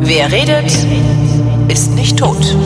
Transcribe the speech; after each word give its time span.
Wer 0.00 0.30
redet, 0.30 0.86
ist 1.68 1.94
nicht 1.94 2.16
tot. 2.18 2.56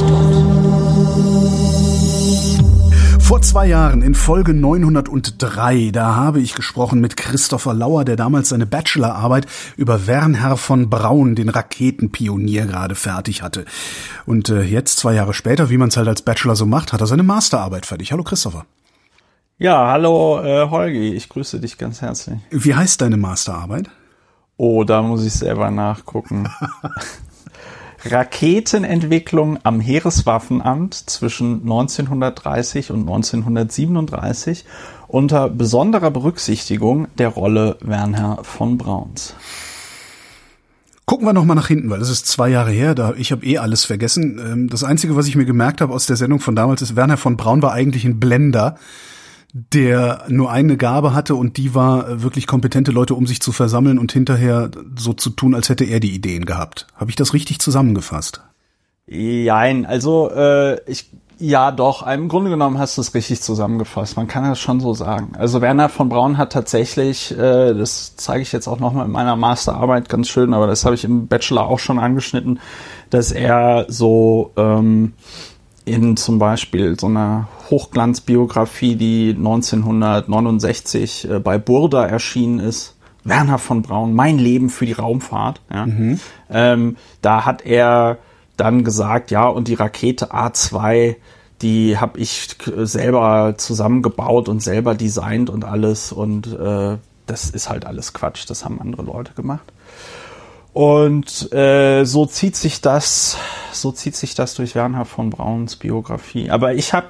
Vor 3.18 3.40
zwei 3.40 3.66
Jahren 3.66 4.02
in 4.02 4.14
Folge 4.14 4.52
903, 4.52 5.90
da 5.90 6.16
habe 6.16 6.40
ich 6.40 6.54
gesprochen 6.54 7.00
mit 7.00 7.16
Christopher 7.16 7.72
Lauer, 7.72 8.04
der 8.04 8.16
damals 8.16 8.50
seine 8.50 8.66
Bachelorarbeit 8.66 9.46
über 9.78 10.06
Wernher 10.06 10.58
von 10.58 10.90
Braun, 10.90 11.34
den 11.34 11.48
Raketenpionier, 11.48 12.66
gerade 12.66 12.94
fertig 12.94 13.40
hatte. 13.40 13.64
Und 14.26 14.50
äh, 14.50 14.60
jetzt, 14.62 14.98
zwei 14.98 15.14
Jahre 15.14 15.32
später, 15.32 15.70
wie 15.70 15.78
man 15.78 15.88
es 15.88 15.96
halt 15.96 16.08
als 16.08 16.20
Bachelor 16.20 16.56
so 16.56 16.66
macht, 16.66 16.92
hat 16.92 17.00
er 17.00 17.06
seine 17.06 17.22
Masterarbeit 17.22 17.86
fertig. 17.86 18.12
Hallo 18.12 18.22
Christopher. 18.22 18.66
Ja, 19.62 19.92
hallo 19.92 20.40
äh, 20.42 20.68
Holgi, 20.68 21.14
ich 21.14 21.28
grüße 21.28 21.60
dich 21.60 21.78
ganz 21.78 22.02
herzlich. 22.02 22.40
Wie 22.50 22.74
heißt 22.74 23.00
deine 23.00 23.16
Masterarbeit? 23.16 23.90
Oh, 24.56 24.82
da 24.82 25.02
muss 25.02 25.24
ich 25.24 25.34
selber 25.34 25.70
nachgucken. 25.70 26.48
Raketenentwicklung 28.04 29.60
am 29.62 29.78
Heereswaffenamt 29.78 30.94
zwischen 31.08 31.60
1930 31.62 32.90
und 32.90 33.02
1937 33.02 34.64
unter 35.06 35.48
besonderer 35.48 36.10
Berücksichtigung 36.10 37.06
der 37.18 37.28
Rolle 37.28 37.76
Wernher 37.82 38.38
von 38.42 38.78
Brauns. 38.78 39.36
Gucken 41.06 41.24
wir 41.24 41.32
noch 41.32 41.44
mal 41.44 41.54
nach 41.54 41.68
hinten, 41.68 41.88
weil 41.88 42.00
das 42.00 42.10
ist 42.10 42.26
zwei 42.26 42.48
Jahre 42.48 42.72
her. 42.72 42.96
Da 42.96 43.14
ich 43.16 43.30
habe 43.30 43.46
eh 43.46 43.58
alles 43.58 43.84
vergessen. 43.84 44.40
Ähm, 44.44 44.68
das 44.68 44.82
Einzige, 44.82 45.14
was 45.14 45.28
ich 45.28 45.36
mir 45.36 45.44
gemerkt 45.44 45.80
habe 45.80 45.94
aus 45.94 46.06
der 46.06 46.16
Sendung 46.16 46.40
von 46.40 46.56
damals, 46.56 46.82
ist 46.82 46.96
Werner 46.96 47.16
von 47.16 47.36
Braun 47.36 47.62
war 47.62 47.72
eigentlich 47.72 48.04
ein 48.04 48.18
Blender 48.18 48.76
der 49.52 50.24
nur 50.28 50.50
eine 50.50 50.76
Gabe 50.76 51.14
hatte 51.14 51.34
und 51.34 51.56
die 51.58 51.74
war, 51.74 52.08
äh, 52.08 52.22
wirklich 52.22 52.46
kompetente 52.46 52.90
Leute 52.90 53.14
um 53.14 53.26
sich 53.26 53.40
zu 53.40 53.52
versammeln 53.52 53.98
und 53.98 54.12
hinterher 54.12 54.70
so 54.96 55.12
zu 55.12 55.30
tun, 55.30 55.54
als 55.54 55.68
hätte 55.68 55.84
er 55.84 56.00
die 56.00 56.14
Ideen 56.14 56.46
gehabt. 56.46 56.86
Habe 56.96 57.10
ich 57.10 57.16
das 57.16 57.34
richtig 57.34 57.58
zusammengefasst? 57.60 58.42
Jein, 59.06 59.84
also 59.84 60.30
äh, 60.30 60.80
ich 60.90 61.10
ja 61.42 61.72
doch, 61.72 62.06
im 62.06 62.28
Grunde 62.28 62.50
genommen 62.50 62.78
hast 62.78 62.96
du 62.96 63.00
es 63.00 63.14
richtig 63.14 63.42
zusammengefasst. 63.42 64.16
Man 64.16 64.28
kann 64.28 64.44
das 64.44 64.60
schon 64.60 64.78
so 64.78 64.94
sagen. 64.94 65.32
Also 65.36 65.60
Werner 65.60 65.88
von 65.88 66.08
Braun 66.08 66.38
hat 66.38 66.52
tatsächlich, 66.52 67.32
äh, 67.32 67.74
das 67.74 68.14
zeige 68.14 68.42
ich 68.42 68.52
jetzt 68.52 68.68
auch 68.68 68.78
nochmal 68.78 69.06
in 69.06 69.12
meiner 69.12 69.34
Masterarbeit 69.34 70.08
ganz 70.08 70.28
schön, 70.28 70.54
aber 70.54 70.68
das 70.68 70.84
habe 70.84 70.94
ich 70.94 71.02
im 71.02 71.26
Bachelor 71.26 71.66
auch 71.66 71.80
schon 71.80 71.98
angeschnitten, 71.98 72.60
dass 73.10 73.32
er 73.32 73.86
so 73.88 74.52
ähm, 74.56 75.14
in 75.84 76.16
zum 76.16 76.38
Beispiel 76.38 76.98
so 76.98 77.06
einer 77.06 77.48
Hochglanzbiografie, 77.70 78.96
die 78.96 79.34
1969 79.36 81.28
äh, 81.30 81.38
bei 81.40 81.58
Burda 81.58 82.06
erschienen 82.06 82.58
ist, 82.60 82.96
Werner 83.24 83.58
von 83.58 83.82
Braun, 83.82 84.14
Mein 84.14 84.38
Leben 84.38 84.70
für 84.70 84.86
die 84.86 84.92
Raumfahrt. 84.92 85.60
Ja. 85.72 85.86
Mhm. 85.86 86.20
Ähm, 86.50 86.96
da 87.20 87.44
hat 87.44 87.64
er 87.64 88.18
dann 88.56 88.84
gesagt, 88.84 89.30
ja, 89.30 89.48
und 89.48 89.68
die 89.68 89.74
Rakete 89.74 90.32
A2, 90.32 91.16
die 91.62 91.98
habe 91.98 92.18
ich 92.18 92.48
selber 92.66 93.54
zusammengebaut 93.56 94.48
und 94.48 94.62
selber 94.62 94.94
designt 94.94 95.50
und 95.50 95.64
alles. 95.64 96.12
Und 96.12 96.52
äh, 96.52 96.98
das 97.26 97.50
ist 97.50 97.68
halt 97.68 97.86
alles 97.86 98.12
Quatsch, 98.12 98.44
das 98.48 98.64
haben 98.64 98.80
andere 98.80 99.02
Leute 99.02 99.32
gemacht. 99.34 99.72
Und 100.72 101.52
äh, 101.52 102.04
so 102.04 102.24
zieht 102.26 102.56
sich 102.56 102.80
das, 102.80 103.36
so 103.72 103.92
zieht 103.92 104.16
sich 104.16 104.34
das 104.34 104.54
durch 104.54 104.74
Werner 104.74 105.04
von 105.04 105.30
Brauns 105.30 105.76
Biografie. 105.76 106.48
Aber 106.48 106.72
ich 106.72 106.94
habe, 106.94 107.08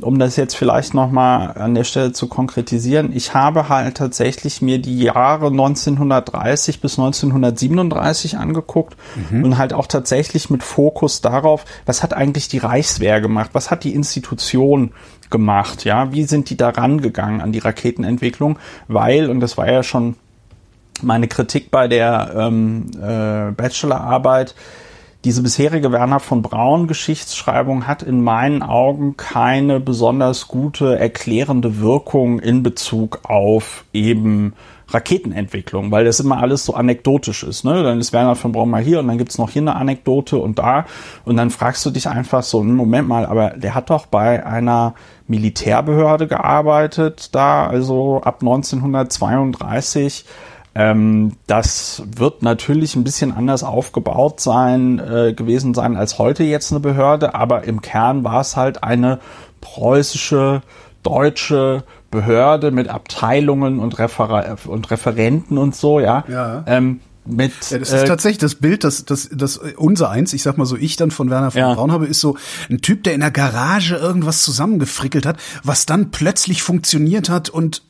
um 0.00 0.20
das 0.20 0.36
jetzt 0.36 0.54
vielleicht 0.54 0.94
nochmal 0.94 1.58
an 1.58 1.74
der 1.74 1.82
Stelle 1.82 2.12
zu 2.12 2.28
konkretisieren, 2.28 3.10
ich 3.12 3.34
habe 3.34 3.68
halt 3.68 3.96
tatsächlich 3.96 4.62
mir 4.62 4.78
die 4.78 5.00
Jahre 5.00 5.48
1930 5.48 6.80
bis 6.80 6.96
1937 6.96 8.38
angeguckt 8.38 8.96
mhm. 9.30 9.42
und 9.42 9.58
halt 9.58 9.72
auch 9.72 9.88
tatsächlich 9.88 10.48
mit 10.48 10.62
Fokus 10.62 11.20
darauf, 11.22 11.64
was 11.86 12.04
hat 12.04 12.14
eigentlich 12.14 12.46
die 12.46 12.58
Reichswehr 12.58 13.20
gemacht, 13.20 13.50
was 13.52 13.72
hat 13.72 13.82
die 13.82 13.94
Institution 13.94 14.92
gemacht, 15.28 15.84
ja, 15.84 16.12
wie 16.12 16.22
sind 16.22 16.50
die 16.50 16.56
da 16.56 16.68
rangegangen 16.68 17.40
an 17.40 17.50
die 17.50 17.58
Raketenentwicklung, 17.58 18.60
weil, 18.86 19.28
und 19.28 19.40
das 19.40 19.56
war 19.56 19.68
ja 19.68 19.82
schon 19.82 20.14
meine 21.04 21.28
Kritik 21.28 21.70
bei 21.70 21.88
der 21.88 22.34
ähm, 22.36 22.86
äh, 22.96 23.52
Bachelorarbeit, 23.52 24.54
diese 25.24 25.42
bisherige 25.42 25.90
Werner 25.90 26.20
von 26.20 26.42
Braun 26.42 26.86
Geschichtsschreibung 26.86 27.86
hat 27.86 28.02
in 28.02 28.22
meinen 28.22 28.62
Augen 28.62 29.16
keine 29.16 29.80
besonders 29.80 30.48
gute 30.48 30.98
erklärende 30.98 31.80
Wirkung 31.80 32.40
in 32.40 32.62
Bezug 32.62 33.20
auf 33.22 33.86
eben 33.94 34.52
Raketenentwicklung, 34.88 35.90
weil 35.90 36.04
das 36.04 36.20
immer 36.20 36.42
alles 36.42 36.66
so 36.66 36.74
anekdotisch 36.74 37.42
ist. 37.42 37.64
Ne? 37.64 37.82
Dann 37.82 38.00
ist 38.00 38.12
Werner 38.12 38.36
von 38.36 38.52
Braun 38.52 38.68
mal 38.68 38.82
hier 38.82 39.00
und 39.00 39.08
dann 39.08 39.16
gibt's 39.16 39.38
noch 39.38 39.48
hier 39.48 39.62
eine 39.62 39.76
Anekdote 39.76 40.36
und 40.36 40.58
da 40.58 40.84
und 41.24 41.36
dann 41.36 41.48
fragst 41.48 41.86
du 41.86 41.90
dich 41.90 42.06
einfach 42.06 42.42
so, 42.42 42.60
hm, 42.60 42.76
Moment 42.76 43.08
mal, 43.08 43.24
aber 43.24 43.50
der 43.50 43.74
hat 43.74 43.88
doch 43.88 44.04
bei 44.04 44.44
einer 44.44 44.94
Militärbehörde 45.26 46.26
gearbeitet, 46.26 47.34
da 47.34 47.66
also 47.66 48.20
ab 48.22 48.42
1932 48.42 50.26
ähm, 50.74 51.36
das 51.46 52.02
wird 52.16 52.42
natürlich 52.42 52.96
ein 52.96 53.04
bisschen 53.04 53.32
anders 53.32 53.62
aufgebaut 53.62 54.40
sein, 54.40 54.98
äh, 54.98 55.32
gewesen 55.32 55.72
sein 55.74 55.96
als 55.96 56.18
heute 56.18 56.42
jetzt 56.42 56.72
eine 56.72 56.80
Behörde, 56.80 57.34
aber 57.34 57.64
im 57.64 57.80
Kern 57.80 58.24
war 58.24 58.40
es 58.40 58.56
halt 58.56 58.82
eine 58.82 59.20
preußische, 59.60 60.62
deutsche 61.02 61.84
Behörde 62.10 62.70
mit 62.70 62.88
Abteilungen 62.88 63.78
und, 63.78 63.98
Refer 63.98 64.56
und 64.66 64.90
Referenten 64.90 65.58
und 65.58 65.76
so, 65.76 66.00
ja. 66.00 66.24
ja. 66.28 66.64
Ähm, 66.66 67.00
mit, 67.26 67.52
ja, 67.70 67.78
das 67.78 67.90
ist 67.90 68.02
äh, 68.02 68.06
tatsächlich 68.06 68.38
das 68.38 68.56
Bild, 68.56 68.84
das, 68.84 69.04
das, 69.04 69.30
das 69.32 69.56
unser 69.76 70.10
eins, 70.10 70.32
ich 70.32 70.42
sag 70.42 70.58
mal 70.58 70.66
so, 70.66 70.76
ich 70.76 70.96
dann 70.96 71.10
von 71.10 71.30
Werner 71.30 71.50
von 71.50 71.60
ja. 71.60 71.72
Braun 71.72 71.90
habe, 71.90 72.06
ist 72.06 72.20
so 72.20 72.36
ein 72.68 72.82
Typ, 72.82 73.02
der 73.04 73.14
in 73.14 73.20
der 73.20 73.30
Garage 73.30 73.96
irgendwas 73.96 74.42
zusammengefrickelt 74.42 75.24
hat, 75.24 75.38
was 75.62 75.86
dann 75.86 76.10
plötzlich 76.10 76.62
funktioniert 76.62 77.30
hat 77.30 77.48
und 77.48 77.82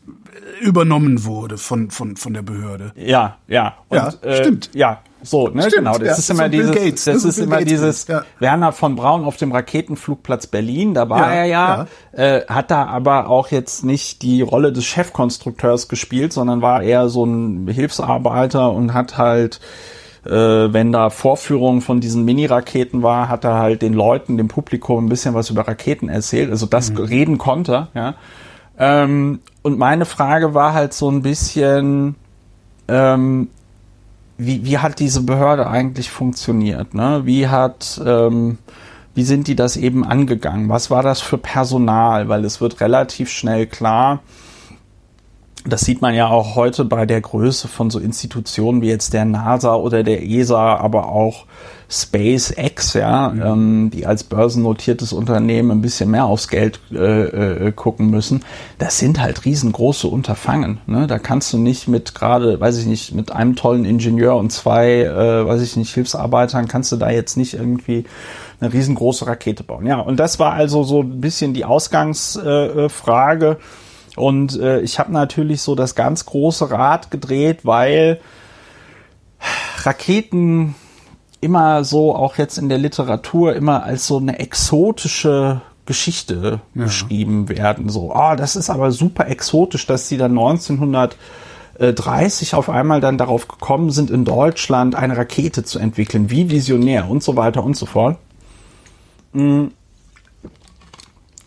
übernommen 0.61 1.25
wurde 1.25 1.59
von, 1.59 1.91
von, 1.91 2.17
von 2.17 2.35
der 2.35 2.43
Behörde. 2.43 2.93
Ja, 2.97 3.39
ja. 3.49 3.75
Und, 3.89 3.97
ja, 3.97 4.13
äh, 4.23 4.37
stimmt. 4.37 4.71
Ja, 4.75 5.01
so, 5.23 5.49
ne, 5.49 5.63
stimmt, 5.63 5.75
genau. 5.75 5.93
Das 5.99 6.07
ja, 6.07 6.15
ist 6.15 6.31
immer 6.31 6.49
dieses, 6.49 6.73
Gates, 6.73 7.05
das, 7.05 7.25
ist 7.25 7.39
immer 7.39 7.57
Gates 7.57 7.69
dieses 7.69 8.07
ja. 8.09 8.23
Werner 8.41 8.73
von 8.73 8.95
Braun 8.95 9.25
auf 9.25 9.39
dem 9.39 9.53
Raketenflugplatz 9.53 10.47
Berlin. 10.47 10.93
Da 10.93 11.09
war 11.09 11.31
ja, 11.31 11.35
er 11.35 11.45
ja, 11.47 11.87
ja. 12.17 12.37
Äh, 12.37 12.47
hat 12.47 12.71
da 12.71 12.85
aber 12.87 13.29
auch 13.29 13.49
jetzt 13.49 13.85
nicht 13.85 14.23
die 14.23 14.43
Rolle 14.43 14.73
des 14.73 14.85
Chefkonstrukteurs 14.85 15.89
gespielt, 15.89 16.33
sondern 16.33 16.61
war 16.61 16.83
eher 16.83 17.09
so 17.09 17.25
ein 17.25 17.69
Hilfsarbeiter 17.69 18.71
und 18.73 18.93
hat 18.93 19.17
halt 19.17 19.61
äh, 20.27 20.31
wenn 20.31 20.93
da 20.93 21.11
Vorführungen 21.11 21.81
von 21.81 22.01
diesen 22.01 22.25
Mini-Raketen 22.25 23.03
war, 23.03 23.29
hat 23.29 23.45
er 23.45 23.59
halt 23.59 23.83
den 23.83 23.93
Leuten, 23.93 24.39
dem 24.39 24.49
Publikum 24.49 25.05
ein 25.05 25.09
bisschen 25.09 25.35
was 25.35 25.51
über 25.51 25.69
Raketen 25.69 26.09
erzählt, 26.09 26.51
also 26.51 26.67
das 26.67 26.91
mhm. 26.93 26.99
reden 26.99 27.39
konnte, 27.39 27.89
ja. 27.95 28.15
Ähm, 28.79 29.41
und 29.65 29.79
meine 29.79 30.05
Frage 30.05 30.53
war 30.53 30.75
halt 30.75 30.93
so 30.93 31.11
ein 31.11 31.23
bisschen, 31.23 32.17
ähm, 32.87 33.49
wie, 34.37 34.63
wie 34.67 34.77
hat 34.77 35.01
diese 35.01 35.23
Behörde 35.23 35.67
eigentlich 35.67 36.11
funktioniert? 36.11 36.93
Ne? 36.93 37.23
Wie 37.25 37.49
hat, 37.49 37.99
ähm, 38.05 38.59
wie 39.15 39.25
sind 39.25 39.49
die 39.49 39.57
das 39.57 39.79
eben 39.79 40.05
angegangen? 40.05 40.69
Was 40.69 40.91
war 40.91 41.03
das 41.03 41.23
für 41.23 41.39
Personal? 41.39 42.29
Weil 42.29 42.45
es 42.45 42.61
wird 42.61 42.83
relativ 42.83 43.31
schnell 43.31 43.67
klar, 43.67 44.21
das 45.65 45.81
sieht 45.83 46.03
man 46.03 46.15
ja 46.15 46.29
auch 46.29 46.57
heute 46.57 46.85
bei 46.85 47.07
der 47.07 47.21
Größe 47.21 47.69
von 47.69 47.91
so 47.91 47.99
Institutionen 47.99 48.83
wie 48.83 48.89
jetzt 48.89 49.15
der 49.15 49.25
NASA 49.25 49.75
oder 49.75 50.03
der 50.03 50.23
ESA, 50.23 50.77
aber 50.77 51.09
auch 51.09 51.47
SpaceX, 51.89 52.95
ja, 52.95 53.29
mhm. 53.29 53.43
ähm, 53.43 53.91
die 53.91 54.07
als 54.07 54.25
börsennotiertes 54.25 55.13
Unternehmen 55.13 55.71
ein 55.71 55.81
bisschen 55.81 56.11
mehr 56.11 56.25
aufs 56.27 56.49
Geld 56.49 56.81
äh, 56.93 57.69
äh, 57.69 57.73
gucken 57.73 58.11
müssen. 58.11 58.45
Das 58.79 58.99
sind 58.99 59.21
halt 59.21 59.45
riesengroße 59.45 60.09
Unterfangen. 60.09 60.81
Ne? 60.87 61.07
Da 61.07 61.19
kannst 61.19 61.53
du 61.53 61.59
nicht 61.59 61.89
mit 61.89 62.15
gerade, 62.15 62.61
weiß 62.61 62.79
ich 62.79 62.87
nicht, 62.87 63.15
mit 63.15 63.33
einem 63.33 63.57
tollen 63.57 63.85
Ingenieur 63.85 64.37
und 64.37 64.51
zwei, 64.51 65.03
äh, 65.03 65.47
weiß 65.47 65.63
ich 65.63 65.77
nicht, 65.77 65.95
Hilfsarbeitern 65.95 66.69
kannst 66.69 66.93
du 66.93 66.97
da 66.97 67.11
jetzt 67.11 67.37
nicht 67.37 67.55
irgendwie 67.55 68.05
eine 68.61 68.73
riesengroße 68.73 69.27
Rakete 69.27 69.63
bauen. 69.63 69.87
Ja, 69.87 70.01
und 70.01 70.19
das 70.19 70.39
war 70.39 70.53
also 70.53 70.85
so 70.85 71.03
ein 71.03 71.21
bisschen 71.21 71.55
die 71.55 71.65
Ausgangsfrage. 71.65 73.47
Äh, 73.51 73.57
und 74.17 74.59
äh, 74.61 74.81
ich 74.81 74.99
habe 74.99 75.13
natürlich 75.13 75.63
so 75.63 75.75
das 75.75 75.95
ganz 75.95 76.27
große 76.27 76.71
Rad 76.71 77.11
gedreht, 77.11 77.61
weil 77.65 78.21
Raketen 79.83 80.75
immer 81.41 81.85
so, 81.85 82.15
auch 82.15 82.37
jetzt 82.39 82.59
in 82.59 82.69
der 82.69 82.79
Literatur, 82.79 83.55
immer 83.55 83.83
als 83.83 84.07
so 84.07 84.19
eine 84.19 84.39
exotische 84.39 85.63
Geschichte 85.85 86.61
ja. 86.75 86.85
beschrieben 86.85 87.49
werden. 87.51 87.91
So, 87.91 88.13
ah, 88.13 88.33
oh, 88.33 88.37
das 88.37 88.57
ist 88.57 88.71
aber 88.71 88.91
super 88.93 89.29
exotisch, 89.29 89.87
dass 89.87 90.09
sie 90.09 90.17
dann 90.17 90.31
1930 90.31 92.55
auf 92.55 92.71
einmal 92.71 93.03
dann 93.03 93.19
darauf 93.19 93.49
gekommen 93.49 93.91
sind, 93.91 94.11
in 94.11 94.25
Deutschland 94.25 94.95
eine 94.95 95.19
Rakete 95.19 95.65
zu 95.65 95.79
entwickeln. 95.79 96.31
Wie 96.31 96.51
visionär 96.51 97.11
und 97.11 97.23
so 97.23 97.37
weiter 97.37 97.63
und 97.63 97.77
so 97.77 97.85
fort. 97.85 98.17
Mm. 99.33 99.67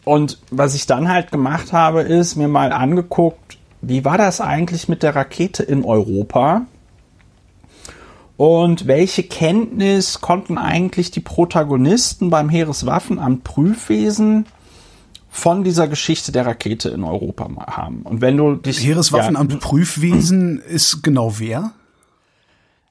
Und 0.07 0.39
was 0.49 0.73
ich 0.73 0.87
dann 0.87 1.09
halt 1.09 1.31
gemacht 1.31 1.73
habe, 1.73 2.01
ist 2.01 2.35
mir 2.35 2.47
mal 2.47 2.71
angeguckt, 2.71 3.57
wie 3.81 4.05
war 4.05 4.17
das 4.17 4.41
eigentlich 4.41 4.87
mit 4.87 5.03
der 5.03 5.15
Rakete 5.15 5.63
in 5.63 5.83
Europa? 5.83 6.65
Und 8.37 8.87
welche 8.87 9.23
Kenntnis 9.23 10.21
konnten 10.21 10.57
eigentlich 10.57 11.11
die 11.11 11.19
Protagonisten 11.19 12.29
beim 12.29 12.49
Heereswaffenamt 12.49 13.43
Prüfwesen 13.43 14.45
von 15.29 15.63
dieser 15.63 15.87
Geschichte 15.87 16.31
der 16.31 16.45
Rakete 16.45 16.89
in 16.89 17.03
Europa 17.03 17.49
haben? 17.67 18.03
Und 18.03 18.21
wenn 18.21 18.37
du 18.37 18.55
dich 18.55 18.83
Heereswaffenamt 18.83 19.53
ja, 19.53 19.59
Prüfwesen 19.59 20.59
ist 20.59 21.03
genau 21.03 21.39
wer? 21.39 21.71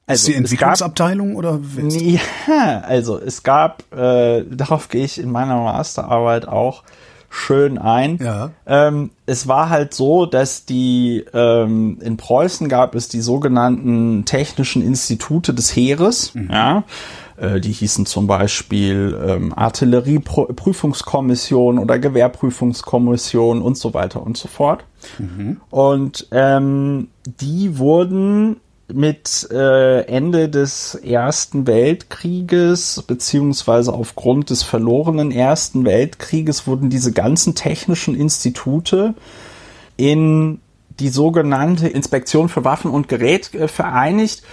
Also, 0.05 0.21
ist 0.21 0.27
die 0.27 0.35
Entwicklungsabteilung 0.35 1.29
gab, 1.29 1.37
oder? 1.37 1.59
Ja, 1.89 2.79
also 2.81 3.17
es 3.19 3.43
gab, 3.43 3.83
äh, 3.93 4.43
darauf 4.49 4.87
gehe 4.87 5.03
ich 5.03 5.19
in 5.19 5.31
meiner 5.31 5.61
Masterarbeit 5.61 6.47
auch 6.47 6.83
schön 7.29 7.77
ein. 7.77 8.17
Ja. 8.17 8.51
Ähm, 8.65 9.11
es 9.25 9.47
war 9.47 9.69
halt 9.69 9.93
so, 9.93 10.25
dass 10.25 10.65
die 10.65 11.23
ähm, 11.33 11.99
in 12.01 12.17
Preußen 12.17 12.67
gab 12.69 12.95
es 12.95 13.09
die 13.09 13.21
sogenannten 13.21 14.25
technischen 14.25 14.81
Institute 14.81 15.53
des 15.53 15.75
Heeres. 15.75 16.33
Mhm. 16.35 16.49
Ja. 16.51 16.83
Äh, 17.37 17.61
die 17.61 17.71
hießen 17.71 18.05
zum 18.05 18.27
Beispiel 18.27 19.17
ähm, 19.25 19.53
Artillerieprüfungskommission 19.55 21.79
oder 21.79 21.99
Gewehrprüfungskommission 21.99 23.61
und 23.61 23.77
so 23.77 23.93
weiter 23.93 24.21
und 24.23 24.37
so 24.37 24.47
fort. 24.47 24.85
Mhm. 25.19 25.61
Und 25.69 26.27
ähm, 26.31 27.09
die 27.25 27.77
wurden 27.77 28.55
mit 28.93 29.47
äh, 29.51 30.01
Ende 30.03 30.47
des 30.47 30.95
Ersten 30.95 31.67
Weltkrieges 31.67 33.03
beziehungsweise 33.05 33.93
aufgrund 33.93 34.49
des 34.49 34.63
verlorenen 34.63 35.31
Ersten 35.31 35.83
Weltkrieges 35.83 36.67
wurden 36.67 36.89
diese 36.89 37.11
ganzen 37.11 37.53
technischen 37.53 38.15
Institute 38.15 39.13
in 39.97 40.61
die 40.99 41.09
sogenannte 41.09 41.87
Inspektion 41.87 42.49
für 42.49 42.63
Waffen 42.63 42.89
und 42.91 43.09
Gerät 43.09 43.53
äh, 43.53 43.67
vereinigt 43.67 44.43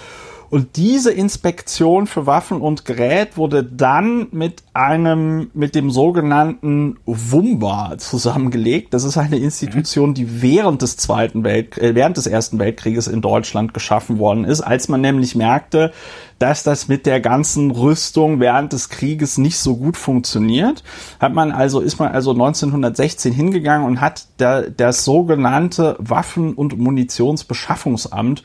und 0.55 0.77
diese 0.77 1.11
Inspektion 1.11 2.07
für 2.07 2.27
Waffen 2.27 2.61
und 2.61 2.85
Gerät 2.85 3.37
wurde 3.37 3.65
dann 3.65 4.29
mit 4.31 4.63
einem, 4.73 5.51
mit 5.53 5.75
dem 5.75 5.91
sogenannten 5.91 6.97
WUMBA 7.07 7.99
zusammengelegt. 7.99 8.95
Das 8.95 9.03
ist 9.03 9.17
eine 9.17 9.39
Institution, 9.39 10.15
die 10.15 10.43
während 10.43 10.81
des 10.81 10.97
Zweiten 10.97 11.43
Welt, 11.43 11.77
äh, 11.79 11.97
während 11.97 12.19
des 12.19 12.29
Ersten 12.29 12.61
Weltkrieges 12.61 13.09
in 13.09 13.21
Deutschland 13.21 13.75
geschaffen 13.75 14.21
worden 14.21 14.45
ist, 14.45 14.61
als 14.61 14.87
man 14.87 15.01
nämlich 15.01 15.35
merkte, 15.35 15.91
dass 16.39 16.63
das 16.63 16.87
mit 16.87 17.05
der 17.05 17.19
ganzen 17.21 17.73
Rüstung 17.73 18.39
während 18.39 18.73
des 18.73 18.91
Krieges 18.91 19.39
nicht 19.39 19.59
so 19.59 19.77
gut 19.77 19.97
funktioniert, 19.97 20.85
hat 21.19 21.35
man 21.35 21.51
also, 21.51 21.81
ist 21.81 21.99
man 21.99 22.13
also 22.13 22.31
1916 22.31 23.33
hingegangen 23.33 23.85
und 23.85 24.01
hat 24.01 24.29
da, 24.37 24.63
das 24.63 25.05
sogenannte 25.05 25.97
Waffen- 25.99 26.55
und 26.55 26.79
Munitionsbeschaffungsamt 26.79 28.45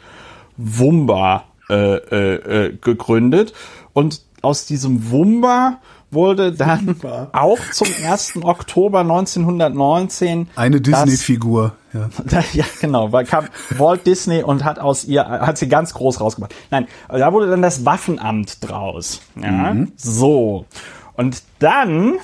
WUMBA 0.58 1.44
äh, 1.70 1.96
äh, 1.96 2.66
äh, 2.66 2.78
gegründet. 2.82 3.54
Und 3.94 4.22
aus 4.42 4.66
diesem 4.66 5.12
Wumba 5.12 5.80
wurde 6.12 6.52
dann 6.52 6.96
auch 7.32 7.60
zum 7.72 7.88
1. 8.04 8.38
Oktober 8.42 9.02
1919 9.02 10.50
eine 10.56 10.82
Disney-Figur. 10.82 11.76
Ja. 11.94 12.10
ja, 12.54 12.66
genau, 12.82 13.12
weil 13.12 13.26
kam 13.26 13.46
Walt 13.78 14.08
Disney 14.08 14.42
und 14.44 14.64
hat 14.64 14.80
aus 14.80 15.04
ihr 15.06 15.28
hat 15.28 15.58
sie 15.58 15.68
ganz 15.68 15.94
groß 15.94 16.22
rausgemacht. 16.22 16.56
Nein, 16.72 16.88
da 17.08 17.34
wurde 17.34 17.50
dann 17.50 17.62
das 17.62 17.86
Waffenamt 17.86 18.68
draus. 18.68 19.22
Ja, 19.42 19.74
mhm. 19.74 19.92
so 19.96 20.66
und 21.16 21.44
dann 21.60 22.16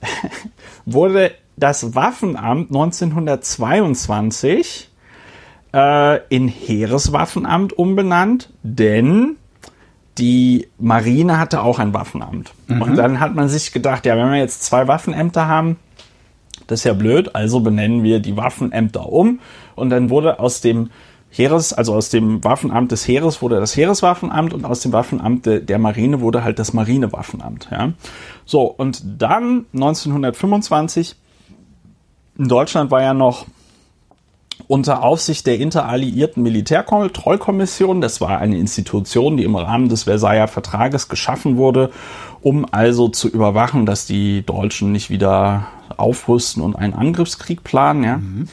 wurde 0.84 1.32
das 1.56 1.94
Waffenamt 1.94 2.70
1922 2.70 4.89
äh, 5.72 6.20
in 6.28 6.48
Heereswaffenamt 6.48 7.72
umbenannt, 7.72 8.50
denn 8.62 9.36
die 10.18 10.68
Marine 10.78 11.38
hatte 11.38 11.62
auch 11.62 11.78
ein 11.78 11.94
Waffenamt. 11.94 12.52
Mhm. 12.66 12.82
Und 12.82 12.96
dann 12.96 13.20
hat 13.20 13.34
man 13.34 13.48
sich 13.48 13.72
gedacht, 13.72 14.06
ja, 14.06 14.16
wenn 14.16 14.30
wir 14.30 14.38
jetzt 14.38 14.64
zwei 14.64 14.86
Waffenämter 14.88 15.46
haben, 15.46 15.76
das 16.66 16.80
ist 16.80 16.84
ja 16.84 16.92
blöd, 16.92 17.34
also 17.34 17.60
benennen 17.60 18.02
wir 18.02 18.20
die 18.20 18.36
Waffenämter 18.36 19.08
um. 19.08 19.40
Und 19.74 19.90
dann 19.90 20.10
wurde 20.10 20.38
aus 20.38 20.60
dem 20.60 20.90
Heeres, 21.30 21.72
also 21.72 21.94
aus 21.94 22.10
dem 22.10 22.42
Waffenamt 22.44 22.92
des 22.92 23.06
Heeres 23.06 23.40
wurde 23.40 23.60
das 23.60 23.76
Heereswaffenamt 23.76 24.52
und 24.52 24.64
aus 24.64 24.80
dem 24.80 24.92
Waffenamt 24.92 25.46
de, 25.46 25.60
der 25.64 25.78
Marine 25.78 26.20
wurde 26.20 26.42
halt 26.42 26.58
das 26.58 26.72
Marinewaffenamt. 26.72 27.68
Ja. 27.70 27.92
So, 28.44 28.62
und 28.62 29.02
dann 29.22 29.66
1925, 29.72 31.14
in 32.36 32.48
Deutschland 32.48 32.90
war 32.90 33.02
ja 33.02 33.14
noch 33.14 33.46
unter 34.68 35.02
Aufsicht 35.02 35.46
der 35.46 35.58
Interalliierten 35.58 36.42
Militärkontrollkommission. 36.42 38.00
Das 38.00 38.20
war 38.20 38.38
eine 38.38 38.58
Institution, 38.58 39.36
die 39.36 39.44
im 39.44 39.56
Rahmen 39.56 39.88
des 39.88 40.04
Versailler 40.04 40.48
Vertrages 40.48 41.08
geschaffen 41.08 41.56
wurde, 41.56 41.90
um 42.40 42.66
also 42.70 43.08
zu 43.08 43.28
überwachen, 43.28 43.86
dass 43.86 44.06
die 44.06 44.44
Deutschen 44.44 44.92
nicht 44.92 45.10
wieder 45.10 45.66
aufrüsten 45.96 46.62
und 46.62 46.76
einen 46.76 46.94
Angriffskrieg 46.94 47.64
planen. 47.64 48.04
Ja. 48.04 48.16
Mhm. 48.16 48.48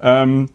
Ähm, 0.00 0.48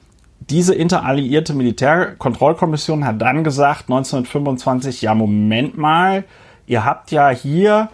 diese 0.50 0.74
interalliierte 0.74 1.54
Militärkontrollkommission 1.54 3.06
hat 3.06 3.22
dann 3.22 3.44
gesagt, 3.44 3.84
1925, 3.84 5.02
ja, 5.02 5.14
Moment 5.14 5.78
mal, 5.78 6.24
ihr 6.66 6.84
habt 6.84 7.12
ja 7.12 7.30
hier 7.30 7.90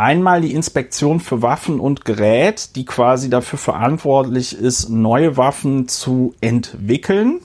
Einmal 0.00 0.40
die 0.40 0.54
Inspektion 0.54 1.20
für 1.20 1.42
Waffen 1.42 1.78
und 1.78 2.06
Gerät, 2.06 2.74
die 2.74 2.86
quasi 2.86 3.28
dafür 3.28 3.58
verantwortlich 3.58 4.58
ist, 4.58 4.88
neue 4.88 5.36
Waffen 5.36 5.88
zu 5.88 6.34
entwickeln. 6.40 7.40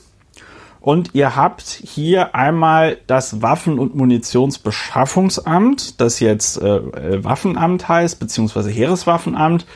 Und 0.80 1.10
ihr 1.12 1.36
habt 1.36 1.68
hier 1.68 2.34
einmal 2.34 2.96
das 3.08 3.42
Waffen- 3.42 3.78
und 3.78 3.94
Munitionsbeschaffungsamt, 3.94 6.00
das 6.00 6.20
jetzt 6.20 6.62
äh, 6.62 6.76
äh, 6.76 7.22
Waffenamt 7.22 7.90
heißt, 7.90 8.18
beziehungsweise 8.18 8.70
Heereswaffenamt, 8.70 9.66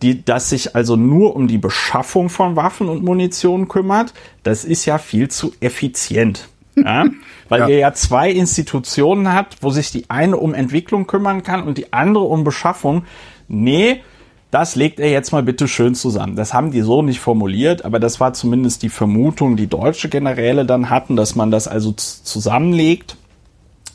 die, 0.00 0.24
das 0.24 0.48
sich 0.48 0.74
also 0.74 0.96
nur 0.96 1.36
um 1.36 1.46
die 1.46 1.58
Beschaffung 1.58 2.30
von 2.30 2.56
Waffen 2.56 2.88
und 2.88 3.04
Munition 3.04 3.68
kümmert. 3.68 4.14
Das 4.44 4.64
ist 4.64 4.86
ja 4.86 4.96
viel 4.96 5.28
zu 5.28 5.52
effizient. 5.60 6.48
Ja? 6.76 7.06
Weil 7.48 7.60
ja. 7.60 7.68
ihr 7.68 7.78
ja 7.78 7.92
zwei 7.92 8.30
Institutionen 8.30 9.32
habt, 9.32 9.62
wo 9.62 9.70
sich 9.70 9.90
die 9.90 10.08
eine 10.08 10.36
um 10.36 10.54
Entwicklung 10.54 11.06
kümmern 11.06 11.42
kann 11.42 11.62
und 11.62 11.78
die 11.78 11.92
andere 11.92 12.24
um 12.24 12.44
Beschaffung. 12.44 13.04
Nee, 13.48 14.00
das 14.50 14.76
legt 14.76 15.00
er 15.00 15.10
jetzt 15.10 15.32
mal 15.32 15.42
bitte 15.42 15.66
schön 15.66 15.94
zusammen. 15.94 16.36
Das 16.36 16.54
haben 16.54 16.70
die 16.70 16.80
so 16.80 17.02
nicht 17.02 17.20
formuliert, 17.20 17.84
aber 17.84 17.98
das 17.98 18.20
war 18.20 18.34
zumindest 18.34 18.82
die 18.82 18.88
Vermutung, 18.88 19.56
die 19.56 19.66
deutsche 19.66 20.08
Generäle 20.08 20.64
dann 20.64 20.90
hatten, 20.90 21.16
dass 21.16 21.34
man 21.34 21.50
das 21.50 21.66
also 21.66 21.92
zusammenlegt, 21.92 23.16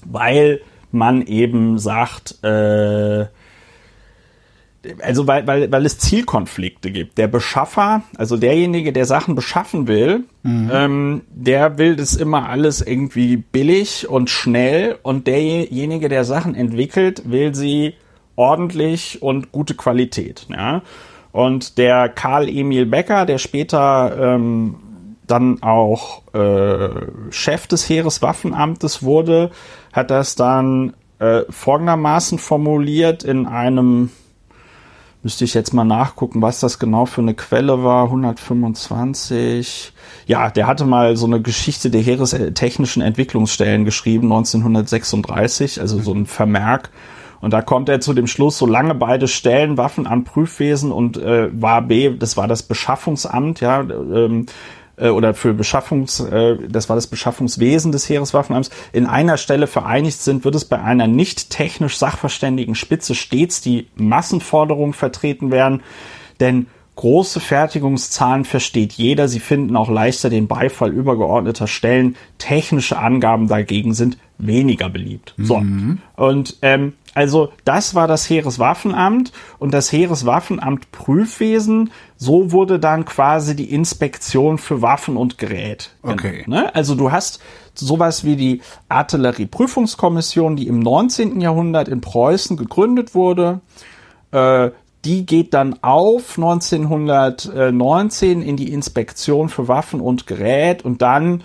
weil 0.03 0.61
man 0.91 1.21
eben 1.21 1.79
sagt, 1.79 2.43
äh, 2.43 3.27
also 5.01 5.27
weil, 5.27 5.45
weil, 5.45 5.71
weil 5.71 5.85
es 5.85 5.97
Zielkonflikte 5.97 6.91
gibt. 6.91 7.17
Der 7.17 7.27
Beschaffer, 7.27 8.03
also 8.17 8.37
derjenige, 8.37 8.93
der 8.93 9.05
Sachen 9.05 9.35
beschaffen 9.35 9.87
will, 9.87 10.23
mhm. 10.43 10.71
ähm, 10.73 11.21
der 11.29 11.77
will 11.77 11.95
das 11.95 12.15
immer 12.15 12.47
alles 12.47 12.81
irgendwie 12.81 13.37
billig 13.37 14.07
und 14.07 14.29
schnell 14.29 14.97
und 15.03 15.27
derjenige, 15.27 16.09
der 16.09 16.23
Sachen 16.23 16.55
entwickelt, 16.55 17.23
will 17.25 17.53
sie 17.55 17.95
ordentlich 18.35 19.21
und 19.21 19.51
gute 19.51 19.75
Qualität. 19.75 20.47
Ja? 20.49 20.81
Und 21.31 21.77
der 21.77 22.09
Karl 22.09 22.47
Emil 22.47 22.85
Becker, 22.85 23.25
der 23.25 23.37
später 23.37 24.15
ähm, 24.17 24.75
dann 25.27 25.61
auch 25.61 26.23
äh, 26.33 26.89
Chef 27.29 27.67
des 27.67 27.87
Heereswaffenamtes 27.87 29.03
wurde, 29.03 29.51
hat 29.93 30.09
das 30.09 30.35
dann 30.35 30.93
äh, 31.19 31.41
folgendermaßen 31.49 32.39
formuliert 32.39 33.23
in 33.23 33.45
einem 33.45 34.09
Müsste 35.21 35.43
ich 35.43 35.53
jetzt 35.53 35.73
mal 35.73 35.83
nachgucken, 35.83 36.41
was 36.41 36.61
das 36.61 36.79
genau 36.79 37.05
für 37.05 37.19
eine 37.19 37.33
Quelle 37.33 37.83
war. 37.83 38.05
125. 38.05 39.91
Ja, 40.27 40.49
der 40.49 40.65
hatte 40.65 40.85
mal 40.85 41.17
so 41.17 41.25
eine 41.25 41.41
Geschichte 41.41 41.89
der 41.89 42.01
Heerestechnischen 42.01 43.01
Entwicklungsstellen 43.01 43.83
geschrieben, 43.83 44.31
1936, 44.31 45.81
also 45.81 45.99
so 45.99 46.13
ein 46.13 46.25
Vermerk. 46.25 46.89
Und 47.41 47.51
da 47.51 47.61
kommt 47.61 47.89
er 47.89 47.99
zu 47.99 48.13
dem 48.13 48.27
Schluss, 48.27 48.57
solange 48.57 48.95
beide 48.95 49.27
Stellen 49.27 49.77
Waffen 49.77 50.07
an 50.07 50.23
Prüfwesen 50.23 50.91
und 50.91 51.17
äh, 51.17 51.49
war 51.51 51.81
B, 51.81 52.15
das 52.17 52.37
war 52.37 52.47
das 52.47 52.63
Beschaffungsamt, 52.63 53.61
ja, 53.61 53.81
ähm, 53.81 54.45
äh, 54.99 55.09
oder 55.09 55.33
für 55.33 55.53
Beschaffungs, 55.53 56.19
äh, 56.19 56.57
das 56.67 56.89
war 56.89 56.95
das 56.95 57.07
Beschaffungswesen 57.07 57.91
des 57.91 58.09
Heereswaffenamts, 58.09 58.69
in 58.91 59.05
einer 59.05 59.37
Stelle 59.37 59.67
vereinigt 59.67 60.21
sind, 60.21 60.43
wird 60.45 60.55
es 60.55 60.65
bei 60.65 60.81
einer 60.81 61.07
nicht 61.07 61.49
technisch 61.49 61.97
sachverständigen 61.97 62.75
Spitze 62.75 63.15
stets 63.15 63.61
die 63.61 63.87
Massenforderung 63.95 64.93
vertreten 64.93 65.51
werden, 65.51 65.81
denn 66.39 66.67
Große 66.99 67.39
Fertigungszahlen 67.39 68.43
versteht 68.43 68.91
jeder, 68.91 69.29
sie 69.29 69.39
finden 69.39 69.77
auch 69.77 69.89
leichter 69.89 70.29
den 70.29 70.49
Beifall 70.49 70.91
übergeordneter 70.91 71.65
Stellen. 71.65 72.17
Technische 72.39 72.97
Angaben 72.97 73.47
dagegen 73.47 73.93
sind 73.93 74.17
weniger 74.39 74.89
beliebt. 74.89 75.35
So. 75.37 75.61
Und 76.15 76.57
ähm, 76.61 76.93
also 77.13 77.51
das 77.65 77.95
war 77.95 78.07
das 78.07 78.29
Heereswaffenamt 78.29 79.33
und 79.59 79.73
das 79.73 79.91
Heereswaffenamt 79.91 80.91
Prüfwesen, 80.91 81.91
so 82.15 82.51
wurde 82.51 82.79
dann 82.79 83.05
quasi 83.05 83.55
die 83.55 83.73
Inspektion 83.73 84.57
für 84.57 84.81
Waffen 84.81 85.17
und 85.17 85.37
Gerät. 85.37 85.91
Okay. 86.01 86.43
Ne? 86.47 86.73
Also 86.73 86.95
du 86.95 87.11
hast 87.11 87.39
sowas 87.73 88.23
wie 88.23 88.35
die 88.35 88.61
Artillerieprüfungskommission, 88.87 90.55
die 90.55 90.67
im 90.67 90.79
19. 90.79 91.41
Jahrhundert 91.41 91.87
in 91.87 92.01
Preußen 92.01 92.57
gegründet 92.57 93.15
wurde. 93.15 93.61
Äh, 94.31 94.71
die 95.05 95.25
geht 95.25 95.53
dann 95.53 95.81
auf 95.81 96.37
1919 96.37 98.41
in 98.41 98.57
die 98.57 98.73
Inspektion 98.73 99.47
für 99.49 99.67
Waffen 99.67 100.01
und 100.01 100.27
Gerät 100.27 100.83
und 100.83 101.01
dann 101.01 101.43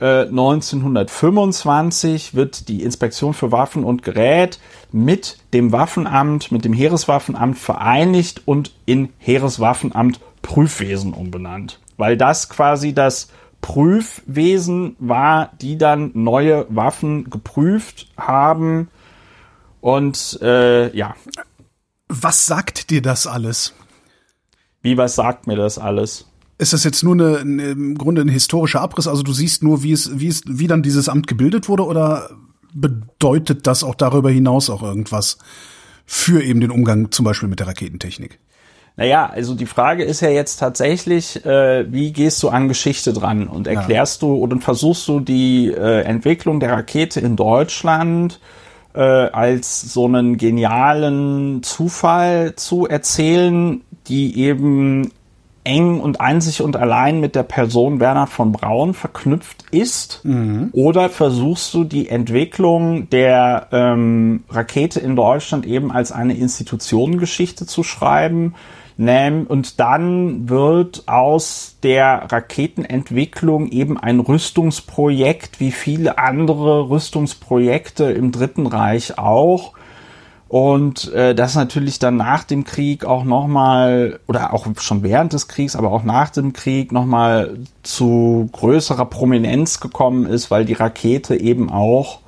äh, 0.00 0.22
1925 0.22 2.34
wird 2.34 2.68
die 2.68 2.82
Inspektion 2.82 3.34
für 3.34 3.52
Waffen 3.52 3.84
und 3.84 4.02
Gerät 4.02 4.58
mit 4.92 5.38
dem 5.52 5.72
Waffenamt, 5.72 6.52
mit 6.52 6.64
dem 6.64 6.72
Heereswaffenamt 6.72 7.58
vereinigt 7.58 8.42
und 8.46 8.72
in 8.86 9.10
Heereswaffenamt 9.18 10.20
Prüfwesen 10.42 11.12
umbenannt. 11.12 11.80
Weil 11.96 12.16
das 12.16 12.48
quasi 12.48 12.94
das 12.94 13.28
Prüfwesen 13.60 14.96
war, 14.98 15.50
die 15.60 15.78
dann 15.78 16.10
neue 16.14 16.66
Waffen 16.68 17.30
geprüft 17.30 18.08
haben. 18.16 18.88
Und 19.80 20.38
äh, 20.42 20.94
ja, 20.96 21.14
Was 22.08 22.46
sagt 22.46 22.90
dir 22.90 23.02
das 23.02 23.26
alles? 23.26 23.74
wie 24.82 24.96
was 24.96 25.16
sagt 25.16 25.48
mir 25.48 25.56
das 25.56 25.78
alles? 25.78 26.26
Ist 26.58 26.72
das 26.72 26.84
jetzt 26.84 27.02
nur 27.02 27.14
eine, 27.14 27.38
eine, 27.38 27.70
im 27.70 27.98
Grunde 27.98 28.22
ein 28.22 28.28
historischer 28.28 28.80
Abriss? 28.80 29.06
Also 29.06 29.22
du 29.22 29.32
siehst 29.32 29.62
nur, 29.62 29.82
wie 29.82 29.92
es, 29.92 30.18
wie 30.18 30.28
es, 30.28 30.42
wie 30.46 30.66
dann 30.66 30.82
dieses 30.82 31.08
Amt 31.08 31.26
gebildet 31.26 31.68
wurde, 31.68 31.84
oder 31.84 32.30
bedeutet 32.72 33.66
das 33.66 33.84
auch 33.84 33.94
darüber 33.94 34.30
hinaus 34.30 34.70
auch 34.70 34.82
irgendwas 34.82 35.38
für 36.06 36.42
eben 36.42 36.60
den 36.60 36.70
Umgang 36.70 37.10
zum 37.10 37.24
Beispiel 37.24 37.48
mit 37.48 37.60
der 37.60 37.66
Raketentechnik? 37.66 38.38
Naja, 38.98 39.26
also 39.26 39.54
die 39.54 39.66
Frage 39.66 40.04
ist 40.04 40.22
ja 40.22 40.30
jetzt 40.30 40.56
tatsächlich, 40.56 41.44
äh, 41.44 41.92
wie 41.92 42.12
gehst 42.12 42.42
du 42.42 42.48
an 42.48 42.68
Geschichte 42.68 43.12
dran 43.12 43.46
und 43.46 43.66
erklärst 43.66 44.22
du 44.22 44.34
oder 44.36 44.58
versuchst 44.58 45.06
du 45.08 45.20
die 45.20 45.70
äh, 45.70 46.00
Entwicklung 46.02 46.60
der 46.60 46.72
Rakete 46.72 47.20
in 47.20 47.36
Deutschland 47.36 48.40
äh, 48.94 49.00
als 49.00 49.82
so 49.82 50.06
einen 50.06 50.38
genialen 50.38 51.62
Zufall 51.62 52.54
zu 52.56 52.86
erzählen, 52.86 53.82
die 54.08 54.38
eben 54.40 55.12
eng 55.66 56.00
und 56.00 56.20
einzig 56.20 56.62
und 56.62 56.76
allein 56.76 57.20
mit 57.20 57.34
der 57.34 57.42
Person 57.42 58.00
Werner 58.00 58.26
von 58.26 58.52
Braun 58.52 58.94
verknüpft 58.94 59.64
ist? 59.72 60.22
Oder 60.72 61.10
versuchst 61.10 61.74
du 61.74 61.84
die 61.84 62.08
Entwicklung 62.08 63.10
der 63.10 63.66
ähm, 63.72 64.44
Rakete 64.48 65.00
in 65.00 65.16
Deutschland 65.16 65.66
eben 65.66 65.90
als 65.90 66.12
eine 66.12 66.34
Institutionengeschichte 66.34 67.66
zu 67.66 67.82
schreiben? 67.82 68.54
Und 68.98 69.78
dann 69.78 70.48
wird 70.48 71.02
aus 71.06 71.76
der 71.82 72.28
Raketenentwicklung 72.32 73.68
eben 73.68 73.98
ein 73.98 74.20
Rüstungsprojekt, 74.20 75.60
wie 75.60 75.70
viele 75.70 76.16
andere 76.16 76.88
Rüstungsprojekte 76.88 78.04
im 78.04 78.32
Dritten 78.32 78.66
Reich 78.66 79.18
auch. 79.18 79.74
Und 80.48 81.12
äh, 81.12 81.34
das 81.34 81.56
natürlich 81.56 81.98
dann 81.98 82.16
nach 82.16 82.44
dem 82.44 82.62
Krieg 82.62 83.04
auch 83.04 83.24
nochmal, 83.24 84.20
oder 84.28 84.54
auch 84.54 84.66
schon 84.78 85.02
während 85.02 85.32
des 85.32 85.48
Kriegs, 85.48 85.74
aber 85.74 85.90
auch 85.90 86.04
nach 86.04 86.30
dem 86.30 86.52
Krieg 86.52 86.92
nochmal 86.92 87.58
zu 87.82 88.48
größerer 88.52 89.06
Prominenz 89.06 89.80
gekommen 89.80 90.26
ist, 90.26 90.50
weil 90.50 90.64
die 90.64 90.74
Rakete 90.74 91.34
eben 91.40 91.70
auch 91.70 92.20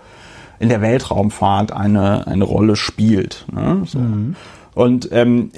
in 0.58 0.68
der 0.68 0.80
Weltraumfahrt 0.80 1.70
eine, 1.70 2.26
eine 2.26 2.42
Rolle 2.42 2.74
spielt. 2.74 3.44
Ne? 3.52 3.82
So. 3.84 4.00
Und 4.78 5.08
ähm, 5.10 5.50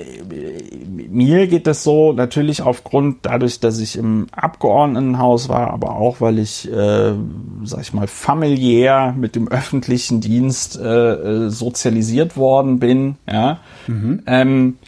mir 1.10 1.46
geht 1.46 1.66
das 1.66 1.84
so 1.84 2.14
natürlich 2.14 2.62
aufgrund 2.62 3.18
dadurch, 3.26 3.60
dass 3.60 3.78
ich 3.78 3.98
im 3.98 4.28
Abgeordnetenhaus 4.32 5.50
war, 5.50 5.72
aber 5.72 5.96
auch 5.96 6.22
weil 6.22 6.38
ich, 6.38 6.66
äh, 6.72 7.12
sag 7.64 7.82
ich 7.82 7.92
mal, 7.92 8.06
familiär 8.06 9.14
mit 9.14 9.36
dem 9.36 9.48
öffentlichen 9.48 10.22
Dienst 10.22 10.78
äh, 10.78 11.12
äh, 11.12 11.50
sozialisiert 11.50 12.38
worden 12.38 12.78
bin. 12.78 13.16
Ja. 13.30 13.60
Ähm, 14.26 14.78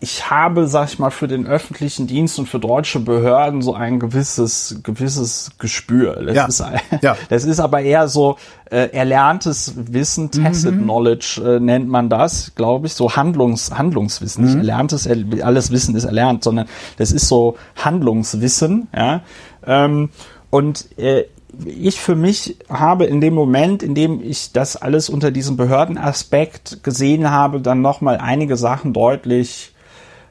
ich 0.00 0.30
habe, 0.30 0.66
sag 0.66 0.88
ich 0.88 0.98
mal, 0.98 1.10
für 1.10 1.26
den 1.26 1.46
öffentlichen 1.46 2.06
Dienst 2.06 2.38
und 2.38 2.48
für 2.48 2.58
deutsche 2.58 3.00
Behörden 3.00 3.62
so 3.62 3.74
ein 3.74 3.98
gewisses, 3.98 4.80
gewisses 4.82 5.52
Gespür. 5.58 6.22
Das, 6.24 6.34
Ja. 6.36 6.46
ist, 6.46 6.64
Ja. 7.02 7.16
das 7.30 7.44
ist 7.44 7.60
aber 7.60 7.80
eher 7.80 8.06
so 8.08 8.36
äh, 8.70 8.90
erlerntes 8.92 9.72
Wissen, 9.76 10.30
Tacit 10.30 10.74
Knowledge 10.82 11.40
äh, 11.56 11.60
nennt 11.60 11.88
man 11.88 12.08
das, 12.10 12.52
glaube 12.56 12.86
ich, 12.88 12.94
so 12.94 13.16
Handlungs, 13.16 13.70
Handlungswissen. 13.76 14.44
Nicht 14.44 14.56
erlerntes, 14.56 15.06
er- 15.06 15.16
alles 15.46 15.70
Wissen 15.70 15.96
ist 15.96 16.04
erlernt, 16.04 16.44
sondern 16.44 16.66
das 16.98 17.10
ist 17.12 17.28
so 17.28 17.56
Handlungswissen. 17.76 18.88
Ja? 18.94 19.22
Ähm, 19.66 20.10
und 20.50 20.86
äh, 20.98 21.24
ich 21.64 22.00
für 22.00 22.16
mich 22.16 22.58
habe 22.68 23.06
in 23.06 23.22
dem 23.22 23.32
Moment, 23.32 23.82
in 23.82 23.94
dem 23.94 24.20
ich 24.22 24.52
das 24.52 24.76
alles 24.76 25.08
unter 25.08 25.30
diesem 25.30 25.56
Behördenaspekt 25.56 26.82
gesehen 26.84 27.30
habe, 27.30 27.60
dann 27.60 27.80
nochmal 27.80 28.18
einige 28.18 28.56
Sachen 28.58 28.92
deutlich 28.92 29.72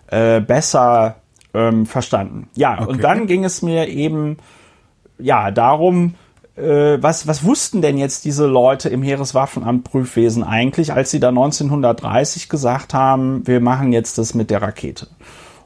äh, 0.08 0.42
besser 0.42 1.16
ähm, 1.54 1.86
verstanden. 1.86 2.50
Ja, 2.56 2.74
Okay. 2.80 2.90
und 2.90 3.04
dann 3.04 3.28
ging 3.28 3.44
es 3.44 3.62
mir 3.62 3.88
eben 3.88 4.38
ja 5.18 5.52
darum, 5.52 6.16
äh, 6.56 6.98
was, 7.02 7.28
was 7.28 7.44
wussten 7.44 7.82
denn 7.82 7.98
jetzt 7.98 8.26
diese 8.26 8.46
Leute 8.46 8.90
im 8.90 9.02
Heereswaffenamt 9.04 9.84
Prüfwesen 9.84 10.44
eigentlich, 10.44 10.94
als 10.94 11.12
sie 11.12 11.20
da 11.20 11.30
1930 11.30 12.50
gesagt 12.50 12.94
haben, 12.94 13.46
wir 13.48 13.60
machen 13.60 13.92
jetzt 13.94 14.18
das 14.18 14.34
mit 14.34 14.50
der 14.50 14.62
Rakete? 14.62 15.08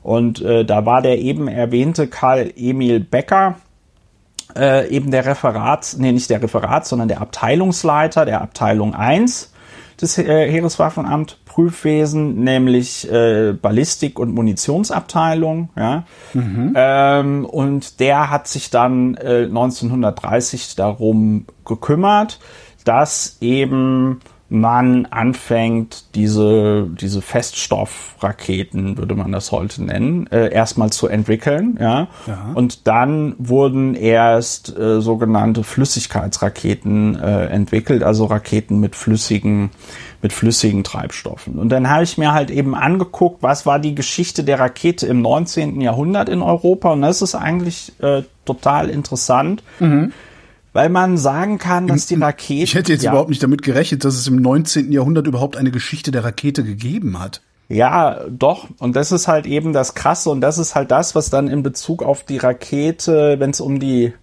Und 0.02 0.42
äh, 0.42 0.64
da 0.66 0.86
war 0.86 1.02
der 1.02 1.20
eben 1.20 1.48
erwähnte 1.48 2.08
Karl 2.08 2.54
Emil 2.56 3.00
Becker, 3.02 3.56
äh, 4.56 4.88
eben 4.90 5.12
der 5.12 5.26
Referat, 5.26 5.96
nee, 6.00 6.12
nicht 6.12 6.30
der 6.30 6.42
Referat, 6.42 6.88
sondern 6.88 7.08
der 7.08 7.22
Abteilungsleiter 7.22 8.26
der 8.26 8.42
Abteilung 8.42 8.96
1 8.96 9.54
des 10.02 10.18
äh, 10.18 10.24
Heereswaffenamt 10.50 11.40
Prüfwesen, 11.60 12.42
nämlich 12.42 13.12
äh, 13.12 13.52
Ballistik- 13.52 14.18
und 14.18 14.34
Munitionsabteilung. 14.34 15.68
Ja? 15.76 16.06
Ähm, 16.34 17.44
und 17.44 18.00
der 18.00 18.30
hat 18.30 18.48
sich 18.48 18.70
dann 18.70 19.16
äh, 19.16 19.44
1930 19.44 20.78
darum 20.78 21.48
gekümmert, 21.66 22.40
dass 22.86 23.40
eben 23.42 24.22
man 24.48 25.06
anfängt, 25.06 26.16
diese, 26.16 26.88
diese 26.90 27.22
Feststoffraketen, 27.22 28.98
würde 28.98 29.16
man 29.16 29.32
das 29.32 29.52
heute 29.52 29.84
nennen, 29.84 30.28
äh, 30.32 30.52
erstmal 30.52 30.92
zu 30.92 31.08
entwickeln. 31.08 31.78
Ja? 31.80 32.08
Ja. 32.26 32.52
Und 32.56 32.88
dann 32.88 33.36
wurden 33.38 33.96
erst 33.96 34.76
äh, 34.76 35.02
sogenannte 35.02 35.64
Flüssigkeitsraketen 35.64 37.20
äh, 37.20 37.48
entwickelt, 37.48 38.02
also 38.02 38.26
Raketen 38.26 38.80
mit 38.80 38.96
flüssigen, 38.96 39.72
mit 40.22 40.34
flüssigen 40.34 40.84
Treibstoffen. 40.84 41.58
Und 41.58 41.70
dann 41.70 41.90
habe 41.90 42.04
ich 42.04 42.18
mir 42.18 42.34
halt 42.34 42.52
eben 42.52 42.76
angeguckt, 42.76 43.42
was 43.42 43.66
war 43.66 43.80
die 43.80 43.96
Geschichte 43.96 44.44
der 44.44 44.60
Rakete 44.60 45.08
im 45.08 45.22
19. 45.22 45.80
Jahrhundert 45.80 46.30
in 46.30 46.42
Europa. 46.42 46.92
Und 46.92 47.02
das 47.02 47.22
ist 47.22 47.36
eigentlich 47.36 47.94
äh, 48.00 48.24
total 48.46 48.90
interessant. 48.90 49.64
Weil 50.74 50.90
man 50.90 51.18
sagen 51.18 51.58
kann, 51.58 51.88
dass 51.88 52.06
die 52.06 52.16
Rakete. 52.16 52.64
Ich 52.64 52.76
hätte 52.76 52.94
jetzt 52.94 53.04
ja, 53.04 53.12
überhaupt 53.12 53.30
nicht 53.30 53.42
damit 53.42 53.64
gerechnet, 53.64 54.06
dass 54.06 54.16
es 54.16 54.28
im 54.28 54.36
19. 54.36 54.92
Jahrhundert 54.92 55.26
überhaupt 55.26 55.58
eine 55.58 55.72
Geschichte 55.72 56.12
der 56.12 56.24
Rakete 56.24 56.64
gegeben 56.64 57.20
hat. 57.20 57.42
Ja, 57.70 58.22
doch. 58.30 58.68
Und 58.80 58.96
das 58.96 59.12
ist 59.12 59.28
halt 59.28 59.46
eben 59.46 59.74
das 59.74 59.94
Krasse 59.94 60.30
und 60.32 60.42
das 60.42 60.58
ist 60.58 60.76
halt 60.76 60.92
das, 60.92 61.16
was 61.16 61.30
dann 61.30 61.48
in 61.48 61.64
Bezug 61.64 62.04
auf 62.04 62.24
die 62.24 62.38
Rakete, 62.38 63.40
wenn 63.40 63.52
es 63.52 63.62
um 63.62 63.80
die, 63.80 64.14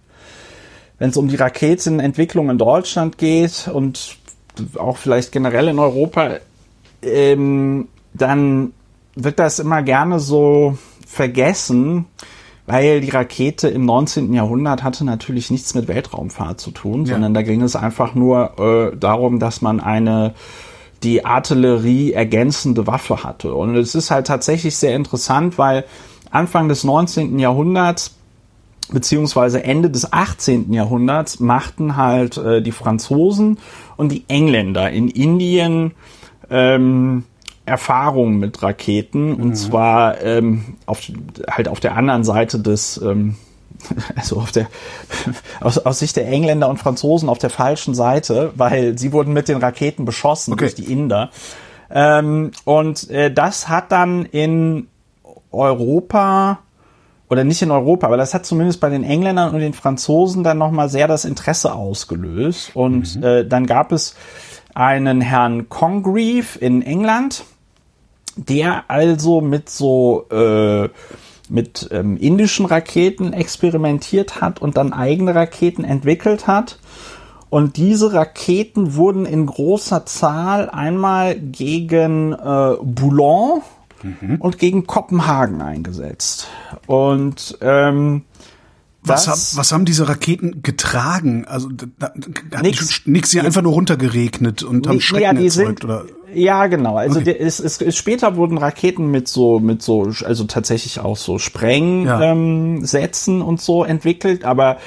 wenn 0.99 1.09
es 1.09 1.17
um 1.17 1.27
die 1.27 1.37
Raketenentwicklung 1.37 2.49
in 2.49 2.57
Deutschland 2.57 3.17
geht 3.17 3.69
und 3.71 4.17
auch 4.77 4.97
vielleicht 4.97 5.31
generell 5.31 5.67
in 5.69 5.79
Europa, 5.79 6.37
ähm, 7.01 7.87
dann 8.13 8.73
wird 9.15 9.39
das 9.39 9.59
immer 9.59 9.81
gerne 9.83 10.19
so 10.19 10.77
vergessen, 11.05 12.05
weil 12.65 12.99
die 13.01 13.09
Rakete 13.09 13.69
im 13.69 13.85
19. 13.85 14.33
Jahrhundert 14.33 14.83
hatte 14.83 15.05
natürlich 15.05 15.49
nichts 15.51 15.73
mit 15.73 15.87
Weltraumfahrt 15.87 16.59
zu 16.59 16.71
tun, 16.71 17.05
Ja. 17.05 17.13
sondern 17.13 17.33
da 17.33 17.41
ging 17.41 17.61
es 17.61 17.75
einfach 17.75 18.13
nur 18.13 18.59
äh, 18.59 18.97
darum, 18.97 19.39
dass 19.39 19.61
man 19.61 19.79
eine 19.79 20.33
die 21.03 21.23
Artillerie 21.25 22.11
ergänzende 22.13 22.87
Waffe 22.87 23.23
hatte. 23.23 23.53
Und 23.53 23.75
es 23.75 23.93
ist 23.93 24.09
halt 24.09 24.27
tatsächlich 24.27 24.75
sehr 24.75 24.95
interessant, 24.95 25.57
weil 25.59 25.85
Anfang 26.31 26.67
des 26.69 26.83
19. 26.83 27.37
Jahrhunderts 27.39 28.15
beziehungsweise 28.91 29.63
Ende 29.63 29.89
des 29.89 30.11
18. 30.11 30.71
Jahrhunderts 30.73 31.39
machten 31.39 31.97
halt 31.97 32.37
äh, 32.37 32.61
die 32.61 32.71
Franzosen 32.71 33.59
und 33.97 34.11
die 34.11 34.23
Engländer 34.27 34.89
in 34.91 35.09
Indien 35.09 35.91
ähm, 36.49 37.23
Erfahrungen 37.65 38.39
mit 38.39 38.63
Raketen 38.63 39.33
und 39.33 39.55
zwar 39.55 40.21
ähm, 40.21 40.77
auf, 40.85 41.01
halt 41.49 41.67
auf 41.67 41.81
der 41.81 41.97
anderen 41.97 42.23
Seite 42.23 42.59
des, 42.59 42.99
ähm, 43.03 43.35
also 44.15 44.37
auf 44.37 44.53
der, 44.53 44.67
aus, 45.59 45.77
aus 45.77 45.99
Sicht 45.99 46.15
der 46.15 46.27
Engländer 46.29 46.69
und 46.69 46.77
Franzosen 46.77 47.27
auf 47.27 47.39
der 47.39 47.49
falschen 47.49 47.93
Seite, 47.93 48.53
weil 48.55 48.97
sie 48.97 49.11
wurden 49.11 49.33
mit 49.33 49.49
den 49.49 49.57
Raketen 49.57 50.05
beschossen 50.05 50.53
Okay. 50.53 50.65
durch 50.65 50.75
die 50.75 50.91
Inder. 50.91 51.29
Ähm, 51.89 52.51
und 52.63 53.09
äh, 53.09 53.33
das 53.33 53.67
hat 53.67 53.91
dann 53.91 54.25
in 54.25 54.87
Europa 55.51 56.59
oder 57.29 57.43
nicht 57.43 57.61
in 57.61 57.71
Europa, 57.71 58.07
aber 58.07 58.17
das 58.17 58.33
hat 58.33 58.45
zumindest 58.45 58.79
bei 58.79 58.89
den 58.89 59.03
Engländern 59.03 59.53
und 59.53 59.59
den 59.59 59.73
Franzosen 59.73 60.43
dann 60.43 60.57
nochmal 60.57 60.89
sehr 60.89 61.07
das 61.07 61.25
Interesse 61.25 61.73
ausgelöst. 61.73 62.71
Und 62.73 63.21
äh, 63.21 63.45
dann 63.45 63.65
gab 63.65 63.91
es 63.91 64.15
einen 64.73 65.21
Herrn 65.21 65.69
Congreve 65.69 66.57
in 66.59 66.81
England, 66.81 67.43
der 68.37 68.85
also 68.89 69.41
mit 69.41 69.69
so 69.69 70.25
äh, 70.31 70.89
mit 71.49 71.89
ähm, 71.91 72.17
indischen 72.17 72.65
Raketen 72.65 73.33
experimentiert 73.33 74.41
hat 74.41 74.61
und 74.61 74.77
dann 74.77 74.93
eigene 74.93 75.33
Raketen 75.33 75.83
entwickelt 75.83 76.47
hat. 76.47 76.79
Und 77.49 77.77
diese 77.77 78.13
Raketen 78.13 78.95
wurden 78.95 79.25
in 79.25 79.45
großer 79.45 80.05
Zahl 80.05 80.69
einmal 80.69 81.39
gegen 81.39 82.33
äh, 82.33 82.75
Boulogne 82.81 83.61
und 84.39 84.57
gegen 84.57 84.87
Kopenhagen 84.87 85.61
eingesetzt. 85.61 86.47
Und 86.85 87.57
ähm, 87.61 88.23
Was, 89.03 89.27
hab, 89.27 89.37
was 89.57 89.71
haben 89.71 89.85
diese 89.85 90.07
Raketen 90.09 90.61
getragen? 90.63 91.45
Also 91.45 91.69
da, 91.69 92.11
da, 92.49 92.61
Nix. 92.61 93.01
nix 93.05 93.31
sie 93.31 93.39
einfach 93.39 93.61
nur 93.61 93.73
runtergeregnet 93.73 94.63
und 94.63 94.87
haben 94.87 94.99
Schrecken 95.01 95.37
ja, 95.37 95.43
erzeugt 95.43 95.79
sind, 95.79 95.85
oder 95.85 96.05
Ja, 96.33 96.67
genau. 96.67 96.97
Also 96.97 97.19
Okay. 97.21 97.35
es, 97.39 97.59
es, 97.59 97.79
es, 97.81 97.95
später 97.95 98.35
wurden 98.35 98.57
Raketen 98.57 99.09
mit 99.09 99.27
so, 99.29 99.59
mit 99.59 99.81
so, 99.81 100.09
also 100.25 100.43
tatsächlich 100.43 100.99
auch 100.99 101.15
so 101.15 101.39
Sprengsätzen 101.39 103.37
Ja. 103.39 103.41
ähm, 103.41 103.47
und 103.47 103.61
so 103.61 103.83
entwickelt, 103.85 104.43
aber 104.43 104.77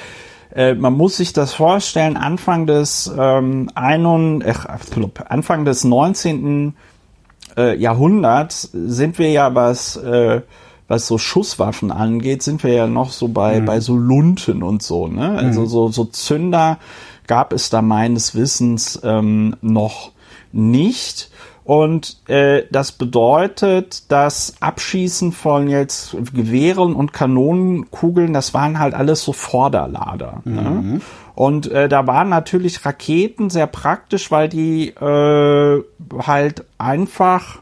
äh, 0.53 0.75
man 0.75 0.93
muss 0.93 1.17
sich 1.17 1.33
das 1.33 1.53
vorstellen, 1.53 2.15
Anfang 2.17 2.67
des 2.67 3.11
ähm, 3.17 3.71
einund, 3.73 4.43
äh, 4.43 4.53
Anfang 5.29 5.65
des 5.65 5.83
19. 5.83 6.75
Äh, 7.57 7.77
Jahrhunderts 7.77 8.69
sind 8.73 9.19
wir 9.19 9.31
ja 9.31 9.53
was 9.55 9.97
äh, 9.97 10.41
was 10.87 11.07
so 11.07 11.17
Schusswaffen 11.17 11.91
angeht, 11.91 12.43
sind 12.43 12.63
wir 12.63 12.73
ja 12.73 12.87
noch 12.87 13.11
so 13.11 13.29
bei 13.29 13.61
bei 13.61 13.79
so 13.79 13.95
Lunten 13.95 14.61
und 14.63 14.83
so, 14.83 15.07
ne? 15.07 15.37
Also 15.37 15.65
so 15.65 15.87
so 15.89 16.05
Zünder 16.05 16.79
gab 17.27 17.53
es 17.53 17.69
da 17.69 17.81
meines 17.81 18.35
Wissens 18.35 18.99
ähm, 19.03 19.55
noch 19.61 20.11
nicht. 20.51 21.31
Und 21.63 22.17
äh, 22.27 22.63
das 22.71 22.91
bedeutet, 22.91 24.11
das 24.11 24.55
Abschießen 24.59 25.31
von 25.31 25.69
jetzt 25.69 26.17
Gewehren 26.33 26.95
und 26.95 27.13
Kanonenkugeln, 27.13 28.33
das 28.33 28.53
waren 28.53 28.79
halt 28.79 28.95
alles 28.95 29.23
so 29.23 29.31
Vorderlader. 29.31 30.41
Ne? 30.43 31.01
Und 31.35 31.71
äh, 31.71 31.87
da 31.89 32.07
waren 32.07 32.29
natürlich 32.29 32.85
Raketen 32.85 33.49
sehr 33.49 33.67
praktisch, 33.67 34.31
weil 34.31 34.49
die 34.49 34.89
äh, 34.89 35.83
halt 36.25 36.65
einfach 36.77 37.61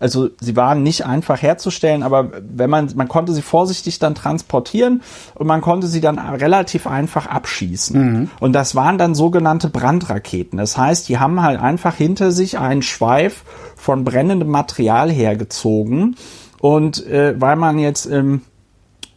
also 0.00 0.30
sie 0.40 0.56
waren 0.56 0.82
nicht 0.82 1.04
einfach 1.04 1.42
herzustellen, 1.42 2.02
aber 2.02 2.30
wenn 2.42 2.70
man, 2.70 2.90
man 2.96 3.06
konnte 3.06 3.34
sie 3.34 3.42
vorsichtig 3.42 3.98
dann 3.98 4.14
transportieren 4.14 5.02
und 5.34 5.46
man 5.46 5.60
konnte 5.60 5.86
sie 5.86 6.00
dann 6.00 6.18
relativ 6.18 6.86
einfach 6.86 7.26
abschießen. 7.26 7.94
Und 8.40 8.54
das 8.54 8.74
waren 8.74 8.96
dann 8.96 9.14
sogenannte 9.14 9.68
Brandraketen. 9.68 10.56
Das 10.56 10.78
heißt, 10.78 11.08
die 11.10 11.18
haben 11.18 11.42
halt 11.42 11.60
einfach 11.60 11.94
hinter 11.94 12.32
sich 12.32 12.58
einen 12.58 12.80
Schweif 12.80 13.44
von 13.76 14.04
brennendem 14.04 14.48
Material 14.48 15.10
hergezogen. 15.10 16.16
Und 16.60 17.06
äh, 17.06 17.38
weil 17.38 17.56
man 17.56 17.78
jetzt 17.78 18.06
im 18.06 18.40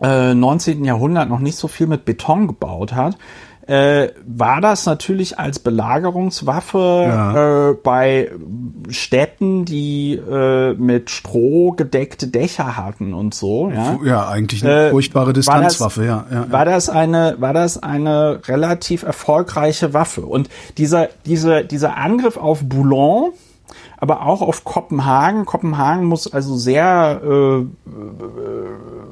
äh, 0.01 0.33
19. 0.33 0.83
Jahrhundert 0.83 1.29
noch 1.29 1.39
nicht 1.39 1.55
so 1.55 1.69
viel 1.69 1.87
mit 1.87 2.03
Beton 2.03 2.47
gebaut 2.47 2.93
hat, 2.93 3.17
äh, 3.67 4.09
war 4.27 4.59
das 4.61 4.85
natürlich 4.85 5.39
als 5.39 5.59
Belagerungswaffe 5.59 6.77
Ja. 7.07 7.69
äh, 7.69 7.73
bei 7.75 8.31
Städten, 8.89 9.63
die 9.65 10.15
äh, 10.15 10.73
mit 10.73 11.09
Stroh 11.09 11.71
gedeckte 11.71 12.27
Dächer 12.27 12.75
hatten 12.75 13.13
und 13.13 13.33
so. 13.33 13.71
Ja, 13.73 13.97
ja 14.03 14.27
eigentlich 14.27 14.63
eine 14.65 14.87
Äh, 14.87 14.89
furchtbare 14.91 15.27
war 15.27 15.33
das- 15.33 15.45
Distanzwaffe, 15.45 16.05
ja, 16.05 16.25
ja, 16.31 16.51
war 16.51 16.65
das 16.65 16.89
eine, 16.89 17.35
war 17.39 17.53
das 17.53 17.81
eine 17.81 18.41
relativ 18.47 19.03
erfolgreiche 19.03 19.93
Waffe. 19.93 20.21
Und 20.21 20.49
dieser, 20.77 21.07
dieser, 21.25 21.63
dieser 21.63 21.95
Angriff 21.97 22.35
auf 22.37 22.63
Boulogne, 22.63 23.31
aber 23.97 24.25
auch 24.25 24.41
auf 24.41 24.65
Kopenhagen. 24.65 25.45
Kopenhagen 25.45 26.03
muss 26.05 26.31
also 26.31 26.57
sehr 26.57 27.21
äh, 27.23 27.59
äh, 27.61 27.65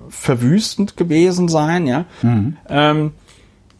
verwüstend 0.10 0.98
gewesen 0.98 1.48
sein, 1.48 1.88
ja. 1.88 2.06
Ähm, 2.68 3.12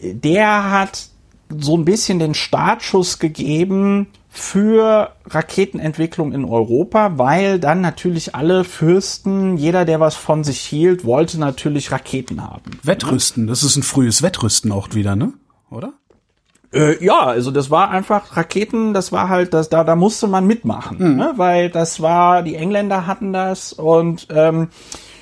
der 0.02 0.72
hat 0.72 1.08
so 1.50 1.78
ein 1.78 1.86
bisschen 1.86 2.20
den 2.20 2.34
Startschuss 2.34 3.20
gegeben 3.20 4.08
für 4.30 5.12
Raketenentwicklung 5.26 6.32
in 6.32 6.46
Europa, 6.46 7.18
weil 7.18 7.60
dann 7.60 7.82
natürlich 7.82 8.34
alle 8.34 8.64
Fürsten, 8.64 9.58
jeder, 9.58 9.84
der 9.84 10.00
was 10.00 10.16
von 10.16 10.46
sich 10.46 10.62
hielt, 10.62 11.04
wollte 11.04 11.38
natürlich 11.38 11.92
Raketen 11.92 12.42
haben. 12.42 12.80
Wettrüsten, 12.84 13.48
das 13.48 13.64
ist 13.64 13.76
ein 13.76 13.84
frühes 13.84 14.24
Wettrüsten 14.24 14.72
auch 14.72 14.94
wieder, 14.94 15.18
ne? 15.18 15.34
Oder? 15.70 15.94
Äh, 16.74 17.04
ja, 17.04 17.20
also 17.20 17.52
das 17.52 17.70
war 17.70 17.90
einfach 17.90 18.38
Raketen, 18.38 18.94
das 18.94 19.12
war 19.12 19.28
halt, 19.28 19.54
das, 19.54 19.68
da, 19.68 19.84
da 19.84 19.98
musste 19.98 20.28
man 20.28 20.48
mitmachen, 20.48 21.18
ne? 21.18 21.34
weil 21.36 21.70
das 21.70 22.02
war, 22.02 22.44
die 22.44 22.56
Engländer 22.56 23.08
hatten 23.08 23.34
das 23.34 23.74
und 23.74 24.28
ähm, 24.30 24.70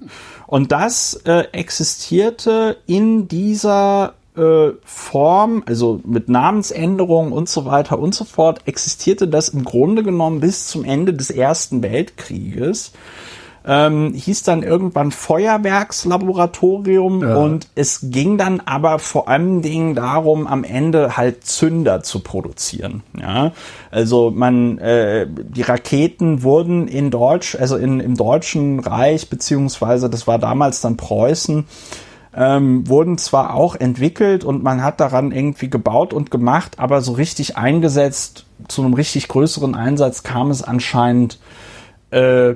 Und 0.46 0.72
das 0.72 1.14
äh, 1.24 1.44
existierte 1.52 2.76
in 2.86 3.28
dieser 3.28 4.14
äh, 4.36 4.70
Form, 4.84 5.62
also 5.66 6.00
mit 6.04 6.28
Namensänderungen 6.28 7.32
und 7.32 7.48
so 7.48 7.64
weiter 7.64 7.98
und 7.98 8.14
so 8.14 8.24
fort, 8.24 8.60
existierte 8.66 9.28
das 9.28 9.48
im 9.48 9.64
Grunde 9.64 10.02
genommen 10.02 10.40
bis 10.40 10.68
zum 10.68 10.84
Ende 10.84 11.14
des 11.14 11.30
Ersten 11.30 11.82
Weltkrieges. 11.82 12.92
Ähm, 13.66 14.14
hieß 14.14 14.44
dann 14.44 14.62
irgendwann 14.62 15.10
Feuerwerkslaboratorium 15.10 17.22
Ja. 17.22 17.36
und 17.36 17.68
es 17.74 18.00
ging 18.10 18.38
dann 18.38 18.60
aber 18.64 18.98
vor 18.98 19.28
allen 19.28 19.62
Dingen 19.62 19.94
darum, 19.94 20.46
am 20.46 20.64
Ende 20.64 21.16
halt 21.16 21.44
Zünder 21.44 22.02
zu 22.02 22.20
produzieren. 22.20 23.02
Ja, 23.20 23.52
also 23.90 24.30
man, 24.30 24.78
äh, 24.78 25.26
die 25.28 25.62
Raketen 25.62 26.42
wurden 26.44 26.86
in 26.86 27.10
Deutsch, 27.10 27.56
also 27.56 27.76
in, 27.76 28.00
im 28.00 28.16
Deutschen 28.16 28.80
Reich 28.80 29.28
beziehungsweise 29.28 30.08
das 30.08 30.26
war 30.26 30.38
damals 30.38 30.80
dann 30.80 30.96
Preußen, 30.96 31.66
ähm, 32.36 32.88
wurden 32.88 33.18
zwar 33.18 33.54
auch 33.54 33.74
entwickelt 33.74 34.44
und 34.44 34.62
man 34.62 34.84
hat 34.84 35.00
daran 35.00 35.32
irgendwie 35.32 35.70
gebaut 35.70 36.12
und 36.12 36.30
gemacht, 36.30 36.78
aber 36.78 37.00
so 37.00 37.12
richtig 37.12 37.56
eingesetzt, 37.56 38.44
zu 38.68 38.82
einem 38.82 38.94
richtig 38.94 39.28
größeren 39.28 39.74
Einsatz 39.74 40.22
kam 40.22 40.50
es 40.50 40.62
anscheinend 40.62 41.38
äh, 42.10 42.54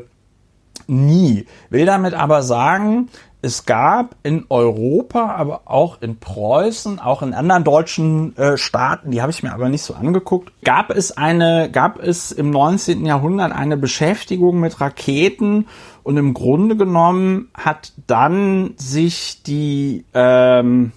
nie. 0.91 1.47
Will 1.71 1.87
damit 1.87 2.15
aber 2.15 2.43
sagen, 2.43 3.09
es 3.43 3.65
gab 3.65 4.17
in 4.23 4.45
Europa, 4.51 5.35
aber 5.35 5.63
auch 5.65 6.03
in 6.03 6.19
Preußen, 6.19 6.99
auch 6.99 7.23
in 7.23 7.33
anderen 7.33 7.65
deutschen 7.65 8.37
äh, 8.37 8.59
Staaten, 8.59 9.11
die 9.11 9.23
habe 9.23 9.33
ich 9.33 9.43
mir 9.43 9.55
aber 9.55 9.71
nicht 9.71 9.83
so 9.83 9.95
angeguckt, 9.95 10.53
gab 10.63 10.91
es 10.91 11.17
eine, 11.17 11.71
gab 11.71 12.03
es 12.03 12.33
im 12.33 12.51
19. 12.51 13.07
Jahrhundert 13.07 13.53
eine 13.53 13.79
Beschäftigung 13.79 14.61
mit 14.61 14.81
Raketen 14.81 15.67
und 16.03 16.19
im 16.19 16.35
Grunde 16.35 16.77
genommen 16.77 17.49
hat 17.55 17.93
dann 18.07 18.75
sich 18.77 19.43
die 19.43 20.05
ähm, 20.13 20.93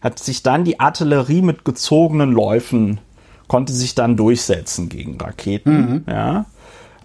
hat 0.00 0.18
sich 0.18 0.42
dann 0.42 0.64
die 0.64 0.80
Artillerie 0.80 1.42
mit 1.42 1.64
gezogenen 1.64 2.32
Läufen 2.32 2.98
konnte 3.46 3.72
sich 3.72 3.94
dann 3.94 4.16
durchsetzen 4.16 4.88
gegen 4.88 5.20
Raketen, 5.20 6.06
ja. 6.08 6.46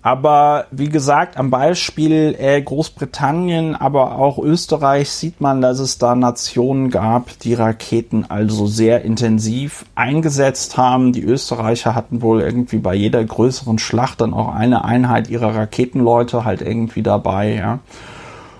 Aber 0.07 0.67
wie 0.71 0.87
gesagt, 0.87 1.35
am 1.35 1.49
Beispiel 1.49 2.33
äh, 2.39 2.61
Großbritannien, 2.61 3.75
aber 3.75 4.17
auch 4.17 4.39
Österreich 4.39 5.11
sieht 5.11 5.41
man, 5.41 5.59
dass 5.59 5.79
es 5.79 5.97
da 5.97 6.15
Nationen 6.15 6.91
gab, 6.91 7.37
die 7.39 7.53
Raketen 7.53 8.23
also 8.29 8.67
sehr 8.67 9.01
intensiv 9.01 9.83
eingesetzt 9.95 10.77
haben. 10.77 11.11
Die 11.11 11.23
Österreicher 11.23 11.93
hatten 11.93 12.21
wohl 12.21 12.39
irgendwie 12.39 12.77
bei 12.77 12.95
jeder 12.95 13.21
größeren 13.21 13.79
Schlacht 13.79 14.21
dann 14.21 14.33
auch 14.33 14.55
eine 14.55 14.85
Einheit 14.85 15.29
ihrer 15.29 15.53
Raketenleute 15.53 16.45
halt 16.45 16.61
irgendwie 16.61 17.03
dabei, 17.03 17.55
ja. 17.55 17.79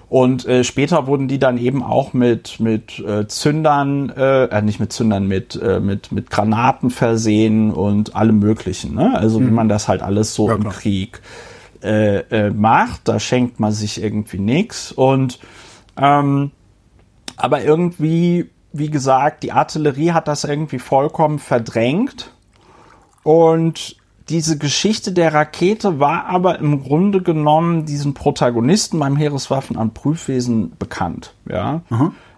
Und 0.10 0.46
äh, 0.46 0.64
später 0.64 1.06
wurden 1.06 1.28
die 1.28 1.38
dann 1.38 1.58
eben 1.58 1.84
auch 1.84 2.14
mit 2.14 2.62
mit 2.62 3.00
äh, 3.00 3.28
Zündern, 3.28 4.10
äh, 4.10 4.46
äh, 4.46 4.62
nicht 4.62 4.80
mit 4.80 4.94
Zündern, 4.94 5.28
mit 5.28 5.60
äh, 5.62 5.82
mit 5.82 6.14
mit 6.14 6.30
Granaten 6.30 6.92
versehen 6.92 7.72
und 7.72 8.16
allem 8.16 8.40
Möglichen. 8.40 8.96
Ne? 8.96 9.18
Also 9.18 9.42
wie 9.42 9.52
man 9.52 9.68
das 9.68 9.90
halt 9.90 10.02
alles 10.02 10.34
so 10.34 10.48
Ja, 10.48 10.56
im 10.56 10.62
klar. 10.62 10.74
Krieg 10.74 11.22
äh, 11.84 12.20
äh, 12.20 12.50
macht. 12.52 13.02
Da 13.08 13.20
schenkt 13.20 13.60
man 13.60 13.74
sich 13.74 14.02
irgendwie 14.02 14.40
nichts. 14.40 14.94
Und 14.94 15.40
ähm, 15.98 16.52
aber 17.36 17.64
irgendwie, 17.64 18.50
wie 18.72 18.90
gesagt, 18.90 19.44
die 19.44 19.52
Artillerie 19.52 20.12
hat 20.12 20.28
das 20.30 20.46
irgendwie 20.46 20.80
vollkommen 20.80 21.40
verdrängt. 21.40 22.32
Und 23.24 23.98
diese 24.30 24.58
Geschichte 24.58 25.12
der 25.12 25.34
Rakete 25.34 26.00
war 26.00 26.26
aber 26.26 26.60
im 26.60 26.84
Grunde 26.84 27.22
genommen 27.22 27.86
diesen 27.86 28.14
Protagonisten 28.14 29.00
beim 29.00 29.16
Heereswaffenamt 29.16 29.94
Prüfwesen 29.94 30.74
bekannt. 30.78 31.34
Ja. 31.50 31.82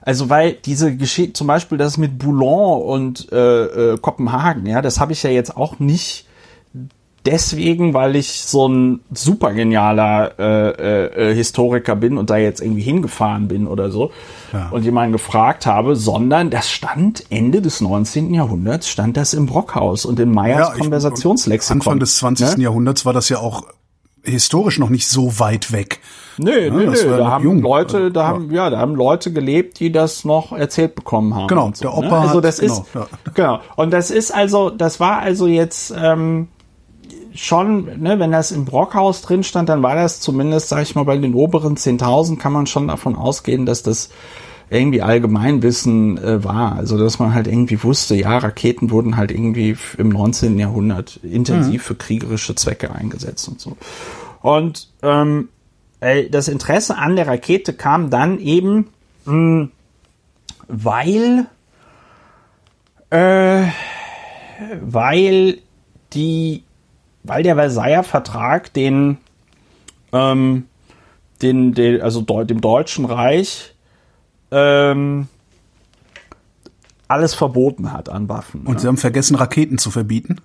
Also 0.02 0.30
weil 0.30 0.54
diese 0.54 0.96
Geschichte, 0.96 1.34
zum 1.34 1.48
Beispiel 1.48 1.78
das 1.78 1.98
mit 1.98 2.18
Boulogne 2.20 2.84
und 2.84 3.32
äh, 3.32 3.94
äh, 3.94 3.98
Kopenhagen, 3.98 4.66
ja, 4.66 4.82
das 4.82 5.00
habe 5.00 5.14
ich 5.14 5.24
ja 5.24 5.30
jetzt 5.30 5.58
auch 5.58 5.80
nicht 5.80 6.26
deswegen, 7.26 7.94
weil 7.94 8.16
ich 8.16 8.42
so 8.42 8.68
ein 8.68 9.02
super 9.14 9.54
genialer 9.54 10.32
äh, 10.40 10.70
äh, 10.70 11.32
äh, 11.32 11.36
Historiker 11.36 11.96
bin 11.96 12.18
und 12.18 12.30
da 12.30 12.38
jetzt 12.38 12.62
irgendwie 12.62 12.82
hingefahren 12.82 13.48
bin 13.48 13.68
oder 13.68 13.92
so 13.92 14.12
Ja. 14.54 14.70
und 14.70 14.84
jemanden 14.84 15.12
gefragt 15.12 15.66
habe, 15.66 15.96
sondern 15.96 16.50
das 16.50 16.70
stand 16.70 17.24
Ende 17.30 17.62
des 17.62 17.82
19. 17.82 18.34
Jahrhunderts, 18.34 18.90
stand 18.90 19.18
das 19.18 19.34
im 19.34 19.46
Brockhaus 19.46 20.06
und 20.06 20.20
in 20.20 20.32
Meyers 20.32 20.72
ich- 20.76 20.82
Konversationslexikon. 20.82 21.78
Anfang 21.82 22.00
des 22.00 22.18
20. 22.18 22.58
Ne? 22.58 22.64
Jahrhunderts 22.64 23.06
war 23.06 23.14
das 23.14 23.30
ja 23.30 23.40
auch 23.40 23.64
historisch 24.24 24.80
noch 24.80 24.90
nicht 24.90 25.08
so 25.08 25.40
weit 25.40 25.72
weg. 25.72 26.00
Nö, 26.38 26.70
nö, 26.70 26.88
nö, 26.92 27.18
da 27.18 27.28
haben 27.32 27.44
jung. 27.46 27.62
Leute, 27.62 28.12
da 28.12 28.22
Ja. 28.22 28.28
haben, 28.28 28.52
ja, 28.52 28.70
da 28.70 28.78
haben 28.78 28.96
Leute 28.96 29.32
gelebt, 29.32 29.80
die 29.80 29.92
das 29.92 30.26
noch 30.26 30.52
erzählt 30.52 30.96
bekommen 30.96 31.34
haben. 31.36 31.48
Genau, 31.48 31.72
so, 31.74 31.82
der 31.84 31.94
Opa 31.98 32.08
ne? 32.08 32.18
Also 32.20 32.38
hat- 32.38 32.44
das 32.44 32.60
ist, 32.60 32.84
genau, 32.94 33.06
genau. 33.34 33.60
Und 33.78 33.92
das 33.92 34.12
ist 34.12 34.32
also, 34.32 34.70
das 34.70 35.00
war 35.00 35.20
also 35.20 35.48
jetzt, 35.48 35.94
ähm, 35.98 36.50
schon, 37.34 38.02
ne, 38.02 38.20
wenn 38.20 38.32
das 38.32 38.52
im 38.52 38.66
Brockhaus 38.66 39.22
drin 39.22 39.44
stand, 39.44 39.70
dann 39.70 39.84
war 39.84 39.96
das 39.96 40.20
zumindest, 40.20 40.70
sag 40.70 40.82
ich 40.84 40.96
mal, 40.96 41.04
bei 41.04 41.18
den 41.18 41.34
oberen 41.34 41.76
10.000 41.76 42.38
kann 42.38 42.54
man 42.54 42.68
schon 42.68 42.88
davon 42.88 43.16
ausgehen, 43.16 43.66
dass 43.66 43.84
das 43.84 44.10
irgendwie 44.70 45.02
Allgemeinwissen 45.02 46.18
äh, 46.18 46.44
war. 46.44 46.76
Also, 46.76 46.98
dass 46.98 47.20
man 47.20 47.34
halt 47.34 47.48
irgendwie 47.48 47.82
wusste, 47.84 48.16
ja, 48.16 48.38
Raketen 48.38 48.92
wurden 48.92 49.18
halt 49.18 49.32
irgendwie 49.32 49.76
im 49.98 50.10
19. 50.10 50.60
Jahrhundert 50.60 51.18
intensiv 51.24 51.84
für 51.84 51.96
kriegerische 51.96 52.56
Zwecke 52.56 52.94
eingesetzt 52.94 53.48
und 53.48 53.60
so. 53.60 53.78
Und 54.42 54.90
ähm, 55.02 55.50
ey, 56.00 56.30
das 56.30 56.48
Interesse 56.48 56.98
an 56.98 57.16
der 57.16 57.28
Rakete 57.28 57.74
kam 57.74 58.10
dann 58.10 58.40
eben, 58.40 58.88
mh, 59.26 59.70
weil 60.68 61.48
äh, 63.10 63.64
weil 64.82 65.60
die, 66.14 66.64
weil 67.24 67.44
der 67.44 67.56
Versailler 67.56 68.04
Vertrag 68.04 68.74
den, 68.74 69.18
ähm, 70.12 70.66
den, 71.42 71.74
den 71.74 72.02
also 72.02 72.22
dem 72.22 72.62
Deutschen 72.62 73.06
Reich 73.06 73.76
ähm, 74.52 75.28
alles 77.08 77.34
verboten 77.34 77.92
hat 77.92 78.10
an 78.10 78.30
Waffen. 78.30 78.62
Und 78.62 78.76
ne? 78.76 78.80
sie 78.80 78.88
haben 78.88 78.98
vergessen, 78.98 79.36
Raketen 79.36 79.78
zu 79.78 79.92
verbieten. 79.92 80.38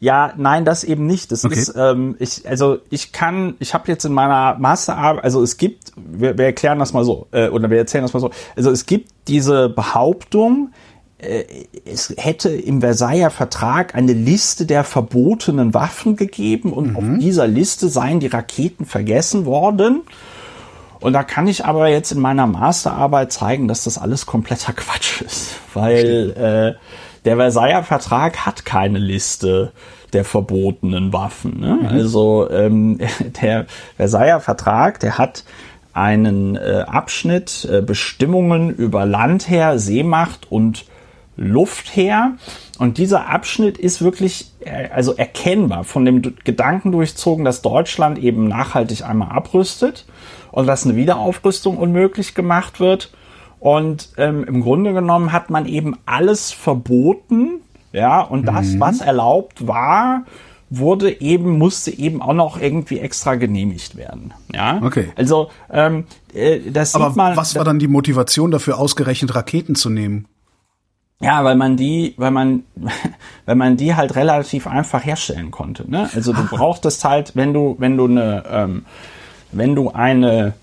Ja, 0.00 0.34
nein, 0.36 0.64
das 0.66 0.84
eben 0.84 1.06
nicht. 1.06 1.32
Das 1.32 1.44
Okay. 1.44 1.58
ist, 1.58 1.74
ähm, 1.76 2.16
ich, 2.18 2.46
also 2.46 2.78
ich 2.90 3.12
kann, 3.12 3.54
ich 3.58 3.72
habe 3.72 3.88
jetzt 3.88 4.04
in 4.04 4.12
meiner 4.12 4.58
Masterarbeit, 4.58 5.24
also 5.24 5.42
es 5.42 5.56
gibt, 5.56 5.92
wir, 5.96 6.36
wir 6.36 6.44
erklären 6.44 6.78
das 6.78 6.92
mal 6.92 7.04
so, 7.04 7.26
äh, 7.30 7.48
oder 7.48 7.70
wir 7.70 7.78
erzählen 7.78 8.02
das 8.02 8.12
mal 8.12 8.20
so, 8.20 8.30
also 8.54 8.70
es 8.70 8.84
gibt 8.84 9.10
diese 9.28 9.70
Behauptung, 9.70 10.72
es 11.84 12.14
hätte 12.16 12.50
im 12.50 12.80
Versailler 12.80 13.30
Vertrag 13.30 13.94
eine 13.94 14.12
Liste 14.12 14.66
der 14.66 14.84
verbotenen 14.84 15.74
Waffen 15.74 16.16
gegeben 16.16 16.72
und 16.72 16.96
auf 16.96 17.04
dieser 17.18 17.46
Liste 17.46 17.88
seien 17.88 18.20
die 18.20 18.26
Raketen 18.26 18.86
vergessen 18.86 19.46
worden. 19.46 20.02
Und 21.00 21.12
da 21.12 21.22
kann 21.22 21.46
ich 21.48 21.64
aber 21.64 21.88
jetzt 21.88 22.12
in 22.12 22.20
meiner 22.20 22.46
Masterarbeit 22.46 23.30
zeigen, 23.32 23.68
dass 23.68 23.84
das 23.84 23.98
alles 23.98 24.24
kompletter 24.24 24.72
Quatsch 24.72 25.20
ist, 25.20 25.56
weil 25.74 26.30
äh, 26.30 26.80
der 27.24 27.36
Versailler 27.36 27.82
Vertrag 27.82 28.46
hat 28.46 28.64
keine 28.64 28.98
Liste 28.98 29.72
der 30.14 30.24
verbotenen 30.24 31.12
Waffen. 31.12 31.60
Ne? 31.60 31.88
Also 31.90 32.48
ähm, 32.50 32.98
der 33.42 33.66
Versailler 33.96 34.40
Vertrag, 34.40 35.00
der 35.00 35.18
hat 35.18 35.44
einen 35.92 36.56
äh, 36.56 36.84
Abschnitt 36.86 37.68
äh, 37.70 37.80
Bestimmungen 37.80 38.70
über 38.70 39.06
Landheer, 39.06 39.78
Seemacht 39.78 40.50
und 40.50 40.86
Luftheer. 41.36 42.32
Und 42.78 42.98
dieser 42.98 43.28
Abschnitt 43.28 43.78
ist 43.78 44.02
wirklich 44.02 44.52
äh, 44.60 44.88
also 44.90 45.14
erkennbar 45.14 45.84
von 45.84 46.04
dem 46.04 46.22
Gedanken 46.44 46.92
durchzogen, 46.92 47.44
dass 47.44 47.62
Deutschland 47.62 48.18
eben 48.18 48.48
nachhaltig 48.48 49.04
einmal 49.04 49.30
abrüstet 49.30 50.06
und 50.50 50.66
dass 50.66 50.84
eine 50.84 50.96
Wiederaufrüstung 50.96 51.76
unmöglich 51.76 52.34
gemacht 52.34 52.80
wird. 52.80 53.12
Und 53.60 54.10
ähm, 54.18 54.44
im 54.44 54.60
Grunde 54.60 54.92
genommen 54.92 55.32
hat 55.32 55.50
man 55.50 55.66
eben 55.66 55.96
alles 56.04 56.52
verboten, 56.52 57.60
ja, 57.92 58.20
und 58.20 58.46
das, 58.46 58.80
was 58.80 59.00
erlaubt 59.00 59.68
war, 59.68 60.24
wurde 60.68 61.20
eben, 61.20 61.58
musste 61.58 61.96
eben 61.96 62.20
auch 62.20 62.34
noch 62.34 62.60
irgendwie 62.60 62.98
extra 62.98 63.36
genehmigt 63.36 63.96
werden. 63.96 64.34
Ja. 64.52 64.80
Okay. 64.82 65.12
Also 65.16 65.50
ähm, 65.70 66.04
äh, 66.34 66.58
das 66.70 66.94
Aber 66.94 67.08
sieht 67.08 67.16
man. 67.16 67.36
was 67.36 67.54
war 67.54 67.64
dann 67.64 67.78
die 67.78 67.88
Motivation 67.88 68.50
dafür, 68.50 68.78
ausgerechnet 68.78 69.34
Raketen 69.34 69.76
zu 69.76 69.90
nehmen? 69.90 70.26
Ja, 71.20 71.44
weil 71.44 71.54
man 71.56 71.76
die, 71.76 72.14
weil 72.16 72.30
man, 72.30 72.64
weil 73.46 73.54
man 73.54 73.76
die 73.76 73.94
halt 73.94 74.16
relativ 74.16 74.66
einfach 74.66 75.04
herstellen 75.04 75.50
konnte. 75.50 75.90
Ne? 75.90 76.10
Also 76.14 76.32
du 76.32 76.44
brauchtest 76.50 77.04
halt, 77.04 77.34
wenn 77.34 77.52
du, 77.52 77.76
wenn 77.78 77.96
du 77.96 78.06
eine, 78.06 78.44
ähm, 78.48 78.84
wenn 79.52 79.74
du 79.74 79.90
eine, 79.90 80.54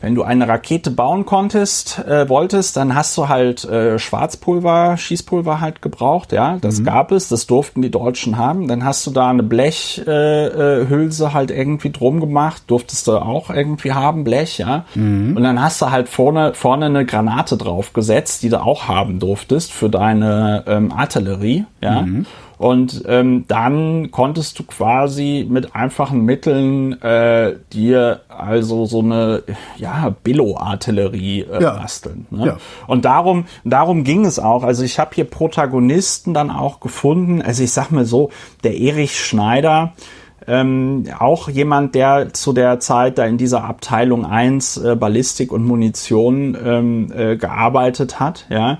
wenn 0.00 0.14
du 0.14 0.22
eine 0.22 0.46
Rakete 0.46 0.90
bauen 0.90 1.26
konntest, 1.26 1.98
äh, 2.06 2.28
wolltest, 2.28 2.76
dann 2.76 2.94
hast 2.94 3.16
du 3.18 3.28
halt 3.28 3.64
äh, 3.64 3.98
Schwarzpulver, 3.98 4.96
Schießpulver 4.96 5.60
halt 5.60 5.82
gebraucht, 5.82 6.32
ja. 6.32 6.58
Das 6.60 6.84
gab 6.84 7.10
es, 7.12 7.28
das 7.28 7.46
durften 7.46 7.82
die 7.82 7.90
Deutschen 7.90 8.36
haben. 8.36 8.68
Dann 8.68 8.84
hast 8.84 9.06
du 9.06 9.10
da 9.10 9.28
eine 9.28 9.42
Blechhülse 9.42 10.86
äh, 10.86 10.88
Hülse 10.88 11.34
halt 11.34 11.50
irgendwie 11.50 11.90
drum 11.90 12.20
gemacht, 12.20 12.62
durftest 12.68 13.08
du 13.08 13.18
auch 13.18 13.50
irgendwie 13.50 13.92
haben, 13.92 14.24
Blech, 14.24 14.58
ja. 14.58 14.84
Und 15.36 15.42
dann 15.42 15.60
hast 15.60 15.82
du 15.82 15.90
halt 15.90 16.08
vorne, 16.08 16.54
vorne 16.54 16.86
eine 16.86 17.04
Granate 17.04 17.56
draufgesetzt, 17.56 18.42
die 18.42 18.50
du 18.50 18.62
auch 18.62 18.88
haben 18.88 19.18
durftest 19.18 19.72
für 19.72 19.90
deine 19.90 20.64
ähm, 20.66 20.92
Artillerie, 20.92 21.64
ja. 21.80 22.02
Und 22.58 23.04
ähm, 23.06 23.44
dann 23.46 24.10
konntest 24.10 24.58
du 24.58 24.64
quasi 24.64 25.46
mit 25.48 25.76
einfachen 25.76 26.24
Mitteln 26.24 27.00
äh, 27.02 27.54
dir 27.72 28.22
also 28.28 28.84
so 28.84 28.98
eine 29.00 29.44
ja 29.76 30.14
Billo-Artillerie 30.24 31.42
äh, 31.42 31.62
Ja. 31.62 31.74
basteln. 31.74 32.26
Ne? 32.30 32.46
Ja. 32.46 32.56
Und 32.88 33.04
darum, 33.04 33.46
darum 33.64 34.02
ging 34.02 34.24
es 34.24 34.38
auch. 34.40 34.64
Also 34.64 34.82
ich 34.82 34.98
habe 34.98 35.10
hier 35.14 35.24
Protagonisten 35.24 36.34
dann 36.34 36.50
auch 36.50 36.80
gefunden. 36.80 37.42
Also 37.42 37.62
ich 37.62 37.70
sag 37.72 37.90
mal 37.90 38.04
so, 38.04 38.30
der 38.64 38.76
Erich 38.76 39.18
Schneider, 39.24 39.92
ähm, 40.48 41.04
auch 41.18 41.48
jemand, 41.48 41.94
der 41.94 42.32
zu 42.32 42.52
der 42.52 42.80
Zeit 42.80 43.18
da 43.18 43.26
in 43.26 43.36
dieser 43.38 43.64
Abteilung 43.64 44.24
1 44.24 44.78
äh, 44.78 44.96
Ballistik 44.96 45.52
und 45.52 45.64
Munition 45.64 46.56
ähm, 46.64 47.12
äh, 47.14 47.36
gearbeitet 47.36 48.18
hat, 48.18 48.46
ja. 48.48 48.78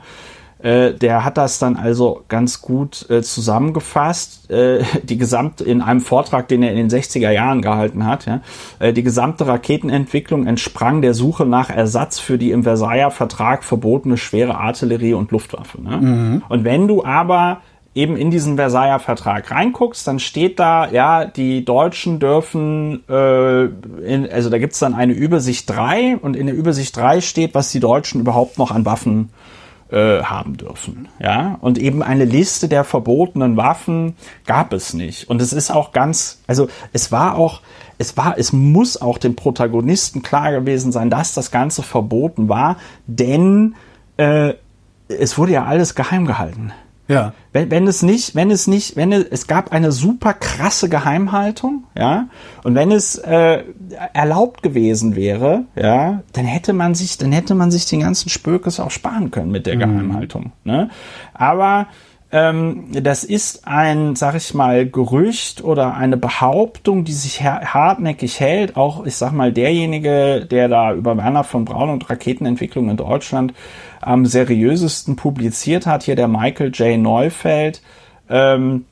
Äh, 0.60 0.94
der 0.94 1.24
hat 1.24 1.36
das 1.36 1.58
dann 1.58 1.76
also 1.76 2.24
ganz 2.28 2.60
gut 2.60 3.08
äh, 3.10 3.22
zusammengefasst, 3.22 4.50
äh, 4.50 4.82
die 5.04 5.16
gesamte, 5.16 5.64
in 5.64 5.82
einem 5.82 6.00
Vortrag, 6.00 6.48
den 6.48 6.62
er 6.62 6.72
in 6.72 6.76
den 6.76 6.90
60er 6.90 7.30
Jahren 7.30 7.62
gehalten 7.62 8.06
hat, 8.06 8.26
ja, 8.26 8.40
äh, 8.80 8.92
die 8.92 9.04
gesamte 9.04 9.46
Raketenentwicklung 9.46 10.46
entsprang 10.46 11.00
der 11.00 11.14
Suche 11.14 11.46
nach 11.46 11.70
Ersatz 11.70 12.18
für 12.18 12.38
die 12.38 12.50
im 12.50 12.64
Versailler 12.64 13.10
Vertrag 13.10 13.62
verbotene 13.62 14.16
schwere 14.16 14.56
Artillerie 14.56 15.14
und 15.14 15.30
Luftwaffe. 15.30 15.80
Ne? 15.80 16.42
Und 16.48 16.64
wenn 16.64 16.88
du 16.88 17.04
aber 17.04 17.60
eben 17.94 18.16
in 18.16 18.30
diesen 18.30 18.56
Versailler 18.56 18.98
Vertrag 18.98 19.50
reinguckst, 19.50 20.06
dann 20.06 20.18
steht 20.18 20.58
da, 20.58 20.88
ja, 20.90 21.24
die 21.24 21.64
Deutschen 21.64 22.18
dürfen, 22.18 23.02
äh, 23.08 23.64
in, 23.64 24.28
also 24.30 24.50
da 24.50 24.58
gibt's 24.58 24.78
dann 24.78 24.94
eine 24.94 25.12
Übersicht 25.12 25.70
3 25.70 26.16
und 26.16 26.36
in 26.36 26.46
der 26.46 26.54
Übersicht 26.54 26.96
3 26.96 27.20
steht, 27.20 27.54
was 27.54 27.70
die 27.72 27.80
Deutschen 27.80 28.20
überhaupt 28.20 28.58
noch 28.58 28.70
an 28.70 28.84
Waffen 28.84 29.30
äh, 29.30 29.57
haben 29.96 30.56
dürfen. 30.56 31.08
Ja, 31.18 31.56
und 31.60 31.78
eben 31.78 32.02
eine 32.02 32.24
Liste 32.24 32.68
der 32.68 32.84
verbotenen 32.84 33.56
Waffen 33.56 34.16
gab 34.46 34.72
es 34.72 34.92
nicht. 34.92 35.28
Und 35.28 35.40
es 35.40 35.52
ist 35.52 35.70
auch 35.70 35.92
ganz, 35.92 36.42
also 36.46 36.68
es 36.92 37.10
war 37.10 37.36
auch, 37.36 37.62
es 37.96 38.16
war, 38.16 38.38
es 38.38 38.52
muss 38.52 39.00
auch 39.00 39.18
dem 39.18 39.34
Protagonisten 39.34 40.22
klar 40.22 40.52
gewesen 40.52 40.92
sein, 40.92 41.10
dass 41.10 41.34
das 41.34 41.50
Ganze 41.50 41.82
verboten 41.82 42.48
war, 42.48 42.76
denn 43.06 43.74
äh, 44.18 44.54
es 45.08 45.38
wurde 45.38 45.52
ja 45.52 45.64
alles 45.64 45.94
geheim 45.94 46.26
gehalten. 46.26 46.72
Ja. 47.08 47.32
Wenn, 47.52 47.70
wenn 47.70 47.86
es 47.86 48.02
nicht, 48.02 48.34
wenn 48.34 48.50
es 48.50 48.66
nicht, 48.66 48.94
wenn 48.94 49.12
es, 49.12 49.24
es 49.24 49.46
gab 49.46 49.72
eine 49.72 49.90
super 49.92 50.34
krasse 50.34 50.88
Geheimhaltung, 50.90 51.84
ja, 51.96 52.28
und 52.62 52.74
wenn 52.74 52.92
es 52.92 53.16
äh, 53.16 53.64
erlaubt 54.12 54.62
gewesen 54.62 55.16
wäre, 55.16 55.64
ja, 55.74 56.22
dann 56.34 56.44
hätte 56.44 56.74
man 56.74 56.94
sich, 56.94 57.16
dann 57.16 57.32
hätte 57.32 57.54
man 57.54 57.70
sich 57.70 57.86
den 57.86 58.00
ganzen 58.00 58.28
Spökes 58.28 58.78
auch 58.78 58.90
sparen 58.90 59.30
können 59.30 59.50
mit 59.50 59.66
der 59.66 59.76
Geheimhaltung, 59.76 60.52
ne? 60.64 60.90
Aber 61.32 61.86
das 62.30 63.24
ist 63.24 63.66
ein, 63.66 64.14
sag 64.14 64.34
ich 64.34 64.52
mal, 64.52 64.86
Gerücht 64.86 65.64
oder 65.64 65.94
eine 65.94 66.18
Behauptung, 66.18 67.04
die 67.04 67.12
sich 67.12 67.42
har- 67.42 67.72
hartnäckig 67.72 68.38
hält. 68.38 68.76
Auch, 68.76 69.06
ich 69.06 69.16
sag 69.16 69.32
mal, 69.32 69.50
derjenige, 69.50 70.44
der 70.44 70.68
da 70.68 70.92
über 70.92 71.16
Werner 71.16 71.42
von 71.44 71.64
Braun 71.64 71.88
und 71.88 72.10
Raketenentwicklung 72.10 72.90
in 72.90 72.98
Deutschland 72.98 73.54
am 74.02 74.26
seriösesten 74.26 75.16
publiziert 75.16 75.86
hat, 75.86 76.02
hier 76.02 76.16
der 76.16 76.28
Michael 76.28 76.70
J. 76.70 76.98
Neufeld, 76.98 77.80
ähm, 78.28 78.84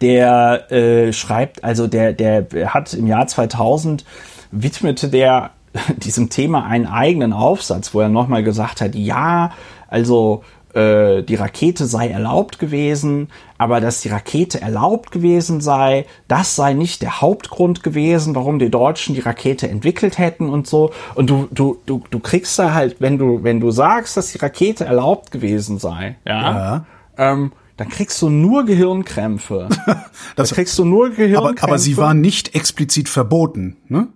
der 0.00 0.72
äh, 0.72 1.12
schreibt, 1.12 1.62
also 1.64 1.86
der, 1.86 2.14
der 2.14 2.46
hat 2.72 2.94
im 2.94 3.06
Jahr 3.06 3.26
2000 3.26 4.06
widmete 4.50 5.08
der 5.08 5.50
diesem 5.98 6.30
Thema 6.30 6.64
einen 6.64 6.86
eigenen 6.86 7.34
Aufsatz, 7.34 7.92
wo 7.92 8.00
er 8.00 8.08
nochmal 8.08 8.42
gesagt 8.42 8.80
hat, 8.80 8.94
ja, 8.94 9.52
also 9.88 10.42
äh, 10.74 11.22
die 11.22 11.34
Rakete 11.34 11.86
sei 11.86 12.08
erlaubt 12.08 12.58
gewesen, 12.58 13.28
aber 13.58 13.80
dass 13.80 14.00
die 14.00 14.08
Rakete 14.08 14.60
erlaubt 14.60 15.10
gewesen 15.12 15.60
sei, 15.60 16.06
das 16.28 16.56
sei 16.56 16.72
nicht 16.72 17.02
der 17.02 17.20
Hauptgrund 17.20 17.82
gewesen, 17.82 18.34
warum 18.34 18.58
die 18.58 18.70
Deutschen 18.70 19.14
die 19.14 19.20
Rakete 19.20 19.68
entwickelt 19.68 20.18
hätten 20.18 20.48
und 20.48 20.66
so. 20.66 20.92
Und 21.14 21.28
du, 21.30 21.48
du, 21.50 21.78
du, 21.86 22.02
du 22.10 22.18
kriegst 22.20 22.58
da 22.58 22.74
halt, 22.74 22.96
wenn 23.00 23.18
du, 23.18 23.42
wenn 23.44 23.60
du 23.60 23.70
sagst, 23.70 24.16
dass 24.16 24.32
die 24.32 24.38
Rakete 24.38 24.84
erlaubt 24.84 25.30
gewesen 25.30 25.78
sei, 25.78 26.16
ja, 26.26 26.42
Ja. 26.42 26.86
ähm, 27.18 27.52
dann 27.76 27.88
kriegst 27.88 28.20
du 28.22 28.28
nur 28.28 28.64
Gehirnkrämpfe. 28.64 29.68
Das- 30.36 30.48
da 30.50 30.54
kriegst 30.54 30.78
du 30.78 30.84
nur 30.84 31.06
Aber, 31.06 31.14
Gehirnkrämpfe. 31.16 31.62
aber 31.64 31.78
sie 31.78 31.96
waren 31.96 32.20
nicht 32.20 32.54
explizit 32.54 33.08
verboten, 33.08 33.76
ne? 33.88 34.08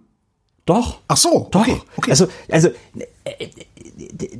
doch. 0.64 0.98
Ach 1.08 1.16
so, 1.16 1.48
Doch. 1.50 1.60
okay, 1.60 1.80
okay. 1.96 2.10
Also, 2.10 2.26
also 2.50 2.68
äh, 3.24 3.48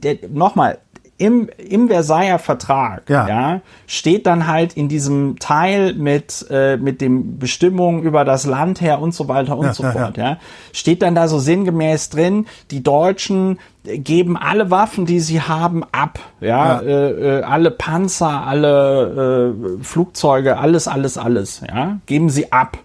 äh, 0.02 0.08
äh, 0.12 0.28
nochmal, 0.28 0.78
im, 1.18 1.48
im 1.56 1.88
Versailler 1.88 2.38
Vertrag 2.38 3.08
Ja. 3.08 3.28
ja. 3.28 3.60
steht 3.86 4.26
dann 4.26 4.46
halt 4.46 4.74
in 4.74 4.88
diesem 4.88 5.38
Teil 5.38 5.94
mit, 5.94 6.46
äh, 6.50 6.76
mit 6.76 7.00
den 7.00 7.38
Bestimmungen 7.38 8.02
über 8.02 8.24
das 8.24 8.44
Land 8.46 8.80
her 8.80 9.00
und 9.00 9.14
so 9.14 9.28
weiter 9.28 9.56
und 9.56 9.66
Ja, 9.66 9.74
so 9.74 9.82
ja, 9.82 9.92
fort. 9.92 10.16
Ja. 10.16 10.36
Steht 10.72 11.02
dann 11.02 11.14
da 11.14 11.28
so 11.28 11.38
sinngemäß 11.38 12.10
drin, 12.10 12.46
die 12.70 12.82
Deutschen 12.82 13.58
geben 13.84 14.36
alle 14.36 14.70
Waffen, 14.70 15.06
die 15.06 15.20
sie 15.20 15.40
haben, 15.40 15.84
ab. 15.92 16.18
Ja, 16.40 16.80
Ja. 16.80 16.80
Äh, 16.80 17.38
äh, 17.38 17.42
alle 17.42 17.70
Panzer, 17.70 18.46
alle 18.46 19.54
äh, 19.80 19.84
Flugzeuge, 19.84 20.58
alles, 20.58 20.88
alles, 20.88 21.16
alles. 21.18 21.62
Ja, 21.66 21.98
geben 22.06 22.28
sie 22.28 22.52
ab. 22.52 22.78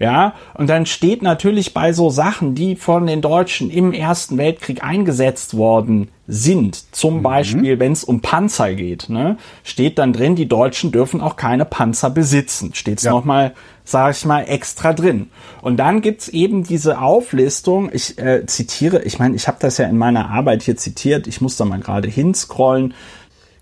Ja, 0.00 0.32
und 0.54 0.70
dann 0.70 0.86
steht 0.86 1.20
natürlich 1.20 1.74
bei 1.74 1.92
so 1.92 2.08
Sachen, 2.08 2.54
die 2.54 2.74
von 2.74 3.06
den 3.06 3.20
Deutschen 3.20 3.68
im 3.70 3.92
Ersten 3.92 4.38
Weltkrieg 4.38 4.82
eingesetzt 4.82 5.58
worden 5.58 6.08
sind, 6.26 6.94
zum 6.94 7.22
Beispiel, 7.22 7.78
wenn 7.80 7.92
es 7.92 8.02
um 8.02 8.20
Panzer 8.22 8.72
geht, 8.74 9.10
ne, 9.10 9.36
steht 9.62 9.98
dann 9.98 10.14
drin, 10.14 10.36
die 10.36 10.48
Deutschen 10.48 10.90
dürfen 10.90 11.20
auch 11.20 11.36
keine 11.36 11.66
Panzer 11.66 12.08
besitzen. 12.08 12.70
Steht's 12.72 13.02
Ja. 13.02 13.10
noch 13.10 13.26
mal, 13.26 13.52
sag 13.84 14.16
ich 14.16 14.24
mal, 14.24 14.42
extra 14.44 14.94
drin. 14.94 15.28
Und 15.60 15.76
dann 15.76 16.00
gibt's 16.00 16.28
eben 16.28 16.62
diese 16.64 17.00
Auflistung, 17.00 17.90
ich 17.92 18.16
äh, 18.18 18.46
zitiere, 18.46 19.02
ich 19.02 19.18
meine, 19.18 19.36
ich 19.36 19.48
habe 19.48 19.58
das 19.60 19.76
ja 19.76 19.86
in 19.86 19.98
meiner 19.98 20.30
Arbeit 20.30 20.62
hier 20.62 20.78
zitiert, 20.78 21.26
ich 21.26 21.42
muss 21.42 21.58
da 21.58 21.66
mal 21.66 21.80
gerade 21.80 22.08
hinscrollen. 22.08 22.94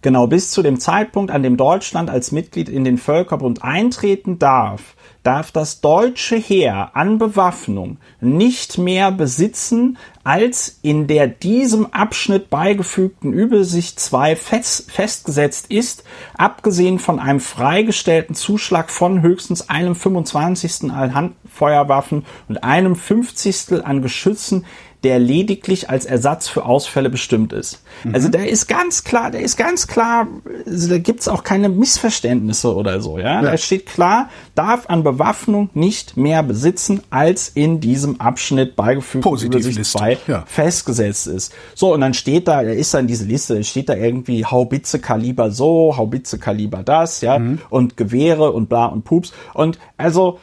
Genau, 0.01 0.29
bis 0.29 0.53
zu 0.53 0.63
dem 0.63 0.79
Zeitpunkt, 0.79 1.33
an 1.33 1.43
dem 1.43 1.57
Deutschland 1.57 2.09
als 2.09 2.31
Mitglied 2.31 2.69
in 2.69 2.85
den 2.85 2.99
Völkerbund 2.99 3.65
eintreten 3.65 4.39
darf, 4.39 4.95
darf 5.25 5.51
das 5.51 5.81
deutsche 5.81 6.37
Heer 6.37 6.93
an 6.95 7.19
Bewaffnung 7.19 7.99
nicht 8.21 8.79
mehr 8.79 9.11
besitzen, 9.11 9.99
als 10.23 10.79
in 10.83 11.09
der 11.09 11.27
diesem 11.27 11.87
Abschnitt 11.87 12.49
beigefügten 12.49 13.33
Übersicht 13.33 13.99
2 13.99 14.37
fest, 14.37 14.91
festgesetzt 14.93 15.67
ist, 15.71 16.05
abgesehen 16.37 17.01
von 17.01 17.19
einem 17.19 17.41
freigestellten 17.41 18.37
Zuschlag 18.37 18.91
von 18.91 19.23
höchstens 19.23 19.69
einem 19.69 19.97
25. 19.97 20.93
an 20.93 21.15
Handfeuerwaffen 21.15 22.25
und 22.49 22.63
einem 22.63 22.95
50. 22.95 23.85
an 23.85 24.01
Geschützen, 24.01 24.65
der 25.05 25.19
lediglich 25.19 25.91
als 25.91 26.07
Ersatz 26.07 26.49
für 26.49 26.65
Ausfälle 26.65 27.09
bestimmt 27.09 27.53
ist. 27.53 27.83
Also 28.13 28.29
der 28.29 28.49
ist 28.49 28.67
ganz 28.67 29.05
klar, 29.05 29.31
der 29.31 29.41
ist 29.43 29.57
ganz 29.57 29.87
klar, 29.87 30.27
also 30.67 30.89
da 30.89 30.99
gibt's 30.99 31.29
auch 31.29 31.45
keine 31.45 31.69
Missverständnisse 31.69 32.75
oder 32.75 33.01
so, 33.01 33.19
ja. 33.19 33.41
Da 33.43 33.57
steht 33.57 33.87
klar, 33.87 34.29
darf 34.55 34.89
an 34.91 35.05
Bewaffnung 35.05 35.71
nicht 35.75 36.17
mehr 36.17 36.43
besitzen, 36.43 37.03
als 37.11 37.49
in 37.49 37.81
diesem 37.81 38.21
Abschnitt 38.21 38.75
beigefügt 38.77 39.25
Übersicht 39.25 39.85
2 39.85 40.19
ja. 40.27 40.45
festgesetzt 40.47 41.27
ist. 41.29 41.55
So, 41.75 41.95
und 41.95 42.01
dann 42.01 42.15
steht 42.15 42.49
da, 42.49 42.63
da 42.63 42.71
ist 42.71 42.93
dann 42.95 43.07
diese 43.07 43.25
Liste, 43.25 43.55
da 43.55 43.63
steht 43.63 43.89
da 43.89 43.95
irgendwie 43.95 44.45
Haubitze 44.45 44.99
Kaliber 44.99 45.51
so, 45.51 45.97
Haubitze 45.97 46.39
Kaliber 46.39 46.83
das, 46.83 47.21
ja, 47.21 47.39
Mhm. 47.39 47.61
und 47.71 47.97
Gewehre 47.97 48.53
und 48.53 48.69
bla 48.69 48.87
und 48.87 49.05
Pups. 49.05 49.33
Und 49.55 49.79
also 49.97 50.41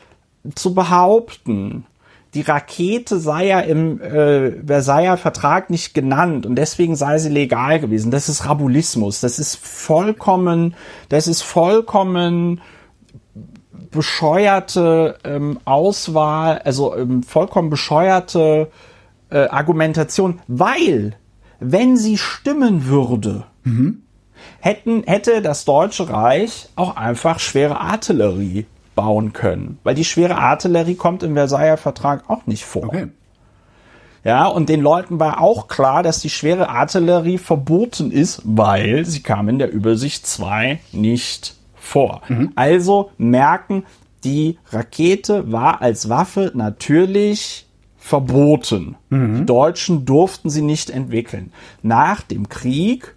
zu 0.55 0.73
behaupten, 0.73 1.85
die 2.35 2.41
Rakete 2.41 3.17
sei 3.17 3.47
ja 3.47 3.61
im 3.61 4.01
äh, 4.01 4.51
Versailler 4.65 5.17
Vertrag 5.17 5.69
nicht 5.69 5.93
genannt 5.93 6.45
und 6.45 6.55
deswegen 6.55 6.95
sei 6.95 7.17
sie 7.17 7.29
legal 7.29 7.79
gewesen. 7.79 8.11
Das 8.11 8.27
ist 8.27 8.45
Rabulismus. 8.45 9.21
Das 9.21 9.39
ist 9.39 9.55
vollkommen, 9.55 10.75
das 11.07 11.27
ist 11.27 11.41
vollkommen 11.41 12.61
bescheuerte 13.89 15.17
ähm, 15.23 15.59
Auswahl, 15.63 16.59
also 16.59 16.95
ähm, 16.97 17.23
vollkommen 17.23 17.69
bescheuerte 17.69 18.69
äh, 19.29 19.47
Argumentation, 19.47 20.41
weil 20.47 21.15
wenn 21.61 21.95
sie 21.95 22.17
stimmen 22.17 22.87
würde, 22.87 23.45
hätten, 24.59 25.03
hätte 25.03 25.41
das 25.41 25.63
Deutsche 25.63 26.09
Reich 26.09 26.67
auch 26.75 26.97
einfach 26.97 27.39
schwere 27.39 27.79
Artillerie 27.79 28.65
bauen 28.95 29.34
können. 29.34 29.77
Weil 29.84 29.95
die 29.95 30.05
schwere 30.05 30.38
Artillerie 30.38 30.95
kommt 30.95 31.23
im 31.23 31.36
Versailler 31.36 31.77
Vertrag 31.77 32.29
auch 32.29 32.45
nicht 32.47 32.65
vor. 32.65 32.86
Okay. 32.86 33.08
Ja, 34.23 34.47
und 34.47 34.69
den 34.69 34.81
Leuten 34.81 35.19
war 35.19 35.39
auch 35.39 35.67
klar, 35.67 36.01
dass 36.01 36.19
die 36.19 36.31
schwere 36.31 36.69
Artillerie 36.69 37.38
verboten 37.38 38.10
ist, 38.10 38.41
weil 38.43 39.05
sie 39.05 39.21
kam 39.21 39.49
in 39.49 39.60
der 39.60 39.71
Übersicht 39.71 40.25
2 40.25 40.79
nicht 40.91 41.55
vor. 41.75 42.21
Also 42.55 43.12
merken, 43.19 43.84
die 44.23 44.58
Rakete 44.71 45.51
war 45.51 45.84
als 45.84 46.10
Waffe 46.10 46.51
natürlich 46.55 47.67
verboten. 47.97 48.95
Die 49.12 49.45
Deutschen 49.45 50.05
durften 50.05 50.49
sie 50.49 50.63
nicht 50.63 50.89
entwickeln. 50.89 51.51
Nach 51.84 52.21
dem 52.21 52.49
Krieg 52.49 53.14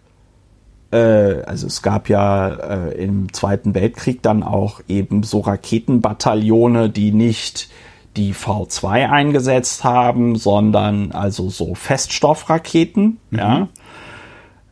also 0.96 1.66
es 1.66 1.82
gab 1.82 2.08
ja 2.08 2.48
äh, 2.48 3.04
im 3.04 3.32
Zweiten 3.32 3.74
Weltkrieg 3.74 4.22
dann 4.22 4.42
auch 4.42 4.80
eben 4.88 5.22
so 5.22 5.40
Raketenbataillone, 5.40 6.88
die 6.88 7.12
nicht 7.12 7.68
die 8.16 8.34
V2 8.34 9.10
eingesetzt 9.10 9.84
haben, 9.84 10.36
sondern 10.36 11.12
also 11.12 11.50
so 11.50 11.74
Feststoffraketen, 11.74 13.18
mhm. 13.30 13.38
ja. 13.38 13.68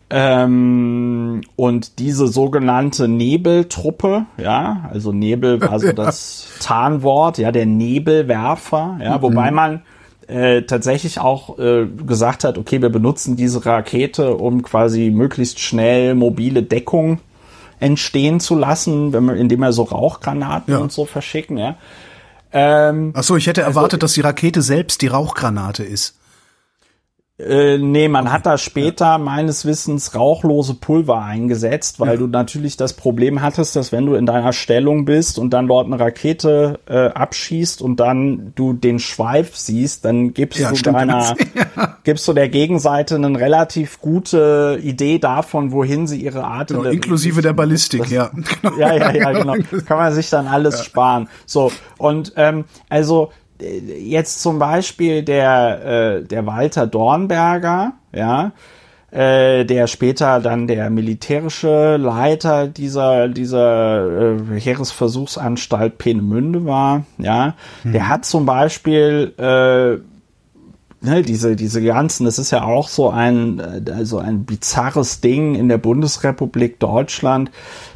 Ähm, 0.09 1.41
und 1.57 1.99
diese 1.99 2.29
sogenannte 2.29 3.09
Nebeltruppe, 3.09 4.27
ja, 4.37 4.89
also 4.93 5.13
Nebel 5.13 5.61
war 5.61 5.81
so 5.81 5.93
das 5.93 6.49
Tarnwort, 6.61 7.39
ja, 7.39 7.51
der 7.51 7.67
Nebelwerfer, 7.67 8.99
ja, 9.03 9.19
mhm. 9.19 9.23
wobei 9.23 9.51
man 9.51 9.83
äh, 10.29 10.63
tatsächlich 10.63 11.21
auch 11.21 11.59
äh, 11.59 11.87
gesagt 11.87 12.45
hat, 12.45 12.59
okay, 12.59 12.83
wir 12.83 12.89
benutzen 12.89 13.37
diese 13.37 13.65
Rakete, 13.65 14.35
um 14.35 14.63
quasi 14.63 15.11
möglichst 15.11 15.61
schnell 15.61 16.15
mobile 16.15 16.63
Deckung 16.63 17.21
entstehen 17.79 18.41
zu 18.41 18.55
lassen, 18.55 19.13
wenn 19.13 19.25
wir, 19.25 19.37
indem 19.37 19.61
wir 19.61 19.73
so 19.73 19.85
Rauchgranaten 19.85 20.75
ja. 20.75 20.81
und 20.81 20.93
so 20.93 21.05
verschicken, 21.05 21.59
ja. 21.59 21.77
Ähm, 22.53 23.13
Ach 23.15 23.23
so, 23.23 23.37
ich 23.37 23.47
hätte 23.47 23.65
also 23.65 23.79
erwartet, 23.79 24.03
also, 24.03 24.05
dass 24.07 24.15
die 24.15 24.21
Rakete 24.23 24.63
selbst 24.63 25.03
die 25.03 25.09
Rauchgranate 25.09 25.85
ist. 25.85 26.16
Äh, 27.39 27.77
nee, 27.77 28.09
man 28.09 28.25
okay. 28.25 28.33
hat 28.33 28.47
da 28.47 28.57
später 28.57 29.05
ja. 29.05 29.19
meines 29.19 29.67
Wissens 29.67 30.15
rauchlose 30.15 30.73
Pulver 30.73 31.23
eingesetzt, 31.23 32.01
weil 32.01 32.13
ja. 32.13 32.17
du 32.17 32.29
natürlich 32.29 32.79
das 32.79 32.95
Problem 32.95 33.43
hattest, 33.43 33.77
dass 33.77 33.93
wenn 33.93 34.07
du 34.07 34.15
in 34.15 34.25
deiner 34.25 34.55
Stellung 34.55 35.05
bist 35.05 35.39
und 35.39 35.51
dann 35.51 35.69
dort 35.69 35.87
eine 35.87 36.01
Rakete 36.01 36.81
äh, 36.87 37.09
abschießt 37.09 37.83
und 37.83 38.01
dann 38.01 38.53
du 38.55 38.73
den 38.73 38.99
Schweif 38.99 39.55
siehst, 39.55 40.07
dann 40.07 40.33
gibst 40.33 40.61
ja, 40.61 40.73
du 40.73 40.81
deiner, 40.81 41.37
gibst 42.05 42.27
du 42.27 42.33
der 42.33 42.49
Gegenseite 42.49 43.17
eine 43.17 43.39
relativ 43.39 44.01
gute 44.01 44.81
Idee 44.83 45.19
davon, 45.19 45.73
wohin 45.73 46.07
sie 46.07 46.23
ihre 46.23 46.45
Art 46.45 46.69
genau, 46.69 46.85
inklusive 46.85 47.43
der 47.43 47.53
Ballistik, 47.53 48.01
das, 48.05 48.11
ja. 48.13 48.31
ja, 48.79 48.95
ja, 48.95 49.13
ja, 49.13 49.33
genau. 49.33 49.57
Kann 49.87 49.99
man 49.99 50.15
sich 50.15 50.31
dann 50.31 50.47
alles 50.47 50.83
sparen. 50.83 51.29
So 51.45 51.71
und 51.99 52.33
ähm, 52.37 52.65
also 52.89 53.31
jetzt 53.61 54.43
zum 54.43 54.59
Beispiel 54.59 55.23
der, 55.23 56.19
äh, 56.21 56.25
der 56.25 56.47
Walter 56.47 56.87
Dornberger, 56.87 57.93
ja, 58.15 58.53
äh, 59.11 59.65
der 59.65 59.87
später 59.87 60.41
dann 60.41 60.67
der 60.67 60.91
militärische 60.91 61.97
Leiter 61.97 62.67
dieser, 62.67 63.29
dieser 63.29 64.37
äh, 64.37 64.61
Heeresversuchsanstalt 64.61 65.99
Peenemünde 65.99 66.67
war, 66.67 67.05
ja, 67.19 67.55
mhm. 67.85 67.93
der 67.93 68.09
hat 68.09 68.25
zum 68.25 68.47
Beispiel 68.47 69.33
äh, 69.39 70.03
ne, 71.07 71.23
diese, 71.23 71.57
diese 71.57 71.83
ganzen, 71.83 72.25
das 72.25 72.39
ist 72.39 72.51
ja 72.51 72.65
auch 72.65 72.89
so 72.89 73.09
ein, 73.09 73.89
also 73.91 74.19
ein 74.19 74.45
bizarres 74.45 75.21
Ding 75.21 75.55
in 75.55 75.69
der 75.69 75.79
Bundesrepublik 75.79 76.79
Deutschland, 76.79 77.51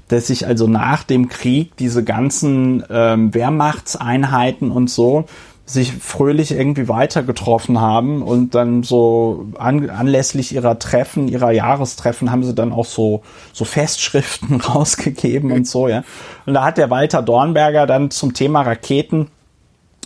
dass 0.08 0.28
sich 0.28 0.46
also 0.46 0.66
nach 0.66 1.04
dem 1.04 1.28
Krieg 1.28 1.76
diese 1.76 2.02
ganzen 2.02 2.84
ähm, 2.90 3.34
Wehrmachtseinheiten 3.34 4.70
und 4.70 4.90
so 4.90 5.26
sich 5.72 5.92
fröhlich 5.92 6.50
irgendwie 6.52 6.88
weiter 6.88 7.22
getroffen 7.22 7.80
haben 7.80 8.22
und 8.22 8.54
dann 8.54 8.82
so 8.82 9.46
an, 9.58 9.88
anlässlich 9.88 10.54
ihrer 10.54 10.78
Treffen, 10.78 11.28
ihrer 11.28 11.52
Jahrestreffen 11.52 12.30
haben 12.30 12.42
sie 12.42 12.54
dann 12.54 12.72
auch 12.72 12.84
so, 12.84 13.22
so 13.52 13.64
Festschriften 13.64 14.60
rausgegeben 14.60 15.52
und 15.52 15.66
so, 15.66 15.88
ja. 15.88 16.02
Und 16.46 16.54
da 16.54 16.64
hat 16.64 16.78
der 16.78 16.90
Walter 16.90 17.22
Dornberger 17.22 17.86
dann 17.86 18.10
zum 18.10 18.34
Thema 18.34 18.62
Raketen 18.62 19.28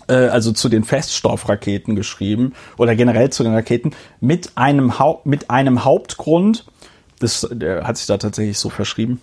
äh, 0.09 0.15
also 0.15 0.53
zu 0.53 0.69
den 0.69 0.85
Feststoffraketen 0.85 1.97
geschrieben 1.97 2.53
oder 2.77 2.95
generell 2.95 3.31
zu 3.31 3.43
den 3.43 3.55
Raketen 3.55 3.93
mit 4.21 4.53
einem 4.57 4.99
Haupt, 4.99 5.27
mit 5.27 5.51
einem 5.51 5.85
Hauptgrund, 5.85 6.67
das 7.21 7.49
der 7.51 7.87
hat 7.87 7.97
sich 7.97 8.07
da 8.07 8.19
tatsächlich 8.19 8.59
so 8.59 8.69
verschrieben, 8.69 9.21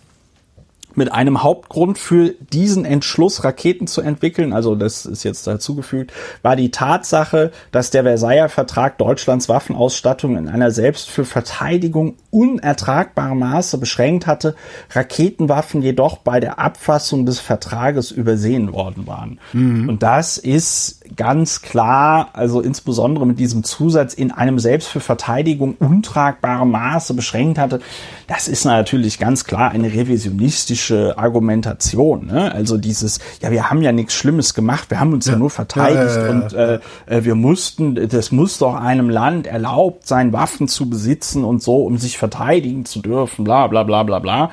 mit 0.95 1.11
einem 1.11 1.43
Hauptgrund 1.43 1.97
für 1.97 2.33
diesen 2.51 2.85
Entschluss, 2.85 3.43
Raketen 3.43 3.87
zu 3.87 4.01
entwickeln, 4.01 4.53
also 4.53 4.75
das 4.75 5.05
ist 5.05 5.23
jetzt 5.23 5.47
dazugefügt, 5.47 6.11
war 6.41 6.55
die 6.55 6.71
Tatsache, 6.71 7.51
dass 7.71 7.91
der 7.91 8.03
Versailler 8.03 8.49
Vertrag 8.49 8.97
Deutschlands 8.97 9.49
Waffenausstattung 9.49 10.37
in 10.37 10.49
einer 10.49 10.71
selbst 10.71 11.09
für 11.09 11.25
Verteidigung 11.25 12.15
unertragbaren 12.29 13.39
Maße 13.39 13.77
beschränkt 13.77 14.27
hatte, 14.27 14.55
Raketenwaffen 14.91 15.81
jedoch 15.81 16.17
bei 16.17 16.39
der 16.39 16.59
Abfassung 16.59 17.25
des 17.25 17.39
Vertrages 17.39 18.11
übersehen 18.11 18.73
worden 18.73 19.07
waren. 19.07 19.39
Mhm. 19.53 19.89
Und 19.89 20.03
das 20.03 20.37
ist 20.37 21.01
ganz 21.15 21.61
klar, 21.61 22.29
also 22.33 22.61
insbesondere 22.61 23.25
mit 23.25 23.39
diesem 23.39 23.63
Zusatz 23.63 24.13
in 24.13 24.31
einem 24.31 24.59
selbst 24.59 24.87
für 24.87 24.99
Verteidigung 24.99 25.75
untragbaren 25.75 26.69
Maße 26.69 27.13
beschränkt 27.13 27.57
hatte, 27.57 27.79
das 28.27 28.47
ist 28.47 28.65
natürlich 28.65 29.19
ganz 29.19 29.45
klar 29.45 29.71
eine 29.71 29.91
revisionistische 29.91 30.80
Argumentation. 30.89 32.27
Ne? 32.27 32.51
Also 32.51 32.77
dieses, 32.77 33.19
ja, 33.41 33.51
wir 33.51 33.69
haben 33.69 33.81
ja 33.81 33.91
nichts 33.91 34.13
Schlimmes 34.13 34.53
gemacht, 34.53 34.89
wir 34.89 34.99
haben 34.99 35.13
uns 35.13 35.25
ja, 35.25 35.33
ja 35.33 35.39
nur 35.39 35.49
verteidigt 35.49 36.15
ja, 36.15 36.25
ja, 36.25 36.31
und 36.31 36.53
äh, 36.53 36.79
äh, 37.05 37.23
wir 37.23 37.35
mussten, 37.35 38.07
das 38.09 38.31
muss 38.31 38.57
doch 38.57 38.75
einem 38.75 39.09
Land 39.09 39.47
erlaubt 39.47 40.07
sein, 40.07 40.33
Waffen 40.33 40.67
zu 40.67 40.89
besitzen 40.89 41.43
und 41.43 41.61
so, 41.61 41.85
um 41.85 41.97
sich 41.97 42.17
verteidigen 42.17 42.85
zu 42.85 43.01
dürfen, 43.01 43.43
bla 43.43 43.67
bla 43.67 43.83
bla 43.83 44.03
bla 44.03 44.19
bla. 44.19 44.51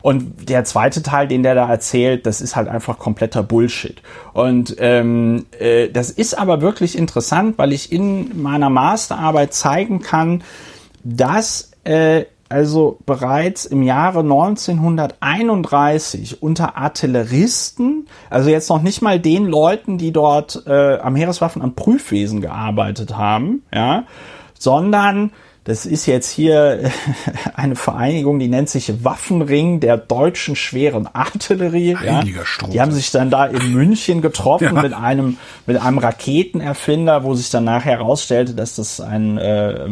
Und 0.00 0.48
der 0.48 0.64
zweite 0.64 1.02
Teil, 1.02 1.28
den 1.28 1.42
der 1.42 1.54
da 1.54 1.68
erzählt, 1.68 2.24
das 2.24 2.40
ist 2.40 2.56
halt 2.56 2.68
einfach 2.68 2.98
kompletter 2.98 3.42
Bullshit. 3.42 4.00
Und 4.32 4.76
ähm, 4.78 5.46
äh, 5.58 5.88
das 5.88 6.10
ist 6.10 6.38
aber 6.38 6.60
wirklich 6.60 6.96
interessant, 6.96 7.58
weil 7.58 7.72
ich 7.72 7.90
in 7.90 8.40
meiner 8.40 8.70
Masterarbeit 8.70 9.54
zeigen 9.54 10.00
kann, 10.00 10.44
dass 11.02 11.72
äh, 11.84 12.24
also 12.48 12.98
bereits 13.04 13.66
im 13.66 13.82
Jahre 13.82 14.20
1931 14.20 16.42
unter 16.42 16.76
Artilleristen, 16.76 18.06
also 18.30 18.48
jetzt 18.50 18.70
noch 18.70 18.82
nicht 18.82 19.02
mal 19.02 19.20
den 19.20 19.46
Leuten, 19.46 19.98
die 19.98 20.12
dort 20.12 20.62
äh, 20.66 20.98
am 20.98 21.14
Heereswaffen- 21.14 21.62
und 21.62 21.76
Prüfwesen 21.76 22.40
gearbeitet 22.40 23.16
haben, 23.16 23.62
ja, 23.72 24.04
sondern 24.58 25.30
das 25.68 25.84
ist 25.84 26.06
jetzt 26.06 26.30
hier 26.30 26.90
eine 27.54 27.76
Vereinigung, 27.76 28.38
die 28.38 28.48
nennt 28.48 28.70
sich 28.70 29.04
Waffenring 29.04 29.80
der 29.80 29.98
deutschen 29.98 30.56
schweren 30.56 31.06
Artillerie. 31.12 31.96
Ja. 32.04 32.22
Die 32.72 32.80
haben 32.80 32.90
sich 32.90 33.10
dann 33.10 33.30
da 33.30 33.44
in 33.44 33.74
München 33.74 34.22
getroffen 34.22 34.64
ja. 34.74 34.82
mit 34.82 34.94
einem 34.94 35.36
mit 35.66 35.76
einem 35.76 35.98
Raketenerfinder, 35.98 37.22
wo 37.22 37.34
sich 37.34 37.50
dann 37.50 37.64
nachher 37.64 37.98
herausstellte, 37.98 38.54
dass 38.54 38.76
das 38.76 39.00
ein 39.00 39.36
äh, 39.36 39.84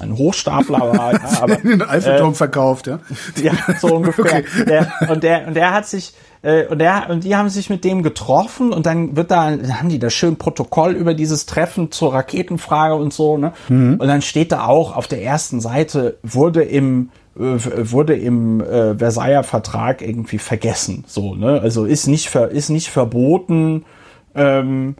ein 0.00 0.16
Hochstapler 0.16 0.80
war. 0.80 1.12
ja, 1.12 1.42
aber, 1.42 1.56
den 1.56 1.82
Eiffelturm 1.82 2.32
äh, 2.32 2.36
verkauft, 2.36 2.88
ja. 2.88 2.98
Ja, 3.40 3.52
so 3.78 3.94
ungefähr. 3.94 4.24
Okay. 4.24 4.44
Der, 4.66 4.92
und 5.08 5.22
der 5.22 5.46
und 5.46 5.54
der 5.54 5.72
hat 5.72 5.86
sich 5.86 6.08
äh, 6.08 6.29
und, 6.42 6.78
der, 6.78 7.10
und 7.10 7.24
die 7.24 7.36
haben 7.36 7.50
sich 7.50 7.68
mit 7.68 7.84
dem 7.84 8.02
getroffen 8.02 8.72
und 8.72 8.86
dann 8.86 9.14
wird 9.14 9.30
da, 9.30 9.50
haben 9.50 9.90
die 9.90 9.98
da 9.98 10.08
schön 10.08 10.36
Protokoll 10.36 10.92
über 10.92 11.12
dieses 11.12 11.44
Treffen 11.44 11.90
zur 11.90 12.14
Raketenfrage 12.14 12.94
und 12.94 13.12
so, 13.12 13.36
ne? 13.36 13.52
Mhm. 13.68 13.96
Und 14.00 14.08
dann 14.08 14.22
steht 14.22 14.52
da 14.52 14.64
auch 14.64 14.96
auf 14.96 15.06
der 15.06 15.22
ersten 15.22 15.60
Seite, 15.60 16.16
wurde 16.22 16.62
im 16.62 17.10
äh, 17.36 17.90
wurde 17.90 18.14
im 18.16 18.60
äh, 18.60 18.96
Versailler 18.96 19.44
Vertrag 19.44 20.02
irgendwie 20.02 20.38
vergessen, 20.38 21.04
so, 21.06 21.34
ne? 21.34 21.60
Also 21.60 21.84
ist 21.84 22.06
nicht, 22.06 22.28
ver, 22.28 22.48
ist 22.50 22.70
nicht 22.70 22.88
verboten, 22.88 23.84
ähm, 24.34 24.96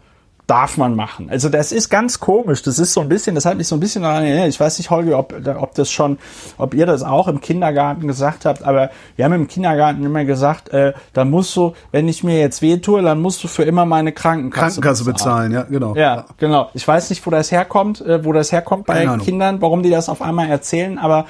darf 0.50 0.76
man 0.76 0.96
machen. 0.96 1.30
Also 1.30 1.48
das 1.48 1.70
ist 1.70 1.90
ganz 1.90 2.18
komisch. 2.18 2.62
Das 2.62 2.80
ist 2.80 2.92
so 2.92 3.00
ein 3.00 3.08
bisschen, 3.08 3.36
das 3.36 3.44
hat 3.44 3.56
mich 3.56 3.68
so 3.68 3.76
ein 3.76 3.80
bisschen 3.80 4.02
daran 4.02 4.24
erinnert. 4.24 4.48
Ich 4.48 4.58
weiß 4.58 4.78
nicht, 4.78 4.90
Holger, 4.90 5.16
ob, 5.16 5.32
ob 5.60 5.74
das 5.74 5.92
schon, 5.92 6.18
ob 6.58 6.74
ihr 6.74 6.86
das 6.86 7.04
auch 7.04 7.28
im 7.28 7.40
Kindergarten 7.40 8.08
gesagt 8.08 8.44
habt, 8.44 8.64
aber 8.64 8.90
wir 9.14 9.24
haben 9.24 9.32
im 9.32 9.46
Kindergarten 9.46 10.04
immer 10.04 10.24
gesagt, 10.24 10.70
äh, 10.70 10.92
dann 11.12 11.30
musst 11.30 11.54
du, 11.54 11.74
wenn 11.92 12.08
ich 12.08 12.24
mir 12.24 12.40
jetzt 12.40 12.62
weh 12.62 12.78
tue, 12.78 13.00
dann 13.00 13.22
musst 13.22 13.44
du 13.44 13.48
für 13.48 13.62
immer 13.62 13.86
meine 13.86 14.10
Krankenkasse, 14.10 14.80
Krankenkasse 14.80 15.04
bezahlen. 15.04 15.52
bezahlen. 15.52 15.52
Ja, 15.52 15.78
genau. 15.78 15.94
Ja, 15.94 16.26
genau. 16.38 16.70
Ich 16.74 16.86
weiß 16.86 17.10
nicht, 17.10 17.24
wo 17.24 17.30
das 17.30 17.52
herkommt, 17.52 18.00
äh, 18.00 18.24
wo 18.24 18.32
das 18.32 18.50
herkommt 18.50 18.86
bei 18.86 19.06
Kindern, 19.18 19.60
warum 19.62 19.84
die 19.84 19.90
das 19.90 20.08
auf 20.08 20.20
einmal 20.20 20.48
erzählen, 20.48 20.98
aber 20.98 21.26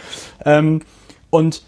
ähm, 0.46 0.80
und 1.28 1.62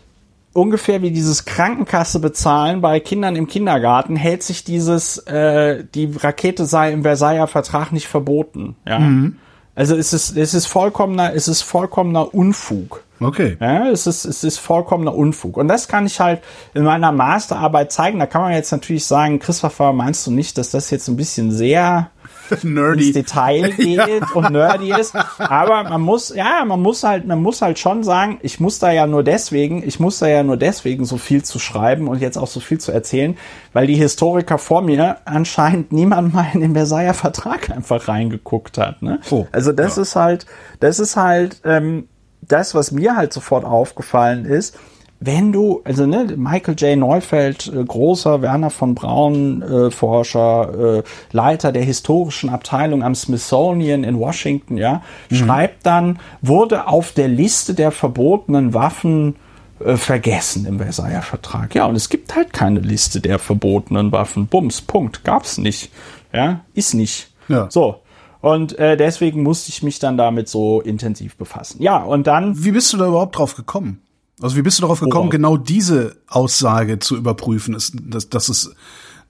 ungefähr 0.52 1.02
wie 1.02 1.10
dieses 1.10 1.44
Krankenkasse 1.44 2.18
bezahlen 2.18 2.80
bei 2.80 3.00
Kindern 3.00 3.36
im 3.36 3.46
Kindergarten 3.46 4.16
hält 4.16 4.42
sich 4.42 4.64
dieses 4.64 5.18
äh, 5.18 5.84
die 5.94 6.12
Rakete 6.14 6.66
sei 6.66 6.92
im 6.92 7.02
Versailler 7.02 7.46
Vertrag 7.46 7.92
nicht 7.92 8.08
verboten. 8.08 8.76
Ja. 8.86 8.98
Mhm. 8.98 9.36
Also 9.74 9.96
es 9.96 10.12
ist 10.12 10.36
es 10.36 10.54
ist 10.54 10.66
vollkommener 10.66 11.32
es 11.34 11.48
ist 11.48 11.62
vollkommener 11.62 12.34
Unfug. 12.34 13.02
Okay. 13.20 13.56
Ja, 13.60 13.88
es 13.88 14.06
ist 14.06 14.24
es 14.24 14.44
ist 14.44 14.58
vollkommener 14.58 15.14
Unfug 15.14 15.56
und 15.56 15.68
das 15.68 15.88
kann 15.88 16.06
ich 16.06 16.20
halt 16.20 16.42
in 16.74 16.84
meiner 16.84 17.12
Masterarbeit 17.12 17.90
zeigen. 17.90 18.18
Da 18.18 18.26
kann 18.26 18.42
man 18.42 18.52
jetzt 18.52 18.72
natürlich 18.72 19.06
sagen, 19.06 19.38
Christopher, 19.38 19.92
meinst 19.92 20.26
du 20.26 20.30
nicht, 20.30 20.58
dass 20.58 20.70
das 20.70 20.90
jetzt 20.90 21.08
ein 21.08 21.16
bisschen 21.16 21.50
sehr 21.50 22.10
nerdy. 22.62 23.06
ins 23.06 23.12
Detail 23.14 23.70
geht 23.76 24.34
und 24.34 24.50
nerdy 24.50 24.92
ist. 24.98 25.14
Aber 25.38 25.84
man 25.84 26.00
muss, 26.00 26.34
ja, 26.34 26.64
man 26.64 26.80
muss 26.80 27.02
halt, 27.02 27.26
man 27.26 27.42
muss 27.42 27.62
halt 27.62 27.78
schon 27.78 28.04
sagen, 28.04 28.38
ich 28.42 28.60
muss 28.60 28.78
da 28.78 28.90
ja 28.90 29.06
nur 29.06 29.22
deswegen, 29.22 29.86
ich 29.86 30.00
muss 30.00 30.18
da 30.18 30.26
ja 30.26 30.42
nur 30.42 30.56
deswegen 30.56 31.04
so 31.04 31.16
viel 31.16 31.42
zu 31.42 31.58
schreiben 31.58 32.08
und 32.08 32.20
jetzt 32.20 32.38
auch 32.38 32.46
so 32.46 32.60
viel 32.60 32.78
zu 32.78 32.92
erzählen, 32.92 33.36
weil 33.72 33.86
die 33.86 33.94
Historiker 33.94 34.58
vor 34.58 34.82
mir 34.82 35.18
anscheinend 35.24 35.92
niemand 35.92 36.34
mal 36.34 36.46
in 36.54 36.60
den 36.60 36.74
Versailler 36.74 37.14
Vertrag 37.14 37.70
einfach 37.70 38.08
reingeguckt 38.08 38.78
hat. 38.78 39.02
Ne? 39.02 39.20
Oh, 39.30 39.46
also 39.52 39.72
das 39.72 39.96
ja. 39.96 40.02
ist 40.02 40.16
halt, 40.16 40.46
das 40.80 40.98
ist 40.98 41.16
halt 41.16 41.60
ähm, 41.64 42.08
das, 42.42 42.74
was 42.74 42.92
mir 42.92 43.16
halt 43.16 43.32
sofort 43.32 43.64
aufgefallen 43.64 44.44
ist 44.44 44.78
wenn 45.24 45.52
du, 45.52 45.82
also 45.84 46.04
ne, 46.04 46.34
Michael 46.36 46.74
J. 46.74 46.98
Neufeld, 46.98 47.72
äh, 47.72 47.84
großer 47.84 48.42
Werner 48.42 48.70
von 48.70 48.94
Braun 48.94 49.62
äh, 49.62 49.90
Forscher, 49.90 50.98
äh, 50.98 51.02
Leiter 51.30 51.70
der 51.70 51.84
historischen 51.84 52.50
Abteilung 52.50 53.02
am 53.04 53.14
Smithsonian 53.14 54.02
in 54.02 54.18
Washington, 54.18 54.76
ja, 54.76 55.02
mhm. 55.30 55.34
schreibt 55.34 55.86
dann, 55.86 56.18
wurde 56.40 56.88
auf 56.88 57.12
der 57.12 57.28
Liste 57.28 57.74
der 57.74 57.92
verbotenen 57.92 58.74
Waffen 58.74 59.36
äh, 59.78 59.96
vergessen 59.96 60.66
im 60.66 60.78
Versailler 60.78 61.22
Vertrag. 61.22 61.74
Ja, 61.74 61.86
und 61.86 61.94
es 61.94 62.08
gibt 62.08 62.34
halt 62.34 62.52
keine 62.52 62.80
Liste 62.80 63.20
der 63.20 63.38
verbotenen 63.38 64.10
Waffen. 64.10 64.48
Bums, 64.48 64.80
Punkt, 64.80 65.24
gab's 65.24 65.56
nicht. 65.56 65.92
Ja, 66.32 66.64
ist 66.74 66.94
nicht. 66.94 67.30
Ja. 67.48 67.68
So. 67.70 68.00
Und 68.40 68.76
äh, 68.76 68.96
deswegen 68.96 69.44
musste 69.44 69.68
ich 69.68 69.84
mich 69.84 70.00
dann 70.00 70.16
damit 70.16 70.48
so 70.48 70.80
intensiv 70.80 71.36
befassen. 71.36 71.80
Ja, 71.80 71.98
und 71.98 72.26
dann. 72.26 72.64
Wie 72.64 72.72
bist 72.72 72.92
du 72.92 72.96
da 72.96 73.06
überhaupt 73.06 73.38
drauf 73.38 73.54
gekommen? 73.54 74.01
Also 74.42 74.56
wie 74.56 74.62
bist 74.62 74.78
du 74.78 74.82
darauf 74.82 75.00
gekommen, 75.00 75.24
Worauf? 75.24 75.30
genau 75.30 75.56
diese 75.56 76.16
Aussage 76.28 76.98
zu 76.98 77.16
überprüfen, 77.16 77.74
ist, 77.74 77.94
dass, 78.02 78.28
dass, 78.28 78.48
es, 78.48 78.74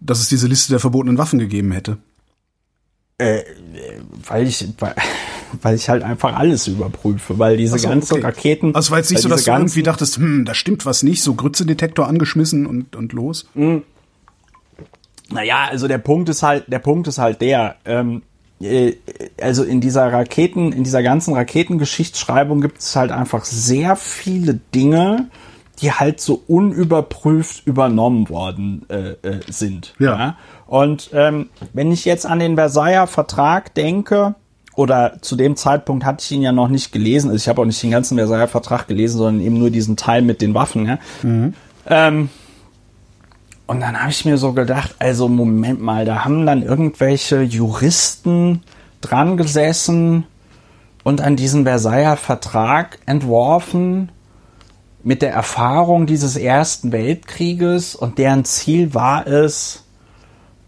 dass 0.00 0.20
es 0.20 0.28
diese 0.28 0.46
Liste 0.46 0.72
der 0.72 0.80
verbotenen 0.80 1.18
Waffen 1.18 1.38
gegeben 1.38 1.72
hätte? 1.72 1.98
Äh, 3.18 3.42
weil 4.26 4.46
ich, 4.46 4.66
weil, 4.78 4.94
weil 5.60 5.76
ich 5.76 5.88
halt 5.88 6.02
einfach 6.02 6.34
alles 6.34 6.66
überprüfe, 6.66 7.38
weil 7.38 7.56
diese 7.56 7.78
so, 7.78 7.88
ganzen 7.88 8.14
okay. 8.14 8.24
Raketen. 8.24 8.74
Also 8.74 8.90
war 8.90 8.98
jetzt 8.98 9.10
nicht 9.10 9.22
so, 9.22 9.28
dass 9.28 9.44
du 9.44 9.50
irgendwie 9.50 9.82
dachtest, 9.82 10.16
hm, 10.16 10.44
da 10.44 10.54
stimmt 10.54 10.86
was 10.86 11.02
nicht, 11.02 11.22
so 11.22 11.34
Grützedetektor 11.34 12.08
angeschmissen 12.08 12.66
und, 12.66 12.96
und 12.96 13.12
los? 13.12 13.46
Mhm. 13.54 13.82
Naja, 15.30 15.66
also 15.70 15.88
der 15.88 15.98
Punkt 15.98 16.28
ist 16.28 16.42
halt, 16.42 16.64
der 16.68 16.78
Punkt 16.78 17.06
ist 17.06 17.18
halt 17.18 17.40
der, 17.40 17.76
ähm, 17.84 18.18
äh, 18.18 18.31
also 19.40 19.64
in 19.64 19.80
dieser 19.80 20.12
Raketen, 20.12 20.72
in 20.72 20.84
dieser 20.84 21.02
ganzen 21.02 21.34
Raketengeschichtsschreibung 21.34 22.60
gibt 22.60 22.78
es 22.78 22.94
halt 22.96 23.10
einfach 23.10 23.44
sehr 23.44 23.96
viele 23.96 24.60
Dinge, 24.74 25.28
die 25.80 25.92
halt 25.92 26.20
so 26.20 26.42
unüberprüft 26.46 27.66
übernommen 27.66 28.28
worden 28.28 28.86
äh, 28.88 29.12
äh, 29.22 29.40
sind. 29.48 29.94
Ja. 29.98 30.18
ja? 30.18 30.36
Und 30.66 31.10
ähm, 31.12 31.50
wenn 31.72 31.90
ich 31.90 32.04
jetzt 32.04 32.24
an 32.24 32.38
den 32.38 32.54
Versailler 32.56 33.06
Vertrag 33.06 33.74
denke, 33.74 34.34
oder 34.74 35.18
zu 35.20 35.36
dem 35.36 35.56
Zeitpunkt 35.56 36.04
hatte 36.04 36.24
ich 36.24 36.32
ihn 36.32 36.42
ja 36.42 36.52
noch 36.52 36.68
nicht 36.68 36.92
gelesen, 36.92 37.30
also 37.30 37.42
ich 37.42 37.48
habe 37.48 37.60
auch 37.60 37.66
nicht 37.66 37.82
den 37.82 37.90
ganzen 37.90 38.16
Versailler 38.16 38.48
Vertrag 38.48 38.88
gelesen, 38.88 39.18
sondern 39.18 39.44
eben 39.44 39.58
nur 39.58 39.70
diesen 39.70 39.96
Teil 39.96 40.22
mit 40.22 40.40
den 40.40 40.54
Waffen. 40.54 40.86
Ja? 40.86 40.98
Mhm. 41.22 41.54
Ähm, 41.86 42.30
und 43.66 43.80
dann 43.80 43.98
habe 44.00 44.10
ich 44.10 44.24
mir 44.24 44.38
so 44.38 44.52
gedacht, 44.52 44.96
also 44.98 45.28
Moment 45.28 45.80
mal, 45.80 46.04
da 46.04 46.24
haben 46.24 46.46
dann 46.46 46.62
irgendwelche 46.62 47.42
Juristen 47.42 48.62
dran 49.00 49.36
gesessen 49.36 50.26
und 51.04 51.20
an 51.20 51.36
diesen 51.36 51.64
Versailler 51.64 52.16
Vertrag 52.16 52.98
entworfen 53.06 54.10
mit 55.02 55.22
der 55.22 55.32
Erfahrung 55.32 56.06
dieses 56.06 56.36
Ersten 56.36 56.92
Weltkrieges 56.92 57.96
und 57.96 58.18
deren 58.18 58.44
Ziel 58.44 58.94
war 58.94 59.26
es, 59.26 59.84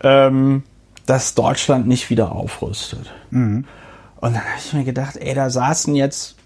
ähm, 0.01 0.65
dass 1.07 1.35
Deutschland 1.35 1.87
nicht 1.87 2.11
wieder 2.11 2.33
aufrüstet. 2.33 3.13
Mhm. 3.31 3.65
Und 4.17 4.35
dann 4.35 4.43
habe 4.43 4.59
ich 4.59 4.73
mir 4.73 4.85
gedacht, 4.85 5.17
ey, 5.17 5.35
da 5.35 5.51
saßen 5.51 5.95
jetzt 5.95 6.37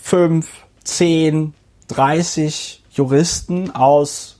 fünf, 0.00 0.48
zehn, 0.84 1.54
dreißig 1.88 2.84
Juristen 2.90 3.70
aus 3.72 4.33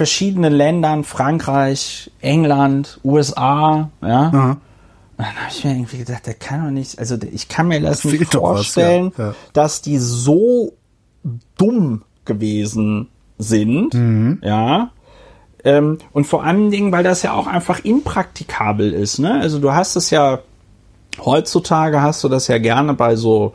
verschiedenen 0.00 0.54
Ländern, 0.54 1.04
Frankreich, 1.04 2.10
England, 2.22 2.98
USA, 3.04 3.90
ja. 4.00 4.30
Mhm. 4.30 4.50
Und 4.52 4.58
dann 5.18 5.26
habe 5.26 5.50
ich 5.50 5.62
mir 5.62 5.72
irgendwie 5.72 5.98
gedacht, 5.98 6.26
der 6.26 6.32
kann 6.32 6.64
doch 6.64 6.70
nicht, 6.70 6.98
also 6.98 7.18
ich 7.30 7.48
kann 7.48 7.68
mir 7.68 7.82
das 7.82 8.02
nicht 8.04 8.32
vorstellen, 8.32 9.12
was, 9.14 9.18
ja. 9.18 9.26
Ja. 9.26 9.34
dass 9.52 9.82
die 9.82 9.98
so 9.98 10.72
dumm 11.58 12.00
gewesen 12.24 13.08
sind, 13.36 13.92
mhm. 13.92 14.40
ja. 14.42 14.90
Ähm, 15.64 15.98
und 16.12 16.26
vor 16.26 16.44
allen 16.44 16.70
Dingen, 16.70 16.92
weil 16.92 17.04
das 17.04 17.22
ja 17.22 17.34
auch 17.34 17.46
einfach 17.46 17.80
impraktikabel 17.80 18.94
ist, 18.94 19.18
ne? 19.18 19.38
Also 19.38 19.58
du 19.58 19.74
hast 19.74 19.96
es 19.96 20.08
ja, 20.08 20.38
heutzutage 21.22 22.00
hast 22.00 22.24
du 22.24 22.30
das 22.30 22.48
ja 22.48 22.56
gerne 22.56 22.94
bei 22.94 23.16
so 23.16 23.52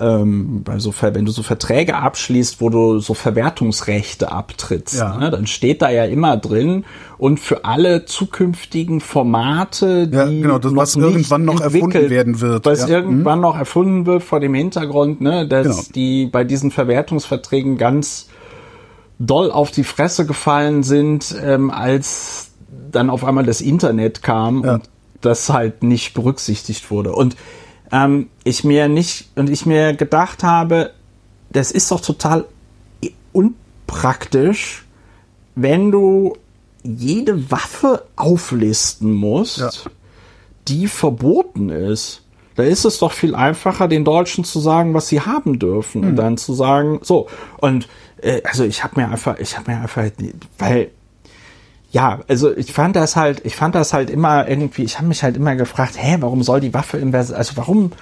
ähm, 0.00 0.62
bei 0.62 0.78
so, 0.78 0.94
wenn 1.00 1.24
du 1.24 1.32
so 1.32 1.42
Verträge 1.42 1.96
abschließt, 1.96 2.60
wo 2.60 2.70
du 2.70 3.00
so 3.00 3.14
Verwertungsrechte 3.14 4.30
abtrittst, 4.30 5.00
ja. 5.00 5.16
ne, 5.16 5.30
dann 5.30 5.46
steht 5.46 5.82
da 5.82 5.90
ja 5.90 6.04
immer 6.04 6.36
drin 6.36 6.84
und 7.18 7.40
für 7.40 7.64
alle 7.64 8.04
zukünftigen 8.04 9.00
Formate, 9.00 10.08
die 10.08 10.16
ja, 10.16 10.26
genau, 10.26 10.58
das, 10.58 10.74
was 10.74 10.96
irgendwann 10.96 11.44
noch 11.44 11.60
erfunden 11.60 12.10
werden 12.10 12.40
wird, 12.40 12.64
was 12.66 12.88
ja. 12.88 12.98
irgendwann 12.98 13.38
mhm. 13.38 13.42
noch 13.42 13.58
erfunden 13.58 14.06
wird 14.06 14.22
vor 14.22 14.40
dem 14.40 14.54
Hintergrund, 14.54 15.20
ne, 15.20 15.46
dass 15.48 15.66
genau. 15.66 15.82
die 15.94 16.26
bei 16.26 16.44
diesen 16.44 16.70
Verwertungsverträgen 16.70 17.76
ganz 17.76 18.28
doll 19.18 19.50
auf 19.50 19.70
die 19.70 19.84
Fresse 19.84 20.26
gefallen 20.26 20.82
sind, 20.82 21.34
ähm, 21.42 21.70
als 21.70 22.52
dann 22.90 23.10
auf 23.10 23.24
einmal 23.24 23.44
das 23.44 23.60
Internet 23.60 24.22
kam 24.22 24.64
ja. 24.64 24.74
und 24.74 24.84
das 25.20 25.48
halt 25.50 25.82
nicht 25.82 26.14
berücksichtigt 26.14 26.90
wurde. 26.90 27.12
Und 27.12 27.36
ähm, 27.92 28.28
ich 28.44 28.64
mir 28.64 28.88
nicht 28.88 29.28
und 29.36 29.50
ich 29.50 29.66
mir 29.66 29.94
gedacht 29.94 30.42
habe, 30.42 30.92
das 31.50 31.70
ist 31.70 31.90
doch 31.90 32.00
total 32.00 32.44
unpraktisch, 33.32 34.84
wenn 35.54 35.90
du 35.90 36.36
jede 36.82 37.50
Waffe 37.50 38.04
auflisten 38.16 39.12
musst, 39.12 39.58
ja. 39.58 39.70
die 40.68 40.86
verboten 40.86 41.70
ist. 41.70 42.22
Da 42.54 42.64
ist 42.64 42.84
es 42.84 42.98
doch 42.98 43.12
viel 43.12 43.34
einfacher, 43.34 43.86
den 43.86 44.04
Deutschen 44.04 44.42
zu 44.44 44.58
sagen, 44.58 44.94
was 44.94 45.08
sie 45.08 45.20
haben 45.20 45.58
dürfen 45.58 46.02
mhm. 46.02 46.08
und 46.08 46.16
dann 46.16 46.38
zu 46.38 46.54
sagen, 46.54 47.00
so. 47.02 47.28
Und 47.58 47.88
äh, 48.20 48.42
also 48.44 48.64
ich 48.64 48.82
habe 48.82 49.00
mir 49.00 49.08
einfach, 49.08 49.38
ich 49.38 49.56
habe 49.56 49.70
mir 49.70 49.80
einfach, 49.80 50.10
weil 50.58 50.90
ja, 51.90 52.20
also 52.28 52.54
ich 52.54 52.72
fand 52.72 52.96
das 52.96 53.16
halt, 53.16 53.44
ich 53.44 53.56
fand 53.56 53.74
das 53.74 53.92
halt 53.92 54.10
immer 54.10 54.46
irgendwie, 54.48 54.82
ich 54.82 54.98
habe 54.98 55.08
mich 55.08 55.22
halt 55.22 55.36
immer 55.36 55.56
gefragt, 55.56 55.94
hä, 55.96 56.18
warum 56.20 56.42
soll 56.42 56.60
die 56.60 56.74
Waffe 56.74 56.98
im 56.98 57.12
Versailles, 57.12 57.38
also 57.38 57.56
warum, 57.56 57.92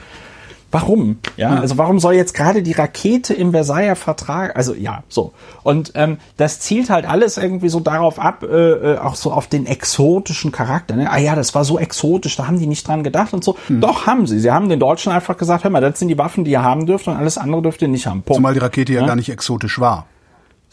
warum, 0.72 1.18
ja, 1.36 1.50
mhm. 1.50 1.58
also 1.58 1.78
warum 1.78 2.00
soll 2.00 2.14
jetzt 2.14 2.34
gerade 2.34 2.64
die 2.64 2.72
Rakete 2.72 3.32
im 3.32 3.52
Versailler 3.52 3.94
Vertrag, 3.94 4.56
also 4.56 4.74
ja, 4.74 5.04
so 5.08 5.32
und 5.62 5.92
ähm, 5.94 6.18
das 6.36 6.58
zielt 6.58 6.90
halt 6.90 7.08
alles 7.08 7.36
irgendwie 7.36 7.68
so 7.68 7.78
darauf 7.78 8.18
ab, 8.18 8.42
äh, 8.42 8.46
äh, 8.46 8.98
auch 8.98 9.14
so 9.14 9.32
auf 9.32 9.46
den 9.46 9.66
exotischen 9.66 10.50
Charakter, 10.50 10.96
ne? 10.96 11.08
ah 11.08 11.18
ja, 11.18 11.36
das 11.36 11.54
war 11.54 11.64
so 11.64 11.78
exotisch, 11.78 12.34
da 12.34 12.48
haben 12.48 12.58
die 12.58 12.66
nicht 12.66 12.88
dran 12.88 13.04
gedacht 13.04 13.34
und 13.34 13.44
so, 13.44 13.56
mhm. 13.68 13.80
doch 13.80 14.06
haben 14.08 14.26
sie, 14.26 14.40
sie 14.40 14.50
haben 14.50 14.68
den 14.68 14.80
Deutschen 14.80 15.12
einfach 15.12 15.36
gesagt, 15.36 15.62
hör 15.62 15.70
mal, 15.70 15.80
das 15.80 16.00
sind 16.00 16.08
die 16.08 16.18
Waffen, 16.18 16.44
die 16.44 16.50
ihr 16.50 16.62
haben 16.62 16.86
dürft 16.86 17.06
und 17.06 17.14
alles 17.14 17.38
andere 17.38 17.62
dürft 17.62 17.82
ihr 17.82 17.88
nicht 17.88 18.08
haben, 18.08 18.22
Punkt. 18.22 18.38
Zumal 18.38 18.54
die 18.54 18.60
Rakete 18.60 18.92
ja, 18.92 19.02
ja? 19.02 19.06
gar 19.06 19.16
nicht 19.16 19.28
exotisch 19.28 19.78
war. 19.78 20.06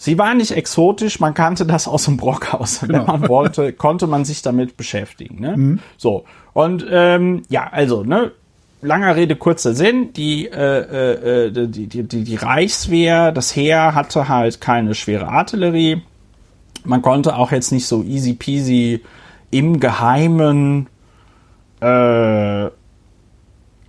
Sie 0.03 0.19
war 0.19 0.33
nicht 0.33 0.51
exotisch, 0.51 1.21
man 1.21 1.33
kannte 1.33 1.65
das 1.65 1.87
aus 1.87 2.03
dem 2.03 2.17
Brockhaus. 2.17 2.81
Genau. 2.81 3.07
Wenn 3.07 3.21
man 3.21 3.29
wollte, 3.29 3.71
konnte 3.71 4.05
man 4.05 4.25
sich 4.25 4.41
damit 4.41 4.75
beschäftigen. 4.75 5.39
Ne? 5.39 5.55
Mhm. 5.55 5.79
So. 5.95 6.25
Und 6.51 6.85
ähm, 6.91 7.43
ja, 7.47 7.69
also, 7.71 8.03
ne, 8.03 8.33
langer 8.81 9.15
Rede, 9.15 9.37
kurzer 9.37 9.73
Sinn, 9.73 10.11
die, 10.11 10.47
äh, 10.47 11.45
äh, 11.45 11.67
die, 11.69 11.87
die, 11.87 12.03
die, 12.03 12.25
die 12.25 12.35
Reichswehr, 12.35 13.31
das 13.31 13.55
Heer 13.55 13.95
hatte 13.95 14.27
halt 14.27 14.59
keine 14.59 14.93
schwere 14.93 15.29
Artillerie. 15.29 16.01
Man 16.83 17.01
konnte 17.01 17.37
auch 17.37 17.53
jetzt 17.53 17.71
nicht 17.71 17.87
so 17.87 18.03
easy 18.03 18.33
peasy 18.33 19.01
im 19.51 19.79
Geheimen 19.79 20.87
äh, 21.79 22.65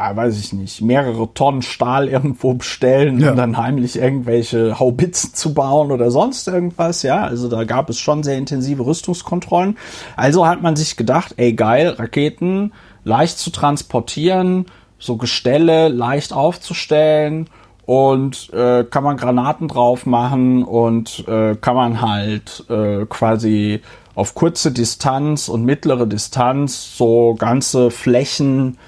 ah, 0.04 0.16
weiß 0.16 0.38
ich 0.38 0.52
nicht, 0.52 0.82
mehrere 0.82 1.32
Tonnen 1.32 1.62
Stahl 1.62 2.08
irgendwo 2.08 2.54
bestellen 2.54 3.20
ja. 3.20 3.30
und 3.30 3.36
dann 3.36 3.56
heimlich 3.56 3.96
irgendwelche 3.96 4.78
Haubitzen 4.78 5.34
zu 5.34 5.54
bauen 5.54 5.90
oder 5.90 6.10
sonst 6.10 6.46
irgendwas, 6.46 7.02
ja. 7.02 7.24
Also 7.24 7.48
da 7.48 7.64
gab 7.64 7.88
es 7.88 7.98
schon 7.98 8.22
sehr 8.22 8.36
intensive 8.36 8.84
Rüstungskontrollen. 8.84 9.78
Also 10.16 10.46
hat 10.46 10.62
man 10.62 10.76
sich 10.76 10.96
gedacht, 10.96 11.34
ey 11.36 11.54
geil, 11.54 11.88
Raketen 11.88 12.72
leicht 13.04 13.38
zu 13.38 13.50
transportieren, 13.50 14.66
so 14.98 15.16
Gestelle 15.16 15.88
leicht 15.88 16.32
aufzustellen 16.32 17.48
und 17.86 18.52
äh, 18.52 18.84
kann 18.84 19.04
man 19.04 19.16
Granaten 19.16 19.68
drauf 19.68 20.06
machen 20.06 20.64
und 20.64 21.26
äh, 21.28 21.54
kann 21.56 21.76
man 21.76 22.00
halt 22.00 22.64
äh, 22.68 23.06
quasi 23.06 23.80
auf 24.14 24.34
kurze 24.34 24.70
Distanz 24.70 25.48
und 25.48 25.64
mittlere 25.64 26.06
Distanz 26.06 26.96
so 26.96 27.34
ganze 27.38 27.90
Flächen 27.90 28.78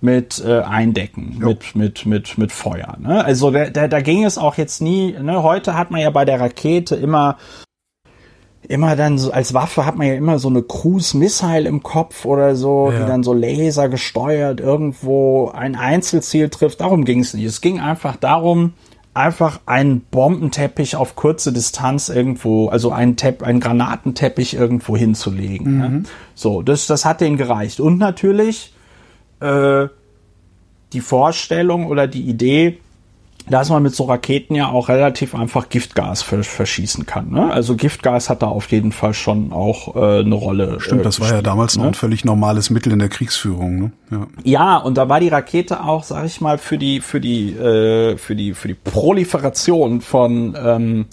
mit 0.00 0.42
äh, 0.44 0.60
eindecken, 0.60 1.38
jo. 1.40 1.48
mit, 1.48 1.74
mit, 1.74 2.06
mit, 2.06 2.38
mit 2.38 2.52
Feuer. 2.52 2.96
Ne? 3.00 3.24
Also 3.24 3.50
da, 3.50 3.70
da, 3.70 3.88
da 3.88 4.00
ging 4.00 4.24
es 4.24 4.38
auch 4.38 4.56
jetzt 4.56 4.80
nie, 4.80 5.12
ne? 5.12 5.42
heute 5.42 5.76
hat 5.76 5.90
man 5.90 6.00
ja 6.00 6.10
bei 6.10 6.24
der 6.24 6.40
Rakete 6.40 6.94
immer 6.94 7.36
immer 8.68 8.96
dann 8.96 9.18
so 9.18 9.32
als 9.32 9.54
Waffe 9.54 9.86
hat 9.86 9.96
man 9.96 10.06
ja 10.06 10.14
immer 10.14 10.38
so 10.38 10.48
eine 10.48 10.62
Cruise 10.62 11.16
Missile 11.16 11.66
im 11.68 11.82
Kopf 11.82 12.24
oder 12.24 12.54
so, 12.54 12.90
ja. 12.92 13.00
die 13.00 13.06
dann 13.06 13.22
so 13.22 13.32
Laser 13.32 13.88
gesteuert 13.88 14.60
irgendwo 14.60 15.50
ein 15.54 15.74
Einzelziel 15.74 16.50
trifft. 16.50 16.80
Darum 16.80 17.04
ging 17.04 17.20
es 17.20 17.34
nicht. 17.34 17.44
Es 17.44 17.60
ging 17.60 17.80
einfach 17.80 18.16
darum, 18.16 18.74
einfach 19.14 19.60
einen 19.66 20.02
Bombenteppich 20.02 20.96
auf 20.96 21.16
kurze 21.16 21.52
Distanz 21.52 22.08
irgendwo, 22.08 22.68
also 22.68 22.92
einen, 22.92 23.16
Tepp, 23.16 23.42
einen 23.42 23.60
Granatenteppich 23.60 24.54
irgendwo 24.54 24.96
hinzulegen. 24.96 25.74
Mhm. 25.74 25.78
Ne? 25.78 26.02
So, 26.34 26.62
das, 26.62 26.86
das 26.86 27.04
hat 27.04 27.20
denen 27.20 27.36
gereicht. 27.36 27.80
Und 27.80 27.98
natürlich 27.98 28.74
äh, 29.40 29.88
die 30.92 31.00
Vorstellung 31.00 31.86
oder 31.86 32.06
die 32.06 32.22
Idee, 32.22 32.78
dass 33.50 33.70
man 33.70 33.82
mit 33.82 33.94
so 33.94 34.04
Raketen 34.04 34.54
ja 34.54 34.68
auch 34.68 34.88
relativ 34.88 35.34
einfach 35.34 35.68
Giftgas 35.68 36.22
verschießen 36.22 37.06
kann. 37.06 37.30
Ne? 37.30 37.50
Also 37.50 37.76
Giftgas 37.76 38.28
hat 38.28 38.42
da 38.42 38.46
auf 38.46 38.70
jeden 38.70 38.92
Fall 38.92 39.14
schon 39.14 39.52
auch 39.52 39.96
äh, 39.96 40.20
eine 40.20 40.34
Rolle. 40.34 40.80
Stimmt, 40.80 41.06
das 41.06 41.18
äh, 41.18 41.22
war 41.22 41.32
ja 41.32 41.42
damals 41.42 41.76
ne? 41.76 41.82
noch 41.82 41.88
ein 41.88 41.94
völlig 41.94 42.24
normales 42.24 42.70
Mittel 42.70 42.92
in 42.92 42.98
der 42.98 43.08
Kriegsführung. 43.08 43.78
Ne? 43.78 43.92
Ja. 44.10 44.26
ja, 44.44 44.76
und 44.76 44.98
da 44.98 45.08
war 45.08 45.20
die 45.20 45.28
Rakete 45.28 45.82
auch, 45.82 46.04
sag 46.04 46.26
ich 46.26 46.40
mal, 46.40 46.58
für 46.58 46.78
die 46.78 47.00
für 47.00 47.20
die 47.20 47.52
äh, 47.52 48.16
für 48.18 48.36
die 48.36 48.54
für 48.54 48.68
die 48.68 48.74
Proliferation 48.74 50.00
von 50.00 50.56
ähm, 50.62 51.06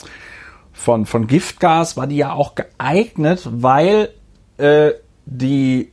von 0.74 1.06
von 1.06 1.28
Giftgas 1.28 1.96
war 1.96 2.08
die 2.08 2.18
ja 2.18 2.34
auch 2.34 2.56
geeignet, 2.56 3.48
weil 3.50 4.10
äh, 4.58 4.92
die 5.26 5.92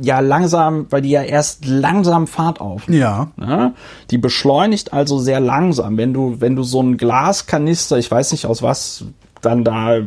ja 0.00 0.20
langsam, 0.20 0.86
weil 0.90 1.02
die 1.02 1.10
ja 1.10 1.22
erst 1.22 1.66
langsam 1.66 2.26
Fahrt 2.26 2.60
auf. 2.60 2.88
Ja. 2.88 3.28
Ne? 3.36 3.74
Die 4.10 4.18
beschleunigt 4.18 4.92
also 4.92 5.18
sehr 5.18 5.40
langsam. 5.40 5.96
Wenn 5.96 6.12
du, 6.12 6.40
wenn 6.40 6.56
du 6.56 6.62
so 6.62 6.82
ein 6.82 6.96
Glaskanister, 6.96 7.98
ich 7.98 8.10
weiß 8.10 8.32
nicht 8.32 8.46
aus 8.46 8.62
was 8.62 9.04
dann 9.42 9.64
da, 9.64 9.98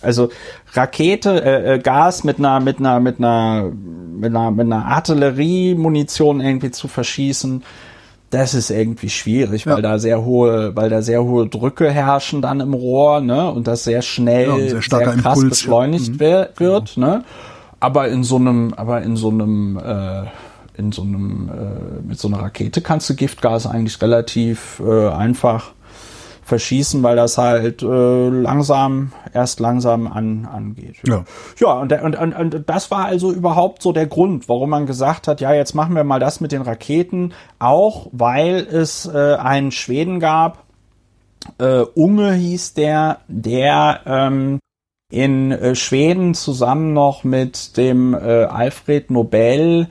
also 0.00 0.30
Rakete, 0.72 1.44
äh, 1.44 1.74
äh, 1.74 1.78
Gas 1.78 2.24
mit 2.24 2.38
einer, 2.38 2.60
mit 2.60 2.78
einer, 2.78 3.00
mit 3.00 3.18
einer, 3.18 3.70
mit 3.72 4.34
einer, 4.34 4.50
mit 4.50 4.66
einer 4.66 4.86
Artilleriemunition 4.86 6.40
irgendwie 6.40 6.70
zu 6.70 6.88
verschießen, 6.88 7.62
das 8.30 8.54
ist 8.54 8.70
irgendwie 8.70 9.08
schwierig, 9.08 9.64
ja. 9.64 9.74
weil 9.74 9.82
da 9.82 9.98
sehr 9.98 10.24
hohe, 10.24 10.74
weil 10.74 10.90
da 10.90 11.00
sehr 11.00 11.22
hohe 11.22 11.46
Drücke 11.46 11.90
herrschen 11.90 12.42
dann 12.42 12.60
im 12.60 12.74
Rohr, 12.74 13.20
ne, 13.20 13.50
und 13.50 13.66
das 13.66 13.84
sehr 13.84 14.02
schnell, 14.02 14.48
ja, 14.48 14.56
sehr, 14.56 14.82
sehr, 14.82 15.16
krass 15.16 15.38
Impuls, 15.38 15.50
beschleunigt 15.50 16.20
ja. 16.20 16.48
mhm. 16.48 16.58
wird, 16.58 16.96
ne 16.96 17.24
aber 17.80 18.08
in 18.08 18.24
so 18.24 18.36
einem, 18.36 18.72
aber 18.74 19.02
in 19.02 19.16
so 19.16 19.30
einem, 19.30 19.78
äh, 19.78 20.24
in 20.76 20.92
so 20.92 21.02
einem, 21.02 21.48
äh, 21.48 22.08
mit 22.08 22.18
so 22.18 22.28
einer 22.28 22.40
Rakete 22.40 22.80
kannst 22.80 23.08
du 23.10 23.14
Giftgas 23.14 23.66
eigentlich 23.66 24.00
relativ 24.02 24.80
äh, 24.84 25.08
einfach 25.08 25.72
verschießen, 26.46 27.02
weil 27.02 27.16
das 27.16 27.38
halt 27.38 27.82
äh, 27.82 28.28
langsam, 28.28 29.12
erst 29.34 29.58
langsam 29.58 30.06
an, 30.06 30.46
angeht. 30.46 30.96
Ja, 31.04 31.24
ja 31.58 31.72
und, 31.72 31.92
und, 31.92 32.16
und, 32.16 32.32
und 32.34 32.68
das 32.68 32.90
war 32.92 33.06
also 33.06 33.32
überhaupt 33.32 33.82
so 33.82 33.92
der 33.92 34.06
Grund, 34.06 34.48
warum 34.48 34.70
man 34.70 34.86
gesagt 34.86 35.26
hat, 35.26 35.40
ja, 35.40 35.52
jetzt 35.52 35.74
machen 35.74 35.96
wir 35.96 36.04
mal 36.04 36.20
das 36.20 36.40
mit 36.40 36.52
den 36.52 36.62
Raketen, 36.62 37.34
auch 37.58 38.06
weil 38.12 38.58
es 38.58 39.06
äh, 39.06 39.34
einen 39.34 39.72
Schweden 39.72 40.20
gab, 40.20 40.64
äh, 41.58 41.80
Unge 41.80 42.32
hieß 42.32 42.74
der, 42.74 43.18
der 43.26 44.00
ähm, 44.06 44.60
in 45.10 45.52
äh, 45.52 45.74
Schweden 45.74 46.34
zusammen 46.34 46.92
noch 46.92 47.22
mit 47.22 47.76
dem 47.76 48.14
äh, 48.14 48.44
Alfred 48.44 49.10
Nobel 49.10 49.88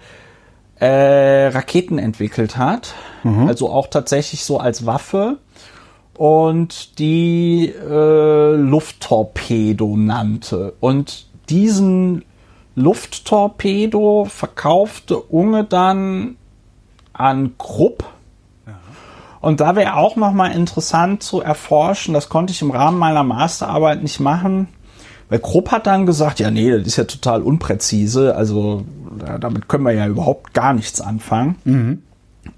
äh, 0.79 1.47
Raketen 1.47 1.97
entwickelt 1.97 2.57
hat. 2.57 2.93
Mhm. 3.23 3.47
Also 3.47 3.69
auch 3.69 3.87
tatsächlich 3.87 4.43
so 4.43 4.59
als 4.59 4.85
Waffe. 4.85 5.37
Und 6.17 6.99
die 6.99 7.67
äh, 7.69 8.55
Lufttorpedo 8.55 9.97
nannte. 9.97 10.73
Und 10.79 11.27
diesen 11.49 12.23
Lufttorpedo 12.75 14.25
verkaufte 14.29 15.17
Unge 15.17 15.65
dann 15.65 16.37
an 17.11 17.57
Krupp. 17.57 18.05
Und 19.41 19.59
da 19.59 19.75
wäre 19.75 19.95
auch 19.95 20.15
nochmal 20.15 20.53
interessant 20.53 21.21
zu 21.21 21.41
erforschen, 21.41 22.13
das 22.13 22.29
konnte 22.29 22.51
ich 22.51 22.61
im 22.61 22.71
Rahmen 22.71 22.97
meiner 22.97 23.23
Masterarbeit 23.23 24.01
nicht 24.01 24.19
machen, 24.19 24.69
weil 25.29 25.39
Krupp 25.39 25.71
hat 25.71 25.87
dann 25.87 26.05
gesagt, 26.05 26.39
ja, 26.39 26.51
nee, 26.51 26.69
das 26.71 26.87
ist 26.87 26.97
ja 26.97 27.03
total 27.05 27.41
unpräzise, 27.41 28.35
also 28.35 28.85
damit 29.39 29.67
können 29.67 29.85
wir 29.85 29.93
ja 29.93 30.07
überhaupt 30.07 30.53
gar 30.53 30.73
nichts 30.73 31.01
anfangen. 31.01 31.55
Mhm. 31.63 32.01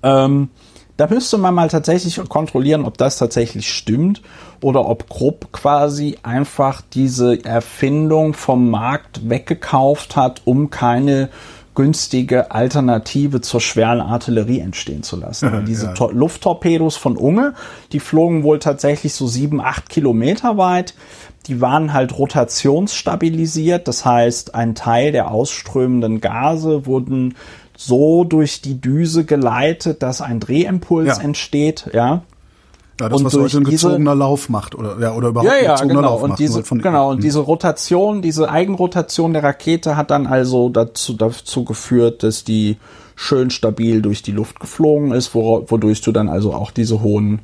Ähm, 0.03 0.49
da 0.97 1.07
müsste 1.07 1.38
man 1.38 1.53
mal 1.53 1.70
tatsächlich 1.70 2.20
kontrollieren, 2.28 2.84
ob 2.84 2.97
das 2.97 3.18
tatsächlich 3.18 3.72
stimmt 3.72 4.24
oder 4.61 4.88
ob 4.88 5.07
Krupp 5.09 5.51
quasi 5.51 6.18
einfach 6.24 6.82
diese 6.82 7.43
Erfindung 7.45 8.34
vom 8.34 8.72
Markt 8.72 9.30
weggekauft 9.30 10.15
hat, 10.15 10.41
um 10.45 10.72
keine 10.72 11.30
günstige 11.76 12.49
Alternative 12.49 13.39
zur 13.41 13.61
schweren 13.61 14.01
Artillerie 14.01 14.59
entstehen 14.59 15.03
zu 15.03 15.15
lassen. 15.15 15.49
Ja, 15.53 15.61
diese 15.61 15.93
ja. 15.95 16.09
Lufttorpedos 16.11 16.97
von 16.97 17.15
Unge, 17.15 17.53
die 17.91 17.99
flogen 17.99 18.41
wohl 18.41 18.57
tatsächlich 18.57 19.13
so 19.13 19.28
sieben, 19.28 19.61
acht 19.61 19.88
Kilometer 19.88 20.57
weit 20.57 20.95
die 21.48 21.62
waren 21.62 21.93
halt 21.93 22.18
rotationsstabilisiert. 22.18 23.88
Das 23.88 24.06
heißt, 24.06 24.56
ein 24.56 24.76
Teil 24.76 25.12
der 25.12 25.32
ausströmenden 25.32 26.22
Gase 26.22 26.86
wurden 26.86 27.36
so 27.76 28.24
durch 28.24 28.62
die 28.62 28.82
Düse 28.82 29.24
geleitet, 29.24 30.04
dass 30.04 30.22
ein 30.22 30.39
Drehimpuls 30.39 31.18
ja. 31.18 31.24
entsteht, 31.24 31.89
ja. 31.93 32.24
Ja, 33.00 33.10
das, 33.10 33.20
und 33.20 33.26
was 33.26 33.36
heute 33.36 33.58
ein 33.58 33.64
gezogener 33.64 34.14
diese, 34.14 34.20
Lauf 34.20 34.50
macht 34.50 34.74
oder 34.74 34.98
ja 35.00 35.14
oder 35.14 35.28
überhaupt 35.28 35.52
ja, 35.52 35.64
ja, 35.64 35.72
gezogener 35.74 36.02
genau. 36.02 36.10
Lauf 36.14 36.24
und 36.24 36.30
macht. 36.30 36.39
Diese, 36.39 36.64
von, 36.64 36.82
genau, 36.82 37.12
und 37.12 37.24
diese 37.24 37.41
Rotation, 37.41 38.24
diese 38.24 38.50
Eigenrotation 38.50 39.34
der 39.34 39.43
Rakete 39.43 39.95
hat 39.95 40.10
dann 40.10 40.26
also 40.26 40.70
dazu, 40.70 41.14
dazu 41.14 41.64
geführt, 41.64 42.24
dass 42.24 42.43
die 42.43 42.78
schön 43.16 43.52
stabil 43.52 44.02
durch 44.02 44.24
die 44.24 44.32
Luft 44.32 44.60
geflogen 44.60 45.12
ist, 45.12 45.36
wodurch 45.36 46.02
du 46.02 46.12
dann 46.12 46.28
also 46.28 46.56
auch 46.56 46.72
diese 46.72 47.04
hohen 47.04 47.41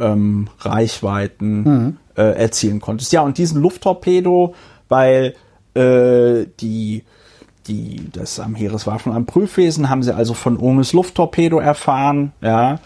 ähm, 0.00 0.48
Reichweiten 0.58 1.62
mhm 1.62 1.96
äh, 2.18 2.32
erzielen 2.32 2.80
konntest. 2.80 3.12
Ja, 3.12 3.22
und 3.22 3.38
diesen 3.38 3.62
Lufttorpedo, 3.62 4.54
weil 4.88 5.34
äh, 5.74 6.46
die 6.60 7.04
die 7.68 8.10
das 8.12 8.40
am 8.40 8.54
Heereswaffen 8.54 9.12
am 9.12 9.26
Prüfwesen 9.26 9.90
haben 9.90 10.02
sie 10.02 10.14
also 10.14 10.34
von 10.34 10.56
Unges 10.56 10.92
Lufttorpedo 10.92 11.58
erfahren, 11.58 12.32
ja. 12.40 12.80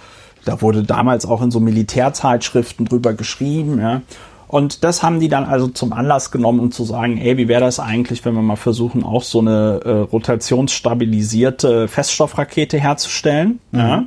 Da 0.44 0.60
wurde 0.60 0.82
damals 0.82 1.24
auch 1.24 1.40
in 1.40 1.52
so 1.52 1.60
Militärzeitschriften 1.60 2.86
drüber 2.86 3.14
geschrieben, 3.14 3.80
ja. 3.80 4.02
Und 4.48 4.84
das 4.84 5.02
haben 5.02 5.20
die 5.20 5.28
dann 5.28 5.44
also 5.44 5.68
zum 5.68 5.94
Anlass 5.94 6.30
genommen, 6.30 6.60
um 6.60 6.72
zu 6.72 6.84
sagen, 6.84 7.16
ey, 7.16 7.38
wie 7.38 7.48
wäre 7.48 7.62
das 7.62 7.80
eigentlich, 7.80 8.22
wenn 8.24 8.34
wir 8.34 8.42
mal 8.42 8.56
versuchen, 8.56 9.02
auch 9.02 9.22
so 9.22 9.38
eine 9.38 9.80
äh, 9.82 9.90
rotationsstabilisierte 9.90 11.88
Feststoffrakete 11.88 12.78
herzustellen, 12.78 13.60
mhm. 13.70 13.78
ja. 13.78 14.04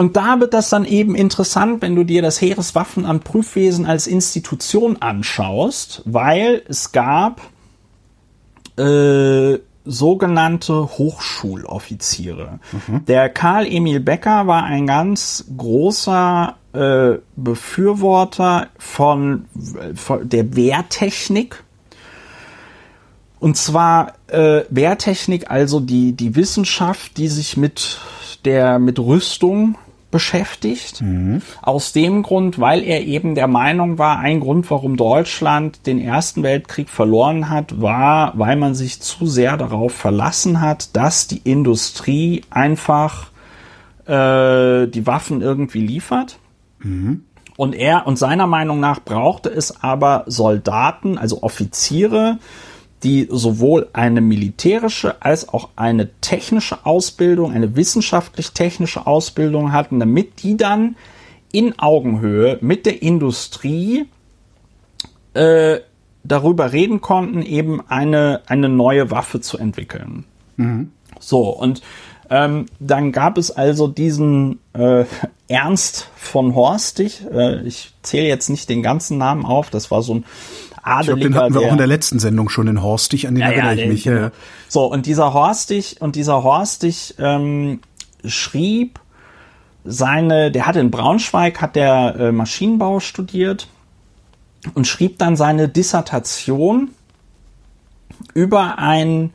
Und 0.00 0.16
da 0.16 0.40
wird 0.40 0.54
das 0.54 0.70
dann 0.70 0.86
eben 0.86 1.14
interessant, 1.14 1.82
wenn 1.82 1.94
du 1.94 2.04
dir 2.04 2.22
das 2.22 2.40
Heereswaffenamt 2.40 3.22
Prüfwesen 3.22 3.84
als 3.84 4.06
Institution 4.06 4.96
anschaust, 5.02 6.00
weil 6.06 6.62
es 6.66 6.92
gab 6.92 7.42
äh, 8.78 9.58
sogenannte 9.84 10.88
Hochschuloffiziere. 10.96 12.60
Mhm. 12.72 13.04
Der 13.04 13.28
Karl 13.28 13.66
Emil 13.66 14.00
Becker 14.00 14.46
war 14.46 14.64
ein 14.64 14.86
ganz 14.86 15.44
großer 15.54 16.56
äh, 16.72 17.18
Befürworter 17.36 18.68
von, 18.78 19.48
von 19.96 20.26
der 20.26 20.56
Wehrtechnik. 20.56 21.62
Und 23.38 23.58
zwar 23.58 24.14
äh, 24.28 24.62
Wehrtechnik, 24.70 25.50
also 25.50 25.78
die, 25.78 26.14
die 26.14 26.36
Wissenschaft, 26.36 27.18
die 27.18 27.28
sich 27.28 27.58
mit 27.58 28.00
der 28.46 28.78
mit 28.78 28.98
Rüstung 28.98 29.76
beschäftigt. 30.10 31.00
Mhm. 31.00 31.42
Aus 31.62 31.92
dem 31.92 32.22
Grund, 32.22 32.58
weil 32.58 32.82
er 32.82 33.02
eben 33.04 33.34
der 33.34 33.48
Meinung 33.48 33.98
war, 33.98 34.18
ein 34.18 34.40
Grund, 34.40 34.70
warum 34.70 34.96
Deutschland 34.96 35.86
den 35.86 36.00
Ersten 36.00 36.42
Weltkrieg 36.42 36.88
verloren 36.88 37.48
hat, 37.48 37.80
war, 37.80 38.32
weil 38.36 38.56
man 38.56 38.74
sich 38.74 39.00
zu 39.00 39.26
sehr 39.26 39.56
darauf 39.56 39.92
verlassen 39.92 40.60
hat, 40.60 40.96
dass 40.96 41.26
die 41.26 41.40
Industrie 41.44 42.42
einfach 42.50 43.30
äh, 44.06 44.86
die 44.88 45.06
Waffen 45.06 45.40
irgendwie 45.40 45.80
liefert. 45.80 46.38
Mhm. 46.80 47.24
Und 47.56 47.74
er 47.74 48.06
und 48.06 48.16
seiner 48.16 48.46
Meinung 48.46 48.80
nach 48.80 49.00
brauchte 49.04 49.50
es 49.50 49.82
aber 49.82 50.24
Soldaten, 50.26 51.18
also 51.18 51.42
Offiziere, 51.42 52.38
die 53.02 53.28
sowohl 53.30 53.88
eine 53.92 54.20
militärische 54.20 55.22
als 55.22 55.48
auch 55.48 55.70
eine 55.76 56.10
technische 56.20 56.84
Ausbildung, 56.84 57.52
eine 57.52 57.76
wissenschaftlich-technische 57.76 59.06
Ausbildung 59.06 59.72
hatten, 59.72 60.00
damit 60.00 60.42
die 60.42 60.56
dann 60.56 60.96
in 61.52 61.78
Augenhöhe 61.78 62.58
mit 62.60 62.86
der 62.86 63.02
Industrie 63.02 64.06
äh, 65.34 65.78
darüber 66.22 66.72
reden 66.72 67.00
konnten, 67.00 67.42
eben 67.42 67.80
eine, 67.88 68.42
eine 68.46 68.68
neue 68.68 69.10
Waffe 69.10 69.40
zu 69.40 69.58
entwickeln. 69.58 70.24
Mhm. 70.56 70.92
So, 71.18 71.48
und 71.48 71.82
ähm, 72.28 72.66
dann 72.78 73.10
gab 73.10 73.38
es 73.38 73.50
also 73.50 73.88
diesen 73.88 74.60
äh, 74.72 75.04
Ernst 75.48 76.08
von 76.14 76.54
Horstig. 76.54 77.24
Äh, 77.32 77.62
ich 77.66 77.92
zähle 78.02 78.28
jetzt 78.28 78.48
nicht 78.48 78.68
den 78.68 78.82
ganzen 78.82 79.18
Namen 79.18 79.44
auf. 79.44 79.70
Das 79.70 79.90
war 79.90 80.02
so 80.02 80.14
ein 80.14 80.24
Adeliger. 80.82 81.00
Ich 81.00 81.06
glaube, 81.06 81.20
den 81.20 81.34
hatten 81.34 81.54
wir 81.54 81.60
der, 81.60 81.68
auch 81.68 81.72
in 81.72 81.78
der 81.78 81.86
letzten 81.86 82.18
Sendung 82.18 82.48
schon, 82.48 82.66
den 82.66 82.82
Horstig, 82.82 83.26
an 83.26 83.34
den 83.34 83.42
ja, 83.42 83.50
erinnere 83.50 83.76
ja, 83.76 83.82
ich 83.82 83.88
mich. 83.88 84.04
Genau. 84.04 84.20
Ja. 84.20 84.30
So, 84.68 84.90
und 84.90 85.06
dieser 85.06 85.32
Horstig, 85.34 85.96
und 86.00 86.16
dieser 86.16 86.42
Horstig 86.42 87.14
ähm, 87.18 87.80
schrieb 88.24 89.00
seine, 89.84 90.50
der 90.50 90.66
hat 90.66 90.76
in 90.76 90.90
Braunschweig, 90.90 91.60
hat 91.60 91.76
der 91.76 92.16
äh, 92.16 92.32
Maschinenbau 92.32 93.00
studiert 93.00 93.68
und 94.74 94.86
schrieb 94.86 95.18
dann 95.18 95.36
seine 95.36 95.68
Dissertation 95.68 96.90
über 98.34 98.78
ein 98.78 99.32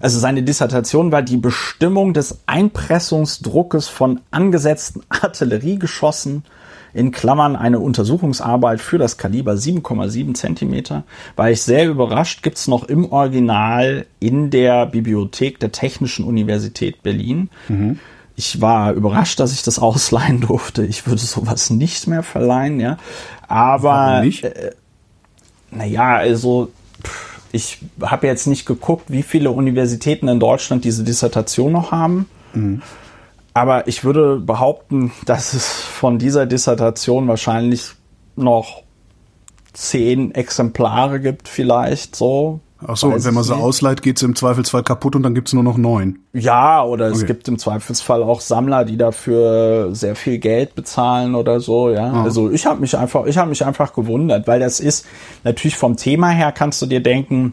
also 0.00 0.18
seine 0.18 0.42
Dissertation 0.42 1.12
war 1.12 1.22
die 1.22 1.36
Bestimmung 1.36 2.12
des 2.12 2.40
Einpressungsdruckes 2.46 3.86
von 3.86 4.20
angesetzten 4.32 5.02
Artilleriegeschossen 5.08 6.44
in 6.94 7.10
Klammern 7.10 7.56
eine 7.56 7.80
Untersuchungsarbeit 7.80 8.80
für 8.80 8.98
das 8.98 9.16
Kaliber 9.16 9.52
7,7 9.52 10.34
Zentimeter. 10.34 11.04
War 11.36 11.50
ich 11.50 11.62
sehr 11.62 11.88
überrascht, 11.88 12.42
gibt's 12.42 12.68
noch 12.68 12.84
im 12.84 13.10
Original 13.10 14.06
in 14.20 14.50
der 14.50 14.86
Bibliothek 14.86 15.58
der 15.60 15.72
Technischen 15.72 16.24
Universität 16.24 17.02
Berlin. 17.02 17.48
Mhm. 17.68 17.98
Ich 18.36 18.60
war 18.60 18.92
überrascht, 18.92 19.40
dass 19.40 19.52
ich 19.52 19.62
das 19.62 19.78
ausleihen 19.78 20.40
durfte. 20.40 20.84
Ich 20.84 21.06
würde 21.06 21.20
sowas 21.20 21.70
nicht 21.70 22.06
mehr 22.06 22.22
verleihen, 22.22 22.80
ja. 22.80 22.98
Aber 23.48 24.24
äh, 24.24 24.70
naja, 25.70 26.16
also 26.16 26.70
ich 27.52 27.78
habe 28.00 28.26
jetzt 28.26 28.46
nicht 28.46 28.64
geguckt, 28.64 29.04
wie 29.08 29.22
viele 29.22 29.50
Universitäten 29.50 30.28
in 30.28 30.40
Deutschland 30.40 30.84
diese 30.84 31.04
Dissertation 31.04 31.72
noch 31.72 31.92
haben. 31.92 32.26
Mhm. 32.54 32.82
Aber 33.54 33.86
ich 33.86 34.04
würde 34.04 34.38
behaupten, 34.38 35.12
dass 35.26 35.52
es 35.52 35.66
von 35.68 36.18
dieser 36.18 36.46
Dissertation 36.46 37.28
wahrscheinlich 37.28 37.92
noch 38.36 38.82
zehn 39.72 40.34
Exemplare 40.34 41.20
gibt, 41.20 41.48
vielleicht 41.48 42.16
so. 42.16 42.60
Ach 42.84 42.96
so, 42.96 43.08
und 43.08 43.24
wenn 43.24 43.34
man 43.34 43.44
sie 43.44 43.54
ausleiht, 43.54 44.02
geht 44.02 44.18
sie 44.18 44.24
im 44.24 44.34
Zweifelsfall 44.34 44.82
kaputt 44.82 45.14
und 45.14 45.22
dann 45.22 45.34
gibt's 45.34 45.52
nur 45.52 45.62
noch 45.62 45.76
neun. 45.76 46.18
Ja, 46.32 46.82
oder 46.82 47.10
es 47.10 47.24
gibt 47.26 47.46
im 47.46 47.58
Zweifelsfall 47.58 48.22
auch 48.24 48.40
Sammler, 48.40 48.84
die 48.84 48.96
dafür 48.96 49.94
sehr 49.94 50.16
viel 50.16 50.38
Geld 50.38 50.74
bezahlen 50.74 51.36
oder 51.36 51.60
so, 51.60 51.90
ja. 51.90 52.10
Ah. 52.10 52.24
Also 52.24 52.50
ich 52.50 52.66
habe 52.66 52.80
mich 52.80 52.96
einfach, 52.98 53.26
ich 53.26 53.38
habe 53.38 53.50
mich 53.50 53.64
einfach 53.64 53.92
gewundert, 53.92 54.48
weil 54.48 54.58
das 54.58 54.80
ist 54.80 55.06
natürlich 55.44 55.76
vom 55.76 55.96
Thema 55.96 56.30
her 56.30 56.50
kannst 56.50 56.82
du 56.82 56.86
dir 56.86 57.00
denken, 57.00 57.52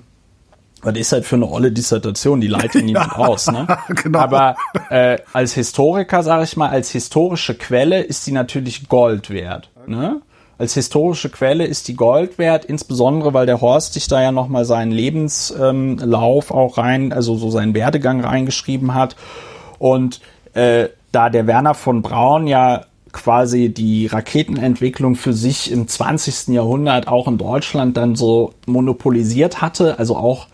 was 0.82 0.96
ist 0.96 1.12
halt 1.12 1.26
für 1.26 1.36
eine 1.36 1.50
olle 1.50 1.72
Dissertation, 1.72 2.42
die 2.42 2.48
leitet 2.48 2.86
niemand 2.86 3.12
ja, 3.12 3.18
aus. 3.18 3.52
Ne? 3.52 3.68
Genau. 4.04 4.20
Aber 4.20 4.56
äh, 4.90 5.18
als 5.34 5.54
Historiker, 5.54 6.24
sage 6.24 6.44
ich 6.44 6.56
mal, 6.58 6.70
als 6.70 6.90
historische 6.92 7.56
Quelle 7.56 8.02
ist 8.02 8.24
sie 8.24 8.32
natürlich 8.32 8.88
Gold 8.88 9.30
wert. 9.30 9.70
Ne? 9.88 10.22
Als 10.58 10.74
historische 10.74 11.30
Quelle 11.30 11.66
ist 11.66 11.88
die 11.88 11.96
Gold 11.96 12.38
wert, 12.38 12.66
insbesondere 12.66 13.34
weil 13.34 13.46
der 13.46 13.62
Horst 13.62 13.94
sich 13.94 14.08
da 14.08 14.22
ja 14.22 14.32
nochmal 14.32 14.66
seinen 14.66 14.92
Lebenslauf 14.92 16.52
auch 16.52 16.78
rein, 16.78 17.14
also 17.14 17.36
so 17.36 17.50
seinen 17.50 17.74
Werdegang 17.74 18.22
reingeschrieben 18.22 18.94
hat. 18.94 19.16
Und 19.80 20.20
äh, 20.54 20.90
da 21.12 21.30
der 21.30 21.48
Werner 21.48 21.74
von 21.74 22.02
Braun 22.02 22.48
ja 22.48 22.86
quasi 23.12 23.70
die 23.70 24.08
Raketenentwicklung 24.08 25.16
für 25.16 25.34
sich 25.34 25.72
im 25.72 25.88
20. 25.88 26.50
Jahrhundert 26.50 27.08
auch 27.08 27.28
in 27.28 27.38
Deutschland 27.38 27.98
dann 27.98 28.16
so 28.16 28.54
monopolisiert 28.68 29.62
hatte, 29.62 29.98
also 29.98 30.16
auch 30.16 30.48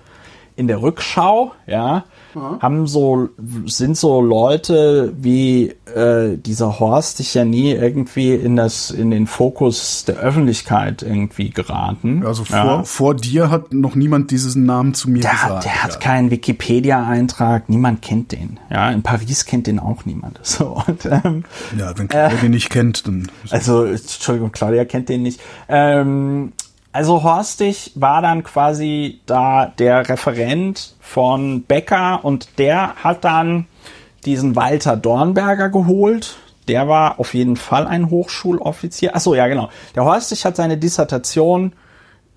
in 0.58 0.68
der 0.68 0.82
Rückschau, 0.82 1.52
ja, 1.68 2.06
ja. 2.34 2.60
haben 2.62 2.88
so, 2.88 3.30
sind 3.66 3.98
so 3.98 4.22
Leute 4.22 5.14
wie 5.18 5.74
äh, 5.94 6.38
dieser 6.38 6.80
Horst 6.80 7.20
dich 7.20 7.34
ja 7.34 7.44
nie 7.44 7.72
irgendwie 7.72 8.34
in 8.34 8.56
das, 8.56 8.90
in 8.90 9.12
den 9.12 9.28
Fokus 9.28 10.06
der 10.06 10.16
Öffentlichkeit 10.16 11.02
irgendwie 11.02 11.50
geraten. 11.50 12.26
Also 12.26 12.46
vor, 12.46 12.58
ja. 12.58 12.84
vor 12.84 13.16
dir 13.16 13.50
hat 13.50 13.74
noch 13.74 13.96
niemand 13.96 14.32
diesen 14.32 14.66
Namen 14.66 14.94
zu 14.94 15.10
mir 15.10 15.22
der 15.22 15.32
gesagt. 15.32 15.56
Hat, 15.56 15.66
der 15.66 15.84
hat 15.84 15.94
ja. 15.94 16.00
keinen 16.00 16.32
Wikipedia-Eintrag, 16.32 17.68
niemand 17.68 18.02
kennt 18.02 18.32
den. 18.32 18.60
Ja, 18.70 18.92
in 18.92 19.04
Paris 19.04 19.46
kennt 19.46 19.68
den 19.68 19.80
auch 19.80 20.06
niemand. 20.06 20.40
So, 20.56 20.82
und, 20.88 21.06
ähm, 21.06 21.44
ja, 21.78 21.98
wenn 21.98 22.08
Claudia 22.08 22.38
äh, 22.38 22.42
den 22.42 22.52
nicht 22.52 22.70
kennt, 22.70 23.08
dann. 23.08 23.30
Also, 23.50 23.84
Entschuldigung, 23.84 24.54
Claudia 24.54 24.86
kennt 24.86 25.10
den 25.10 25.24
nicht. 25.24 25.42
Ähm, 25.68 26.54
also 26.96 27.24
Horstig 27.24 27.92
war 27.96 28.22
dann 28.22 28.44
quasi 28.44 29.20
da 29.26 29.66
der 29.66 30.08
Referent 30.08 30.96
von 31.02 31.64
Becker 31.64 32.24
und 32.24 32.58
der 32.58 32.96
hat 32.96 33.26
dann 33.26 33.68
diesen 34.24 34.56
Walter 34.56 34.96
Dornberger 34.96 35.68
geholt. 35.70 36.38
Der 36.70 36.88
war 36.88 37.20
auf 37.20 37.34
jeden 37.34 37.58
Fall 37.58 37.86
ein 37.86 38.10
Hochschuloffizier. 38.10 39.12
Ach 39.14 39.20
so, 39.20 39.36
ja 39.36 39.48
genau. 39.48 39.70
Der 39.94 40.06
Horstig 40.06 40.46
hat 40.46 40.56
seine 40.56 40.78
Dissertation 40.78 41.74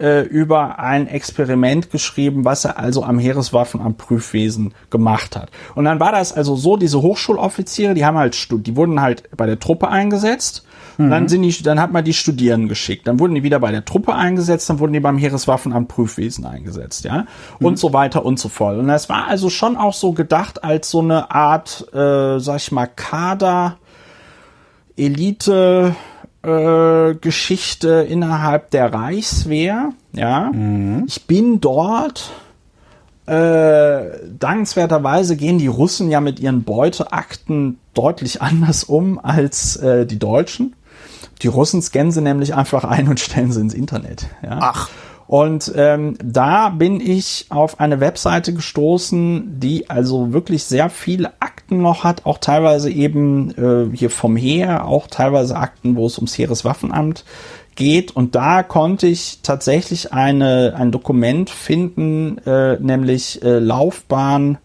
äh, 0.01 0.23
über 0.23 0.81
ein 0.81 1.07
Experiment 1.07 1.93
geschrieben, 1.93 2.45
was 2.45 2.65
er 2.65 2.81
also 2.81 3.05
am 3.05 3.21
Heereswaffen 3.21 3.81
am 3.81 3.95
Prüfwesen 3.95 4.75
gemacht 4.91 5.37
hat. 5.37 5.51
Und 5.77 5.85
dann 5.85 6.01
war 6.01 6.11
das 6.11 6.33
also 6.33 6.57
so, 6.57 6.77
diese 6.77 7.01
Hochschuloffiziere, 7.01 7.95
die 7.95 8.05
haben 8.05 8.19
halt, 8.19 8.37
die 8.51 8.75
wurden 8.75 9.01
halt 9.01 9.23
bei 9.37 9.47
der 9.47 9.61
Truppe 9.61 9.87
eingesetzt 9.87 10.65
Mhm. 10.99 11.11
Dann 11.11 11.29
sind 11.29 11.43
die, 11.43 11.63
dann 11.63 11.81
hat 11.81 11.93
man 11.93 12.05
die 12.05 12.13
Studierenden 12.13 12.69
geschickt. 12.69 13.07
Dann 13.07 13.19
wurden 13.19 13.35
die 13.35 13.43
wieder 13.45 13.61
bei 13.61 13.71
der 13.71 13.85
Truppe 13.85 14.15
eingesetzt, 14.15 14.69
dann 14.69 14.81
wurden 14.81 14.93
die 14.93 15.01
beim 15.01 15.17
Heereswaffenamt 15.17 15.89
Prüfwesen 15.89 16.45
eingesetzt, 16.45 17.05
ja. 17.05 17.25
Mhm. 17.59 17.67
Und 17.67 17.79
so 17.79 17.93
weiter 17.93 18.25
und 18.25 18.39
so 18.39 18.49
fort. 18.49 18.77
Und 18.77 18.89
das 18.89 19.09
war 19.09 19.29
also 19.29 19.49
schon 19.49 19.77
auch 19.77 19.95
so 19.95 20.13
gedacht 20.13 20.65
als 20.65 20.91
so 20.91 21.01
eine 21.01 21.31
Art, 21.31 21.87
äh, 21.95 22.39
sag 22.41 22.57
ich 22.57 22.73
mal, 22.73 22.87
Kader, 22.87 23.79
Elite, 24.97 25.95
äh, 26.43 27.15
Geschichte 27.15 28.07
innerhalb 28.09 28.71
der 28.73 28.93
Reichswehr, 28.93 29.91
ja. 30.13 30.51
Mhm. 30.53 31.05
Ich 31.07 31.27
bin 31.27 31.61
dort, 31.61 32.31
äh, 33.27 34.03
dankenswerterweise 34.39 35.37
gehen 35.37 35.59
die 35.59 35.67
Russen 35.67 36.11
ja 36.11 36.21
mit 36.21 36.41
ihren 36.41 36.65
Beuteakten 36.65 37.79
deutlich 37.95 38.43
anders 38.43 38.85
um 38.85 39.21
als 39.23 39.77
äh, 39.77 40.07
die 40.07 40.19
Deutschen. 40.19 40.75
Die 41.43 41.49
Russen 41.49 41.83
scannen 41.83 42.13
sie 42.13 42.21
nämlich 42.21 42.55
einfach 42.55 42.85
ein 42.85 43.09
und 43.09 43.21
stellen 43.21 43.53
sie 43.53 43.61
ins 43.61 43.75
Internet. 43.75 44.27
Ja? 44.43 44.59
Ach. 44.61 44.91
Und 45.29 45.73
ähm, 45.77 46.17
da 46.25 46.71
bin 46.71 47.01
ich 47.01 47.47
auf 47.51 47.81
eine 47.81 48.01
Webseite 48.01 48.55
gestoßen, 48.55 49.61
die 49.61 49.91
also 49.91 50.33
wirklich 50.33 50.65
sehr 50.65 50.89
viele 50.89 51.33
Akten 51.41 51.83
noch 51.83 52.03
hat, 52.03 52.25
auch 52.25 52.39
teilweise 52.39 52.91
eben 52.91 53.51
äh, 53.59 53.95
hier 53.95 54.09
vom 54.09 54.37
Heer, 54.37 54.87
auch 54.87 55.07
teilweise 55.07 55.57
Akten, 55.57 55.97
wo 55.97 56.07
es 56.07 56.17
ums 56.17 56.39
Heereswaffenamt 56.39 57.27
geht. 57.75 58.17
Und 58.17 58.37
da 58.37 58.63
konnte 58.63 59.07
ich 59.07 59.41
tatsächlich 59.43 60.15
eine, 60.15 60.75
ein 60.75 60.93
Dokument 60.93 61.51
finden, 61.51 62.39
äh, 62.47 62.79
nämlich 62.81 63.43
äh, 63.43 63.59
Laufbahn 63.59 64.57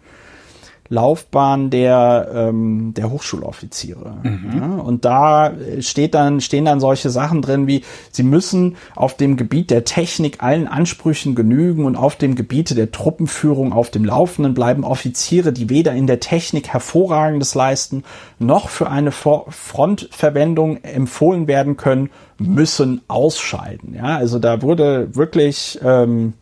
Laufbahn 0.89 1.69
der, 1.69 2.29
ähm, 2.33 2.93
der 2.95 3.09
Hochschuloffiziere. 3.09 4.17
Mhm. 4.21 4.51
Ja, 4.55 4.75
und 4.81 5.05
da 5.05 5.53
steht 5.79 6.13
dann, 6.13 6.41
stehen 6.41 6.65
dann 6.65 6.79
solche 6.79 7.09
Sachen 7.09 7.41
drin 7.41 7.67
wie, 7.67 7.83
sie 8.11 8.23
müssen 8.23 8.75
auf 8.95 9.15
dem 9.15 9.37
Gebiet 9.37 9.71
der 9.71 9.85
Technik 9.85 10.43
allen 10.43 10.67
Ansprüchen 10.67 11.35
genügen 11.35 11.85
und 11.85 11.95
auf 11.95 12.17
dem 12.17 12.35
Gebiete 12.35 12.75
der 12.75 12.91
Truppenführung 12.91 13.71
auf 13.71 13.91
dem 13.91 14.03
Laufenden 14.03 14.53
bleiben 14.53 14.83
Offiziere, 14.83 15.53
die 15.53 15.69
weder 15.69 15.93
in 15.93 16.05
der 16.05 16.19
Technik 16.19 16.67
hervorragendes 16.67 17.55
leisten, 17.55 18.03
noch 18.37 18.69
für 18.69 18.89
eine 18.89 19.11
Frontverwendung 19.11 20.83
empfohlen 20.83 21.47
werden 21.47 21.77
können, 21.77 22.09
müssen 22.37 23.01
ausscheiden. 23.07 23.95
Ja, 23.95 24.17
also 24.17 24.37
da 24.37 24.61
wurde 24.61 25.15
wirklich, 25.15 25.79
ähm, 25.83 26.33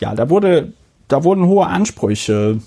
ja, 0.00 0.14
da 0.14 0.28
wurde, 0.28 0.72
da 1.08 1.22
wurden 1.22 1.46
hohe 1.46 1.66
Ansprüche 1.66 2.58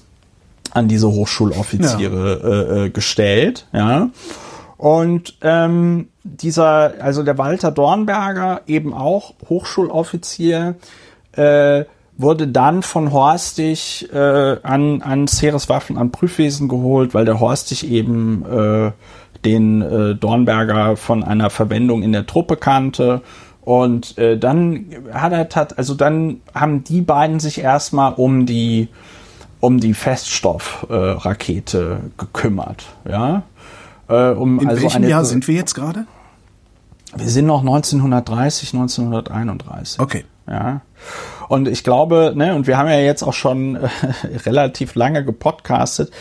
an 0.71 0.87
diese 0.87 1.07
Hochschuloffiziere 1.07 2.39
ja. 2.41 2.81
äh, 2.81 2.85
äh, 2.85 2.89
gestellt, 2.89 3.67
ja. 3.73 4.09
Und 4.77 5.37
ähm, 5.41 6.07
dieser, 6.23 6.93
also 7.01 7.23
der 7.23 7.37
Walter 7.37 7.69
Dornberger, 7.69 8.61
eben 8.65 8.93
auch 8.93 9.33
Hochschuloffizier, 9.49 10.75
äh, 11.33 11.83
wurde 12.17 12.47
dann 12.47 12.83
von 12.83 13.11
Horstig 13.11 14.09
äh, 14.13 14.57
an 14.63 15.01
ans 15.01 15.41
Heereswaffen 15.41 15.97
an 15.97 16.11
Prüfwesen 16.11 16.67
geholt, 16.67 17.13
weil 17.13 17.25
der 17.25 17.39
Horstig 17.39 17.89
eben 17.89 18.45
äh, 18.45 18.91
den 19.45 19.81
äh, 19.81 20.15
Dornberger 20.15 20.97
von 20.97 21.23
einer 21.23 21.49
Verwendung 21.49 22.03
in 22.03 22.11
der 22.11 22.25
Truppe 22.25 22.57
kannte. 22.57 23.21
Und 23.61 24.17
äh, 24.17 24.37
dann 24.37 24.85
hat 25.13 25.31
er 25.31 25.47
tat, 25.49 25.77
also 25.77 25.93
dann 25.93 26.41
haben 26.53 26.83
die 26.83 27.01
beiden 27.01 27.39
sich 27.39 27.59
erstmal 27.59 28.13
um 28.13 28.45
die 28.45 28.89
um 29.59 29.79
die 29.79 29.93
Feststoffrakete 29.93 31.99
äh, 32.01 32.09
gekümmert. 32.17 32.85
Ja? 33.07 33.43
Äh, 34.07 34.31
um 34.31 34.59
In 34.59 34.69
also 34.69 34.81
welchem 34.81 34.97
eine, 34.97 35.09
Jahr 35.09 35.25
sind 35.25 35.47
wir 35.47 35.55
jetzt 35.55 35.75
gerade? 35.75 36.05
Wir 37.15 37.29
sind 37.29 37.47
noch 37.47 37.61
1930, 37.61 38.73
1931. 38.73 39.99
Okay. 39.99 40.25
Ja. 40.47 40.81
Und 41.47 41.67
ich 41.67 41.83
glaube, 41.83 42.33
ne, 42.35 42.55
und 42.55 42.67
wir 42.67 42.77
haben 42.77 42.89
ja 42.89 42.99
jetzt 42.99 43.23
auch 43.23 43.33
schon 43.33 43.75
äh, 43.75 43.89
relativ 44.45 44.95
lange 44.95 45.25
gepodcastet, 45.25 46.11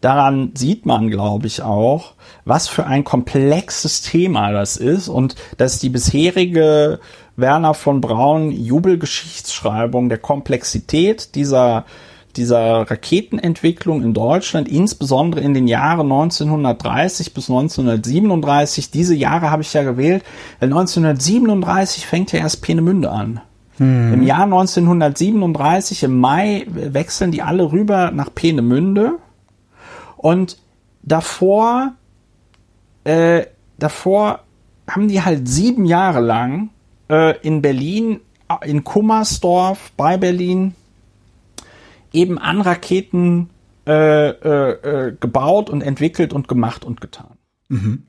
daran 0.00 0.52
sieht 0.54 0.86
man, 0.86 1.10
glaube 1.10 1.46
ich, 1.46 1.62
auch, 1.62 2.14
was 2.44 2.68
für 2.68 2.86
ein 2.86 3.04
komplexes 3.04 4.02
Thema 4.02 4.52
das 4.52 4.76
ist 4.76 5.08
und 5.08 5.36
dass 5.58 5.78
die 5.78 5.90
bisherige 5.90 7.00
Werner 7.36 7.74
von 7.74 8.00
Braun 8.00 8.50
Jubelgeschichtsschreibung 8.50 10.08
der 10.08 10.18
Komplexität 10.18 11.34
dieser 11.34 11.84
dieser 12.38 12.90
Raketenentwicklung 12.90 14.02
in 14.02 14.14
Deutschland, 14.14 14.68
insbesondere 14.68 15.42
in 15.42 15.52
den 15.52 15.68
Jahren 15.68 16.10
1930 16.10 17.34
bis 17.34 17.50
1937. 17.50 18.90
Diese 18.90 19.14
Jahre 19.14 19.50
habe 19.50 19.62
ich 19.62 19.72
ja 19.74 19.82
gewählt, 19.82 20.24
weil 20.60 20.68
1937 20.68 22.06
fängt 22.06 22.32
ja 22.32 22.38
erst 22.38 22.62
Peenemünde 22.62 23.10
an. 23.10 23.40
Mhm. 23.78 24.14
Im 24.14 24.22
Jahr 24.22 24.44
1937, 24.44 26.04
im 26.04 26.18
Mai, 26.18 26.66
wechseln 26.68 27.32
die 27.32 27.42
alle 27.42 27.72
rüber 27.72 28.10
nach 28.12 28.34
Peenemünde. 28.34 29.18
Und 30.16 30.58
davor, 31.02 31.92
äh, 33.04 33.46
davor 33.78 34.40
haben 34.88 35.08
die 35.08 35.22
halt 35.22 35.48
sieben 35.48 35.84
Jahre 35.84 36.20
lang 36.20 36.70
äh, 37.08 37.38
in 37.40 37.62
Berlin, 37.62 38.20
in 38.64 38.84
Kummersdorf 38.84 39.92
bei 39.96 40.16
Berlin, 40.16 40.74
eben 42.12 42.38
an 42.38 42.60
Raketen 42.60 43.50
äh, 43.86 44.28
äh, 44.28 45.06
äh, 45.08 45.16
gebaut 45.18 45.70
und 45.70 45.80
entwickelt 45.80 46.32
und 46.32 46.46
gemacht 46.46 46.84
und 46.84 47.00
getan. 47.00 47.38
Mhm. 47.68 48.02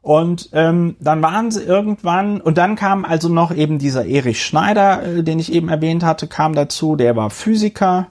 Und 0.00 0.50
ähm, 0.52 0.96
dann 1.00 1.22
waren 1.22 1.50
sie 1.50 1.62
irgendwann, 1.62 2.40
und 2.40 2.56
dann 2.56 2.76
kam 2.76 3.04
also 3.04 3.28
noch 3.28 3.52
eben 3.54 3.78
dieser 3.78 4.06
Erich 4.06 4.44
Schneider, 4.44 5.02
äh, 5.02 5.22
den 5.24 5.38
ich 5.38 5.52
eben 5.52 5.68
erwähnt 5.68 6.04
hatte, 6.04 6.28
kam 6.28 6.54
dazu, 6.54 6.94
der 6.94 7.16
war 7.16 7.30
Physiker, 7.30 8.06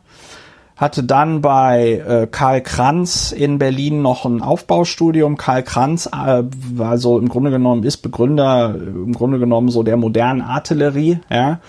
hatte 0.75 1.03
dann 1.03 1.41
bei 1.41 2.03
äh, 2.07 2.27
Karl 2.29 2.61
Kranz 2.61 3.31
in 3.31 3.57
Berlin 3.57 4.01
noch 4.01 4.25
ein 4.25 4.41
Aufbaustudium. 4.41 5.37
Karl 5.37 5.63
Kranz 5.63 6.07
äh, 6.07 6.43
war 6.73 6.97
so 6.97 7.17
im 7.17 7.29
Grunde 7.29 7.51
genommen, 7.51 7.83
ist 7.83 7.97
Begründer, 7.97 8.75
äh, 8.75 8.79
im 8.79 9.13
Grunde 9.13 9.39
genommen 9.39 9.69
so 9.69 9.81
der 9.81 9.97
modernen 9.97 10.41
Artillerie, 10.41 11.19
ja, 11.31 11.61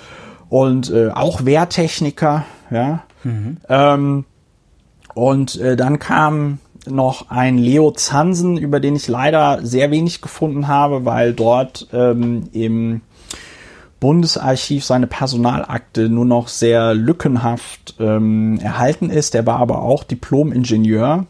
und 0.49 0.91
äh, 0.91 1.11
auch 1.11 1.45
Wehrtechniker, 1.45 2.45
ja. 2.71 3.05
Mhm. 3.29 3.59
Ähm, 3.68 4.24
und 5.14 5.61
äh, 5.61 5.76
dann 5.76 5.99
kam 5.99 6.61
noch 6.87 7.31
ein 7.31 7.59
Leo 7.59 7.91
Zansen, 7.91 8.57
über 8.57 8.81
den 8.81 8.97
ich 8.97 9.09
leider 9.09 9.59
sehr 9.62 9.91
wenig 9.91 10.22
gefunden 10.22 10.68
habe, 10.68 11.05
weil 11.05 11.35
dort 11.35 11.89
ähm, 11.93 12.49
im 12.53 13.03
Bundesarchiv 14.01 14.85
seine 14.85 15.09
Personalakte 15.09 16.09
nur 16.09 16.24
noch 16.24 16.49
sehr 16.49 16.95
lückenhaft 16.95 17.97
ähm, 17.99 18.59
erhalten 18.61 19.11
ist. 19.11 19.35
Der 19.35 19.45
war 19.45 19.59
aber 19.59 19.83
auch 19.83 20.05
Diplom-Ingenieur. 20.05 21.26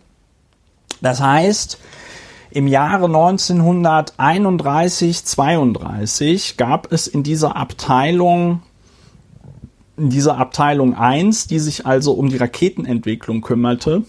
Das 1.01 1.21
heißt, 1.21 1.79
im 2.51 2.67
Jahre 2.67 3.07
1931, 3.07 5.25
32 5.25 6.57
gab 6.57 6.93
es 6.93 7.07
in 7.07 7.23
dieser 7.23 7.57
Abteilung, 7.57 8.63
dieser 9.99 10.39
Abteilung 10.39 10.95
1, 10.95 11.49
die 11.49 11.59
sich 11.59 11.87
also 11.87 12.13
um 12.13 12.29
die 12.29 12.37
Raketenentwicklung 12.37 13.41
kümmerte, 13.41 14.05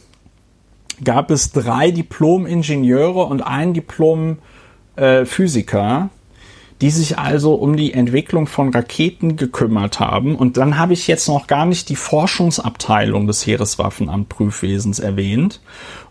gab 1.04 1.32
es 1.32 1.52
drei 1.52 1.90
Diplom-Ingenieure 1.92 3.26
und 3.26 3.42
ein 3.42 3.74
Diplom-Physiker, 3.74 6.10
die 6.82 6.92
sich 6.92 7.18
also 7.18 7.56
um 7.56 7.76
die 7.76 7.94
Entwicklung 7.94 8.48
von 8.48 8.74
Raketen 8.74 9.36
gekümmert 9.36 10.00
haben. 10.00 10.36
Und 10.36 10.56
dann 10.58 10.78
habe 10.78 10.94
ich 10.94 11.08
jetzt 11.08 11.28
noch 11.28 11.48
gar 11.48 11.66
nicht 11.66 11.90
die 11.90 11.98
Forschungsabteilung 11.98 13.28
des 13.28 13.46
Heereswaffenamt-Prüfwesens 13.46 15.00
erwähnt, 15.00 15.60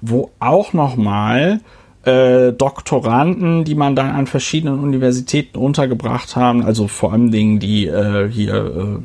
wo 0.01 0.31
auch 0.41 0.74
nochmal 0.74 1.61
äh, 2.05 2.53
Doktoranden, 2.53 3.64
die 3.64 3.74
man 3.74 3.97
dann 3.97 4.11
an 4.11 4.26
verschiedenen 4.26 4.81
Universitäten 4.81 5.59
untergebracht 5.59 6.37
haben, 6.37 6.62
also 6.62 6.87
vor 6.87 7.12
allem 7.12 7.31
Dingen 7.31 7.61
die 7.61 7.87
äh, 7.87 8.31
hier 8.31 8.55
äh, 8.55 8.99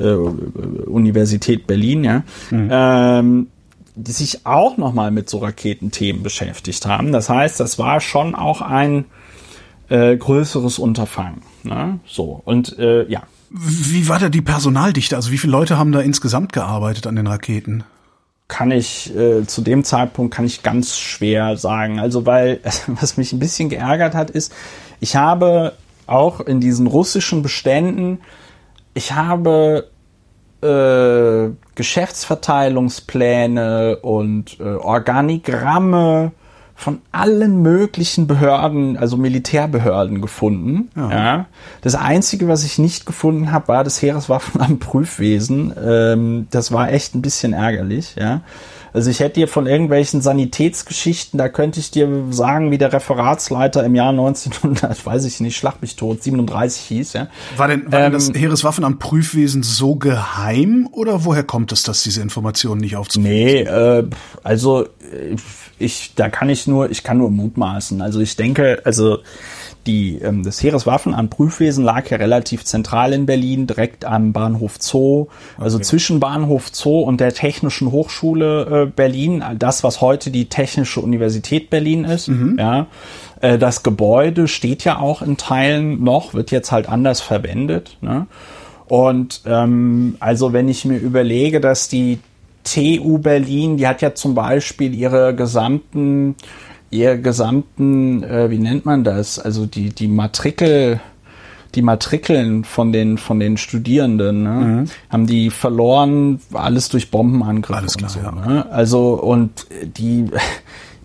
äh, 0.00 0.14
Universität 0.14 1.66
Berlin, 1.66 2.04
ja, 2.04 2.22
mhm. 2.50 2.68
ähm, 2.70 3.46
die 3.94 4.12
sich 4.12 4.46
auch 4.46 4.76
nochmal 4.76 5.10
mit 5.10 5.28
so 5.28 5.38
Raketenthemen 5.38 6.22
beschäftigt 6.22 6.86
haben. 6.86 7.12
Das 7.12 7.28
heißt, 7.28 7.60
das 7.60 7.78
war 7.78 8.00
schon 8.00 8.34
auch 8.34 8.60
ein 8.62 9.04
äh, 9.88 10.16
größeres 10.16 10.78
Unterfangen. 10.78 11.42
Ne? 11.62 12.00
So, 12.06 12.40
und 12.44 12.78
äh, 12.78 13.06
ja. 13.08 13.22
Wie 13.50 14.08
war 14.08 14.18
da 14.18 14.30
die 14.30 14.40
Personaldichte? 14.40 15.14
Also 15.16 15.30
wie 15.30 15.38
viele 15.38 15.52
Leute 15.52 15.78
haben 15.78 15.92
da 15.92 16.00
insgesamt 16.00 16.54
gearbeitet 16.54 17.06
an 17.06 17.16
den 17.16 17.26
Raketen? 17.26 17.84
Kann 18.48 18.70
ich 18.70 19.14
äh, 19.14 19.46
zu 19.46 19.60
dem 19.60 19.84
Zeitpunkt 19.84 20.34
kann 20.34 20.46
ich 20.46 20.62
ganz 20.62 20.98
schwer 20.98 21.58
sagen. 21.58 22.00
Also 22.00 22.24
weil 22.24 22.60
was 22.86 23.18
mich 23.18 23.32
ein 23.34 23.38
bisschen 23.38 23.68
geärgert 23.68 24.14
hat, 24.14 24.30
ist, 24.30 24.54
ich 25.00 25.16
habe 25.16 25.74
auch 26.06 26.40
in 26.40 26.60
diesen 26.60 26.86
russischen 26.86 27.42
Beständen, 27.42 28.20
ich 28.94 29.12
habe 29.12 29.90
äh, 30.62 31.50
Geschäftsverteilungspläne 31.74 33.98
und 33.98 34.58
äh, 34.60 34.64
Organigramme 34.64 36.32
von 36.74 37.00
allen 37.12 37.62
möglichen 37.62 38.26
Behörden, 38.26 38.96
also 38.96 39.16
Militärbehörden 39.16 40.20
gefunden. 40.20 40.90
Ja. 40.96 41.10
ja. 41.10 41.46
Das 41.80 41.94
Einzige, 41.94 42.48
was 42.48 42.64
ich 42.64 42.78
nicht 42.78 43.06
gefunden 43.06 43.52
habe, 43.52 43.68
war 43.68 43.84
das 43.84 44.02
Heereswaffenamt 44.02 44.80
Prüfwesen. 44.80 45.72
Ähm, 45.82 46.48
das 46.50 46.72
war 46.72 46.90
echt 46.90 47.14
ein 47.14 47.22
bisschen 47.22 47.52
ärgerlich. 47.52 48.16
Ja. 48.18 48.40
Also 48.92 49.10
ich 49.10 49.20
hätte 49.20 49.40
dir 49.40 49.48
von 49.48 49.66
irgendwelchen 49.66 50.20
Sanitätsgeschichten, 50.20 51.38
da 51.38 51.48
könnte 51.48 51.80
ich 51.80 51.90
dir 51.90 52.08
sagen, 52.30 52.70
wie 52.70 52.78
der 52.78 52.92
Referatsleiter 52.92 53.84
im 53.84 53.94
Jahr 53.94 54.10
1900, 54.10 55.04
weiß 55.06 55.24
ich 55.24 55.40
nicht, 55.40 55.56
schlag 55.56 55.80
mich 55.80 55.96
tot, 55.96 56.22
37 56.22 56.82
hieß. 56.82 57.12
Ja. 57.14 57.28
War 57.56 57.68
denn, 57.68 57.90
war 57.90 58.00
ähm, 58.00 58.12
denn 58.12 58.12
das 58.12 58.32
Heereswaffenamt 58.34 58.98
Prüfwesen 58.98 59.62
so 59.62 59.96
geheim 59.96 60.88
oder 60.92 61.24
woher 61.24 61.44
kommt 61.44 61.72
es, 61.72 61.82
dass 61.82 62.02
diese 62.02 62.20
Informationen 62.20 62.80
nicht 62.80 62.96
aufzunehmen 62.96 63.32
Nee, 63.32 63.62
äh, 63.62 64.04
also 64.42 64.86
ich, 65.78 66.12
da 66.14 66.28
kann 66.28 66.48
ich 66.48 66.66
nur, 66.66 66.90
ich 66.90 67.02
kann 67.02 67.18
nur 67.18 67.30
mutmaßen. 67.30 68.00
Also 68.02 68.20
ich 68.20 68.36
denke, 68.36 68.82
also 68.84 69.18
die, 69.86 70.18
ähm, 70.18 70.42
das 70.42 70.62
Heereswaffenamt 70.62 71.30
Prüfwesen 71.30 71.84
lag 71.84 72.08
ja 72.10 72.16
relativ 72.16 72.64
zentral 72.64 73.12
in 73.12 73.26
Berlin, 73.26 73.66
direkt 73.66 74.04
am 74.04 74.32
Bahnhof 74.32 74.76
Zoo, 74.78 75.26
also 75.58 75.76
okay. 75.76 75.84
zwischen 75.84 76.20
Bahnhof 76.20 76.70
Zoo 76.72 77.00
und 77.00 77.20
der 77.20 77.32
Technischen 77.32 77.90
Hochschule 77.90 78.82
äh, 78.82 78.86
Berlin, 78.86 79.42
das, 79.58 79.84
was 79.84 80.00
heute 80.00 80.30
die 80.30 80.46
Technische 80.46 81.00
Universität 81.00 81.70
Berlin 81.70 82.04
ist. 82.04 82.28
Mhm. 82.28 82.56
Ja, 82.58 82.86
äh, 83.40 83.58
das 83.58 83.82
Gebäude 83.82 84.48
steht 84.48 84.84
ja 84.84 84.98
auch 84.98 85.22
in 85.22 85.36
Teilen 85.36 86.02
noch, 86.02 86.34
wird 86.34 86.50
jetzt 86.50 86.72
halt 86.72 86.88
anders 86.88 87.20
verwendet. 87.20 87.96
Ne? 88.00 88.26
Und 88.88 89.42
ähm, 89.46 90.16
also 90.20 90.52
wenn 90.52 90.68
ich 90.68 90.84
mir 90.84 90.98
überlege, 90.98 91.60
dass 91.60 91.88
die 91.88 92.18
TU 92.64 93.18
Berlin, 93.18 93.76
die 93.76 93.86
hat 93.86 94.02
ja 94.02 94.14
zum 94.14 94.34
Beispiel 94.34 94.94
ihre 94.94 95.34
gesamten 95.34 96.36
ihr 96.92 97.18
gesamten, 97.18 98.22
äh, 98.22 98.50
wie 98.50 98.58
nennt 98.58 98.84
man 98.84 99.02
das? 99.02 99.38
Also 99.38 99.66
die, 99.66 99.88
die 99.90 100.08
Matrikel, 100.08 101.00
die 101.74 101.82
Matrikeln 101.82 102.64
von 102.64 102.92
den, 102.92 103.18
von 103.18 103.40
den 103.40 103.56
Studierenden, 103.56 104.42
ne? 104.42 104.50
Mhm. 104.50 104.84
haben 105.08 105.26
die 105.26 105.50
verloren, 105.50 106.40
alles 106.52 106.90
durch 106.90 107.10
Bombenangriffe. 107.10 107.78
Alles 107.78 107.96
klar, 107.96 108.10
so, 108.10 108.20
ja. 108.20 108.30
ne? 108.30 108.70
Also, 108.70 109.14
und 109.14 109.66
die, 109.96 110.26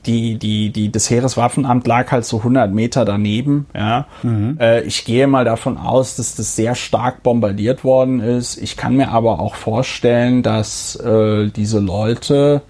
die, 0.05 0.37
die, 0.37 0.71
die, 0.71 0.91
das 0.91 1.09
Heereswaffenamt 1.09 1.87
lag 1.87 2.11
halt 2.11 2.25
so 2.25 2.39
100 2.39 2.73
Meter 2.73 3.05
daneben, 3.05 3.67
ja. 3.73 4.07
Mhm. 4.23 4.57
Äh, 4.59 4.81
ich 4.81 5.05
gehe 5.05 5.27
mal 5.27 5.45
davon 5.45 5.77
aus, 5.77 6.17
dass 6.17 6.35
das 6.35 6.55
sehr 6.57 6.75
stark 6.75 7.23
bombardiert 7.23 7.85
worden 7.85 8.19
ist. 8.19 8.57
Ich 8.57 8.75
kann 8.75 8.97
mir 8.97 9.09
aber 9.09 9.39
auch 9.39 9.55
vorstellen, 9.55 10.43
dass 10.43 10.97
äh, 10.97 11.49
diese 11.49 11.79
Leute, 11.79 12.61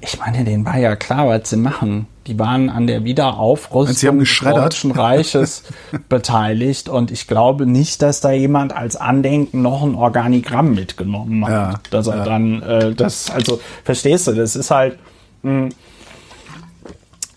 ich 0.00 0.18
meine, 0.18 0.44
denen 0.44 0.64
war 0.64 0.78
ja 0.78 0.96
klar, 0.96 1.28
was 1.28 1.50
sie 1.50 1.56
machen. 1.56 2.06
Die 2.26 2.38
waren 2.38 2.70
an 2.70 2.86
der 2.86 3.04
Wiederaufrüstung 3.04 4.20
des 4.20 4.38
Deutschen 4.40 4.92
Reiches 4.92 5.64
beteiligt 6.08 6.88
und 6.88 7.10
ich 7.10 7.26
glaube 7.26 7.66
nicht, 7.66 8.02
dass 8.02 8.20
da 8.20 8.30
jemand 8.30 8.74
als 8.74 8.96
Andenken 8.96 9.62
noch 9.62 9.82
ein 9.82 9.94
Organigramm 9.94 10.74
mitgenommen 10.74 11.44
hat. 11.44 11.52
Ja, 11.52 11.80
dass 11.90 12.06
er 12.06 12.18
ja. 12.18 12.24
dann 12.24 12.62
äh, 12.62 12.94
das, 12.94 13.30
also 13.30 13.60
verstehst 13.84 14.26
du, 14.26 14.32
das 14.32 14.56
ist 14.56 14.70
halt 14.70 14.98
mh, 15.42 15.50
hm, 15.50 15.68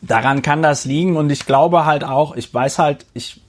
daran 0.02 0.42
kann 0.42 0.62
das 0.62 0.86
liegen 0.86 1.18
und 1.18 1.32
ich 1.32 1.46
glaube 1.46 1.86
halt 1.86 2.04
auch, 2.04 2.36
ich 2.36 2.54
weiß 2.54 2.80
halt, 2.80 3.06
ich 3.14 3.42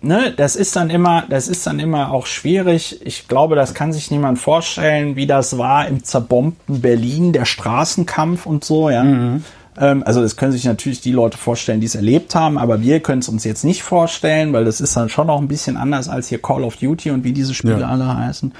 ne, 0.00 0.32
das 0.36 0.56
ist 0.56 0.76
dann 0.76 0.90
immer, 0.90 1.24
das 1.28 1.48
ist 1.48 1.66
dann 1.66 1.78
immer 1.78 2.12
auch 2.12 2.26
schwierig. 2.26 3.00
Ich 3.04 3.28
glaube, 3.28 3.56
das 3.56 3.74
kann 3.74 3.92
sich 3.92 4.10
niemand 4.10 4.38
vorstellen, 4.38 5.16
wie 5.16 5.26
das 5.26 5.58
war 5.58 5.86
im 5.86 6.04
zerbombten 6.04 6.80
Berlin, 6.80 7.32
der 7.32 7.44
Straßenkampf 7.44 8.46
und 8.46 8.64
so, 8.64 8.90
ja. 8.90 9.02
Mhm. 9.04 9.44
Ähm, 9.78 10.02
also 10.04 10.20
das 10.20 10.36
können 10.36 10.52
sich 10.52 10.64
natürlich 10.64 11.00
die 11.00 11.12
Leute 11.12 11.38
vorstellen, 11.38 11.80
die 11.80 11.86
es 11.86 11.94
erlebt 11.94 12.34
haben, 12.34 12.58
aber 12.58 12.82
wir 12.82 13.00
können 13.00 13.20
es 13.20 13.28
uns 13.28 13.44
jetzt 13.44 13.64
nicht 13.64 13.82
vorstellen, 13.82 14.52
weil 14.52 14.64
das 14.64 14.80
ist 14.80 14.96
dann 14.96 15.08
schon 15.08 15.28
noch 15.28 15.40
ein 15.40 15.48
bisschen 15.48 15.76
anders 15.76 16.08
als 16.08 16.28
hier 16.28 16.40
Call 16.40 16.64
of 16.64 16.76
Duty 16.76 17.10
und 17.10 17.24
wie 17.24 17.32
diese 17.32 17.54
Spiele 17.54 17.80
ja. 17.80 17.88
alle 17.88 18.16
heißen. 18.16 18.52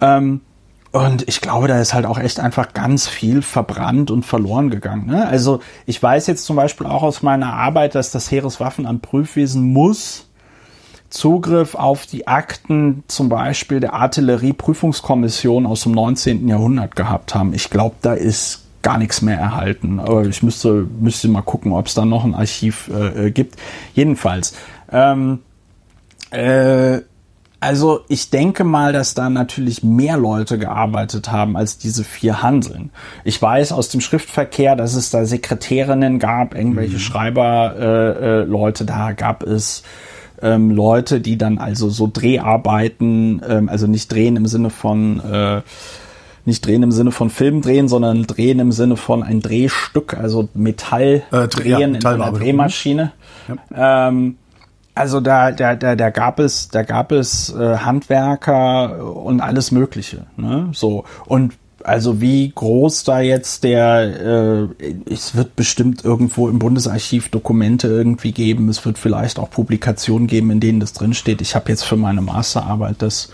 Ähm, 0.00 0.40
und 0.92 1.28
ich 1.28 1.42
glaube, 1.42 1.68
da 1.68 1.78
ist 1.78 1.92
halt 1.92 2.06
auch 2.06 2.18
echt 2.18 2.40
einfach 2.40 2.72
ganz 2.72 3.06
viel 3.06 3.42
verbrannt 3.42 4.10
und 4.10 4.24
verloren 4.24 4.70
gegangen. 4.70 5.06
Ne? 5.06 5.28
Also 5.28 5.60
ich 5.84 6.02
weiß 6.02 6.26
jetzt 6.26 6.46
zum 6.46 6.56
Beispiel 6.56 6.86
auch 6.86 7.02
aus 7.02 7.22
meiner 7.22 7.52
Arbeit, 7.52 7.94
dass 7.94 8.12
das 8.12 8.30
Heereswaffenamt 8.30 9.02
Prüfwesen 9.02 9.62
muss 9.62 10.25
Zugriff 11.10 11.74
auf 11.74 12.06
die 12.06 12.26
Akten 12.26 13.04
zum 13.08 13.28
Beispiel 13.28 13.80
der 13.80 13.94
Artillerieprüfungskommission 13.94 15.66
aus 15.66 15.82
dem 15.82 15.92
19. 15.92 16.48
Jahrhundert 16.48 16.96
gehabt 16.96 17.34
haben. 17.34 17.54
Ich 17.54 17.70
glaube, 17.70 17.96
da 18.02 18.12
ist 18.12 18.64
gar 18.82 18.98
nichts 18.98 19.22
mehr 19.22 19.38
erhalten. 19.38 19.98
Aber 19.98 20.24
ich 20.24 20.42
müsste, 20.42 20.86
müsste 21.00 21.28
mal 21.28 21.42
gucken, 21.42 21.72
ob 21.72 21.86
es 21.86 21.94
da 21.94 22.04
noch 22.04 22.24
ein 22.24 22.34
Archiv 22.34 22.88
äh, 22.92 23.26
äh, 23.26 23.30
gibt. 23.30 23.56
Jedenfalls. 23.94 24.54
Ähm, 24.92 25.40
äh, 26.30 27.00
Also 27.58 28.00
ich 28.08 28.30
denke 28.30 28.64
mal, 28.64 28.92
dass 28.92 29.14
da 29.14 29.30
natürlich 29.30 29.82
mehr 29.82 30.18
Leute 30.18 30.58
gearbeitet 30.58 31.32
haben 31.32 31.56
als 31.56 31.78
diese 31.78 32.04
vier 32.04 32.42
Hanseln. 32.42 32.90
Ich 33.24 33.40
weiß 33.40 33.72
aus 33.72 33.88
dem 33.88 34.00
Schriftverkehr, 34.00 34.76
dass 34.76 34.94
es 34.94 35.10
da 35.10 35.24
Sekretärinnen 35.24 36.18
gab, 36.18 36.54
irgendwelche 36.54 36.96
mhm. 36.96 37.00
Schreiberleute, 37.00 38.20
äh, 38.20 38.42
äh, 38.42 38.44
Leute, 38.44 38.84
da 38.84 39.12
gab 39.12 39.42
es 39.42 39.82
ähm, 40.42 40.70
Leute, 40.70 41.20
die 41.20 41.38
dann 41.38 41.58
also 41.58 41.88
so 41.88 42.10
Dreharbeiten, 42.12 43.42
ähm, 43.48 43.68
also 43.68 43.86
nicht 43.86 44.12
drehen 44.12 44.36
im 44.36 44.46
Sinne 44.46 44.70
von 44.70 45.20
äh, 45.20 45.62
nicht 46.44 46.64
drehen 46.64 46.84
im 46.84 46.92
Sinne 46.92 47.10
von 47.10 47.28
Film 47.28 47.60
drehen, 47.60 47.88
sondern 47.88 48.22
drehen 48.22 48.60
im 48.60 48.70
Sinne 48.70 48.96
von 48.96 49.22
ein 49.22 49.40
Drehstück, 49.40 50.14
also 50.14 50.48
Metall 50.54 51.24
äh, 51.32 51.48
drehen 51.48 51.80
ja, 51.80 51.86
in 51.86 52.04
einer 52.06 52.32
Drehmaschine. 52.32 53.12
Ja. 53.74 54.08
Ähm, 54.08 54.36
also 54.94 55.20
da, 55.20 55.52
da, 55.52 55.74
da, 55.74 55.94
da 55.94 56.10
gab 56.10 56.38
es, 56.38 56.68
da 56.68 56.82
gab 56.82 57.12
es 57.12 57.54
äh, 57.54 57.78
Handwerker 57.78 59.14
und 59.14 59.40
alles 59.40 59.72
Mögliche. 59.72 60.26
Ne? 60.36 60.68
So 60.72 61.04
und 61.26 61.52
also 61.86 62.20
wie 62.20 62.50
groß 62.52 63.04
da 63.04 63.20
jetzt 63.20 63.62
der, 63.62 64.68
äh, 64.80 64.94
es 65.08 65.36
wird 65.36 65.54
bestimmt 65.54 66.04
irgendwo 66.04 66.48
im 66.48 66.58
Bundesarchiv 66.58 67.28
Dokumente 67.28 67.86
irgendwie 67.86 68.32
geben. 68.32 68.68
Es 68.68 68.84
wird 68.84 68.98
vielleicht 68.98 69.38
auch 69.38 69.50
Publikationen 69.50 70.26
geben, 70.26 70.50
in 70.50 70.58
denen 70.58 70.80
das 70.80 70.94
drinsteht. 70.94 71.40
Ich 71.40 71.54
habe 71.54 71.70
jetzt 71.70 71.84
für 71.84 71.96
meine 71.96 72.22
Masterarbeit 72.22 72.96
das 73.02 73.30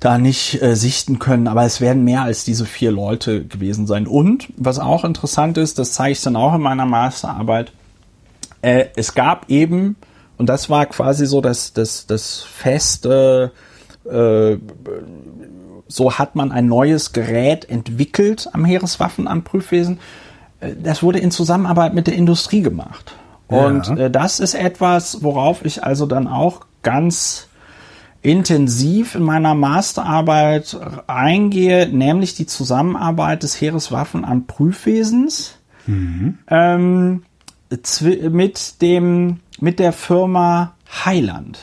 da 0.00 0.16
nicht 0.16 0.62
äh, 0.62 0.74
sichten 0.74 1.18
können, 1.18 1.46
aber 1.46 1.64
es 1.64 1.82
werden 1.82 2.02
mehr 2.04 2.22
als 2.22 2.44
diese 2.44 2.64
vier 2.64 2.90
Leute 2.90 3.44
gewesen 3.44 3.86
sein. 3.86 4.06
Und 4.06 4.48
was 4.56 4.78
auch 4.78 5.04
interessant 5.04 5.58
ist, 5.58 5.78
das 5.78 5.92
zeige 5.92 6.12
ich 6.12 6.22
dann 6.22 6.36
auch 6.36 6.54
in 6.54 6.62
meiner 6.62 6.86
Masterarbeit, 6.86 7.72
äh, 8.62 8.86
es 8.96 9.14
gab 9.14 9.50
eben, 9.50 9.96
und 10.38 10.48
das 10.48 10.70
war 10.70 10.86
quasi 10.86 11.26
so 11.26 11.42
das, 11.42 11.74
das, 11.74 12.06
das 12.06 12.40
feste, 12.40 13.52
äh, 14.10 14.56
so 15.86 16.12
hat 16.12 16.34
man 16.36 16.52
ein 16.52 16.66
neues 16.66 17.12
Gerät 17.12 17.68
entwickelt 17.68 18.48
am 18.52 18.64
Heereswaffenamt 18.64 19.44
Prüfwesen. 19.44 19.98
Äh, 20.60 20.72
das 20.82 21.02
wurde 21.02 21.18
in 21.18 21.30
Zusammenarbeit 21.30 21.94
mit 21.94 22.06
der 22.06 22.14
Industrie 22.14 22.62
gemacht. 22.62 23.14
Und 23.46 23.86
ja. 23.88 23.96
äh, 23.96 24.10
das 24.10 24.40
ist 24.40 24.54
etwas, 24.54 25.22
worauf 25.22 25.64
ich 25.64 25.84
also 25.84 26.06
dann 26.06 26.26
auch 26.26 26.62
ganz 26.82 27.48
intensiv 28.22 29.14
in 29.14 29.22
meiner 29.22 29.54
Masterarbeit 29.54 30.78
eingehe, 31.06 31.88
nämlich 31.88 32.34
die 32.34 32.46
Zusammenarbeit 32.46 33.42
des 33.42 33.60
Heereswaffenamt 33.60 34.46
Prüfwesens 34.46 35.58
mhm. 35.86 36.38
ähm, 36.48 37.22
mit 38.30 38.80
dem 38.80 39.40
mit 39.60 39.78
der 39.78 39.92
Firma 39.92 40.74
Heiland. 41.04 41.58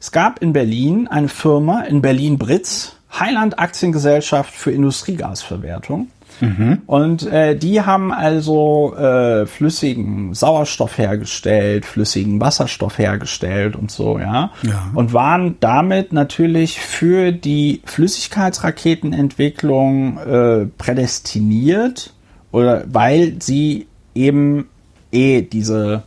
Es 0.00 0.10
gab 0.10 0.40
in 0.40 0.54
Berlin 0.54 1.06
eine 1.06 1.28
Firma 1.28 1.82
in 1.82 2.00
Berlin 2.00 2.38
Britz, 2.38 2.96
Heiland 3.12 3.58
Aktiengesellschaft 3.58 4.54
für 4.54 4.70
Industriegasverwertung. 4.70 6.08
Mhm. 6.40 6.82
Und 6.86 7.26
äh, 7.26 7.56
die 7.56 7.80
haben 7.82 8.12
also 8.12 8.94
äh, 8.96 9.46
flüssigen 9.46 10.32
Sauerstoff 10.34 10.96
hergestellt, 10.96 11.84
flüssigen 11.84 12.40
Wasserstoff 12.40 12.98
hergestellt 12.98 13.74
und 13.76 13.90
so, 13.90 14.18
ja? 14.18 14.52
ja. 14.62 14.90
Und 14.94 15.12
waren 15.12 15.56
damit 15.60 16.12
natürlich 16.12 16.80
für 16.80 17.32
die 17.32 17.82
Flüssigkeitsraketenentwicklung 17.84 20.18
äh, 20.18 20.66
prädestiniert, 20.78 22.14
oder 22.52 22.84
weil 22.86 23.36
sie 23.40 23.86
eben 24.14 24.68
eh 25.12 25.42
diese 25.42 26.04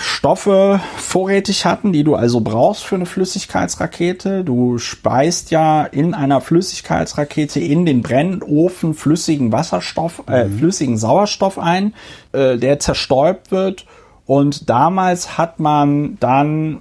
Stoffe 0.00 0.80
vorrätig 0.96 1.66
hatten, 1.66 1.92
die 1.92 2.02
du 2.02 2.14
also 2.14 2.40
brauchst 2.40 2.84
für 2.84 2.94
eine 2.94 3.06
Flüssigkeitsrakete. 3.06 4.42
Du 4.42 4.78
speist 4.78 5.50
ja 5.50 5.84
in 5.84 6.14
einer 6.14 6.40
Flüssigkeitsrakete 6.40 7.60
in 7.60 7.86
den 7.86 8.02
Brennofen 8.02 8.94
flüssigen 8.94 9.52
Wasserstoff, 9.52 10.22
äh, 10.28 10.44
mhm. 10.44 10.58
flüssigen 10.58 10.96
Sauerstoff 10.96 11.58
ein, 11.58 11.94
äh, 12.32 12.56
der 12.56 12.78
zerstäubt 12.78 13.50
wird. 13.50 13.86
Und 14.24 14.68
damals 14.68 15.38
hat 15.38 15.60
man 15.60 16.16
dann 16.18 16.80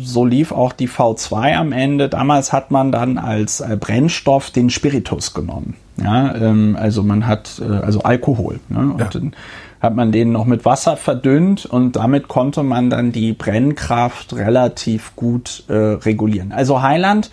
so 0.00 0.24
lief 0.24 0.50
auch 0.50 0.72
die 0.72 0.88
V2 0.88 1.54
am 1.54 1.72
Ende. 1.72 2.08
Damals 2.08 2.52
hat 2.52 2.70
man 2.70 2.90
dann 2.90 3.18
als 3.18 3.60
äh, 3.60 3.76
Brennstoff 3.78 4.50
den 4.50 4.70
Spiritus 4.70 5.34
genommen. 5.34 5.76
Ja, 6.02 6.34
ähm, 6.34 6.76
also 6.78 7.02
man 7.02 7.26
hat 7.26 7.62
äh, 7.64 7.72
also 7.72 8.00
Alkohol. 8.02 8.58
Ne? 8.68 8.96
Ja. 8.98 9.08
Und 9.14 9.36
hat 9.84 9.94
man 9.94 10.12
den 10.12 10.32
noch 10.32 10.46
mit 10.46 10.64
Wasser 10.64 10.96
verdünnt 10.96 11.66
und 11.66 11.96
damit 11.96 12.26
konnte 12.28 12.62
man 12.62 12.90
dann 12.90 13.12
die 13.12 13.32
Brennkraft 13.32 14.34
relativ 14.34 15.14
gut 15.14 15.64
äh, 15.68 15.74
regulieren. 15.74 16.52
Also 16.52 16.82
Highland 16.82 17.30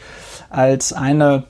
als 0.49 0.93
eine 0.93 1.43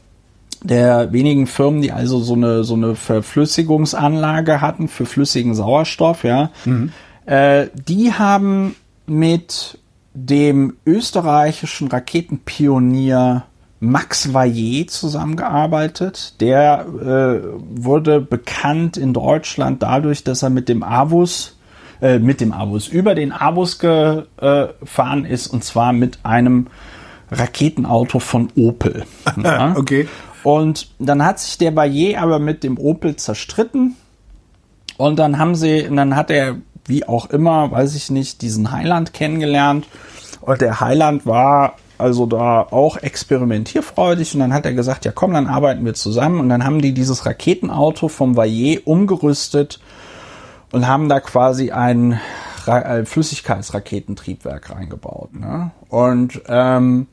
der 0.64 1.12
wenigen 1.12 1.48
Firmen, 1.48 1.82
die 1.82 1.92
also 1.92 2.20
so 2.20 2.36
eine 2.36 2.64
so 2.64 2.76
eine 2.76 2.96
Verflüssigungsanlage 2.96 4.62
hatten 4.62 4.88
für 4.88 5.06
flüssigen 5.06 5.56
Sauerstoff, 5.56 6.24
ja, 6.24 6.52
mhm. 6.66 6.92
äh, 7.26 7.68
die 7.74 8.14
haben 8.14 8.76
mit 9.08 9.80
dem 10.14 10.76
österreichischen 10.86 11.88
Raketenpionier 11.88 13.44
Max 13.84 14.32
Vaillet 14.32 14.92
zusammengearbeitet. 14.92 16.40
Der 16.40 16.86
äh, 16.86 17.42
wurde 17.60 18.22
bekannt 18.22 18.96
in 18.96 19.12
Deutschland 19.12 19.82
dadurch, 19.82 20.24
dass 20.24 20.44
er 20.44 20.52
mit 20.52 20.70
dem 20.70 20.84
Avus, 20.84 21.58
äh, 22.00 22.20
mit 22.20 22.42
dem 22.42 22.54
Avus, 22.54 22.88
über 22.88 23.16
den 23.16 23.34
Avus 23.34 23.80
gefahren 23.80 25.26
ist 25.26 25.48
und 25.48 25.64
zwar 25.64 25.94
mit 25.94 26.20
einem 26.24 26.68
Raketenauto 27.32 28.20
von 28.20 28.50
Opel. 28.56 29.04
Ja? 29.44 29.74
okay. 29.76 30.08
Und 30.44 30.90
dann 31.00 31.26
hat 31.26 31.40
sich 31.40 31.58
der 31.58 31.76
Vaillet 31.76 32.18
aber 32.18 32.38
mit 32.38 32.64
dem 32.64 32.78
Opel 32.78 33.16
zerstritten. 33.16 33.96
Und 34.98 35.18
dann 35.18 35.40
haben 35.40 35.56
sie, 35.56 35.88
dann 35.90 36.16
hat 36.16 36.30
er, 36.30 36.58
wie 36.86 37.08
auch 37.08 37.32
immer, 37.32 37.72
weiß 37.72 37.96
ich 37.96 38.12
nicht, 38.12 38.44
diesen 38.44 38.72
Highland 38.72 39.14
kennengelernt. 39.14 39.88
Und 40.42 40.62
der 40.62 40.80
Highland 40.80 41.26
war 41.26 41.76
also 42.02 42.26
da 42.26 42.62
auch 42.62 42.98
experimentierfreudig 42.98 44.34
und 44.34 44.42
dann 44.42 44.54
hat 44.54 44.66
er 44.66 44.74
gesagt, 44.74 45.06
ja 45.06 45.12
komm, 45.14 45.34
dann 45.34 45.48
arbeiten 45.48 45.86
wir 45.86 45.94
zusammen 45.94 46.40
und 46.40 46.50
dann 46.50 46.66
haben 46.66 46.82
die 46.82 46.94
dieses 46.94 47.26
Raketenauto 47.26 48.08
vom 48.08 48.36
Vaillet 48.36 48.86
umgerüstet 48.86 49.80
und 50.72 50.88
haben 50.88 51.10
da 51.10 51.20
quasi 51.20 51.72
ein, 51.72 52.20
ein 52.66 53.06
Flüssigkeitsraketentriebwerk 53.06 54.72
reingebaut. 54.72 55.34
Ne? 55.34 55.72
Und 55.90 56.42
ähm, 56.48 57.08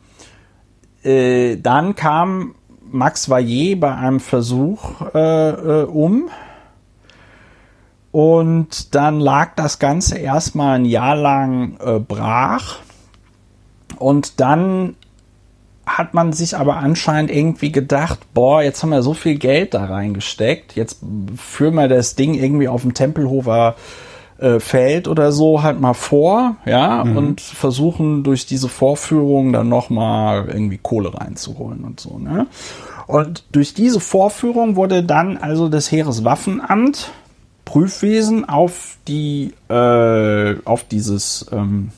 äh, 1.03 1.57
dann 1.57 1.95
kam 1.95 2.55
Max 2.91 3.28
Vaillet 3.28 3.76
bei 3.76 3.95
einem 3.95 4.20
Versuch 4.20 5.03
äh, 5.14 5.51
äh, 5.51 5.84
um. 5.84 6.30
Und 8.11 8.95
dann 8.95 9.20
lag 9.20 9.55
das 9.55 9.78
Ganze 9.78 10.16
erstmal 10.18 10.78
ein 10.78 10.84
Jahr 10.86 11.14
lang 11.14 11.78
äh, 11.78 11.99
brach. 11.99 12.78
Und 13.99 14.40
dann 14.40 14.96
hat 15.86 16.14
man 16.14 16.32
sich 16.32 16.57
aber 16.57 16.76
anscheinend 16.76 17.30
irgendwie 17.30 17.72
gedacht, 17.72 18.20
boah, 18.34 18.62
jetzt 18.62 18.82
haben 18.82 18.90
wir 18.90 19.03
so 19.03 19.14
viel 19.14 19.38
Geld 19.38 19.74
da 19.74 19.86
reingesteckt, 19.86 20.76
jetzt 20.76 21.01
führen 21.36 21.74
wir 21.74 21.88
das 21.88 22.14
Ding 22.14 22.34
irgendwie 22.34 22.68
auf 22.68 22.82
dem 22.82 22.94
Tempelhofer 22.94 23.74
äh, 24.38 24.61
Feld 24.61 25.09
oder 25.09 25.32
so 25.32 25.62
halt 25.62 25.80
mal 25.80 25.94
vor, 25.94 26.57
ja, 26.66 27.05
mhm. 27.05 27.16
und 27.16 27.40
versuchen 27.40 28.22
durch 28.22 28.46
diese 28.46 28.68
Vorführung 28.68 29.53
dann 29.53 29.68
nochmal 29.68 30.49
irgendwie 30.49 30.78
Kohle 30.78 31.14
reinzuholen 31.14 31.84
und 31.84 32.01
so, 32.01 32.18
ne? 32.18 32.46
Und 33.07 33.44
durch 33.53 33.72
diese 33.72 34.01
Vorführung 34.01 34.76
wurde 34.76 35.03
dann 35.03 35.38
also 35.38 35.70
das 35.70 35.90
Heereswaffenamt 35.90 37.11
Prüfwesen 37.64 38.49
auf 38.49 38.96
die, 39.09 39.53
äh, 39.68 40.57
auf 40.64 40.84
dieses, 40.84 41.46
ähm, 41.53 41.90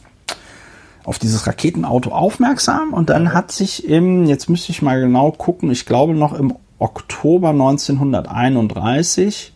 auf 1.05 1.19
dieses 1.19 1.47
Raketenauto 1.47 2.11
aufmerksam 2.11 2.93
und 2.93 3.11
dann 3.11 3.33
hat 3.33 3.53
sich 3.53 3.89
im, 3.89 4.27
jetzt 4.27 4.49
müsste 4.49 4.73
ich 4.73 4.83
mal 4.83 5.01
genau 5.01 5.33
gucken, 5.33 5.71
ich 5.71 5.87
glaube 5.87 6.15
noch 6.15 6.33
im 6.33 6.55
Oktober 6.79 7.51
1931 7.51 9.53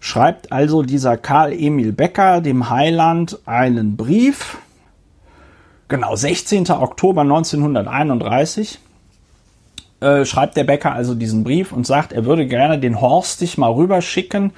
schreibt 0.00 0.50
also 0.50 0.82
dieser 0.82 1.16
Karl 1.16 1.52
Emil 1.52 1.92
Becker 1.92 2.40
dem 2.40 2.70
Heiland 2.70 3.38
einen 3.46 3.96
Brief. 3.96 4.58
Genau, 5.88 6.16
16. 6.16 6.70
Oktober 6.70 7.22
1931 7.22 8.78
äh, 10.00 10.24
schreibt 10.24 10.56
der 10.56 10.64
Becker 10.64 10.92
also 10.92 11.14
diesen 11.14 11.44
Brief 11.44 11.72
und 11.72 11.86
sagt, 11.86 12.12
er 12.12 12.24
würde 12.24 12.46
gerne 12.46 12.78
den 12.78 13.00
Horst 13.00 13.40
dich 13.40 13.58
mal 13.58 13.70
rüberschicken 13.70 14.52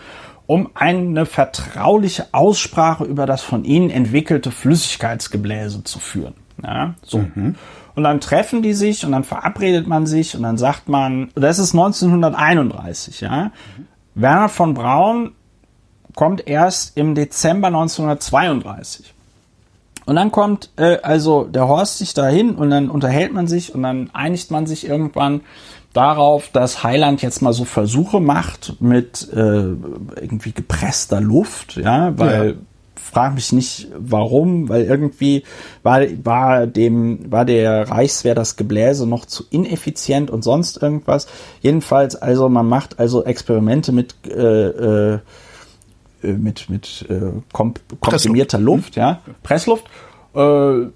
um 0.53 0.69
eine 0.75 1.25
vertrauliche 1.25 2.27
Aussprache 2.33 3.05
über 3.05 3.25
das 3.25 3.41
von 3.41 3.65
ihnen 3.65 3.89
entwickelte 3.89 4.51
Flüssigkeitsgebläse 4.51 5.83
zu 5.83 5.99
führen. 5.99 6.35
Ja, 6.63 6.93
so. 7.01 7.21
Mhm. 7.21 7.55
Und 7.95 8.03
dann 8.03 8.21
treffen 8.21 8.61
die 8.61 8.75
sich 8.75 9.07
und 9.07 9.13
dann 9.13 9.25
verabredet 9.25 9.87
man 9.87 10.05
sich 10.05 10.37
und 10.37 10.43
dann 10.43 10.59
sagt 10.59 10.91
man, 10.91 11.31
das 11.35 11.59
ist 11.59 11.73
1931, 11.73 13.23
ja. 13.23 13.45
Mhm. 13.45 13.87
Werner 14.15 14.51
von 14.51 14.75
Braun 14.75 15.33
kommt 16.15 16.47
erst 16.47 16.99
im 16.99 17.15
Dezember 17.15 17.69
1932. 17.69 19.15
Und 20.05 20.17
dann 20.17 20.31
kommt 20.31 20.69
äh, 20.77 20.99
also 21.03 21.45
der 21.45 21.67
Horst 21.67 21.97
sich 21.97 22.13
dahin 22.13 22.57
und 22.57 22.69
dann 22.69 22.91
unterhält 22.91 23.33
man 23.33 23.47
sich 23.47 23.75
und 23.75 23.85
dann 23.85 24.11
einigt 24.13 24.51
man 24.51 24.67
sich 24.67 24.87
irgendwann 24.87 25.41
darauf, 25.93 26.49
dass 26.49 26.82
Heiland 26.82 27.22
jetzt 27.22 27.43
mal 27.43 27.53
so 27.53 27.64
Versuche 27.64 28.20
macht 28.20 28.80
mit 28.80 29.28
äh, 29.32 29.36
irgendwie 29.36 30.53
gepresster 30.53 31.20
Luft, 31.20 31.76
ja, 31.76 32.16
weil 32.18 32.49
ja. 32.49 32.55
frag 32.95 33.34
mich 33.34 33.53
nicht 33.53 33.88
warum, 33.97 34.68
weil 34.68 34.84
irgendwie 34.84 35.45
war 35.82 36.03
war 36.24 36.66
dem 36.66 37.30
war 37.30 37.45
der 37.45 37.88
Reichswehr 37.90 38.34
das 38.34 38.57
Gebläse 38.57 39.07
noch 39.07 39.26
zu 39.26 39.45
ineffizient 39.51 40.30
und 40.30 40.43
sonst 40.43 40.82
irgendwas. 40.82 41.26
Jedenfalls 41.61 42.16
also 42.16 42.49
man 42.49 42.68
macht 42.68 42.99
also 42.99 43.24
Experimente 43.24 43.93
mit 43.93 44.14
äh, 44.26 45.14
äh, 45.14 45.18
äh, 46.22 46.32
mit, 46.32 46.70
mit 46.70 47.05
äh, 47.09 47.32
komp 47.53 47.80
komprimierter 48.01 48.59
Luft, 48.59 48.97
ja, 48.97 49.20
Pressluft. 49.43 49.84
Äh, 50.34 50.86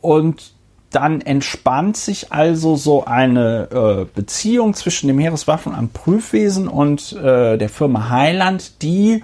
und 0.00 0.55
dann 0.96 1.20
entspannt 1.20 1.98
sich 1.98 2.32
also 2.32 2.74
so 2.74 3.04
eine 3.04 3.68
äh, 3.70 4.06
Beziehung 4.14 4.72
zwischen 4.72 5.08
dem 5.08 5.18
Heereswaffenamt 5.18 5.92
Prüfwesen 5.92 6.68
und 6.68 7.12
äh, 7.12 7.58
der 7.58 7.68
Firma 7.68 8.08
Heiland, 8.08 8.80
die 8.80 9.22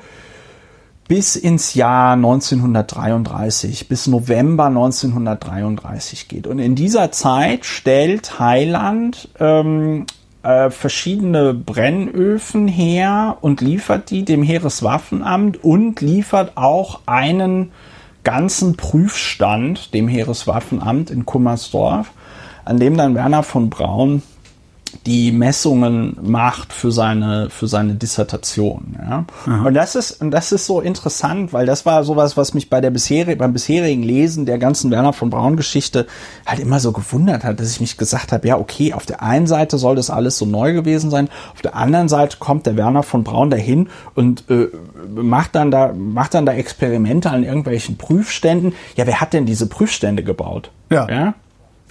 bis 1.09 1.35
ins 1.35 1.73
Jahr 1.73 2.13
1933, 2.13 3.89
bis 3.89 4.07
November 4.07 4.67
1933 4.67 6.29
geht. 6.29 6.47
Und 6.47 6.59
in 6.59 6.75
dieser 6.75 7.11
Zeit 7.11 7.65
stellt 7.65 8.39
Heiland 8.39 9.31
ähm, 9.41 10.05
äh, 10.43 10.69
verschiedene 10.69 11.55
Brennöfen 11.55 12.69
her 12.69 13.39
und 13.41 13.63
liefert 13.63 14.11
die 14.11 14.27
dem 14.27 14.43
Heereswaffenamt 14.43 15.65
und 15.65 16.03
liefert 16.03 16.53
auch 16.57 17.01
einen 17.07 17.73
ganzen 18.25 18.77
Prüfstand 18.77 19.95
dem 19.95 20.09
Heereswaffenamt 20.09 21.11
in 21.11 21.27
Kummersdorf, 21.27 22.11
an 22.65 22.79
dem 22.79 22.97
dann 22.97 23.15
Werner 23.15 23.43
von 23.43 23.71
Braun 23.71 24.23
die 25.07 25.33
Messungen 25.33 26.17
macht 26.23 26.73
für 26.73 26.93
seine 26.93 27.51
für 27.51 27.67
seine 27.67 27.95
Dissertation. 27.95 28.97
Ja? 28.99 29.25
Und 29.47 29.75
das 29.75 29.95
ist 29.95 30.21
und 30.21 30.31
das 30.31 30.53
ist 30.53 30.67
so 30.67 30.81
interessant, 30.81 31.53
weil 31.53 31.67
das 31.67 31.87
war 31.87 32.05
sowas, 32.05 32.37
was 32.37 32.55
mich 32.55 32.71
bei 32.71 32.81
der 32.81 32.91
bisherigen 32.91 33.39
beim 33.39 33.53
bisherigen 33.53 34.03
Lesen 34.03 34.47
der 34.47 34.59
ganzen 34.59 34.91
Werner 34.91 35.13
von 35.13 35.31
Braun 35.31 35.57
Geschichte 35.57 36.07
halt 36.47 36.61
immer 36.61 36.81
so 36.81 36.93
gewundert 36.93 37.45
hat, 37.45 37.61
dass 37.61 37.71
ich 37.71 37.81
mich 37.81 37.97
gesagt 37.97 38.33
habe, 38.33 38.47
ja 38.47 38.59
okay, 38.59 38.93
auf 38.93 39.07
der 39.07 39.23
einen 39.23 39.47
Seite 39.47 39.79
soll 39.79 39.97
das 39.97 40.11
alles 40.11 40.39
so 40.39 40.47
neu 40.47 40.73
gewesen 40.73 41.11
sein, 41.11 41.29
auf 41.55 41.63
der 41.63 41.77
anderen 41.77 42.09
Seite 42.09 42.37
kommt 42.39 42.67
der 42.67 42.77
Werner 42.77 43.03
von 43.03 43.25
Braun 43.25 43.51
dahin 43.51 43.89
und 44.15 44.45
äh, 44.51 44.69
macht 45.15 45.55
dann 45.55 45.71
da 45.71 45.93
macht 45.93 46.35
dann 46.35 46.47
da 46.47 46.53
Experimente 46.53 47.31
an 47.31 47.45
irgendwelchen 47.45 47.97
Prüfständen. 47.97 48.75
Ja, 48.97 49.07
wer 49.07 49.21
hat 49.21 49.33
denn 49.33 49.47
diese 49.47 49.67
Prüfstände 49.67 50.23
gebaut? 50.23 50.71
Ja. 50.91 51.09
ja? 51.09 51.35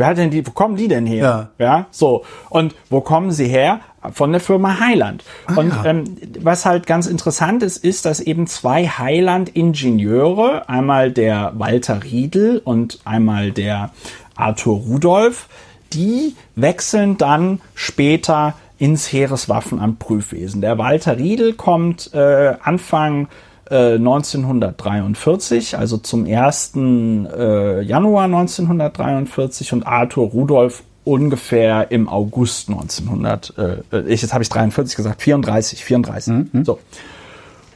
Wer 0.02 0.08
hat 0.08 0.18
denn 0.18 0.32
die, 0.32 0.48
wo 0.48 0.50
kommen 0.50 0.78
die 0.78 0.88
denn 0.88 1.06
her? 1.06 1.52
Ja. 1.60 1.64
ja, 1.64 1.86
so. 1.92 2.26
Und 2.50 2.74
wo 2.90 3.02
kommen 3.02 3.30
sie 3.30 3.48
her? 3.48 3.82
Von 4.14 4.32
der 4.32 4.42
Firma 4.42 4.80
Heiland. 4.80 5.24
Ah, 5.46 5.58
und 5.58 5.70
ja. 5.70 5.86
ähm, 5.86 6.18
was 6.40 6.66
halt 6.66 6.88
ganz 6.88 7.06
interessant 7.06 7.62
ist, 7.62 7.78
ist, 7.78 8.06
dass 8.06 8.20
eben 8.20 8.48
zwei 8.48 8.88
Heiland-Ingenieure, 8.88 10.68
einmal 10.68 11.12
der 11.12 11.52
Walter 11.56 12.04
Riedel 12.04 12.64
und 12.66 12.98
einmal 13.06 13.52
der 13.52 13.92
Arthur 14.36 14.78
Rudolph, 14.78 15.48
die 15.94 16.36
wechseln 16.56 17.20
dann 17.20 17.62
später 17.76 18.56
ins 18.80 19.14
Heereswaffenamt 19.14 20.00
Prüfwesen. 20.00 20.62
Der 20.62 20.80
Walter 20.80 21.20
Riedel 21.20 21.54
kommt 21.54 22.12
äh, 22.16 22.56
Anfang 22.64 23.28
1943, 23.76 25.74
äh, 25.74 25.78
also 25.78 25.98
zum 25.98 26.26
1. 26.26 26.74
Äh, 26.76 27.82
Januar 27.82 28.26
1943 28.26 29.74
und 29.74 29.88
Arthur 29.88 30.28
Rudolph 30.28 30.84
ungefähr 31.04 31.92
im 31.92 32.08
August 32.08 32.70
1900, 32.70 33.54
äh, 33.58 34.02
ich, 34.08 34.22
jetzt 34.22 34.34
habe 34.34 34.44
ich 34.44 34.50
43 34.50 34.96
gesagt, 34.96 35.22
34, 35.22 35.84
34. 35.84 36.34
Mhm. 36.34 36.66
So. 36.66 36.80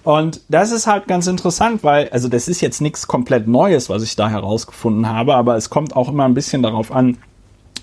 Und 0.03 0.41
das 0.49 0.71
ist 0.71 0.85
halt 0.85 1.07
ganz 1.07 1.25
interessant, 1.25 1.83
weil, 1.83 2.09
also 2.09 2.27
das 2.27 2.47
ist 2.47 2.61
jetzt 2.61 2.79
nichts 2.79 3.07
komplett 3.07 3.47
Neues, 3.47 3.89
was 3.89 4.03
ich 4.03 4.15
da 4.15 4.29
herausgefunden 4.29 5.09
habe, 5.09 5.33
aber 5.35 5.55
es 5.55 5.71
kommt 5.71 5.95
auch 5.95 6.09
immer 6.09 6.25
ein 6.25 6.35
bisschen 6.35 6.61
darauf 6.61 6.91
an, 6.91 7.17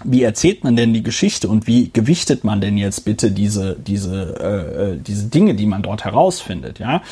wie 0.04 0.22
erzählt 0.22 0.62
man 0.62 0.76
denn 0.76 0.92
die 0.94 1.02
Geschichte 1.02 1.48
und 1.48 1.66
wie 1.66 1.90
gewichtet 1.92 2.44
man 2.44 2.60
denn 2.60 2.78
jetzt 2.78 3.04
bitte 3.04 3.32
diese, 3.32 3.76
diese, 3.76 4.96
äh, 4.96 5.02
diese 5.02 5.26
Dinge, 5.26 5.54
die 5.54 5.66
man 5.66 5.82
dort 5.82 6.04
herausfindet, 6.04 6.78
ja? 6.78 7.02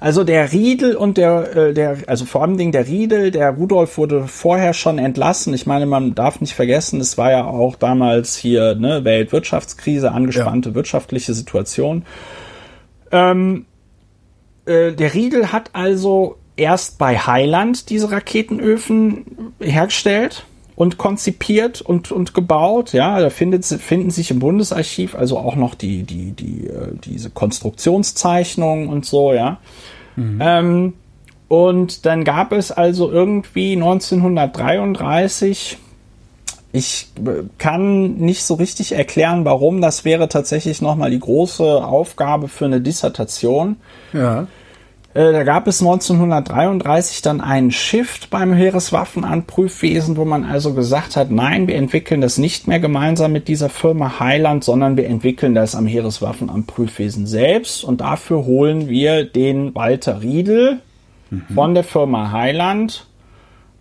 Also 0.00 0.22
der 0.22 0.52
Riedel 0.52 0.94
und 0.94 1.16
der, 1.16 1.56
äh, 1.56 1.74
der, 1.74 1.98
also 2.06 2.24
vor 2.24 2.42
allem 2.42 2.70
der 2.70 2.86
Riedel, 2.86 3.30
der 3.30 3.50
Rudolf 3.50 3.98
wurde 3.98 4.28
vorher 4.28 4.72
schon 4.72 4.98
entlassen. 4.98 5.52
Ich 5.54 5.66
meine, 5.66 5.86
man 5.86 6.14
darf 6.14 6.40
nicht 6.40 6.54
vergessen, 6.54 7.00
es 7.00 7.18
war 7.18 7.32
ja 7.32 7.44
auch 7.44 7.74
damals 7.74 8.36
hier 8.36 8.76
ne, 8.76 9.04
Weltwirtschaftskrise, 9.04 10.12
angespannte 10.12 10.70
ja. 10.70 10.74
wirtschaftliche 10.76 11.34
Situation. 11.34 12.04
Ähm, 13.10 13.66
äh, 14.66 14.92
der 14.92 15.14
Riedel 15.14 15.50
hat 15.50 15.70
also 15.72 16.36
erst 16.56 16.98
bei 16.98 17.18
Heiland 17.18 17.90
diese 17.90 18.10
Raketenöfen 18.12 19.52
hergestellt 19.60 20.44
und 20.78 20.96
konzipiert 20.96 21.80
und, 21.80 22.12
und 22.12 22.34
gebaut. 22.34 22.92
Ja, 22.92 23.18
da 23.18 23.30
findet, 23.30 23.64
finden 23.64 24.10
sich 24.10 24.30
im 24.30 24.38
Bundesarchiv 24.38 25.16
also 25.16 25.36
auch 25.36 25.56
noch 25.56 25.74
die, 25.74 26.04
die, 26.04 26.30
die, 26.30 26.68
äh, 26.68 26.92
diese 27.04 27.30
Konstruktionszeichnungen 27.30 28.88
und 28.88 29.04
so, 29.04 29.32
ja. 29.32 29.58
Mhm. 30.14 30.38
Ähm, 30.40 30.92
und 31.48 32.06
dann 32.06 32.22
gab 32.22 32.52
es 32.52 32.70
also 32.70 33.10
irgendwie 33.10 33.72
1933 33.72 35.78
ich 36.70 37.08
äh, 37.26 37.44
kann 37.58 38.14
nicht 38.16 38.44
so 38.44 38.54
richtig 38.54 38.92
erklären, 38.92 39.44
warum. 39.44 39.80
Das 39.80 40.04
wäre 40.04 40.28
tatsächlich 40.28 40.80
nochmal 40.80 41.10
die 41.10 41.18
große 41.18 41.64
Aufgabe 41.64 42.46
für 42.46 42.66
eine 42.66 42.80
Dissertation. 42.80 43.78
Ja. 44.12 44.46
Äh, 45.18 45.32
da 45.32 45.42
gab 45.42 45.66
es 45.66 45.80
1933 45.80 47.22
dann 47.22 47.40
einen 47.40 47.72
Shift 47.72 48.30
beim 48.30 48.52
Heereswaffenamt 48.52 49.48
Prüfwesen, 49.48 50.16
wo 50.16 50.24
man 50.24 50.44
also 50.44 50.74
gesagt 50.74 51.16
hat, 51.16 51.32
nein, 51.32 51.66
wir 51.66 51.74
entwickeln 51.74 52.20
das 52.20 52.38
nicht 52.38 52.68
mehr 52.68 52.78
gemeinsam 52.78 53.32
mit 53.32 53.48
dieser 53.48 53.68
Firma 53.68 54.20
Heiland, 54.20 54.62
sondern 54.62 54.96
wir 54.96 55.08
entwickeln 55.08 55.56
das 55.56 55.74
am 55.74 55.88
Heereswaffenamt 55.88 56.68
Prüfwesen 56.68 57.26
selbst 57.26 57.82
und 57.82 58.00
dafür 58.00 58.44
holen 58.44 58.88
wir 58.88 59.24
den 59.24 59.74
Walter 59.74 60.22
Riedel 60.22 60.78
mhm. 61.30 61.46
von 61.52 61.74
der 61.74 61.82
Firma 61.82 62.30
Heiland 62.30 63.04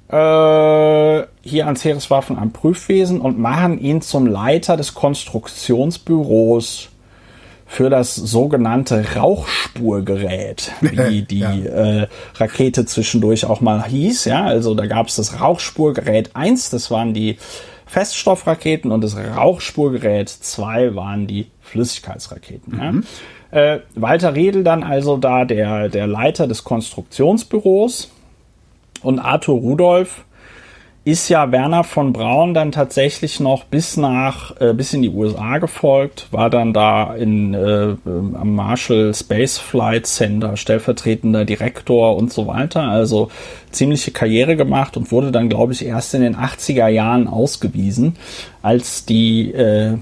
äh, 0.07 1.21
hier 1.43 1.67
ans 1.67 1.85
Heereswaffenamt 1.85 2.53
Prüfwesen 2.53 3.21
und 3.21 3.37
machen 3.37 3.79
ihn 3.79 4.01
zum 4.01 4.25
Leiter 4.25 4.75
des 4.75 4.95
Konstruktionsbüros 4.95 6.89
für 7.67 7.89
das 7.89 8.15
sogenannte 8.15 9.15
Rauchspurgerät, 9.15 10.71
wie 10.81 11.21
die 11.21 11.39
ja. 11.39 11.51
äh, 11.51 12.07
Rakete 12.35 12.85
zwischendurch 12.85 13.45
auch 13.45 13.61
mal 13.61 13.85
hieß. 13.85 14.25
Ja, 14.25 14.45
also 14.45 14.73
da 14.73 14.85
gab 14.87 15.07
es 15.07 15.17
das 15.17 15.39
Rauchspurgerät 15.39 16.35
1, 16.35 16.69
das 16.69 16.89
waren 16.89 17.13
die 17.13 17.37
Feststoffraketen 17.85 18.91
und 18.91 19.03
das 19.03 19.17
Rauchspurgerät 19.17 20.29
2 20.29 20.95
waren 20.95 21.27
die 21.27 21.47
Flüssigkeitsraketen. 21.61 22.75
Mhm. 22.75 23.03
Ja. 23.51 23.73
Äh, 23.73 23.79
Walter 23.95 24.35
Redel 24.35 24.63
dann 24.63 24.83
also 24.83 25.17
da 25.17 25.45
der, 25.45 25.89
der 25.89 26.07
Leiter 26.07 26.47
des 26.47 26.63
Konstruktionsbüros 26.63 28.11
und 29.01 29.19
Arthur 29.19 29.59
Rudolph 29.59 30.25
ist 31.07 31.29
ja 31.29 31.53
Werner 31.53 31.85
von 31.85 32.11
Braun 32.11 32.53
dann 32.53 32.73
tatsächlich 32.73 33.39
noch 33.39 33.63
bis 33.63 33.95
nach 33.95 34.59
äh, 34.59 34.73
bis 34.73 34.93
in 34.93 35.01
die 35.01 35.09
USA 35.09 35.57
gefolgt, 35.57 36.27
war 36.31 36.49
dann 36.49 36.73
da 36.73 37.13
in 37.13 37.53
äh, 37.53 37.95
am 38.05 38.53
Marshall 38.53 39.13
Space 39.13 39.57
Flight 39.57 40.05
Center 40.05 40.57
stellvertretender 40.57 41.45
Direktor 41.45 42.17
und 42.17 42.33
so 42.33 42.45
weiter, 42.45 42.81
also 42.81 43.31
ziemliche 43.71 44.11
Karriere 44.11 44.57
gemacht 44.57 44.97
und 44.97 45.09
wurde 45.13 45.31
dann 45.31 45.47
glaube 45.47 45.71
ich 45.71 45.85
erst 45.85 46.13
in 46.13 46.19
den 46.19 46.35
80er 46.35 46.89
Jahren 46.89 47.29
ausgewiesen, 47.29 48.17
als 48.61 49.05
die 49.05 49.53
äh, 49.53 49.97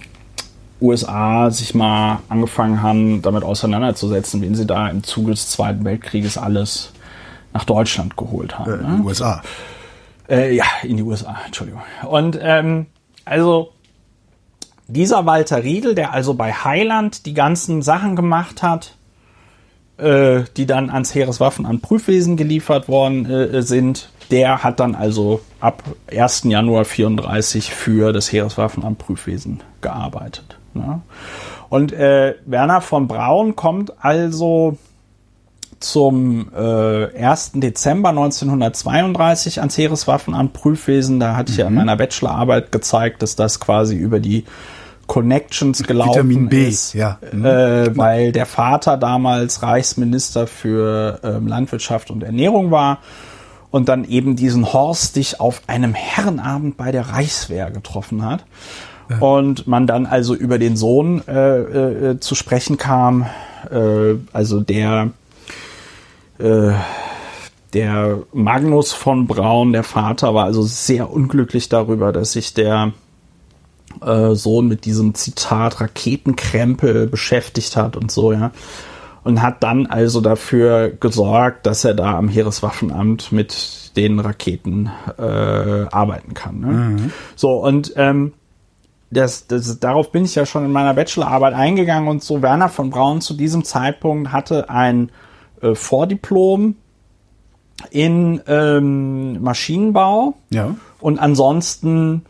USA 0.82 1.51
sich 1.51 1.76
mal 1.76 2.24
angefangen 2.30 2.82
haben, 2.82 3.22
damit 3.22 3.43
auseinanderzusetzen, 3.43 4.41
wen 4.41 4.56
sie 4.56 4.66
da 4.66 4.89
im 4.89 5.03
Zuge 5.03 5.32
des 5.32 5.49
Zweiten 5.49 5.86
Weltkrieges 5.86 6.39
alles 6.39 6.93
nach 7.53 7.64
Deutschland 7.64 8.18
geholt 8.18 8.58
haben. 8.58 8.74
Äh, 8.74 8.78
ne? 8.78 9.03
USA. 9.06 9.43
Äh, 10.30 10.55
ja, 10.55 10.65
in 10.84 10.97
die 10.97 11.03
USA, 11.03 11.38
Entschuldigung. 11.45 11.82
Und 12.07 12.38
ähm, 12.41 12.88
also 13.26 13.71
dieser 14.88 15.26
Walter 15.26 15.63
Riedel, 15.63 15.95
der 15.95 16.13
also 16.13 16.34
bei 16.34 16.53
Heiland 16.53 17.26
die 17.26 17.34
ganzen 17.34 17.82
Sachen 17.82 18.15
gemacht 18.15 18.61
hat, 18.63 18.95
äh, 19.97 20.43
die 20.57 20.65
dann 20.65 20.89
ans 20.89 21.15
Heereswaffenamt 21.15 21.82
Prüfwesen 21.82 22.38
geliefert 22.38 22.88
worden 22.88 23.30
äh, 23.30 23.61
sind, 23.61 24.09
der 24.32 24.63
hat 24.63 24.80
dann 24.80 24.95
also 24.95 25.41
ab 25.59 25.84
1. 26.11 26.43
Januar 26.45 26.86
34 26.86 27.73
für 27.73 28.11
das 28.11 28.32
Heereswaffenamt 28.32 28.97
Prüfwesen 28.97 29.61
gearbeitet. 29.82 30.57
Ne? 30.73 31.01
Und 31.69 31.93
äh, 31.93 32.36
Werner 32.45 32.82
von 32.82 33.07
Braun 33.07 33.55
kommt 33.55 33.93
also 34.03 34.78
zum 35.86 36.51
äh, 36.55 37.23
1. 37.23 37.51
Dezember 37.55 38.09
1932 38.09 39.59
ans 39.59 39.77
Heereswaffenamt 39.77 40.53
Prüfwesen. 40.53 41.19
Da 41.19 41.36
hatte 41.36 41.51
ich 41.51 41.57
ja 41.57 41.67
in 41.67 41.75
meiner 41.75 41.95
Bachelorarbeit 41.95 42.71
gezeigt, 42.71 43.21
dass 43.21 43.36
das 43.36 43.59
quasi 43.59 43.95
über 43.95 44.19
die 44.19 44.45
Connections 45.07 45.83
gelaufen 45.83 46.29
Vitamin 46.29 46.49
B, 46.49 46.67
ist, 46.67 46.93
ja. 46.93 47.19
äh, 47.31 47.95
weil 47.95 48.31
der 48.31 48.47
Vater 48.47 48.97
damals 48.97 49.61
Reichsminister 49.61 50.47
für 50.47 51.19
ähm, 51.23 51.47
Landwirtschaft 51.47 52.09
und 52.09 52.23
Ernährung 52.23 52.71
war 52.71 52.99
und 53.69 53.88
dann 53.88 54.05
eben 54.05 54.36
diesen 54.36 54.73
Horst 54.73 55.15
dich 55.15 55.39
auf 55.39 55.61
einem 55.67 55.93
Herrenabend 55.93 56.77
bei 56.77 56.91
der 56.91 57.09
Reichswehr 57.09 57.69
getroffen 57.69 58.25
hat. 58.25 58.45
Und 59.19 59.67
man 59.67 59.86
dann 59.86 60.07
also 60.07 60.33
über 60.33 60.57
den 60.57 60.75
Sohn 60.75 61.21
äh, 61.27 61.59
äh, 61.59 62.19
zu 62.19 62.33
sprechen 62.33 62.77
kam, 62.77 63.27
äh, 63.69 64.15
also 64.33 64.61
der 64.61 65.11
äh, 66.39 66.71
der 67.73 68.19
Magnus 68.33 68.93
von 68.93 69.27
Braun, 69.27 69.73
der 69.73 69.83
Vater, 69.83 70.33
war 70.33 70.45
also 70.45 70.61
sehr 70.63 71.11
unglücklich 71.11 71.69
darüber, 71.69 72.11
dass 72.11 72.31
sich 72.31 72.53
der 72.53 72.93
äh, 74.01 74.33
Sohn 74.33 74.67
mit 74.67 74.86
diesem 74.86 75.13
Zitat 75.13 75.81
Raketenkrempel 75.81 77.07
beschäftigt 77.07 77.75
hat 77.75 77.97
und 77.97 78.11
so, 78.11 78.31
ja. 78.31 78.51
Und 79.23 79.41
hat 79.41 79.63
dann 79.63 79.88
also 79.88 80.21
dafür 80.21 80.89
gesorgt, 80.89 81.65
dass 81.65 81.83
er 81.83 81.95
da 81.95 82.15
am 82.15 82.29
Heereswaffenamt 82.29 83.31
mit 83.31 83.97
den 83.97 84.19
Raketen 84.19 84.91
äh, 85.17 85.21
arbeiten 85.21 86.36
kann. 86.36 86.59
Ne? 86.59 87.11
So, 87.36 87.53
und 87.53 87.93
ähm, 87.95 88.33
das, 89.09 89.47
das, 89.47 89.79
darauf 89.79 90.11
bin 90.11 90.25
ich 90.25 90.36
ja 90.36 90.45
schon 90.45 90.63
in 90.65 90.71
meiner 90.71 90.93
Bachelorarbeit 90.93 91.55
eingegangen 91.55 92.07
und 92.07 92.23
so. 92.23 92.43
Werner 92.43 92.69
von 92.69 92.91
Braun 92.91 93.19
zu 93.19 93.33
diesem 93.33 93.63
Zeitpunkt 93.63 94.31
hatte 94.31 94.69
ein 94.69 95.09
äh, 95.62 95.76
Vordiplom 95.76 96.76
in 97.91 98.41
ähm, 98.47 99.41
Maschinenbau 99.41 100.36
Ja. 100.51 100.76
und 101.01 101.20
ansonsten 101.20 102.24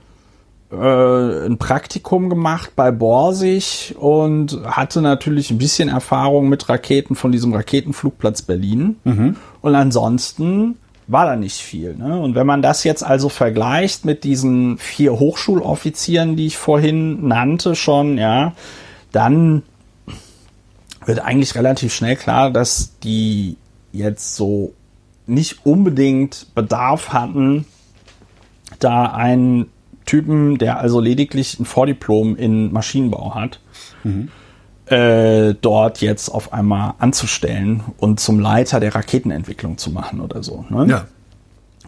äh, 0.72 1.46
ein 1.46 1.58
Praktikum 1.60 2.30
gemacht 2.30 2.72
bei 2.76 2.92
Borsig 2.92 3.96
und 4.00 4.60
hatte 4.66 5.02
natürlich 5.02 5.52
ein 5.52 5.60
bisschen 5.60 5.88
Erfahrung 5.90 6.50
mit 6.50 6.68
Raketen 6.68 7.16
von 7.16 7.32
diesem 7.32 7.54
Raketenflugplatz 7.54 8.42
Berlin. 8.42 8.96
Und 9.62 9.76
ansonsten 9.76 10.78
war 11.08 11.28
da 11.28 11.36
nicht 11.36 11.58
viel. 11.62 11.96
Ne? 11.96 12.20
Und 12.20 12.34
wenn 12.34 12.48
man 12.48 12.64
das 12.64 12.84
jetzt 12.84 13.04
also 13.04 13.30
vergleicht 13.30 14.06
mit 14.06 14.24
diesen 14.24 14.80
vier 14.80 15.20
Hochschuloffizieren, 15.20 16.36
die 16.36 16.48
ich 16.48 16.58
vorhin 16.58 17.28
nannte 17.28 17.76
schon, 17.76 18.18
ja, 18.18 18.54
dann 19.12 19.62
wird 21.06 21.20
eigentlich 21.20 21.56
relativ 21.56 21.94
schnell 21.94 22.16
klar, 22.16 22.52
dass 22.52 22.98
die 23.00 23.58
jetzt 23.92 24.36
so 24.36 24.74
nicht 25.28 25.66
unbedingt 25.66 26.48
Bedarf 26.54 27.14
hatten, 27.14 27.66
da 28.80 29.06
einen 29.06 29.68
Typen, 30.06 30.58
der 30.58 30.80
also 30.80 31.00
lediglich 31.00 31.60
ein 31.60 31.66
Vordiplom 31.66 32.36
in 32.36 32.72
Maschinenbau 32.72 33.34
hat, 33.34 33.60
äh, 34.88 35.56
dort 35.62 36.02
jetzt 36.02 36.30
auf 36.30 36.54
einmal 36.54 36.94
anzustellen 37.00 37.84
und 37.98 38.20
zum 38.20 38.40
Leiter 38.40 38.80
der 38.80 38.94
Raketenentwicklung 38.94 39.78
zu 39.78 39.90
machen 39.90 40.22
oder 40.22 40.44
so. 40.44 40.66
Ne? 40.70 40.86
Ja. 40.88 41.06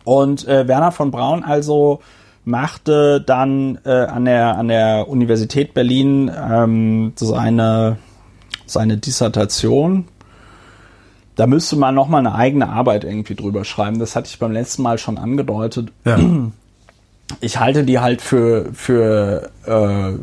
Und 0.03 0.47
äh, 0.47 0.67
Werner 0.67 0.91
von 0.91 1.11
Braun 1.11 1.43
also 1.43 1.99
machte 2.43 3.21
dann 3.21 3.77
äh, 3.83 3.89
an 3.89 4.25
der 4.25 4.57
an 4.57 4.69
der 4.69 5.09
Universität 5.09 5.73
Berlin 5.73 6.31
ähm, 6.33 7.11
seine 7.17 7.97
seine 8.71 8.97
Dissertation. 8.97 10.07
Da 11.35 11.45
müsste 11.45 11.75
man 11.75 11.93
noch 11.93 12.07
mal 12.07 12.19
eine 12.19 12.33
eigene 12.33 12.69
Arbeit 12.69 13.03
irgendwie 13.03 13.35
drüber 13.35 13.63
schreiben. 13.63 13.99
Das 13.99 14.15
hatte 14.15 14.27
ich 14.27 14.39
beim 14.39 14.51
letzten 14.51 14.81
Mal 14.81 14.97
schon 14.97 15.17
angedeutet. 15.17 15.91
Ja. 16.03 16.19
Ich 17.41 17.59
halte 17.59 17.83
die 17.83 17.99
halt 17.99 18.21
für 18.21 18.73
für 18.73 19.51
äh, 19.65 20.13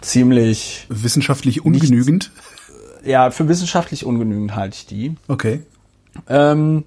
ziemlich 0.00 0.86
Wissenschaftlich 0.88 1.64
ungenügend. 1.64 2.32
ja 3.04 3.30
für 3.30 3.46
wissenschaftlich 3.48 4.04
ungenügend 4.06 4.56
halte 4.56 4.76
ich 4.76 4.86
die. 4.86 5.16
Okay. 5.28 5.62
Ähm, 6.28 6.84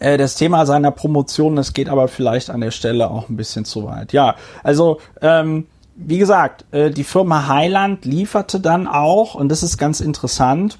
äh, 0.00 0.18
das 0.18 0.34
Thema 0.34 0.66
seiner 0.66 0.90
Promotion, 0.90 1.56
das 1.56 1.72
geht 1.72 1.88
aber 1.88 2.08
vielleicht 2.08 2.50
an 2.50 2.60
der 2.60 2.72
Stelle 2.72 3.10
auch 3.10 3.28
ein 3.28 3.36
bisschen 3.36 3.64
zu 3.64 3.84
weit. 3.84 4.12
Ja, 4.12 4.34
also 4.64 5.00
ähm, 5.20 5.66
wie 6.06 6.18
gesagt, 6.18 6.64
äh, 6.72 6.90
die 6.90 7.04
Firma 7.04 7.48
Highland 7.48 8.04
lieferte 8.04 8.60
dann 8.60 8.86
auch, 8.86 9.34
und 9.34 9.48
das 9.48 9.62
ist 9.62 9.78
ganz 9.78 10.00
interessant, 10.00 10.78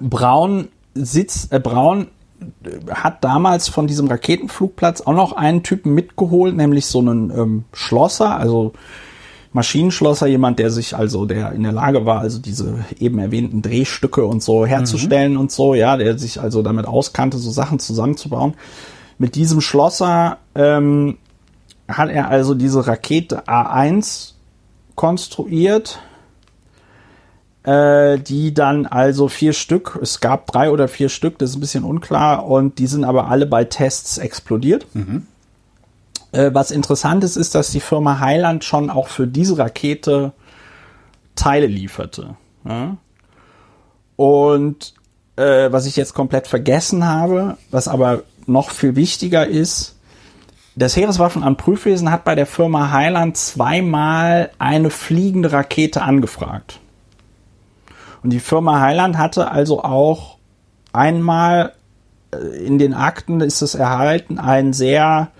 Braun 0.00 0.68
sitzt, 0.94 1.52
äh, 1.52 1.60
Braun 1.60 2.08
äh, 2.40 2.92
hat 2.92 3.24
damals 3.24 3.68
von 3.68 3.86
diesem 3.86 4.06
Raketenflugplatz 4.06 5.02
auch 5.02 5.14
noch 5.14 5.32
einen 5.32 5.62
Typen 5.62 5.94
mitgeholt, 5.94 6.56
nämlich 6.56 6.86
so 6.86 7.00
einen 7.00 7.30
ähm, 7.30 7.64
Schlosser, 7.72 8.36
also 8.38 8.72
Maschinenschlosser, 9.52 10.26
jemand, 10.26 10.58
der 10.58 10.70
sich 10.70 10.96
also, 10.96 11.26
der 11.26 11.52
in 11.52 11.62
der 11.62 11.72
Lage 11.72 12.04
war, 12.06 12.20
also 12.20 12.40
diese 12.40 12.84
eben 12.98 13.20
erwähnten 13.20 13.62
Drehstücke 13.62 14.26
und 14.26 14.42
so 14.42 14.66
herzustellen 14.66 15.36
und 15.36 15.52
so, 15.52 15.74
ja, 15.74 15.96
der 15.96 16.18
sich 16.18 16.40
also 16.40 16.62
damit 16.62 16.86
auskannte, 16.86 17.38
so 17.38 17.52
Sachen 17.52 17.78
zusammenzubauen. 17.78 18.54
Mit 19.16 19.36
diesem 19.36 19.60
Schlosser 19.60 20.38
ähm, 20.56 21.18
hat 21.88 22.10
er 22.10 22.28
also 22.28 22.54
diese 22.54 22.86
Rakete 22.86 23.46
A1 23.46 24.32
konstruiert, 24.94 26.00
äh, 27.64 28.18
die 28.18 28.54
dann 28.54 28.86
also 28.86 29.28
vier 29.28 29.52
Stück, 29.52 29.98
es 30.00 30.20
gab 30.20 30.46
drei 30.46 30.70
oder 30.70 30.88
vier 30.88 31.08
Stück, 31.08 31.38
das 31.38 31.50
ist 31.50 31.56
ein 31.56 31.60
bisschen 31.60 31.84
unklar, 31.84 32.46
und 32.46 32.78
die 32.78 32.86
sind 32.86 33.04
aber 33.04 33.28
alle 33.28 33.46
bei 33.46 33.64
Tests 33.64 34.18
explodiert. 34.18 34.86
Äh, 36.32 36.50
was 36.52 36.70
interessant 36.70 37.24
ist, 37.24 37.36
ist, 37.36 37.54
dass 37.54 37.70
die 37.70 37.80
Firma 37.80 38.20
Highland 38.20 38.64
schon 38.64 38.90
auch 38.90 39.08
für 39.08 39.26
diese 39.26 39.58
Rakete 39.58 40.32
Teile 41.36 41.66
lieferte. 41.66 42.36
Ja? 42.64 42.96
Und 44.16 44.94
äh, 45.36 45.72
was 45.72 45.86
ich 45.86 45.96
jetzt 45.96 46.14
komplett 46.14 46.46
vergessen 46.46 47.06
habe, 47.06 47.56
was 47.70 47.88
aber 47.88 48.22
noch 48.46 48.70
viel 48.70 48.94
wichtiger 48.96 49.46
ist, 49.46 49.93
das 50.76 50.96
Heereswaffenamt 50.96 51.58
Prüfwesen 51.58 52.10
hat 52.10 52.24
bei 52.24 52.34
der 52.34 52.46
Firma 52.46 52.90
Highland 52.90 53.36
zweimal 53.36 54.50
eine 54.58 54.90
fliegende 54.90 55.52
Rakete 55.52 56.02
angefragt. 56.02 56.80
Und 58.22 58.30
die 58.30 58.40
Firma 58.40 58.80
Highland 58.80 59.18
hatte 59.18 59.50
also 59.50 59.84
auch 59.84 60.38
einmal 60.92 61.72
äh, 62.32 62.64
in 62.64 62.78
den 62.78 62.94
Akten 62.94 63.40
ist 63.40 63.62
es 63.62 63.74
erhalten, 63.74 64.38
ein 64.38 64.72
sehr 64.72 65.30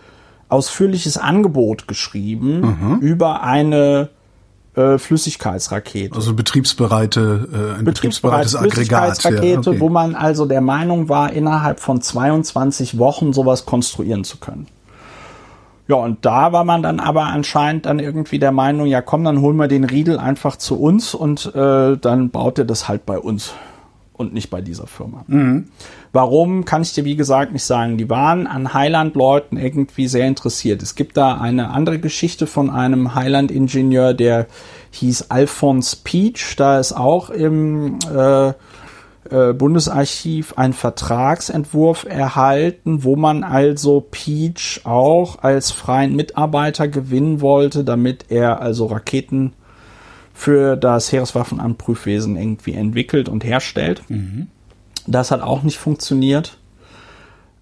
ausführliches 0.49 1.17
Angebot 1.17 1.89
geschrieben 1.89 2.99
über 3.01 3.43
eine 3.43 4.11
äh, 4.77 4.99
Flüssigkeitsrakete. 4.99 6.15
Also 6.15 6.35
betriebsbereite, 6.35 7.75
äh, 7.75 7.79
ein 7.79 7.85
betriebsbereites 7.85 8.55
Aggregat. 8.55 8.75
Flüssigkeitsrakete, 8.75 9.71
okay. 9.71 9.81
wo 9.81 9.89
man 9.89 10.15
also 10.15 10.47
der 10.47 10.61
Meinung 10.61 11.09
war, 11.09 11.33
innerhalb 11.33 11.81
von 11.81 12.01
22 12.01 12.99
Wochen 12.99 13.33
sowas 13.33 13.67
konstruieren 13.67 14.23
zu 14.23 14.37
können. 14.39 14.67
Ja, 15.87 15.97
und 15.97 16.25
da 16.25 16.53
war 16.53 16.65
man 16.65 16.83
dann 16.83 16.99
aber 16.99 17.25
anscheinend 17.25 17.87
dann 17.87 17.99
irgendwie 17.99 18.39
der 18.39 18.53
Meinung, 18.53 18.87
ja 18.87 19.03
komm, 19.03 19.25
dann 19.25 19.41
holen 19.41 19.57
wir 19.57 19.69
den 19.69 19.85
Riedel 19.85 20.19
einfach 20.19 20.57
zu 20.57 20.81
uns 20.81 21.15
und 21.15 21.55
äh, 21.55 21.97
dann 21.99 22.31
baut 22.31 22.59
er 22.59 22.65
das 22.65 22.89
halt 22.89 23.05
bei 23.05 23.19
uns 23.19 23.53
und 24.15 24.33
nicht 24.33 24.49
bei 24.49 24.63
dieser 24.63 24.87
Firma. 24.87 25.25
Warum, 26.13 26.65
kann 26.65 26.83
ich 26.83 26.93
dir 26.93 27.05
wie 27.05 27.17
gesagt 27.17 27.53
nicht 27.53 27.65
sagen. 27.65 27.99
Die 27.99 28.09
waren 28.09 28.47
an 28.47 28.73
Highland-Leuten 28.73 29.57
irgendwie 29.57 30.07
sehr 30.07 30.27
interessiert. 30.27 30.83
Es 30.83 30.95
gibt 30.95 31.17
da 31.17 31.39
eine 31.39 31.71
andere 31.71 31.99
Geschichte 31.99 32.47
von 32.47 32.71
einem 32.71 33.15
Highland-Ingenieur, 33.15 34.15
der 34.15 34.47
hieß 34.93 35.31
Alphonse 35.31 35.97
Peach. 36.03 36.55
Da 36.57 36.79
ist 36.79 36.93
auch 36.93 37.29
im 37.31 37.99
äh, 38.15 38.53
äh, 39.31 39.53
Bundesarchiv 39.53 40.55
ein 40.57 40.73
Vertragsentwurf 40.73 42.05
erhalten, 42.05 43.05
wo 43.05 43.17
man 43.17 43.45
also 43.45 44.01
Peach 44.01 44.81
auch 44.85 45.43
als 45.43 45.71
freien 45.71 46.15
Mitarbeiter 46.15 46.89
gewinnen 46.89 47.41
wollte, 47.41 47.85
damit 47.85 48.27
er 48.29 48.61
also 48.61 48.87
Raketen 48.87 49.53
für 50.35 50.77
das 50.77 51.13
Heereswaffenamt 51.13 51.79
Prüfwesen 51.79 52.37
irgendwie 52.37 52.75
entwickelt 52.75 53.29
und 53.29 53.45
herstellt. 53.45 54.03
Das 55.07 55.31
hat 55.31 55.41
auch 55.41 55.63
nicht 55.63 55.79
funktioniert. 55.79 56.59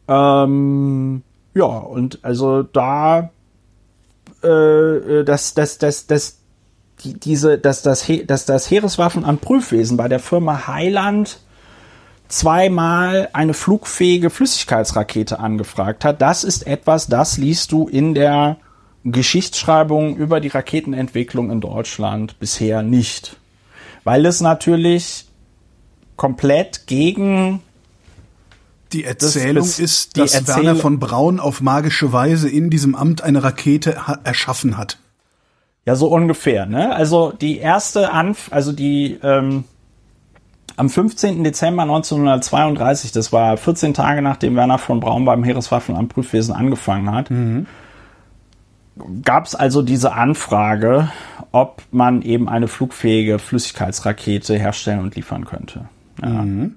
Ähm, 0.08 1.22
ja, 1.54 1.64
und 1.64 2.20
also 2.22 2.62
da 2.62 3.30
äh, 4.42 5.24
das, 5.24 5.54
das, 5.54 5.78
das, 5.78 6.06
das, 6.06 6.38
die, 7.04 7.14
diese, 7.14 7.58
dass 7.58 7.82
das, 7.82 8.10
dass 8.26 8.46
das 8.46 8.70
Heereswaffenamt 8.70 9.40
Prüfwesen 9.40 9.96
bei 9.96 10.08
der 10.08 10.18
Firma 10.18 10.66
Highland 10.66 11.38
zweimal 12.32 13.28
eine 13.32 13.54
flugfähige 13.54 14.30
Flüssigkeitsrakete 14.30 15.38
angefragt 15.38 16.04
hat. 16.04 16.22
Das 16.22 16.44
ist 16.44 16.66
etwas, 16.66 17.06
das 17.06 17.36
liest 17.36 17.72
du 17.72 17.88
in 17.88 18.14
der 18.14 18.56
Geschichtsschreibung 19.04 20.16
über 20.16 20.40
die 20.40 20.48
Raketenentwicklung 20.48 21.50
in 21.50 21.60
Deutschland 21.60 22.38
bisher 22.38 22.82
nicht. 22.82 23.36
Weil 24.04 24.24
es 24.24 24.40
natürlich 24.40 25.26
komplett 26.16 26.86
gegen 26.86 27.60
Die 28.92 29.04
Erzählung 29.04 29.64
das, 29.64 29.78
ist, 29.78 30.16
dass 30.16 30.34
Erzähl 30.34 30.64
Werner 30.64 30.76
von 30.76 30.98
Braun 30.98 31.38
auf 31.38 31.60
magische 31.60 32.12
Weise 32.12 32.48
in 32.48 32.70
diesem 32.70 32.94
Amt 32.94 33.22
eine 33.22 33.44
Rakete 33.44 33.96
erschaffen 34.24 34.78
hat. 34.78 34.98
Ja, 35.84 35.96
so 35.96 36.08
ungefähr. 36.08 36.64
Ne? 36.64 36.94
Also 36.94 37.32
die 37.32 37.58
erste 37.58 38.12
Anf, 38.12 38.48
also 38.52 38.72
die 38.72 39.18
ähm, 39.22 39.64
am 40.76 40.88
15. 40.88 41.44
Dezember 41.44 41.82
1932, 41.82 43.12
das 43.12 43.32
war 43.32 43.56
14 43.56 43.94
Tage 43.94 44.22
nachdem 44.22 44.56
Werner 44.56 44.78
von 44.78 45.00
Braun 45.00 45.24
beim 45.24 45.44
Heereswaffenamt 45.44 46.12
Prüfwesen 46.12 46.54
angefangen 46.54 47.12
hat, 47.12 47.30
mhm. 47.30 47.66
gab 49.24 49.46
es 49.46 49.54
also 49.54 49.82
diese 49.82 50.12
Anfrage, 50.12 51.10
ob 51.52 51.82
man 51.90 52.22
eben 52.22 52.48
eine 52.48 52.68
flugfähige 52.68 53.38
Flüssigkeitsrakete 53.38 54.58
herstellen 54.58 55.00
und 55.00 55.14
liefern 55.16 55.44
könnte. 55.44 55.88
Mhm. 56.22 56.76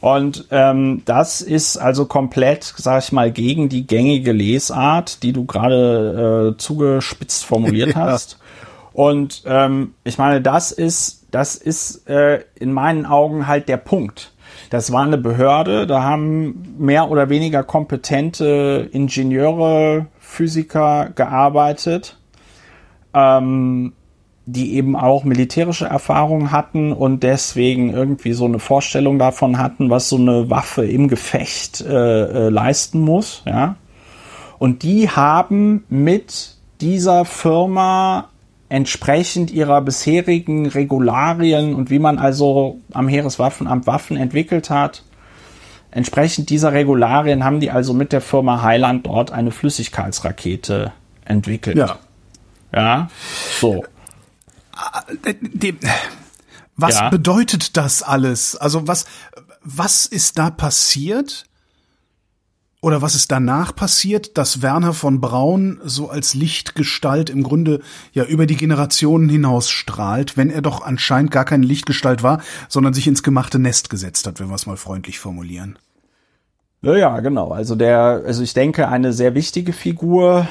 Und 0.00 0.48
ähm, 0.50 1.00
das 1.06 1.40
ist 1.40 1.78
also 1.78 2.04
komplett, 2.04 2.74
sag 2.76 3.02
ich 3.02 3.12
mal, 3.12 3.32
gegen 3.32 3.70
die 3.70 3.86
gängige 3.86 4.32
Lesart, 4.32 5.22
die 5.22 5.32
du 5.32 5.46
gerade 5.46 6.52
äh, 6.52 6.58
zugespitzt 6.58 7.46
formuliert 7.46 7.94
hast. 7.96 8.38
Und 8.92 9.44
ähm, 9.46 9.94
ich 10.04 10.18
meine, 10.18 10.42
das 10.42 10.72
ist, 10.72 11.23
das 11.34 11.56
ist 11.56 12.08
äh, 12.08 12.44
in 12.54 12.72
meinen 12.72 13.06
Augen 13.06 13.46
halt 13.46 13.68
der 13.68 13.76
Punkt. 13.76 14.32
Das 14.70 14.92
war 14.92 15.02
eine 15.02 15.18
Behörde, 15.18 15.86
da 15.86 16.02
haben 16.02 16.76
mehr 16.78 17.10
oder 17.10 17.28
weniger 17.28 17.64
kompetente 17.64 18.88
Ingenieure, 18.92 20.06
Physiker 20.18 21.10
gearbeitet. 21.14 22.18
Ähm, 23.12 23.92
die 24.46 24.74
eben 24.74 24.94
auch 24.94 25.24
militärische 25.24 25.86
Erfahrung 25.86 26.50
hatten 26.50 26.92
und 26.92 27.22
deswegen 27.22 27.94
irgendwie 27.94 28.34
so 28.34 28.44
eine 28.44 28.58
Vorstellung 28.58 29.18
davon 29.18 29.58
hatten, 29.58 29.88
was 29.88 30.10
so 30.10 30.16
eine 30.16 30.50
Waffe 30.50 30.84
im 30.84 31.08
Gefecht 31.08 31.80
äh, 31.80 32.46
äh, 32.46 32.48
leisten 32.50 33.00
muss, 33.00 33.42
ja. 33.46 33.76
Und 34.58 34.82
die 34.82 35.08
haben 35.08 35.84
mit 35.88 36.56
dieser 36.80 37.24
Firma 37.24 38.28
entsprechend 38.74 39.52
ihrer 39.52 39.80
bisherigen 39.82 40.66
Regularien 40.66 41.76
und 41.76 41.90
wie 41.90 42.00
man 42.00 42.18
also 42.18 42.80
am 42.92 43.06
Heereswaffenamt 43.06 43.86
Waffen 43.86 44.16
entwickelt 44.16 44.68
hat, 44.68 45.04
entsprechend 45.92 46.50
dieser 46.50 46.72
Regularien 46.72 47.44
haben 47.44 47.60
die 47.60 47.70
also 47.70 47.94
mit 47.94 48.12
der 48.12 48.20
Firma 48.20 48.62
Heiland 48.62 49.06
dort 49.06 49.30
eine 49.30 49.52
Flüssigkeitsrakete 49.52 50.92
entwickelt. 51.24 51.76
Ja. 51.76 51.98
Ja, 52.74 53.08
so. 53.60 53.84
Was 56.76 56.98
ja. 56.98 57.10
bedeutet 57.10 57.76
das 57.76 58.02
alles? 58.02 58.56
Also 58.56 58.88
was, 58.88 59.04
was 59.62 60.04
ist 60.04 60.36
da 60.36 60.50
passiert? 60.50 61.44
Oder 62.84 63.00
was 63.00 63.14
ist 63.14 63.32
danach 63.32 63.74
passiert, 63.74 64.36
dass 64.36 64.60
Werner 64.60 64.92
von 64.92 65.18
Braun 65.18 65.80
so 65.84 66.10
als 66.10 66.34
Lichtgestalt 66.34 67.30
im 67.30 67.42
Grunde 67.42 67.80
ja 68.12 68.24
über 68.24 68.44
die 68.44 68.56
Generationen 68.56 69.30
hinaus 69.30 69.70
strahlt, 69.70 70.36
wenn 70.36 70.50
er 70.50 70.60
doch 70.60 70.84
anscheinend 70.84 71.30
gar 71.30 71.46
keine 71.46 71.64
Lichtgestalt 71.64 72.22
war, 72.22 72.42
sondern 72.68 72.92
sich 72.92 73.06
ins 73.06 73.22
gemachte 73.22 73.58
Nest 73.58 73.88
gesetzt 73.88 74.26
hat, 74.26 74.38
wenn 74.38 74.48
wir 74.48 74.54
es 74.54 74.66
mal 74.66 74.76
freundlich 74.76 75.18
formulieren. 75.18 75.78
Ja, 76.82 76.94
ja, 76.94 77.20
genau. 77.20 77.52
Also 77.52 77.74
der, 77.74 78.22
also 78.26 78.42
ich 78.42 78.52
denke, 78.52 78.86
eine 78.86 79.14
sehr 79.14 79.34
wichtige 79.34 79.72
Figur, 79.72 80.46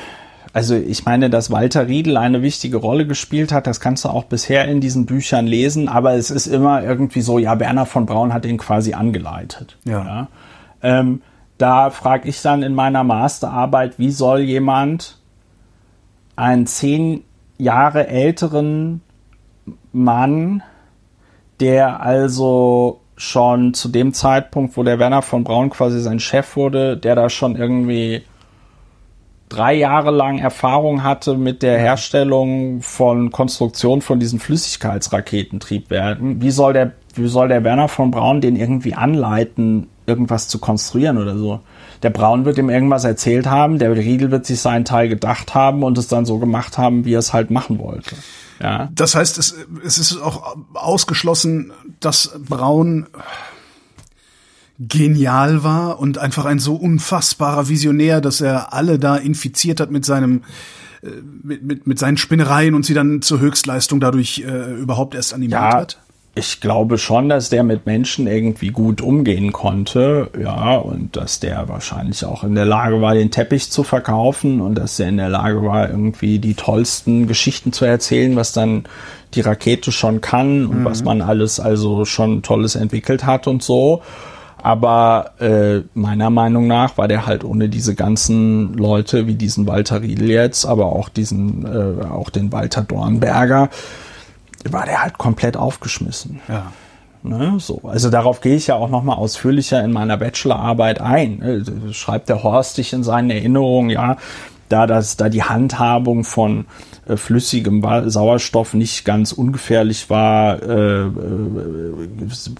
also 0.54 0.74
ich 0.74 1.06
meine, 1.06 1.30
dass 1.30 1.52
Walter 1.52 1.88
Riedel 1.88 2.18
eine 2.18 2.42
wichtige 2.42 2.78
Rolle 2.78 3.06
gespielt 3.06 3.52
hat, 3.52 3.68
das 3.68 3.80
kannst 3.80 4.06
du 4.06 4.10
auch 4.10 4.24
bisher 4.24 4.68
in 4.68 4.82
diesen 4.82 5.06
Büchern 5.06 5.46
lesen, 5.46 5.88
aber 5.88 6.16
es 6.16 6.32
ist 6.32 6.48
immer 6.48 6.82
irgendwie 6.82 7.22
so, 7.22 7.38
ja, 7.38 7.60
Werner 7.60 7.86
von 7.86 8.08
Braun 8.08 8.34
hat 8.34 8.44
ihn 8.46 8.58
quasi 8.58 8.94
angeleitet. 8.94 9.78
Ja. 9.86 10.04
ja. 10.04 10.28
Ähm, 10.82 11.22
da 11.64 11.92
frage 11.92 12.28
ich 12.28 12.42
dann 12.42 12.62
in 12.62 12.76
meiner 12.76 13.06
Masterarbeit, 13.06 13.98
wie 13.98 14.12
soll 14.12 14.42
jemand 14.42 15.18
einen 16.36 16.68
zehn 16.68 17.24
Jahre 17.58 18.08
älteren 18.08 19.00
Mann, 19.94 20.62
der 21.62 22.02
also 22.02 23.00
schon 23.16 23.74
zu 23.74 23.88
dem 23.88 24.14
Zeitpunkt, 24.14 24.76
wo 24.76 24.84
der 24.84 25.00
Werner 25.00 25.22
von 25.22 25.46
Braun 25.46 25.70
quasi 25.70 26.02
sein 26.02 26.20
Chef 26.20 26.58
wurde, 26.58 26.98
der 26.98 27.16
da 27.16 27.30
schon 27.30 27.56
irgendwie 27.56 28.24
drei 29.48 29.74
Jahre 29.74 30.12
lang 30.12 30.40
Erfahrung 30.40 31.02
hatte 31.02 31.38
mit 31.38 31.64
der 31.64 31.78
Herstellung 31.78 32.82
von 32.82 33.32
Konstruktion 33.32 34.02
von 34.02 34.20
diesen 34.20 34.40
Flüssigkeitsraketentriebwerken, 34.40 36.42
wie 36.42 36.52
soll 36.52 36.74
der, 36.74 36.92
wie 37.16 37.30
soll 37.30 37.48
der 37.48 37.64
Werner 37.64 37.88
von 37.88 38.12
Braun 38.12 38.42
den 38.42 38.58
irgendwie 38.58 38.96
anleiten, 38.96 39.88
irgendwas 40.06 40.48
zu 40.48 40.60
konstruieren 40.60 41.18
oder 41.18 41.38
so? 41.38 41.62
Der 42.02 42.10
Braun 42.10 42.46
wird 42.46 42.58
ihm 42.58 42.70
irgendwas 42.70 43.04
erzählt 43.04 43.48
haben, 43.48 43.80
der 43.80 43.96
Riedel 43.96 44.32
wird 44.32 44.46
sich 44.46 44.60
seinen 44.60 44.86
Teil 44.86 45.08
gedacht 45.08 45.56
haben 45.56 45.84
und 45.84 45.98
es 45.98 46.08
dann 46.08 46.26
so 46.26 46.40
gemacht 46.40 46.78
haben, 46.78 47.06
wie 47.06 47.14
er 47.14 47.20
es 47.20 47.34
halt 47.34 47.50
machen 47.50 47.80
wollte. 47.80 48.16
Ja. 48.62 48.90
Das 48.94 49.16
heißt, 49.16 49.38
es, 49.38 49.56
es 49.86 49.98
ist 49.98 50.18
auch 50.22 50.58
ausgeschlossen, 50.74 51.72
dass 52.00 52.32
Braun 52.48 53.08
genial 54.80 55.64
war 55.64 56.00
und 56.00 56.18
einfach 56.18 56.46
ein 56.46 56.60
so 56.60 56.76
unfassbarer 56.76 57.70
Visionär, 57.70 58.22
dass 58.22 58.42
er 58.42 58.74
alle 58.74 59.00
da 59.00 59.16
infiziert 59.16 59.80
hat 59.80 59.92
mit 59.92 60.04
seinem 60.04 60.44
äh, 61.04 61.08
mit, 61.44 61.64
mit, 61.64 61.88
mit 61.88 62.00
seinen 62.00 62.18
Spinnereien 62.18 62.74
und 62.74 62.86
sie 62.86 62.94
dann 62.94 63.22
zur 63.22 63.40
Höchstleistung 63.40 64.00
dadurch 64.00 64.44
äh, 64.46 64.74
überhaupt 64.74 65.16
erst 65.16 65.34
animiert 65.34 65.62
ja, 65.62 65.74
hat? 65.74 66.00
Ich 66.36 66.62
glaube 66.62 66.98
schon, 66.98 67.30
dass 67.30 67.50
der 67.50 67.62
mit 67.62 67.86
Menschen 67.86 68.26
irgendwie 68.26 68.70
gut 68.70 69.02
umgehen 69.02 69.52
konnte, 69.52 70.32
ja, 70.42 70.78
und 70.78 71.16
dass 71.16 71.40
der 71.40 71.70
wahrscheinlich 71.70 72.26
auch 72.26 72.44
in 72.44 72.56
der 72.56 72.66
Lage 72.66 73.02
war, 73.02 73.14
den 73.14 73.30
Teppich 73.30 73.70
zu 73.70 73.84
verkaufen 73.84 74.60
und 74.60 74.74
dass 74.76 75.00
er 75.00 75.10
in 75.10 75.18
der 75.18 75.30
Lage 75.30 75.64
war, 75.64 75.92
irgendwie 75.92 76.40
die 76.40 76.56
tollsten 76.56 77.28
Geschichten 77.28 77.72
zu 77.72 77.86
erzählen, 77.86 78.36
was 78.36 78.52
dann 78.52 78.86
die 79.36 79.42
Rakete 79.42 79.92
schon 79.92 80.22
kann 80.22 80.66
und 80.66 80.80
mhm. 80.80 80.86
was 80.86 81.04
man 81.04 81.22
alles 81.22 81.60
also 81.60 82.04
schon 82.04 82.42
Tolles 82.42 82.76
entwickelt 82.76 83.26
hat 83.26 83.46
und 83.46 83.62
so. 83.62 84.02
Aber 84.64 85.34
äh, 85.40 85.82
meiner 85.94 86.30
Meinung 86.30 86.68
nach 86.68 86.98
war 86.98 87.08
der 87.08 87.28
halt 87.28 87.44
ohne 87.44 87.70
diese 87.70 87.96
ganzen 87.96 88.74
Leute 88.76 89.28
wie 89.28 89.36
diesen 89.36 89.68
Walter 89.68 90.02
Riedel 90.02 90.30
jetzt, 90.30 90.66
aber 90.66 90.86
auch 90.86 91.10
diesen, 91.10 91.66
äh, 91.66 92.06
auch 92.06 92.30
den 92.30 92.52
Walter 92.54 92.82
Dornberger, 92.82 93.70
war 94.70 94.86
der 94.86 95.04
halt 95.04 95.18
komplett 95.18 95.58
aufgeschmissen. 95.58 96.40
Ja. 96.48 96.72
Ne, 97.26 97.56
so. 97.58 97.80
Also 97.84 98.10
darauf 98.10 98.42
gehe 98.42 98.56
ich 98.56 98.68
ja 98.68 98.76
auch 98.76 98.90
nochmal 98.90 99.16
ausführlicher 99.16 99.82
in 99.82 99.94
meiner 99.94 100.18
Bachelorarbeit 100.18 101.00
ein. 101.00 101.42
Äh, 101.42 101.94
schreibt 101.94 102.28
der 102.28 102.44
Horst 102.44 102.76
sich 102.76 102.92
in 102.92 103.04
seinen 103.04 103.30
Erinnerungen, 103.30 103.90
ja, 103.90 104.18
da 104.68 104.88
das, 104.88 105.16
da 105.16 105.30
die 105.30 105.44
Handhabung 105.44 106.24
von 106.24 106.66
äh, 107.08 107.16
flüssigem 107.16 107.84
Sauerstoff 108.10 108.74
nicht 108.74 109.06
ganz 109.06 109.32
ungefährlich 109.32 110.10
war, 110.10 110.62
äh, 110.64 111.02
äh, 111.04 111.10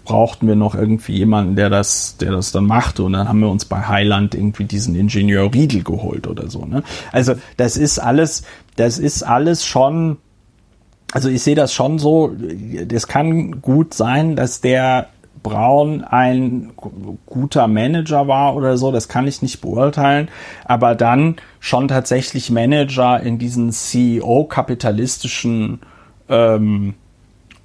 brauchten 0.06 0.48
wir 0.48 0.56
noch 0.56 0.76
irgendwie 0.76 1.14
jemanden, 1.18 1.56
der 1.56 1.70
das, 1.70 2.18
der 2.18 2.32
das 2.32 2.52
dann 2.52 2.66
machte. 2.66 3.04
Und 3.04 3.14
dann 3.14 3.28
haben 3.28 3.40
wir 3.40 3.50
uns 3.50 3.66
bei 3.66 3.88
Highland 3.88 4.36
irgendwie 4.36 4.66
diesen 4.66 4.96
Ingenieur 4.96 5.54
Riedel 5.54 5.84
geholt 5.84 6.28
oder 6.28 6.50
so. 6.50 6.66
Ne? 6.66 6.84
Also 7.12 7.34
das 7.58 7.78
ist 7.78 8.00
alles, 8.00 8.44
das 8.76 9.00
ist 9.00 9.24
alles 9.24 9.66
schon. 9.66 10.18
Also 11.14 11.30
ich 11.30 11.44
sehe 11.44 11.54
das 11.54 11.72
schon 11.74 12.00
so. 12.00 12.36
Das 12.88 13.06
kann 13.08 13.62
gut 13.62 13.94
sein, 13.94 14.36
dass 14.36 14.62
der 14.62 15.10
Braun 15.44 16.04
ein 16.04 16.72
guter 17.28 17.68
Manager 17.68 18.28
war 18.28 18.56
oder 18.56 18.78
so, 18.78 18.92
das 18.92 19.08
kann 19.10 19.28
ich 19.28 19.44
nicht 19.44 19.62
beurteilen, 19.62 20.30
aber 20.66 20.96
dann 20.96 21.36
schon 21.60 21.90
tatsächlich 21.90 22.50
Manager 22.50 23.20
in 23.20 23.38
diesen 23.38 23.72
CEO-kapitalistischen 23.72 25.82
ähm, 26.30 26.96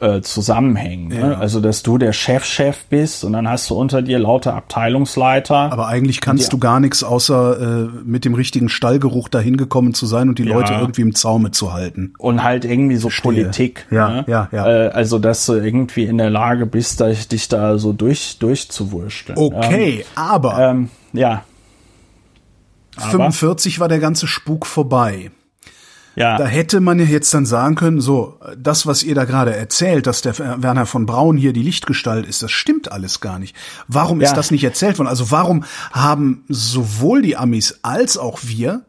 äh, 0.01 0.21
Zusammenhängen. 0.21 1.09
Ne? 1.09 1.37
Also, 1.37 1.61
dass 1.61 1.83
du 1.83 1.99
der 1.99 2.13
Chef-Chef 2.13 2.85
bist 2.87 3.25
und 3.25 3.33
dann 3.33 3.49
hast 3.49 3.69
du 3.71 3.75
unter 3.75 4.01
dir 4.01 4.19
lauter 4.19 4.55
Abteilungsleiter. 4.55 5.73
Aber 5.73 5.89
eigentlich 5.89 6.21
kannst 6.21 6.53
du 6.53 6.59
gar 6.59 6.81
nichts, 6.81 7.03
außer 7.03 7.61
äh, 7.61 7.89
mit 8.05 8.25
dem 8.25 8.35
richtigen 8.35 8.69
Stallgeruch 8.69 9.29
dahin 9.29 9.57
gekommen 9.57 9.95
zu 9.95 10.07
sein 10.07 10.29
und 10.29 10.39
die 10.39 10.45
ja. 10.45 10.55
Leute 10.55 10.75
irgendwie 10.75 11.03
im 11.03 11.15
Zaume 11.15 11.51
zu 11.51 11.73
halten. 11.73 12.13
Und 12.19 12.45
halt 12.45 12.65
irgendwie 12.65 12.97
so 12.97 13.09
Verstehe. 13.09 13.33
Politik. 13.33 13.87
Ja, 13.91 14.09
ne? 14.09 14.25
ja, 14.29 14.49
ja. 14.53 14.67
Äh, 14.67 14.89
also, 14.91 15.19
dass 15.19 15.47
du 15.47 15.55
irgendwie 15.55 16.05
in 16.05 16.19
der 16.19 16.31
Lage 16.31 16.67
bist, 16.67 17.01
dich 17.01 17.49
da 17.49 17.79
so 17.79 17.93
durch, 17.93 18.39
durchzuwurschteln. 18.39 19.39
Okay, 19.39 20.01
ähm, 20.01 20.05
aber. 20.15 20.59
Ähm, 20.59 20.91
ja. 21.13 21.43
45 22.99 23.79
war 23.81 23.89
der 23.89 24.01
ganze 24.01 24.27
Spuk 24.27 24.67
vorbei. 24.67 25.31
Ja. 26.19 26.37
Da 26.37 26.47
hätte 26.47 26.81
man 26.81 26.99
ja 26.99 27.05
jetzt 27.05 27.33
dann 27.33 27.47
sagen 27.47 27.77
können, 27.77 28.01
so, 28.01 28.41
das, 28.57 28.87
was 28.87 29.05
ihr 29.05 29.15
da 29.15 29.25
gerade 29.25 29.55
erzählt, 29.55 30.07
dass 30.07 30.21
der 30.21 30.37
Werner 30.39 30.87
von 30.87 31.07
Braun 31.07 31.37
hier 31.37 31.53
die 31.53 31.63
Lichtgestalt 31.63 32.27
ist, 32.27 32.43
das 32.43 32.51
stimmt 32.51 32.91
alles 32.91 33.21
gar 33.21 33.39
nicht. 33.39 33.55
Warum 33.87 34.21
ja. 34.21 34.27
ist 34.27 34.37
das 34.37 34.51
nicht 34.51 34.65
erzählt 34.65 34.99
worden? 34.99 35.09
Also 35.09 35.31
warum 35.31 35.65
haben 35.93 36.45
sowohl 36.49 37.23
die 37.23 37.37
Amis 37.37 37.81
als 37.83 38.19
auch 38.19 38.41
wir 38.43 38.85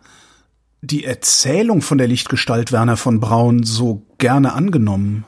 die 0.81 1.03
Erzählung 1.03 1.81
von 1.81 1.97
der 1.97 2.07
Lichtgestalt 2.07 2.71
Werner 2.71 2.97
von 2.97 3.19
Braun 3.19 3.63
so 3.63 4.05
gerne 4.17 4.53
angenommen? 4.53 5.25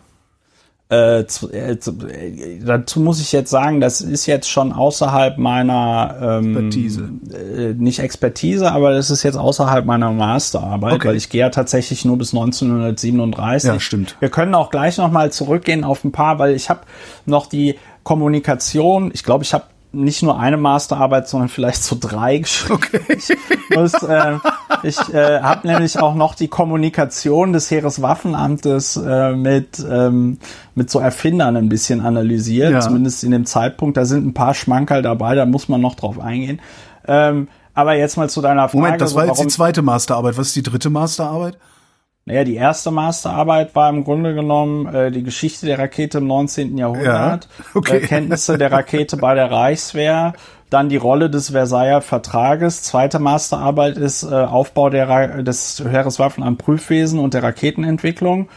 Äh, 0.92 1.26
zu, 1.26 1.50
äh, 1.54 1.80
zu, 1.80 1.92
äh, 2.06 2.60
dazu 2.66 3.00
muss 3.00 3.22
ich 3.22 3.32
jetzt 3.32 3.50
sagen, 3.50 3.80
das 3.80 4.02
ist 4.02 4.26
jetzt 4.26 4.50
schon 4.50 4.74
außerhalb 4.74 5.38
meiner 5.38 6.18
ähm, 6.22 6.50
Expertise. 6.58 7.10
Äh, 7.34 7.74
nicht 7.76 8.00
Expertise, 8.00 8.70
aber 8.70 8.92
das 8.94 9.10
ist 9.10 9.24
jetzt 9.24 9.38
außerhalb 9.38 9.86
meiner 9.86 10.12
Masterarbeit, 10.12 10.96
Okay. 10.96 11.08
weil 11.08 11.16
ich 11.16 11.30
gehe 11.30 11.40
ja 11.40 11.50
tatsächlich 11.50 12.04
nur 12.04 12.18
bis 12.18 12.34
1937. 12.34 13.70
Ja, 13.70 13.80
stimmt. 13.80 14.18
Wir 14.20 14.28
können 14.28 14.54
auch 14.54 14.70
gleich 14.70 14.98
noch 14.98 15.10
mal 15.10 15.32
zurückgehen 15.32 15.86
auf 15.86 16.04
ein 16.04 16.12
paar, 16.12 16.40
weil 16.40 16.56
ich 16.56 16.70
habe 16.70 16.82
noch 17.26 17.46
die 17.48 17.76
Kommunikation. 18.04 19.12
Ich 19.14 19.24
glaube, 19.24 19.46
ich 19.46 19.54
habe 19.54 19.64
nicht 19.94 20.24
nur 20.24 20.40
eine 20.40 20.58
Masterarbeit, 20.58 21.28
sondern 21.28 21.50
vielleicht 21.50 21.84
so 21.84 21.98
drei 22.00 22.38
geschrieben. 22.38 22.76
Okay. 22.76 23.02
Ich, 23.10 23.76
muss, 23.76 23.94
äh, 24.04 24.38
ich 24.84 24.98
äh, 25.14 25.42
habe 25.42 25.68
nämlich 25.68 26.00
auch 26.00 26.16
noch 26.16 26.36
die 26.36 26.48
Kommunikation 26.48 27.52
des 27.54 27.70
Heereswaffenamtes 27.72 28.98
äh, 28.98 29.34
mit, 29.34 29.86
ähm, 29.90 30.38
mit 30.76 30.90
so 30.90 31.00
Erfindern 31.00 31.58
ein 31.58 31.70
bisschen 31.70 32.02
analysiert, 32.02 32.72
Ja. 32.72 32.80
zumindest 32.80 33.24
in 33.24 33.32
dem 33.32 33.46
Zeitpunkt. 33.46 33.98
Da 33.98 34.06
sind 34.06 34.26
ein 34.26 34.34
paar 34.34 34.54
Schmankerl 34.54 35.02
dabei, 35.02 35.36
da 35.36 35.46
muss 35.46 35.68
man 35.68 35.82
noch 35.82 35.96
drauf 35.96 36.20
eingehen. 36.20 36.62
Ähm, 37.08 37.48
aber 37.74 37.96
jetzt 37.96 38.18
mal 38.18 38.30
zu 38.30 38.42
deiner 38.42 38.70
Frage. 38.70 38.78
Moment, 38.84 39.02
das 39.02 39.16
war 39.16 39.26
jetzt 39.26 39.42
die 39.44 39.48
zweite 39.48 39.82
Masterarbeit. 39.82 40.38
Was 40.38 40.48
ist 40.48 40.56
die 40.56 40.64
dritte 40.64 40.90
Masterarbeit? 40.90 41.58
Naja, 42.26 42.44
die 42.44 42.56
erste 42.56 42.92
Masterarbeit 42.92 43.76
war 43.76 43.90
im 43.90 44.04
Grunde 44.04 44.34
genommen 44.36 44.86
äh, 44.94 45.12
die 45.12 45.24
Geschichte 45.24 45.66
der 45.66 45.80
Rakete 45.80 46.20
im 46.20 46.28
19. 46.28 46.78
Jahrhundert, 46.78 47.06
Ja, 47.06 47.40
okay. 47.74 47.98
äh, 47.98 48.00
Kenntnisse 48.08 48.58
der 48.58 48.72
Rakete 48.72 49.18
bei 49.18 49.34
der 49.34 49.50
Reichswehr, 49.52 50.34
dann 50.70 50.88
die 50.88 50.98
Rolle 50.98 51.30
des 51.30 51.50
Versailler 51.50 52.02
Vertrages. 52.02 52.84
Zweite 52.84 53.20
Masterarbeit 53.20 53.98
ist 53.98 54.24
äh, 54.24 54.28
Aufbau 54.36 54.90
der, 54.90 55.10
Ra- 55.10 55.42
des 55.42 55.84
Heereswaffen 55.86 56.44
am 56.44 56.58
Prüfwesen 56.58 57.20
und 57.20 57.34
der 57.34 57.44
Raketenentwicklung. 57.44 58.48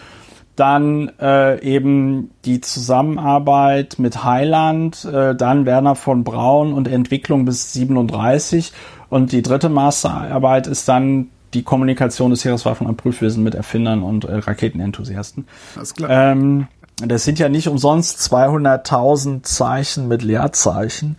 Dann 0.56 1.10
äh, 1.20 1.60
eben 1.64 2.30
die 2.44 2.60
Zusammenarbeit 2.60 3.96
mit 3.98 4.22
Heiland, 4.22 5.04
äh, 5.04 5.34
dann 5.34 5.66
Werner 5.66 5.96
von 5.96 6.22
Braun 6.22 6.72
und 6.72 6.86
Entwicklung 6.86 7.44
bis 7.44 7.72
37. 7.72 8.72
Und 9.08 9.32
die 9.32 9.42
dritte 9.42 9.68
Masterarbeit 9.68 10.68
ist 10.68 10.88
dann 10.88 11.30
die 11.54 11.62
Kommunikation 11.62 12.30
des 12.30 12.44
Heereswaffen 12.44 12.86
am 12.86 12.96
Prüfwesen 12.96 13.42
mit 13.42 13.54
Erfindern 13.54 14.02
und 14.02 14.24
äh, 14.24 14.34
Raketenenthusiasten. 14.36 15.46
Alles 15.76 15.94
klar. 15.94 16.10
Ähm, 16.10 16.66
das 16.98 17.24
sind 17.24 17.38
ja 17.38 17.48
nicht 17.48 17.68
umsonst 17.68 18.20
200.000 18.32 19.42
Zeichen 19.42 20.06
mit 20.08 20.22
Leerzeichen. 20.22 21.16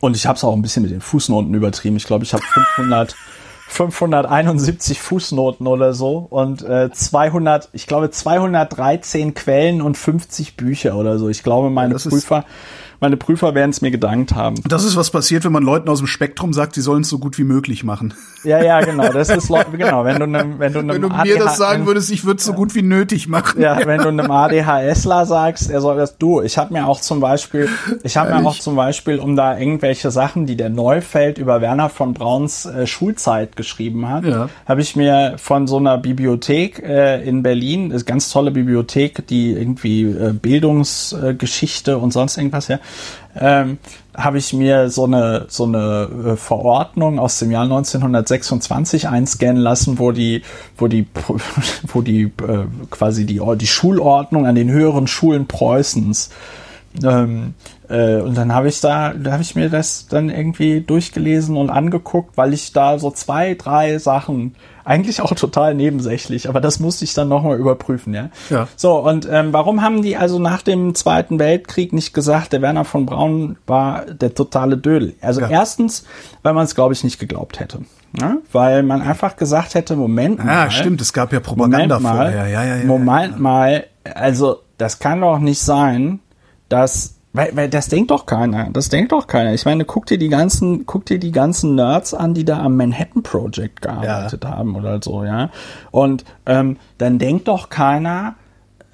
Und 0.00 0.16
ich 0.16 0.26
habe 0.26 0.36
es 0.36 0.44
auch 0.44 0.52
ein 0.54 0.62
bisschen 0.62 0.82
mit 0.82 0.92
den 0.92 1.00
Fußnoten 1.00 1.52
übertrieben. 1.54 1.96
Ich 1.96 2.04
glaube, 2.06 2.24
ich 2.24 2.32
habe 2.32 2.42
500, 2.42 3.14
571 3.68 5.00
Fußnoten 5.00 5.66
oder 5.66 5.92
so 5.92 6.18
und 6.30 6.62
äh, 6.62 6.90
200, 6.92 7.68
ich 7.72 7.86
glaube 7.86 8.10
213 8.10 9.34
Quellen 9.34 9.82
und 9.82 9.96
50 9.96 10.56
Bücher 10.56 10.96
oder 10.96 11.18
so. 11.18 11.28
Ich 11.28 11.42
glaube, 11.42 11.70
meine 11.70 11.94
ist- 11.94 12.08
Prüfer, 12.08 12.44
meine 13.00 13.16
Prüfer 13.16 13.54
werden 13.54 13.70
es 13.70 13.80
mir 13.82 13.90
gedankt 13.90 14.34
haben. 14.34 14.56
Das 14.68 14.84
ist, 14.84 14.96
was 14.96 15.10
passiert, 15.10 15.44
wenn 15.44 15.52
man 15.52 15.62
Leuten 15.62 15.88
aus 15.88 15.98
dem 15.98 16.06
Spektrum 16.06 16.52
sagt, 16.52 16.74
sie 16.74 16.80
sollen 16.80 17.02
es 17.02 17.08
so 17.08 17.18
gut 17.18 17.38
wie 17.38 17.44
möglich 17.44 17.84
machen. 17.84 18.14
Ja, 18.44 18.62
ja, 18.62 18.80
genau. 18.80 19.08
Das 19.12 19.28
ist 19.28 19.48
genau. 19.72 20.04
Wenn 20.04 20.18
du 20.20 20.26
nem, 20.26 20.58
wenn 20.58 20.72
du 20.72 20.80
nem 20.82 20.94
Wenn 20.94 21.02
du 21.02 21.08
mir 21.08 21.14
ADH 21.16 21.38
das 21.44 21.56
sagen 21.56 21.86
würdest, 21.86 22.10
ich 22.10 22.24
würde 22.24 22.38
es 22.38 22.44
so 22.44 22.52
gut 22.52 22.74
wie 22.74 22.82
nötig 22.82 23.28
machen. 23.28 23.60
Ja, 23.60 23.84
wenn 23.86 24.00
du 24.00 24.08
einem 24.08 24.30
ADHSler 24.30 25.26
sagst, 25.26 25.70
er 25.70 25.80
soll 25.80 25.96
das 25.96 26.16
du. 26.18 26.42
Ich 26.42 26.58
habe 26.58 26.72
mir 26.72 26.86
auch 26.86 27.00
zum 27.00 27.20
Beispiel, 27.20 27.68
ich 28.02 28.16
habe 28.16 28.34
mir 28.34 28.46
auch 28.46 28.58
zum 28.58 28.76
Beispiel, 28.76 29.18
um 29.18 29.36
da 29.36 29.58
irgendwelche 29.58 30.10
Sachen, 30.10 30.46
die 30.46 30.56
der 30.56 30.70
Neufeld 30.70 31.38
über 31.38 31.60
Werner 31.60 31.88
von 31.88 32.14
Brauns 32.14 32.66
äh, 32.66 32.86
Schulzeit 32.86 33.56
geschrieben 33.56 34.08
hat, 34.08 34.24
Ja. 34.24 34.48
habe 34.66 34.80
ich 34.80 34.96
mir 34.96 35.34
von 35.38 35.66
so 35.66 35.78
einer 35.78 35.98
Bibliothek 35.98 36.82
äh, 36.82 37.22
in 37.26 37.42
Berlin, 37.42 37.90
ist 37.90 38.02
eine 38.02 38.04
ganz 38.04 38.30
tolle 38.30 38.50
Bibliothek, 38.50 39.26
die 39.26 39.52
irgendwie 39.52 40.02
äh, 40.04 40.32
Bildungsgeschichte 40.32 41.92
äh, 41.92 41.94
und 41.94 42.12
sonst 42.12 42.36
irgendwas, 42.36 42.68
ja, 42.68 42.78
ähm, 43.38 43.78
habe 44.14 44.38
ich 44.38 44.52
mir 44.52 44.88
so 44.88 45.04
eine 45.04 45.46
so 45.48 45.64
eine 45.64 46.08
äh, 46.32 46.36
Verordnung 46.36 47.18
aus 47.18 47.38
dem 47.38 47.50
Jahr 47.50 47.64
1926 47.64 49.08
einscannen 49.08 49.62
lassen, 49.62 49.98
wo 49.98 50.12
die 50.12 50.42
wo 50.76 50.88
die 50.88 51.06
wo 51.86 52.00
die 52.00 52.22
äh, 52.22 52.64
quasi 52.90 53.26
die 53.26 53.40
die 53.56 53.66
Schulordnung 53.66 54.46
an 54.46 54.54
den 54.54 54.70
höheren 54.70 55.06
Schulen 55.06 55.46
Preußens 55.46 56.30
ähm, 57.04 57.54
äh, 57.88 58.16
und 58.16 58.36
dann 58.36 58.54
habe 58.54 58.68
ich 58.68 58.80
da, 58.80 59.12
da 59.14 59.32
habe 59.32 59.42
ich 59.42 59.54
mir 59.54 59.68
das 59.70 60.06
dann 60.08 60.28
irgendwie 60.30 60.80
durchgelesen 60.80 61.56
und 61.56 61.70
angeguckt, 61.70 62.36
weil 62.36 62.52
ich 62.52 62.72
da 62.72 62.98
so 62.98 63.10
zwei, 63.10 63.54
drei 63.54 63.98
Sachen, 63.98 64.54
eigentlich 64.84 65.20
auch 65.20 65.34
total 65.34 65.74
nebensächlich, 65.74 66.48
aber 66.48 66.60
das 66.60 66.78
musste 66.78 67.04
ich 67.04 67.12
dann 67.12 67.28
nochmal 67.28 67.58
überprüfen, 67.58 68.14
ja. 68.14 68.28
Ja. 68.50 68.68
So, 68.76 68.98
und 69.04 69.28
ähm, 69.28 69.52
warum 69.52 69.82
haben 69.82 70.00
die 70.02 70.16
also 70.16 70.38
nach 70.38 70.62
dem 70.62 70.94
Zweiten 70.94 71.40
Weltkrieg 71.40 71.92
nicht 71.92 72.14
gesagt, 72.14 72.52
der 72.52 72.62
Werner 72.62 72.84
von 72.84 73.04
Braun 73.04 73.56
war 73.66 74.02
der 74.06 74.34
totale 74.34 74.76
Dödel? 74.78 75.14
Also 75.20 75.40
Ja. 75.40 75.48
erstens, 75.48 76.04
weil 76.44 76.54
man 76.54 76.64
es, 76.64 76.76
glaube 76.76 76.94
ich, 76.94 77.02
nicht 77.02 77.18
geglaubt 77.18 77.58
hätte. 77.58 77.80
Ja? 78.20 78.36
Weil 78.52 78.84
man 78.84 79.02
einfach 79.02 79.36
gesagt 79.36 79.74
hätte, 79.74 79.96
Moment 79.96 80.38
mal. 80.44 80.46
Ja, 80.64 80.70
stimmt, 80.70 81.00
es 81.00 81.12
gab 81.12 81.32
ja 81.32 81.40
Propaganda 81.40 81.98
Moment 81.98 82.02
mal, 82.02 82.14
vorher. 82.16 82.48
Ja, 82.48 82.62
ja, 82.62 82.76
ja, 82.76 82.84
Moment 82.84 83.40
mal, 83.40 83.86
also 84.14 84.60
das 84.78 85.00
kann 85.00 85.20
doch 85.20 85.40
nicht 85.40 85.60
sein, 85.60 86.20
dass 86.68 87.16
weil, 87.36 87.54
weil 87.54 87.68
das 87.68 87.88
denkt 87.88 88.10
doch 88.10 88.24
keiner. 88.24 88.70
Das 88.70 88.88
denkt 88.88 89.12
doch 89.12 89.26
keiner. 89.26 89.52
Ich 89.52 89.66
meine, 89.66 89.84
guck 89.84 90.06
dir 90.06 90.16
die 90.16 90.30
ganzen, 90.30 90.86
guck 90.86 91.04
dir 91.04 91.18
die 91.18 91.32
ganzen 91.32 91.74
Nerds 91.74 92.14
an, 92.14 92.32
die 92.32 92.46
da 92.46 92.62
am 92.62 92.76
Manhattan 92.76 93.22
Project 93.22 93.82
gearbeitet 93.82 94.46
haben 94.46 94.74
oder 94.74 95.00
so, 95.02 95.22
ja. 95.22 95.50
Und 95.90 96.24
ähm, 96.46 96.78
dann 96.96 97.18
denkt 97.18 97.48
doch 97.48 97.68
keiner, 97.68 98.36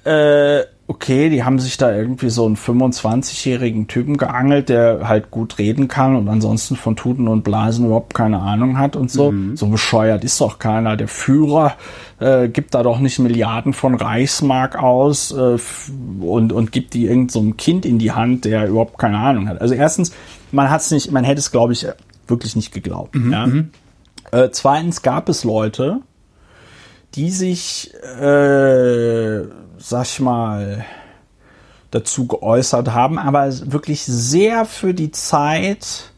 äh, 0.03 0.63
okay, 0.93 1.31
die 1.31 1.43
haben 1.43 1.57
sich 1.57 1.77
da 1.77 1.91
irgendwie 1.91 2.29
so 2.29 2.45
einen 2.45 2.55
25-jährigen 2.55 3.87
Typen 3.87 4.17
geangelt, 4.17 4.69
der 4.69 5.07
halt 5.07 5.31
gut 5.31 5.57
reden 5.57 5.87
kann 5.87 6.15
und 6.15 6.29
ansonsten 6.29 6.75
von 6.75 6.95
Tuten 6.95 7.27
und 7.27 7.43
Blasen 7.43 7.85
überhaupt 7.85 8.13
keine 8.13 8.39
Ahnung 8.39 8.77
hat 8.77 8.95
und 8.95 9.09
so. 9.09 9.33
So 9.55 9.67
bescheuert 9.67 10.23
ist 10.23 10.39
doch 10.39 10.59
keiner. 10.59 10.95
Der 10.95 11.07
Führer 11.07 11.75
äh, 12.19 12.47
gibt 12.47 12.75
da 12.75 12.83
doch 12.83 12.99
nicht 12.99 13.17
Milliarden 13.17 13.73
von 13.73 13.95
Reichsmark 13.95 14.77
aus 14.77 15.31
äh, 15.31 15.57
und, 16.21 16.53
und 16.53 16.71
gibt 16.71 16.93
die 16.93 17.05
irgendeinem 17.05 17.29
so 17.29 17.39
einem 17.39 17.57
Kind 17.57 17.85
in 17.85 17.97
die 17.97 18.11
Hand, 18.11 18.45
der 18.45 18.67
überhaupt 18.67 18.99
keine 18.99 19.17
Ahnung 19.17 19.49
hat. 19.49 19.61
Also 19.61 19.73
erstens, 19.73 20.13
man 20.51 20.69
hat's 20.69 20.91
nicht, 20.91 21.11
man 21.11 21.23
hätte 21.23 21.39
es, 21.39 21.51
glaube 21.51 21.73
ich, 21.73 21.87
wirklich 22.27 22.55
nicht 22.55 22.71
geglaubt. 22.71 23.15
ja? 23.31 23.47
Äh, 24.31 24.49
zweitens 24.51 25.01
gab 25.01 25.27
es 25.27 25.43
Leute, 25.43 26.01
die 27.15 27.29
sich, 27.29 27.93
äh, 27.93 29.43
sag 29.77 30.03
ich 30.05 30.19
mal, 30.19 30.85
dazu 31.91 32.25
geäußert 32.25 32.93
haben, 32.93 33.19
aber 33.19 33.51
wirklich 33.71 34.03
sehr 34.03 34.65
für 34.65 34.93
die 34.93 35.11
Zeit 35.11 36.11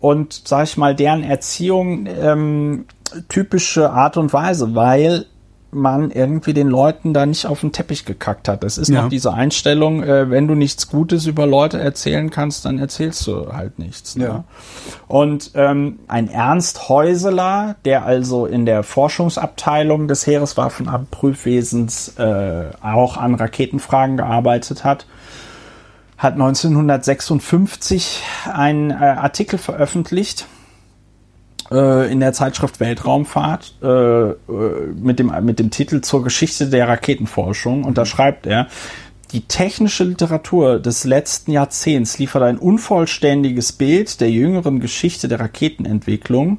und, 0.00 0.42
sag 0.46 0.64
ich 0.64 0.76
mal, 0.78 0.94
deren 0.94 1.22
Erziehung 1.22 2.06
ähm, 2.06 2.86
typische 3.28 3.90
Art 3.90 4.16
und 4.16 4.32
Weise, 4.32 4.74
weil 4.74 5.26
man 5.72 6.10
irgendwie 6.10 6.52
den 6.52 6.68
Leuten 6.68 7.14
da 7.14 7.26
nicht 7.26 7.46
auf 7.46 7.60
den 7.60 7.70
Teppich 7.72 8.04
gekackt 8.04 8.48
hat. 8.48 8.64
Das 8.64 8.76
ist 8.78 8.88
Ja. 8.88 9.02
noch 9.02 9.08
diese 9.08 9.32
Einstellung, 9.32 10.02
äh, 10.02 10.28
wenn 10.30 10.48
du 10.48 10.54
nichts 10.54 10.88
Gutes 10.88 11.26
über 11.26 11.46
Leute 11.46 11.78
erzählen 11.80 12.30
kannst, 12.30 12.64
dann 12.64 12.78
erzählst 12.78 13.26
du 13.26 13.52
halt 13.52 13.78
nichts. 13.78 14.16
Ne? 14.16 14.24
Ja. 14.24 14.44
Und 15.06 15.52
ähm, 15.54 16.00
ein 16.08 16.28
Ernst 16.28 16.88
Häuseler, 16.88 17.76
der 17.84 18.04
also 18.04 18.46
in 18.46 18.66
der 18.66 18.82
Forschungsabteilung 18.82 20.08
des 20.08 20.26
Heereswaffenabprüfwesens 20.26 22.16
äh, 22.18 22.64
auch 22.82 23.16
an 23.16 23.34
Raketenfragen 23.34 24.16
gearbeitet 24.16 24.84
hat, 24.84 25.06
hat 26.18 26.34
1956 26.34 28.22
einen 28.52 28.90
äh, 28.90 28.94
Artikel 28.94 29.58
veröffentlicht 29.58 30.46
äh, 31.70 32.10
in 32.10 32.20
der 32.20 32.32
Zeitschrift 32.32 32.80
Weltraumfahrt 32.80 33.74
äh, 33.82 33.86
äh, 33.86 34.36
mit, 34.94 35.18
dem, 35.18 35.32
mit 35.42 35.58
dem 35.58 35.70
Titel 35.70 36.00
zur 36.00 36.22
Geschichte 36.22 36.68
der 36.68 36.88
Raketenforschung. 36.88 37.84
Und 37.84 37.98
da 37.98 38.04
schreibt 38.04 38.46
er, 38.46 38.68
die 39.32 39.42
technische 39.42 40.02
Literatur 40.02 40.80
des 40.80 41.04
letzten 41.04 41.52
Jahrzehnts 41.52 42.18
liefert 42.18 42.42
ein 42.42 42.58
unvollständiges 42.58 43.70
Bild 43.70 44.20
der 44.20 44.28
jüngeren 44.28 44.80
Geschichte 44.80 45.28
der 45.28 45.38
Raketenentwicklung. 45.38 46.58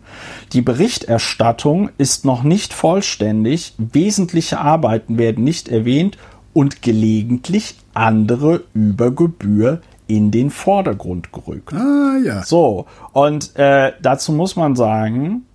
Die 0.53 0.61
Berichterstattung 0.61 1.89
ist 1.97 2.23
noch 2.23 2.43
nicht 2.43 2.73
vollständig, 2.73 3.73
wesentliche 3.77 4.59
Arbeiten 4.59 5.17
werden 5.17 5.43
nicht 5.43 5.67
erwähnt 5.67 6.17
und 6.53 6.81
gelegentlich 6.81 7.75
andere 7.93 8.63
über 8.73 9.11
Gebühr 9.11 9.81
in 10.07 10.31
den 10.31 10.49
Vordergrund 10.49 11.31
gerückt. 11.31 11.73
Ah, 11.73 12.17
ja. 12.23 12.43
So, 12.43 12.85
und 13.13 13.55
äh, 13.55 13.93
dazu 14.01 14.33
muss 14.33 14.55
man 14.55 14.75
sagen, 14.75 15.45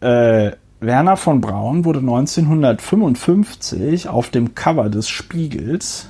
äh, 0.00 0.52
Werner 0.80 1.16
von 1.16 1.40
Braun 1.40 1.84
wurde 1.84 2.00
1955 2.00 4.08
auf 4.08 4.30
dem 4.30 4.54
Cover 4.54 4.90
des 4.90 5.08
Spiegels 5.08 6.08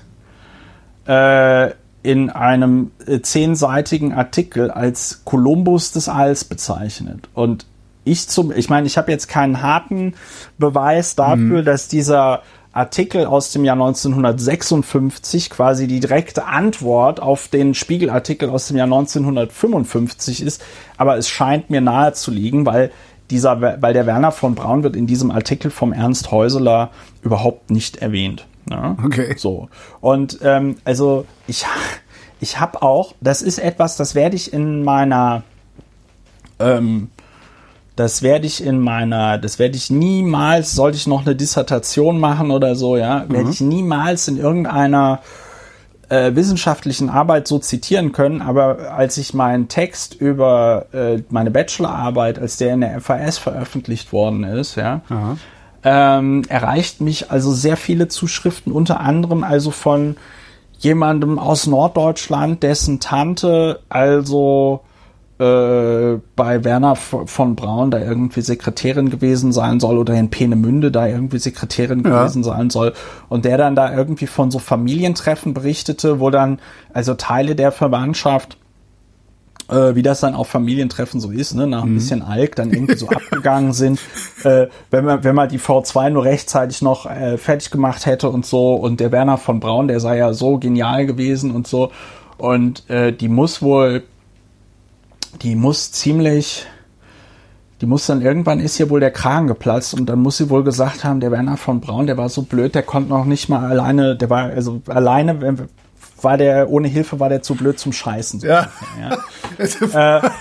äh, 1.06 1.70
in 2.02 2.30
einem 2.30 2.90
äh, 3.06 3.20
zehnseitigen 3.20 4.12
Artikel 4.12 4.70
als 4.70 5.24
Kolumbus 5.24 5.92
des 5.92 6.08
Alls 6.08 6.44
bezeichnet. 6.44 7.28
Und 7.34 7.66
ich 8.04 8.28
zum, 8.28 8.52
ich 8.52 8.68
meine, 8.68 8.86
ich 8.86 8.98
habe 8.98 9.12
jetzt 9.12 9.28
keinen 9.28 9.62
harten 9.62 10.14
Beweis 10.58 11.14
dafür, 11.14 11.62
dass 11.62 11.86
dieser 11.86 12.42
Artikel 12.72 13.26
aus 13.26 13.52
dem 13.52 13.64
Jahr 13.64 13.74
1956 13.74 15.50
quasi 15.50 15.86
die 15.86 16.00
direkte 16.00 16.46
Antwort 16.46 17.20
auf 17.20 17.48
den 17.48 17.74
Spiegelartikel 17.74 18.48
aus 18.48 18.68
dem 18.68 18.78
Jahr 18.78 18.86
1955 18.86 20.42
ist. 20.42 20.62
Aber 20.96 21.18
es 21.18 21.28
scheint 21.28 21.68
mir 21.68 21.82
nahe 21.82 22.14
zu 22.14 22.30
liegen, 22.30 22.64
weil 22.64 22.90
dieser, 23.30 23.60
weil 23.60 23.92
der 23.92 24.06
Werner 24.06 24.32
von 24.32 24.54
Braun 24.54 24.82
wird 24.82 24.96
in 24.96 25.06
diesem 25.06 25.30
Artikel 25.30 25.70
vom 25.70 25.92
Ernst 25.92 26.30
Häuseler 26.30 26.90
überhaupt 27.22 27.70
nicht 27.70 27.96
erwähnt. 27.96 28.46
Ja? 28.70 28.96
Okay. 29.04 29.34
So. 29.36 29.68
Und 30.00 30.38
ähm, 30.42 30.76
also 30.84 31.26
ich, 31.46 31.66
ich 32.40 32.58
habe 32.58 32.82
auch, 32.82 33.14
das 33.20 33.42
ist 33.42 33.58
etwas, 33.58 33.96
das 33.96 34.14
werde 34.14 34.36
ich 34.36 34.52
in 34.52 34.82
meiner 34.82 35.42
ähm, 36.58 37.10
das 37.96 38.22
werde 38.22 38.46
ich 38.46 38.64
in 38.64 38.80
meiner, 38.80 39.38
das 39.38 39.58
werde 39.58 39.76
ich 39.76 39.90
niemals, 39.90 40.72
sollte 40.72 40.96
ich 40.96 41.06
noch 41.06 41.26
eine 41.26 41.36
Dissertation 41.36 42.18
machen 42.18 42.50
oder 42.50 42.74
so, 42.74 42.96
ja, 42.96 43.24
werde 43.28 43.50
ich 43.50 43.60
niemals 43.60 44.28
in 44.28 44.38
irgendeiner 44.38 45.20
äh, 46.08 46.34
wissenschaftlichen 46.34 47.10
Arbeit 47.10 47.46
so 47.48 47.58
zitieren 47.58 48.12
können, 48.12 48.40
aber 48.42 48.92
als 48.94 49.18
ich 49.18 49.34
meinen 49.34 49.68
Text 49.68 50.14
über 50.14 50.86
äh, 50.92 51.22
meine 51.28 51.50
Bachelorarbeit, 51.50 52.38
als 52.38 52.56
der 52.56 52.74
in 52.74 52.80
der 52.80 53.00
FAS 53.00 53.38
veröffentlicht 53.38 54.12
worden 54.12 54.44
ist, 54.44 54.76
ja, 54.76 55.02
ähm, 55.84 56.44
erreicht 56.48 57.00
mich 57.00 57.30
also 57.30 57.52
sehr 57.52 57.76
viele 57.76 58.08
Zuschriften, 58.08 58.72
unter 58.72 59.00
anderem 59.00 59.44
also 59.44 59.70
von 59.70 60.16
jemandem 60.78 61.38
aus 61.38 61.66
Norddeutschland, 61.66 62.62
dessen 62.62 63.00
Tante 63.00 63.80
also 63.88 64.80
äh, 65.42 66.20
bei 66.36 66.62
Werner 66.64 66.94
von 66.96 67.56
Braun 67.56 67.90
da 67.90 67.98
irgendwie 67.98 68.42
Sekretärin 68.42 69.10
gewesen 69.10 69.52
sein 69.52 69.80
soll 69.80 69.98
oder 69.98 70.14
in 70.14 70.30
Peenemünde 70.30 70.90
da 70.92 71.06
irgendwie 71.06 71.38
Sekretärin 71.38 72.04
Ja. 72.04 72.22
gewesen 72.22 72.44
sein 72.44 72.70
soll. 72.70 72.92
Und 73.28 73.44
der 73.44 73.58
dann 73.58 73.74
da 73.74 73.92
irgendwie 73.94 74.26
von 74.26 74.50
so 74.50 74.58
Familientreffen 74.58 75.52
berichtete, 75.54 76.20
wo 76.20 76.30
dann 76.30 76.60
also 76.92 77.14
Teile 77.14 77.54
der 77.56 77.72
Verwandtschaft 77.72 78.56
äh, 79.68 79.94
wie 79.94 80.02
das 80.02 80.20
dann 80.20 80.34
auf 80.34 80.48
Familientreffen 80.48 81.20
so 81.20 81.30
ist, 81.30 81.54
ne, 81.54 81.66
nach 81.66 81.84
ein 81.84 81.94
bisschen 81.94 82.20
Alk 82.22 82.56
dann 82.56 82.72
irgendwie 82.72 82.96
so 82.96 83.08
abgegangen 83.08 83.72
sind, 83.72 84.00
äh, 84.44 84.66
wenn 84.90 85.04
man 85.04 85.24
wenn 85.24 85.34
man 85.34 85.48
die 85.48 85.58
V2 85.60 86.10
nur 86.10 86.24
rechtzeitig 86.24 86.82
noch 86.82 87.06
äh, 87.06 87.38
fertig 87.38 87.70
gemacht 87.70 88.04
hätte 88.06 88.28
und 88.28 88.44
so. 88.44 88.74
Und 88.74 89.00
der 89.00 89.12
Werner 89.12 89.38
von 89.38 89.60
Braun, 89.60 89.88
der 89.88 90.00
sei 90.00 90.18
ja 90.18 90.32
so 90.32 90.58
genial 90.58 91.06
gewesen 91.06 91.52
und 91.52 91.66
so. 91.66 91.90
Und 92.38 92.88
äh, 92.90 93.12
die 93.12 93.28
muss 93.28 93.62
wohl 93.62 94.02
die 95.40 95.54
muss 95.54 95.92
ziemlich, 95.92 96.66
die 97.80 97.86
muss 97.86 98.06
dann 98.06 98.22
irgendwann 98.22 98.60
ist 98.60 98.78
ihr 98.78 98.90
wohl 98.90 99.00
der 99.00 99.10
Kragen 99.10 99.46
geplatzt 99.46 99.94
und 99.94 100.06
dann 100.06 100.20
muss 100.20 100.36
sie 100.36 100.50
wohl 100.50 100.62
gesagt 100.62 101.04
haben, 101.04 101.20
der 101.20 101.30
Werner 101.30 101.56
von 101.56 101.80
Braun, 101.80 102.06
der 102.06 102.16
war 102.16 102.28
so 102.28 102.42
blöd, 102.42 102.74
der 102.74 102.82
konnte 102.82 103.10
noch 103.10 103.24
nicht 103.24 103.48
mal 103.48 103.70
alleine, 103.70 104.16
der 104.16 104.30
war 104.30 104.44
also 104.44 104.82
alleine, 104.86 105.66
war 106.24 106.36
der 106.36 106.70
ohne 106.70 106.88
Hilfe 106.88 107.20
war 107.20 107.28
der 107.28 107.42
zu 107.42 107.54
blöd 107.54 107.78
zum 107.78 107.92
Scheißen. 107.92 108.40
So. 108.40 108.46
Ja. 108.46 108.68
Ja. 109.00 109.18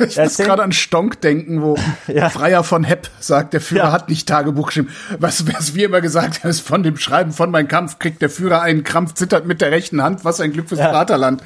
ich 0.00 0.16
muss 0.16 0.36
gerade 0.36 0.62
an 0.62 0.72
Stonk 0.72 1.20
denken, 1.20 1.62
wo 1.62 1.76
Ja. 2.06 2.28
Freier 2.30 2.64
von 2.64 2.84
Hepp 2.84 3.10
sagt, 3.18 3.52
der 3.52 3.60
Führer 3.60 3.84
Ja. 3.86 3.92
hat 3.92 4.08
nicht 4.08 4.28
Tagebuch 4.28 4.68
geschrieben. 4.68 4.88
Was, 5.18 5.52
was 5.52 5.74
wir 5.74 5.86
immer 5.86 6.00
gesagt 6.00 6.42
haben, 6.42 6.50
ist 6.50 6.60
von 6.60 6.82
dem 6.82 6.96
Schreiben 6.96 7.32
von 7.32 7.50
Mein 7.50 7.68
Kampf 7.68 7.98
kriegt 7.98 8.22
der 8.22 8.30
Führer 8.30 8.62
einen 8.62 8.84
Krampf, 8.84 9.14
zittert 9.14 9.46
mit 9.46 9.60
der 9.60 9.70
rechten 9.70 10.02
Hand. 10.02 10.24
Was 10.24 10.40
ein 10.40 10.52
Glück 10.52 10.68
fürs. 10.68 10.80
Vaterland. 10.80 11.42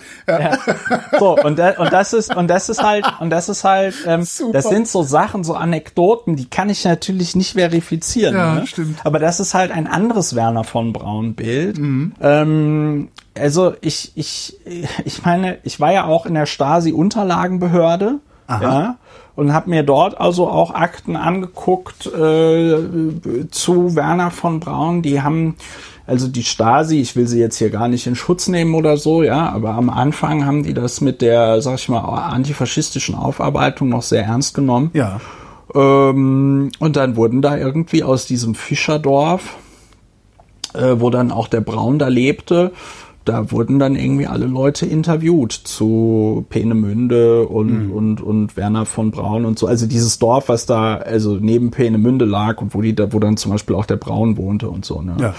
So, 1.18 1.36
und, 1.38 1.58
da, 1.58 1.70
und 1.78 1.92
das 1.92 2.12
ist, 2.12 2.34
und 2.34 2.48
das 2.48 2.68
ist 2.68 2.82
halt, 2.82 3.06
und 3.20 3.30
das 3.30 3.48
ist 3.48 3.64
halt, 3.64 3.94
ähm, 4.06 4.26
das 4.52 4.64
sind 4.68 4.88
so 4.88 5.02
Sachen, 5.02 5.44
so 5.44 5.54
Anekdoten, 5.54 6.36
die 6.36 6.48
kann 6.50 6.68
ich 6.70 6.84
natürlich 6.84 7.34
nicht 7.36 7.54
verifizieren. 7.54 8.34
Ja, 8.34 8.54
ne? 8.56 8.66
stimmt. 8.66 8.98
Aber 9.04 9.18
das 9.18 9.40
ist 9.40 9.54
halt 9.54 9.70
ein 9.70 9.86
anderes 9.86 10.34
Werner 10.34 10.64
von 10.64 10.92
Braun 10.92 11.34
Bild. 11.34 11.78
Mhm. 11.78 12.12
Ähm, 12.20 13.08
also 13.40 13.74
ich, 13.80 14.12
ich, 14.14 14.56
ich 15.04 15.24
meine, 15.24 15.58
ich 15.64 15.80
war 15.80 15.92
ja 15.92 16.04
auch 16.04 16.26
in 16.26 16.34
der 16.34 16.46
Stasi-Unterlagenbehörde. 16.46 18.16
Ja, 18.50 18.96
und 19.36 19.52
habe 19.52 19.68
mir 19.68 19.82
dort 19.82 20.18
also 20.18 20.48
auch 20.48 20.74
Akten 20.74 21.14
angeguckt 21.14 22.06
äh, 22.06 22.78
zu 23.50 23.94
Werner 23.94 24.30
von 24.30 24.58
Braun. 24.58 25.02
Die 25.02 25.20
haben 25.20 25.56
also 26.08 26.26
die 26.26 26.42
Stasi, 26.42 27.00
ich 27.00 27.16
will 27.16 27.26
sie 27.26 27.38
jetzt 27.38 27.58
hier 27.58 27.68
gar 27.68 27.86
nicht 27.86 28.06
in 28.06 28.16
Schutz 28.16 28.48
nehmen 28.48 28.74
oder 28.74 28.96
so, 28.96 29.22
ja, 29.22 29.50
aber 29.50 29.74
am 29.74 29.90
Anfang 29.90 30.46
haben 30.46 30.62
die 30.62 30.72
das 30.72 31.02
mit 31.02 31.20
der, 31.20 31.60
sag 31.60 31.74
ich 31.74 31.90
mal, 31.90 32.00
antifaschistischen 32.00 33.14
Aufarbeitung 33.14 33.90
noch 33.90 34.02
sehr 34.02 34.24
ernst 34.24 34.54
genommen. 34.54 34.90
ja. 34.94 35.20
Ähm, 35.74 36.70
und 36.78 36.96
dann 36.96 37.16
wurden 37.16 37.42
da 37.42 37.58
irgendwie 37.58 38.02
aus 38.02 38.24
diesem 38.24 38.54
Fischerdorf, 38.54 39.56
äh, 40.72 40.94
wo 40.96 41.10
dann 41.10 41.30
auch 41.30 41.46
der 41.46 41.60
Braun 41.60 41.98
da 41.98 42.08
lebte, 42.08 42.72
da 43.28 43.50
wurden 43.50 43.78
dann 43.78 43.94
irgendwie 43.94 44.26
alle 44.26 44.46
Leute 44.46 44.86
interviewt 44.86 45.52
zu 45.52 46.46
Peenemünde 46.48 47.46
und, 47.46 47.90
und, 47.90 48.20
und 48.20 48.56
Werner 48.56 48.86
von 48.86 49.10
Braun 49.10 49.44
und 49.44 49.58
so. 49.58 49.66
Also 49.66 49.86
dieses 49.86 50.18
Dorf, 50.18 50.48
was 50.48 50.66
da 50.66 50.96
also 50.96 51.36
neben 51.40 51.70
Peenemünde 51.70 52.24
lag 52.24 52.60
und 52.60 52.74
wo 52.74 52.80
die 52.80 52.94
da, 52.94 53.12
wo 53.12 53.18
dann 53.18 53.36
zum 53.36 53.52
Beispiel 53.52 53.76
auch 53.76 53.86
der 53.86 53.96
Braun 53.96 54.36
wohnte 54.36 54.70
und 54.70 54.84
so. 54.84 55.02
Ne? 55.02 55.16
Ja. 55.20 55.34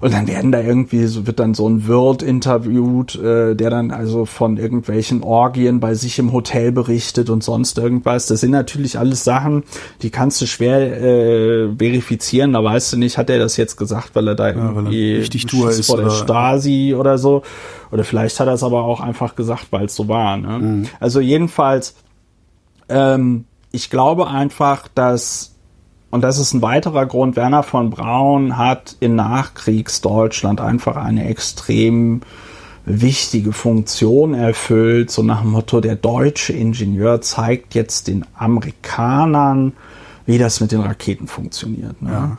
Und 0.00 0.12
dann 0.14 0.28
werden 0.28 0.52
da 0.52 0.60
irgendwie, 0.60 1.06
so 1.06 1.26
wird 1.26 1.40
dann 1.40 1.54
so 1.54 1.68
ein 1.68 1.86
Wirt 1.88 2.22
interviewt, 2.22 3.16
äh, 3.16 3.54
der 3.54 3.70
dann 3.70 3.90
also 3.90 4.24
von 4.26 4.56
irgendwelchen 4.56 5.22
Orgien 5.22 5.80
bei 5.80 5.94
sich 5.94 6.18
im 6.18 6.32
Hotel 6.32 6.72
berichtet 6.72 7.30
und 7.30 7.42
sonst 7.42 7.78
irgendwas. 7.78 8.26
Das 8.26 8.40
sind 8.40 8.52
natürlich 8.52 8.98
alles 8.98 9.24
Sachen, 9.24 9.64
die 10.02 10.10
kannst 10.10 10.40
du 10.40 10.46
schwer 10.46 11.00
äh, 11.02 11.68
verifizieren. 11.76 12.52
Da 12.52 12.62
weißt 12.62 12.92
du 12.92 12.96
nicht, 12.96 13.18
hat 13.18 13.30
er 13.30 13.38
das 13.38 13.56
jetzt 13.56 13.76
gesagt, 13.76 14.10
weil 14.14 14.28
er 14.28 14.34
da 14.34 14.48
er 14.48 14.54
irgendwie 14.56 15.16
richtig 15.16 15.46
Tour 15.46 15.68
Schiss 15.68 15.80
ist 15.80 15.86
vor 15.88 15.96
der 15.96 16.06
oder- 16.06 16.14
Stasi 16.14 16.94
oder 16.96 17.18
so. 17.18 17.42
Oder 17.90 18.04
vielleicht 18.04 18.38
hat 18.38 18.46
er 18.48 18.54
es 18.54 18.62
aber 18.62 18.84
auch 18.84 19.00
einfach 19.00 19.34
gesagt, 19.34 19.68
weil 19.70 19.86
es 19.86 19.94
so 19.96 20.08
war. 20.08 20.36
Ne? 20.36 20.58
Mhm. 20.58 20.86
Also 21.00 21.20
jedenfalls, 21.20 21.94
ähm, 22.88 23.46
ich 23.72 23.90
glaube 23.90 24.28
einfach, 24.28 24.88
dass 24.94 25.54
und 26.10 26.22
das 26.22 26.38
ist 26.38 26.54
ein 26.54 26.62
weiterer 26.62 27.06
Grund, 27.06 27.36
Werner 27.36 27.62
von 27.62 27.90
Braun 27.90 28.56
hat 28.56 28.96
in 29.00 29.14
Nachkriegsdeutschland 29.16 30.60
einfach 30.60 30.96
eine 30.96 31.28
extrem 31.28 32.22
wichtige 32.86 33.52
Funktion 33.52 34.32
erfüllt, 34.32 35.10
so 35.10 35.22
nach 35.22 35.42
dem 35.42 35.50
Motto, 35.50 35.80
der 35.80 35.96
deutsche 35.96 36.54
Ingenieur 36.54 37.20
zeigt 37.20 37.74
jetzt 37.74 38.08
den 38.08 38.24
Amerikanern, 38.34 39.74
wie 40.24 40.38
das 40.38 40.60
mit 40.60 40.72
den 40.72 40.80
Raketen 40.80 41.26
funktioniert. 41.26 42.00
Ne? 42.00 42.38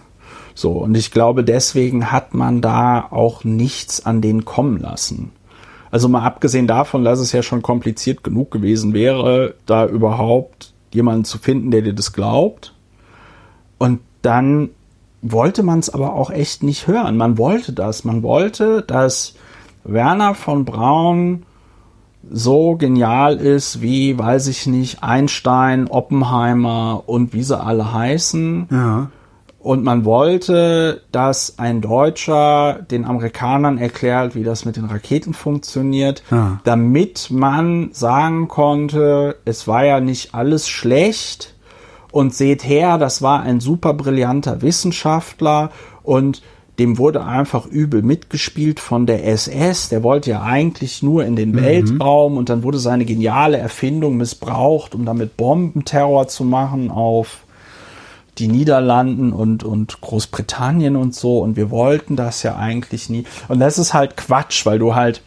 So, 0.56 0.72
und 0.72 0.98
ich 0.98 1.12
glaube, 1.12 1.44
deswegen 1.44 2.12
hat 2.12 2.34
man 2.34 2.62
da 2.62 3.08
auch 3.12 3.44
nichts 3.44 4.06
an 4.06 4.22
den 4.22 4.46
kommen 4.46 4.78
lassen. 4.78 5.32
Also 5.92 6.10
mal 6.10 6.24
abgesehen 6.24 6.68
davon, 6.68 7.04
dass 7.04 7.20
es 7.20 7.32
ja 7.32 7.44
schon 7.44 7.62
kompliziert 7.62 8.24
genug 8.24 8.52
gewesen 8.52 8.94
wäre, 8.94 9.56
da 9.66 9.86
überhaupt 9.86 10.74
jemanden 10.92 11.26
zu 11.26 11.38
finden, 11.38 11.72
der 11.72 11.82
dir 11.82 11.94
das 11.94 12.14
glaubt. 12.14 12.74
Und 13.80 14.00
dann 14.22 14.70
wollte 15.24 15.64
man 15.64 15.80
es 15.80 15.90
aber 15.90 16.14
auch 16.14 16.30
echt 16.30 16.62
nicht 16.64 16.86
hören. 16.88 17.18
Man 17.18 17.38
wollte 17.40 17.74
das. 17.74 18.04
Man 18.06 18.22
wollte, 18.24 18.84
dass 18.84 19.34
Werner 19.84 20.36
von 20.36 20.64
Braun 20.66 21.44
so 22.32 22.76
genial 22.76 23.38
ist 23.38 23.82
wie, 23.82 24.18
weiß 24.18 24.48
ich 24.48 24.68
nicht, 24.68 25.02
Einstein, 25.04 25.88
Oppenheimer 25.88 27.04
und 27.08 27.34
wie 27.34 27.44
sie 27.44 27.60
alle 27.60 27.92
heißen. 27.94 28.68
Ja. 28.70 29.10
Und 29.62 29.84
man 29.84 30.06
wollte, 30.06 31.02
dass 31.12 31.60
ein 31.60 31.82
Deutscher 31.82 32.80
den 32.92 33.04
Amerikanern 33.04 33.78
erklärt, 33.78 34.34
wie 34.36 34.44
das 34.44 34.64
mit 34.64 34.78
den 34.78 34.86
Raketen 34.86 35.34
funktioniert, 35.34 36.24
Ja. 36.32 36.60
damit 36.64 37.30
man 37.30 37.90
sagen 37.92 38.48
konnte, 38.48 39.36
es 39.44 39.68
war 39.68 39.84
ja 39.84 40.00
nicht 40.00 40.34
alles 40.34 40.70
schlecht 40.70 41.56
und 42.12 42.34
seht 42.34 42.64
her, 42.64 42.98
das 42.98 43.22
war 43.22 43.42
ein 43.42 43.60
super 43.60 43.94
brillanter 43.94 44.62
Wissenschaftler 44.62 45.72
und 46.04 46.42
dem 46.80 46.98
wurde 46.98 47.26
einfach 47.26 47.66
übel 47.66 48.02
mitgespielt 48.02 48.80
von 48.80 49.06
der 49.06 49.28
SS. 49.28 49.90
Der 49.90 50.02
wollte 50.02 50.30
ja 50.30 50.42
eigentlich 50.42 51.04
nur 51.04 51.26
in 51.26 51.36
den 51.36 51.54
Weltraum 51.56 52.38
und 52.38 52.48
dann 52.48 52.64
wurde 52.64 52.80
seine 52.80 53.04
geniale 53.04 53.58
Erfindung 53.58 54.16
missbraucht, 54.16 54.96
um 54.96 55.06
damit 55.06 55.36
Bombenterror 55.36 56.30
zu 56.30 56.46
machen 56.46 56.90
auf 56.90 57.40
die 58.38 58.48
Niederlanden 58.48 59.34
und, 59.34 59.66
und 59.66 60.00
Großbritannien 60.00 60.96
und 60.96 61.14
so. 61.14 61.40
Und 61.40 61.58
wir 61.58 61.70
wollten 61.70 62.16
das 62.16 62.44
ja 62.44 62.56
eigentlich 62.56 63.10
nie. 63.10 63.26
Und 63.50 63.60
das 63.60 63.78
ist 63.78 63.94
halt 63.94 64.16
Quatsch, 64.16 64.66
weil 64.66 64.80
du 64.80 64.96
halt, 64.96 65.22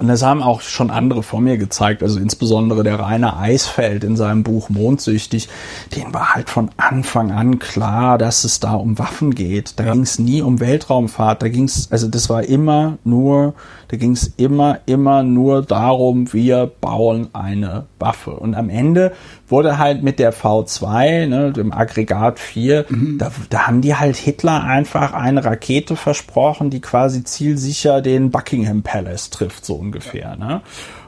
und 0.00 0.08
das 0.08 0.22
haben 0.22 0.42
auch 0.42 0.62
schon 0.62 0.90
andere 0.90 1.22
vor 1.22 1.42
mir 1.42 1.58
gezeigt, 1.58 2.02
also 2.02 2.18
insbesondere 2.18 2.82
der 2.82 2.98
Rainer 2.98 3.38
Eisfeld 3.38 4.02
in 4.02 4.16
seinem 4.16 4.42
Buch 4.42 4.70
Mondsüchtig, 4.70 5.50
den 5.94 6.14
war 6.14 6.34
halt 6.34 6.48
von 6.48 6.70
Anfang 6.78 7.32
an 7.32 7.58
klar, 7.58 8.16
dass 8.16 8.44
es 8.44 8.60
da 8.60 8.72
um 8.72 8.98
Waffen 8.98 9.34
geht. 9.34 9.78
Da 9.78 9.92
ging 9.92 10.00
es 10.00 10.18
nie 10.18 10.40
um 10.40 10.58
Weltraumfahrt, 10.58 11.42
da 11.42 11.48
ging 11.48 11.64
es, 11.64 11.92
also 11.92 12.08
das 12.08 12.30
war 12.30 12.44
immer 12.44 12.96
nur, 13.04 13.52
da 13.90 13.96
ging 13.96 14.12
es 14.12 14.28
immer, 14.36 14.78
immer 14.86 15.24
nur 15.24 15.62
darum, 15.62 16.32
wir 16.32 16.70
bauen 16.80 17.30
eine 17.32 17.86
Waffe. 17.98 18.30
Und 18.30 18.54
am 18.54 18.70
Ende 18.70 19.12
wurde 19.48 19.78
halt 19.78 20.04
mit 20.04 20.20
der 20.20 20.32
V2, 20.32 21.26
ne, 21.26 21.52
dem 21.52 21.72
Aggregat 21.72 22.38
4, 22.38 22.86
mhm. 22.88 23.18
da, 23.18 23.32
da 23.48 23.66
haben 23.66 23.80
die 23.80 23.96
halt 23.96 24.14
Hitler 24.14 24.62
einfach 24.62 25.12
eine 25.12 25.44
Rakete 25.44 25.96
versprochen, 25.96 26.70
die 26.70 26.80
quasi 26.80 27.24
zielsicher 27.24 28.00
den 28.00 28.30
Buckingham 28.30 28.82
Palace 28.82 29.30
trifft, 29.30 29.64
so 29.64 29.74
ungefähr. 29.74 30.36
Ne? 30.36 30.60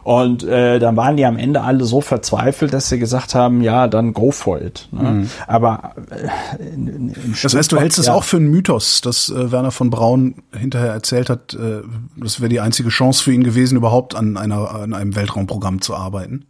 Und 0.05 0.43
äh, 0.43 0.79
dann 0.79 0.97
waren 0.97 1.16
die 1.16 1.24
am 1.24 1.37
Ende 1.37 1.62
alle 1.62 1.85
so 1.85 2.01
verzweifelt, 2.01 2.73
dass 2.73 2.89
sie 2.89 2.99
gesagt 2.99 3.35
haben, 3.35 3.62
ja, 3.62 3.87
dann 3.87 4.12
go 4.12 4.33
for 4.33 4.61
it. 4.61 4.89
Ne? 4.91 5.03
Mhm. 5.03 5.31
Aber 5.47 5.95
äh, 6.11 6.74
in, 6.74 6.89
in 6.89 7.35
das 7.41 7.55
heißt, 7.55 7.70
du 7.70 7.79
hältst 7.79 7.99
es 7.99 8.07
ja. 8.07 8.15
auch 8.15 8.24
für 8.24 8.39
einen 8.39 8.51
Mythos, 8.51 9.01
dass 9.01 9.31
äh, 9.31 9.53
Werner 9.53 9.70
von 9.70 9.91
Braun 9.91 10.43
hinterher 10.57 10.93
erzählt 10.93 11.31
hat, 11.31 11.55
äh, 11.55 11.83
das 12.16 12.41
wäre 12.41 12.49
die 12.49 12.61
einzige 12.61 12.89
Chance 12.89 13.23
für 13.23 13.33
ihn 13.33 13.45
gewesen, 13.45 13.77
überhaupt 13.77 14.15
an 14.15 14.37
einer 14.37 14.73
an 14.73 14.95
einem 14.95 15.15
Weltraumprogramm 15.15 15.81
zu 15.81 15.95
arbeiten. 15.95 16.47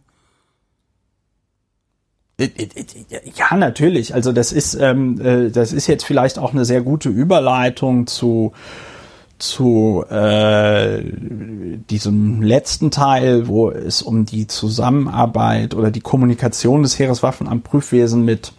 Ja, 2.39 3.55
natürlich. 3.55 4.13
Also 4.13 4.31
das 4.31 4.51
ist, 4.51 4.73
ähm, 4.73 5.21
äh, 5.21 5.51
das 5.51 5.71
ist 5.71 5.87
jetzt 5.87 6.03
vielleicht 6.03 6.39
auch 6.39 6.51
eine 6.51 6.65
sehr 6.65 6.81
gute 6.81 7.09
Überleitung 7.09 8.07
zu 8.07 8.53
zu 9.43 10.05
äh, 10.09 11.03
diesem 11.89 12.41
letzten 12.41 12.91
Teil, 12.91 13.47
wo 13.47 13.69
es 13.69 14.01
um 14.01 14.25
die 14.25 14.47
Zusammenarbeit 14.47 15.75
oder 15.75 15.91
die 15.91 15.99
Kommunikation 15.99 16.83
des 16.83 16.97
Heereswaffenamtprüfwesen 16.97 18.23
mit 18.23 18.53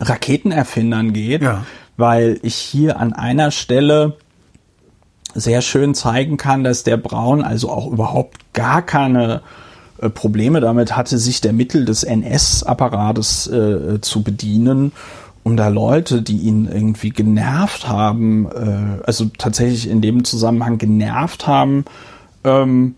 Raketenerfindern 0.00 1.12
geht, 1.14 1.42
ja. 1.42 1.64
weil 1.96 2.38
ich 2.42 2.54
hier 2.54 2.98
an 3.00 3.14
einer 3.14 3.50
Stelle 3.50 4.18
sehr 5.34 5.62
schön 5.62 5.94
zeigen 5.94 6.36
kann, 6.36 6.64
dass 6.64 6.84
der 6.84 6.98
Braun 6.98 7.42
also 7.42 7.70
auch 7.70 7.90
überhaupt 7.90 8.52
gar 8.52 8.82
keine 8.82 9.40
äh, 9.98 10.10
Probleme 10.10 10.60
damit 10.60 10.96
hatte, 10.96 11.16
sich 11.16 11.40
der 11.40 11.54
Mittel 11.54 11.86
des 11.86 12.04
NS-Apparates 12.04 13.46
äh, 13.46 14.00
zu 14.02 14.22
bedienen, 14.22 14.92
um 15.44 15.56
da 15.56 15.68
Leute, 15.68 16.22
die 16.22 16.38
ihn 16.38 16.66
irgendwie 16.66 17.10
genervt 17.10 17.86
haben, 17.86 18.46
äh, 18.46 19.02
also 19.04 19.26
tatsächlich 19.38 19.88
in 19.88 20.00
dem 20.00 20.24
Zusammenhang 20.24 20.78
genervt 20.78 21.46
haben, 21.46 21.84
ähm, 22.42 22.96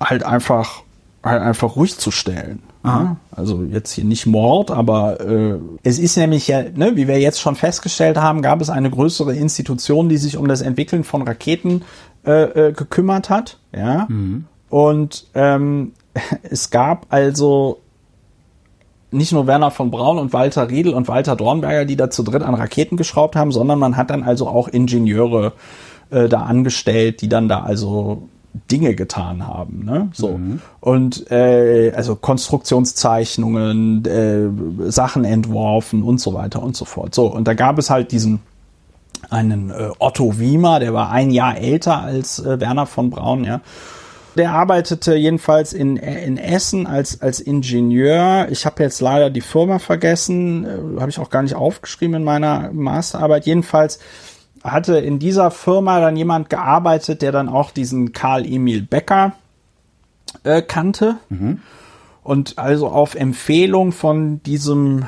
halt 0.00 0.24
einfach 0.24 0.82
halt 1.22 1.42
einfach 1.42 1.76
ruhig 1.76 1.98
zu 1.98 2.10
stellen. 2.10 2.62
Ja? 2.84 3.16
Also 3.32 3.64
jetzt 3.64 3.92
hier 3.92 4.04
nicht 4.04 4.26
Mord, 4.26 4.70
aber 4.70 5.20
äh, 5.20 5.58
es 5.82 5.98
ist 5.98 6.16
nämlich 6.16 6.46
ja, 6.46 6.62
ne, 6.62 6.92
wie 6.94 7.08
wir 7.08 7.18
jetzt 7.18 7.40
schon 7.40 7.56
festgestellt 7.56 8.16
haben, 8.16 8.42
gab 8.42 8.60
es 8.60 8.70
eine 8.70 8.90
größere 8.90 9.34
Institution, 9.34 10.08
die 10.08 10.18
sich 10.18 10.36
um 10.36 10.46
das 10.46 10.60
Entwickeln 10.62 11.02
von 11.02 11.22
Raketen 11.22 11.82
äh, 12.24 12.68
äh, 12.68 12.72
gekümmert 12.72 13.28
hat. 13.28 13.58
Ja. 13.76 14.06
Mhm. 14.08 14.44
Und 14.70 15.26
ähm, 15.34 15.92
es 16.42 16.70
gab 16.70 17.06
also 17.08 17.80
nicht 19.10 19.32
nur 19.32 19.46
Werner 19.46 19.70
von 19.70 19.90
Braun 19.90 20.18
und 20.18 20.32
Walter 20.32 20.68
Riedel 20.68 20.94
und 20.94 21.08
Walter 21.08 21.36
Dornberger, 21.36 21.84
die 21.84 21.96
da 21.96 22.10
zu 22.10 22.22
dritt 22.22 22.42
an 22.42 22.54
Raketen 22.54 22.96
geschraubt 22.96 23.36
haben, 23.36 23.52
sondern 23.52 23.78
man 23.78 23.96
hat 23.96 24.10
dann 24.10 24.22
also 24.22 24.48
auch 24.48 24.68
Ingenieure 24.68 25.52
äh, 26.10 26.28
da 26.28 26.42
angestellt, 26.42 27.20
die 27.20 27.28
dann 27.28 27.48
da 27.48 27.62
also 27.62 28.28
Dinge 28.70 28.94
getan 28.94 29.46
haben, 29.46 29.84
ne? 29.84 30.08
So 30.12 30.38
mhm. 30.38 30.60
und 30.80 31.30
äh, 31.30 31.92
also 31.94 32.16
Konstruktionszeichnungen, 32.16 34.04
äh, 34.06 34.90
Sachen 34.90 35.24
entworfen 35.24 36.02
und 36.02 36.20
so 36.20 36.32
weiter 36.34 36.62
und 36.62 36.76
so 36.76 36.84
fort. 36.84 37.14
So 37.14 37.26
und 37.26 37.46
da 37.46 37.54
gab 37.54 37.78
es 37.78 37.90
halt 37.90 38.12
diesen 38.12 38.40
einen 39.30 39.70
äh, 39.70 39.90
Otto 39.98 40.38
Wiemer, 40.38 40.80
der 40.80 40.94
war 40.94 41.10
ein 41.10 41.30
Jahr 41.30 41.58
älter 41.58 42.00
als 42.00 42.38
äh, 42.38 42.60
Werner 42.60 42.86
von 42.86 43.10
Braun, 43.10 43.44
ja. 43.44 43.60
Der 44.36 44.52
arbeitete 44.52 45.14
jedenfalls 45.14 45.72
in, 45.72 45.96
in 45.96 46.36
Essen 46.36 46.86
als, 46.86 47.22
als 47.22 47.40
Ingenieur. 47.40 48.48
Ich 48.50 48.66
habe 48.66 48.82
jetzt 48.82 49.00
leider 49.00 49.30
die 49.30 49.40
Firma 49.40 49.78
vergessen, 49.78 50.64
äh, 50.64 51.00
habe 51.00 51.10
ich 51.10 51.18
auch 51.18 51.30
gar 51.30 51.42
nicht 51.42 51.54
aufgeschrieben 51.54 52.16
in 52.16 52.24
meiner 52.24 52.70
Masterarbeit. 52.72 53.46
Jedenfalls 53.46 53.98
hatte 54.62 54.98
in 54.98 55.18
dieser 55.18 55.50
Firma 55.50 56.00
dann 56.00 56.16
jemand 56.16 56.50
gearbeitet, 56.50 57.22
der 57.22 57.32
dann 57.32 57.48
auch 57.48 57.70
diesen 57.70 58.12
Karl 58.12 58.44
Emil 58.44 58.82
Becker 58.82 59.32
äh, 60.44 60.60
kannte. 60.60 61.16
Mhm. 61.30 61.60
Und 62.22 62.58
also 62.58 62.88
auf 62.88 63.14
Empfehlung 63.14 63.92
von 63.92 64.42
diesem 64.42 65.06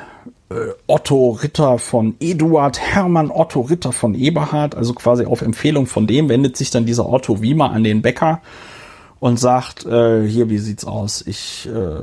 äh, 0.51 0.55
Otto 0.87 1.33
Ritter 1.33 1.79
von 1.79 2.15
Eduard 2.21 2.79
Hermann 2.79 3.31
Otto 3.31 3.61
Ritter 3.61 3.93
von 3.93 4.15
Eberhard, 4.15 4.75
also 4.75 4.95
quasi 4.95 5.27
auf 5.27 5.43
Empfehlung 5.43 5.87
von 5.87 6.07
dem, 6.07 6.29
wendet 6.31 6.57
sich 6.57 6.71
dann 6.71 6.87
dieser 6.87 7.09
Otto 7.09 7.43
Wiemer 7.43 7.73
an 7.73 7.85
den 7.85 8.01
Bäcker 8.01 8.41
und 9.21 9.39
sagt, 9.39 9.87
äh, 9.87 10.27
hier, 10.27 10.51
wie 10.51 10.59
sieht's 10.59 10.85
aus? 10.85 11.23
Ich 11.27 11.69
äh, 11.69 12.01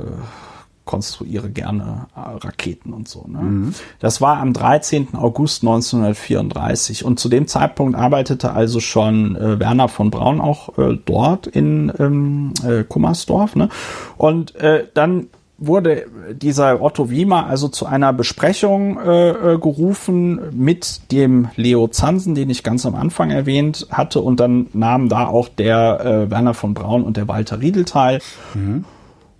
konstruiere 0.86 1.50
gerne 1.50 2.06
äh, 2.16 2.20
Raketen 2.20 2.94
und 2.94 3.08
so. 3.08 3.24
Ne? 3.26 3.40
Mhm. 3.40 3.74
Das 3.98 4.22
war 4.22 4.38
am 4.38 4.54
13. 4.54 5.14
August 5.14 5.62
1934 5.62 7.04
und 7.04 7.20
zu 7.20 7.28
dem 7.28 7.46
Zeitpunkt 7.46 7.98
arbeitete 7.98 8.52
also 8.52 8.80
schon 8.80 9.36
äh, 9.36 9.60
Werner 9.60 9.88
von 9.88 10.10
Braun 10.10 10.40
auch 10.40 10.78
äh, 10.78 10.96
dort 11.04 11.46
in 11.46 11.92
ähm, 11.98 12.54
äh, 12.64 12.84
Kummersdorf. 12.84 13.56
Ne? 13.56 13.68
Und 14.16 14.54
äh, 14.54 14.86
dann 14.94 15.26
wurde 15.58 16.06
dieser 16.32 16.82
Otto 16.82 17.08
Wiemer 17.08 17.46
also 17.46 17.68
zu 17.68 17.86
einer 17.86 18.12
Besprechung 18.12 19.00
äh, 19.00 19.30
äh, 19.30 19.58
gerufen 19.58 20.40
mit 20.52 21.12
dem 21.12 21.48
Leo 21.56 21.88
Zansen, 21.88 22.34
den 22.34 22.50
ich 22.50 22.62
ganz 22.62 22.84
am 22.84 22.94
Anfang 22.94 23.30
erwähnt 23.30 23.86
hatte, 23.90 24.20
und 24.20 24.38
dann 24.38 24.66
nahmen 24.74 25.08
da 25.08 25.26
auch 25.26 25.48
der 25.48 26.00
äh, 26.04 26.30
Werner 26.30 26.54
von 26.54 26.74
Braun 26.74 27.04
und 27.04 27.16
der 27.16 27.28
Walter 27.28 27.60
Riedel 27.60 27.86
teil. 27.86 28.20
Mhm. 28.54 28.84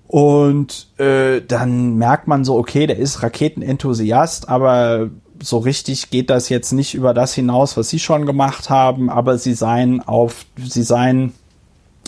Und 0.06 0.88
äh, 0.98 1.42
dann 1.46 1.96
merkt 1.96 2.28
man 2.28 2.44
so, 2.44 2.56
okay, 2.56 2.86
der 2.86 2.98
ist 2.98 3.22
Raketenenthusiast, 3.22 4.48
aber 4.48 5.10
so 5.42 5.58
richtig 5.58 6.10
geht 6.10 6.30
das 6.30 6.48
jetzt 6.48 6.72
nicht 6.72 6.94
über 6.94 7.12
das 7.12 7.34
hinaus, 7.34 7.76
was 7.76 7.90
sie 7.90 7.98
schon 7.98 8.24
gemacht 8.24 8.70
haben, 8.70 9.10
aber 9.10 9.36
sie 9.36 9.52
seien 9.52 10.00
auf, 10.00 10.46
sie 10.56 10.82
seien 10.82 11.34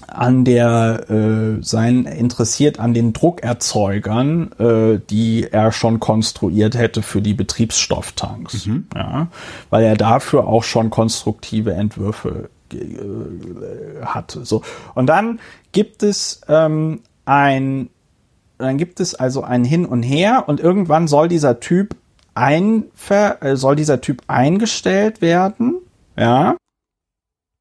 an 0.09 0.45
der 0.45 1.11
äh, 1.11 1.63
sein 1.63 2.05
interessiert 2.05 2.81
an 2.81 2.95
den 2.95 3.13
Druckerzeugern, 3.13 4.53
äh, 4.59 5.01
die 5.11 5.49
er 5.51 5.71
schon 5.73 6.01
konstruiert 6.01 6.77
hätte 6.77 7.03
für 7.03 7.21
die 7.21 7.35
Betriebsstofftanks, 7.35 8.67
mhm. 8.67 8.87
ja, 8.95 9.29
weil 9.71 9.85
er 9.85 9.97
dafür 9.97 10.47
auch 10.47 10.65
schon 10.65 10.91
konstruktive 10.91 11.75
Entwürfe 11.75 12.49
äh, 12.73 14.05
hatte. 14.05 14.45
So 14.45 14.63
und 14.95 15.07
dann 15.07 15.41
gibt 15.73 16.03
es 16.03 16.41
ähm, 16.49 17.01
ein, 17.25 17.91
dann 18.57 18.79
gibt 18.79 19.01
es 19.01 19.15
also 19.15 19.43
ein 19.43 19.65
Hin 19.65 19.85
und 19.85 20.03
Her 20.03 20.45
und 20.47 20.59
irgendwann 20.59 21.07
soll 21.07 21.29
dieser 21.29 21.61
Typ 21.61 21.95
ein, 22.35 22.85
äh, 23.11 23.57
soll 23.57 23.77
dieser 23.77 24.01
Typ 24.01 24.23
eingestellt 24.27 25.21
werden, 25.21 25.79
ja. 26.17 26.57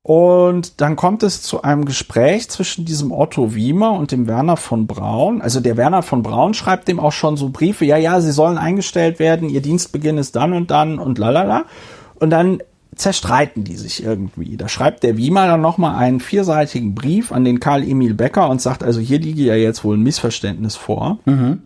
Und 0.07 0.79
dann 0.79 0.95
kommt 0.95 1.21
es 1.21 1.41
zu 1.41 1.63
einem 1.63 1.83
Gespräch 1.83 2.49
zwischen 2.49 2.85
diesem 2.85 3.11
Otto 3.11 3.55
Wiemer 3.55 3.91
und 3.91 4.13
dem 4.13 4.25
Werner 4.25 4.55
von 4.55 4.87
Braun. 4.87 5.41
Also 5.41 5.59
der 5.59 5.75
Werner 5.75 6.01
von 6.01 6.23
Braun 6.23 6.53
schreibt 6.53 6.87
dem 6.87 6.97
auch 6.97 7.11
schon 7.11 7.35
so 7.35 7.49
Briefe, 7.49 7.83
ja, 7.83 7.97
ja, 7.97 8.21
sie 8.21 8.31
sollen 8.31 8.57
eingestellt 8.57 9.19
werden, 9.19 9.49
ihr 9.49 9.61
Dienstbeginn 9.61 10.17
ist 10.17 10.37
dann 10.37 10.53
und 10.53 10.71
dann 10.71 10.97
und 10.97 11.17
lalala. 11.17 11.65
Und 12.21 12.29
dann 12.29 12.59
zerstreiten 12.95 13.65
die 13.65 13.75
sich 13.75 14.01
irgendwie. 14.01 14.55
Da 14.55 14.69
schreibt 14.69 15.03
der 15.03 15.17
Wiemer 15.17 15.45
dann 15.45 15.59
nochmal 15.59 15.97
einen 15.97 16.21
vierseitigen 16.21 16.95
Brief 16.95 17.33
an 17.33 17.43
den 17.43 17.59
Karl 17.59 17.83
Emil 17.83 18.13
Becker 18.13 18.49
und 18.49 18.61
sagt, 18.61 18.85
also 18.85 19.01
hier 19.01 19.19
liege 19.19 19.43
ja 19.43 19.55
jetzt 19.55 19.83
wohl 19.83 19.97
ein 19.97 20.03
Missverständnis 20.03 20.77
vor. 20.77 21.19
Mhm. 21.25 21.63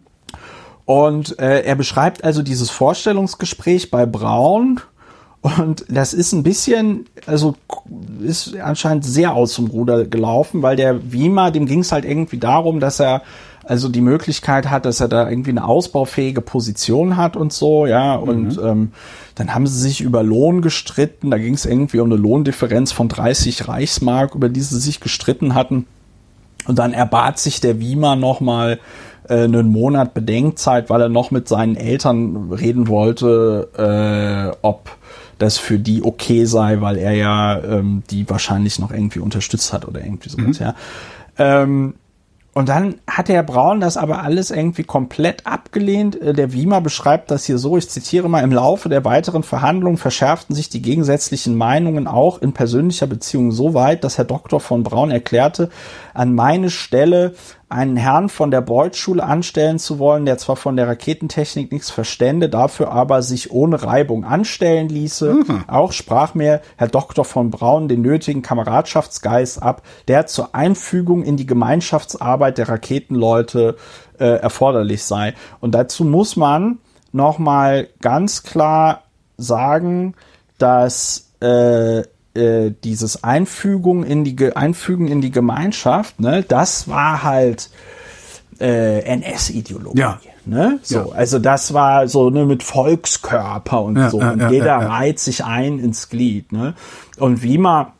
Und 0.86 1.38
äh, 1.38 1.62
er 1.62 1.76
beschreibt 1.76 2.24
also 2.24 2.42
dieses 2.42 2.72
Vorstellungsgespräch 2.72 3.92
bei 3.92 4.08
Braun 4.08 4.82
und 5.42 5.86
das 5.90 6.14
ist 6.14 6.34
ein 6.34 6.44
bisschen, 6.44 7.06
also 7.26 7.56
ist 8.22 8.56
anscheinend 8.58 9.06
sehr 9.06 9.34
aus 9.34 9.56
dem 9.56 9.68
Ruder 9.68 10.06
gelaufen, 10.06 10.62
weil 10.62 10.76
der 10.76 11.12
Wiemer, 11.12 11.50
dem 11.52 11.66
ging 11.66 11.80
es 11.80 11.92
halt 11.92 12.06
irgendwie 12.06 12.38
darum, 12.38 12.80
dass 12.80 13.00
er 13.00 13.24
also 13.64 13.90
die 13.90 14.02
Möglichkeit 14.02 14.70
hat, 14.70 14.86
dass 14.86 15.00
er 15.00 15.08
da 15.08 15.30
irgendwie 15.30 15.52
eine 15.52 15.66
ausbaufähige 15.66 16.42
Position 16.42 17.16
hat 17.18 17.36
und 17.38 17.54
so, 17.54 17.86
ja. 17.86 18.16
Und 18.16 18.58
mhm. 18.58 18.66
ähm, 18.66 18.92
dann 19.36 19.54
haben 19.54 19.68
sie 19.68 19.80
sich 19.80 20.02
über 20.02 20.24
Lohn 20.24 20.62
gestritten. 20.62 21.32
Da 21.32 21.38
ging 21.38 21.54
es 21.54 21.66
irgendwie 21.66 22.00
um 22.00 22.12
eine 22.12 22.20
Lohndifferenz 22.20 22.92
von 22.92 23.08
30 23.08 23.68
Reichsmark, 23.68 24.36
über 24.36 24.50
die 24.50 24.62
sie 24.62 24.80
sich 24.80 25.00
gestritten 25.00 25.54
hatten. 25.54 25.86
Und 26.68 26.80
dann 26.80 26.94
erbat 26.94 27.40
sich 27.40 27.62
der 27.62 27.80
Wiemer 27.80 28.16
nochmal 28.16 28.80
äh, 29.30 29.44
einen 29.44 29.70
Monat 29.70 30.14
Bedenkzeit, 30.14 30.90
weil 30.90 31.02
er 31.02 31.10
noch 31.10 31.32
mit 31.32 31.48
seinen 31.48 31.76
Eltern 31.76 32.52
reden 32.52 32.88
wollte, 32.88 33.70
äh, 34.54 34.58
ob 34.62 34.90
das 35.42 35.58
für 35.58 35.80
die 35.80 36.04
okay 36.04 36.46
sei, 36.46 36.82
weil 36.82 36.98
er 36.98 37.14
ja 37.14 37.62
ähm, 37.64 38.04
die 38.10 38.30
wahrscheinlich 38.30 38.80
noch 38.80 38.92
irgendwie 38.92 39.20
unterstützt 39.20 39.74
hat 39.74 39.88
oder 39.88 40.02
irgendwie 40.02 40.30
sowas, 40.30 40.60
mhm. 40.60 40.66
ja. 40.66 40.76
Ähm, 41.38 41.94
und 42.54 42.68
dann 42.68 42.96
hat 43.08 43.30
der 43.30 43.44
Braun 43.44 43.80
das 43.80 43.96
aber 43.96 44.24
alles 44.24 44.52
irgendwie 44.52 44.84
komplett 44.84 45.48
abgelehnt. 45.48 46.22
Äh, 46.22 46.34
der 46.34 46.52
Wiemer 46.52 46.82
beschreibt 46.82 47.32
das 47.32 47.46
hier 47.46 47.58
so, 47.58 47.78
ich 47.78 47.90
zitiere 47.90 48.28
mal, 48.28 48.44
im 48.44 48.52
Laufe 48.52 48.90
der 48.90 49.06
weiteren 49.06 49.44
Verhandlungen 49.44 49.98
verschärften 49.98 50.54
sich 50.54 50.68
die 50.68 50.82
gegensätzlichen 50.82 51.56
Meinungen 51.56 52.08
auch 52.08 52.42
in 52.42 52.52
persönlicher 52.52 53.08
Beziehung 53.08 53.54
so 53.54 53.74
weit, 53.74 54.04
dass 54.04 54.18
Herr 54.18 54.26
Dr. 54.26 54.60
von 54.60 54.84
Braun 54.84 55.12
erklärte, 55.12 55.70
an 56.14 56.36
meine 56.36 56.70
Stelle 56.70 57.34
einen 57.70 57.96
Herrn 57.96 58.28
von 58.28 58.52
der 58.52 58.62
Beuth-Schule 58.62 59.24
anstellen 59.24 59.80
zu 59.80 59.98
wollen, 59.98 60.26
der 60.26 60.38
zwar 60.38 60.58
von 60.58 60.76
der 60.76 60.88
Raketentechnik 60.88 61.72
nichts 61.72 61.90
verstände, 61.90 62.50
dafür 62.50 62.92
aber 62.92 63.22
sich 63.22 63.52
ohne 63.52 63.82
Reibung 63.84 64.26
anstellen 64.26 64.90
ließe. 64.90 65.34
Mhm. 65.34 65.64
Auch 65.68 65.94
sprach 65.94 66.34
mir 66.34 66.62
Herr 66.76 66.90
Dr. 66.90 67.24
von 67.24 67.50
Braun 67.50 67.88
den 67.88 68.02
nötigen 68.02 68.42
Kameradschaftsgeist 68.42 69.64
ab, 69.64 69.84
der 70.08 70.28
zur 70.28 70.54
Einfügung 70.54 71.24
in 71.24 71.38
die 71.38 71.46
Gemeinschaftsarbeit 71.46 72.58
der 72.58 72.68
Raketenleute 72.68 73.78
äh, 74.20 74.26
erforderlich 74.26 75.04
sei. 75.04 75.34
Und 75.62 75.74
dazu 75.74 76.04
muss 76.04 76.36
man 76.36 76.80
nochmal 77.14 77.88
ganz 78.02 78.44
klar 78.44 79.04
sagen, 79.38 80.16
dass 80.58 81.32
äh, 81.42 82.04
äh, 82.34 82.72
dieses 82.84 83.24
Einfügung 83.24 84.03
in 84.03 84.24
die 84.24 84.56
Einfügen 84.56 85.08
in 85.08 85.22
die 85.22 85.32
Gemeinschaft, 85.32 86.20
ne, 86.20 86.44
das 86.48 86.88
war 86.88 87.24
halt 87.24 87.70
äh, 88.60 88.99
NS-Ideologie. 88.99 89.99
Ja. 89.99 90.20
Ne? 90.45 90.80
So, 90.82 90.95
ja. 90.95 91.06
also 91.14 91.40
das 91.40 91.74
war 91.74 92.08
so 92.08 92.30
ne, 92.30 92.45
mit 92.45 92.64
Volkskörper 92.64 93.82
und 93.82 93.98
ja, 93.98 94.10
so. 94.10 94.18
Und 94.20 94.49
jeder 94.49 94.78
reiht 94.78 95.20
sich 95.20 95.44
ein 95.45 95.78
ins 95.78 96.10
Glied. 96.10 96.52
Ne? 96.52 96.74
Und 97.20 97.44
Wiemer 97.44 97.94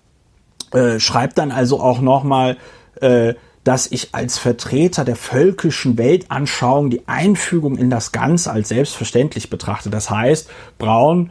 äh, 0.72 0.99
schreibt 0.99 1.38
dann 1.38 1.52
also 1.52 1.80
auch 1.80 2.02
nochmal, 2.02 2.58
äh, 2.99 3.36
dass 3.64 3.86
ich 3.91 4.16
als 4.16 4.40
Vertreter 4.40 5.06
der 5.06 5.16
völkischen 5.16 5.99
Weltanschauung 5.99 6.90
die 6.90 7.08
Einfügung 7.08 7.78
in 7.78 7.91
das 7.91 8.12
Ganze 8.12 8.52
als 8.52 8.70
selbstverständlich 8.70 9.52
betrachte. 9.52 9.91
Das 9.91 10.10
heißt, 10.10 10.49
Braun 10.80 11.30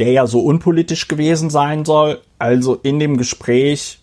der 0.00 0.12
ja 0.12 0.26
so 0.26 0.40
unpolitisch 0.40 1.06
gewesen 1.06 1.50
sein 1.50 1.84
soll, 1.84 2.20
also 2.40 2.74
in 2.74 2.98
dem 2.98 3.16
Gespräch 3.16 4.00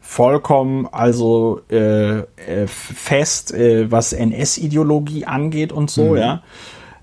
vollkommen 0.00 0.88
also 0.90 1.60
äh, 1.70 2.18
äh, 2.18 2.66
fest, 2.66 3.52
äh, 3.52 3.90
was 3.90 4.12
NS-Ideologie 4.12 5.24
angeht 5.24 5.72
und 5.72 5.90
so, 5.90 6.10
mhm. 6.10 6.16
ja. 6.16 6.42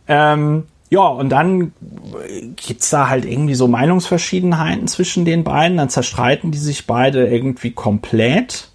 Ähm, 0.08 0.64
ja, 0.90 1.06
und 1.06 1.30
dann 1.30 1.74
gibt's 2.56 2.90
da 2.90 3.10
halt 3.10 3.26
irgendwie 3.26 3.56
so 3.56 3.68
Meinungsverschiedenheiten 3.68 4.88
zwischen 4.88 5.26
den 5.26 5.44
beiden, 5.44 5.78
dann 5.78 5.90
zerstreiten 5.90 6.52
die 6.52 6.58
sich 6.58 6.88
beide 6.88 7.28
irgendwie 7.28 7.72
komplett. 7.72 8.70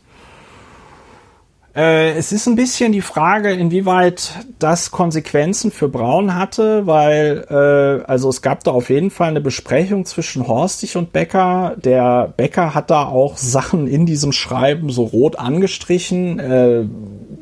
Äh, 1.75 2.13
es 2.19 2.33
ist 2.33 2.47
ein 2.47 2.57
bisschen 2.57 2.93
die 2.93 3.01
Frage, 3.01 3.51
inwieweit 3.51 4.33
das 4.59 4.91
Konsequenzen 4.91 5.71
für 5.71 5.89
Braun 5.89 6.35
hatte, 6.35 6.87
weil 6.87 7.47
äh, 7.49 8.05
also 8.05 8.29
es 8.29 8.43
gab 8.43 8.63
da 8.65 8.73
auf 8.73 8.91
jeden 8.91 9.11
Fall 9.11 9.31
eine 9.31 9.41
Besprechung 9.41 10.05
zwischen 10.05 10.47
Horstig 10.47 10.97
und 10.97 11.13
Becker. 11.13 11.77
Der 11.83 12.35
Becker 12.37 12.75
hat 12.75 12.91
da 12.91 13.07
auch 13.07 13.39
Sachen 13.39 13.87
in 13.87 14.05
diesem 14.05 14.33
Schreiben 14.33 14.91
so 14.91 15.05
rot 15.05 15.39
angestrichen. 15.39 16.39
Äh, 16.39 16.85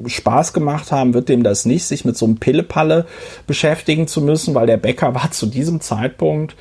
Spaß 0.06 0.52
gemacht 0.52 0.92
haben 0.92 1.12
wird 1.12 1.28
dem 1.28 1.42
das 1.42 1.66
nicht, 1.66 1.84
sich 1.84 2.04
mit 2.04 2.16
so 2.16 2.24
einem 2.24 2.36
Pillepalle 2.36 3.06
beschäftigen 3.48 4.06
zu 4.06 4.22
müssen, 4.22 4.54
weil 4.54 4.66
der 4.66 4.76
Becker 4.76 5.12
war 5.14 5.30
zu 5.32 5.46
diesem 5.46 5.80
Zeitpunkt 5.80 6.54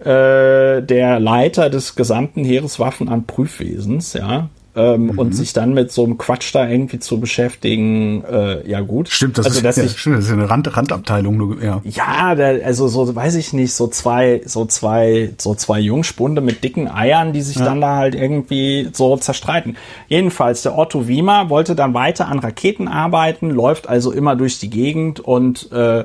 äh, 0.00 0.80
der 0.80 1.20
Leiter 1.20 1.68
des 1.68 1.96
gesamten 1.96 2.44
Heereswaffenamtprüfwesens, 2.44 4.14
ja 4.14 4.48
ähm, 4.76 5.06
mhm. 5.06 5.18
und 5.18 5.36
sich 5.36 5.52
dann 5.52 5.72
mit 5.72 5.92
so 5.92 6.04
einem 6.04 6.18
Quatsch 6.18 6.54
da 6.54 6.68
irgendwie 6.68 6.98
zu 6.98 7.20
beschäftigen, 7.20 8.24
äh, 8.24 8.68
ja 8.68 8.80
gut. 8.80 9.08
Stimmt, 9.08 9.38
das, 9.38 9.46
also, 9.46 9.66
ist, 9.66 9.76
ja, 9.76 9.84
ich, 9.84 9.98
stimmt, 9.98 10.18
das 10.18 10.26
ist 10.26 10.32
eine 10.32 10.50
Rand, 10.50 10.76
Randabteilung. 10.76 11.60
Ja, 11.62 11.80
ja 11.84 12.34
da, 12.34 12.64
also 12.64 12.88
so 12.88 13.14
weiß 13.14 13.36
ich 13.36 13.52
nicht, 13.52 13.72
so 13.72 13.86
zwei, 13.86 14.42
so 14.44 14.66
zwei, 14.66 15.32
so 15.38 15.54
zwei 15.54 15.78
Jungspunde 15.78 16.40
mit 16.40 16.64
dicken 16.64 16.90
Eiern, 16.90 17.32
die 17.32 17.42
sich 17.42 17.56
ja. 17.56 17.64
dann 17.64 17.80
da 17.80 17.96
halt 17.96 18.14
irgendwie 18.14 18.88
so 18.92 19.16
zerstreiten. 19.16 19.76
Jedenfalls, 20.08 20.62
der 20.62 20.76
Otto 20.76 21.06
Wiemer 21.06 21.50
wollte 21.50 21.74
dann 21.76 21.94
weiter 21.94 22.28
an 22.28 22.40
Raketen 22.40 22.88
arbeiten, 22.88 23.50
läuft 23.50 23.88
also 23.88 24.10
immer 24.10 24.34
durch 24.34 24.58
die 24.58 24.70
Gegend 24.70 25.20
und 25.20 25.70
äh, 25.72 26.04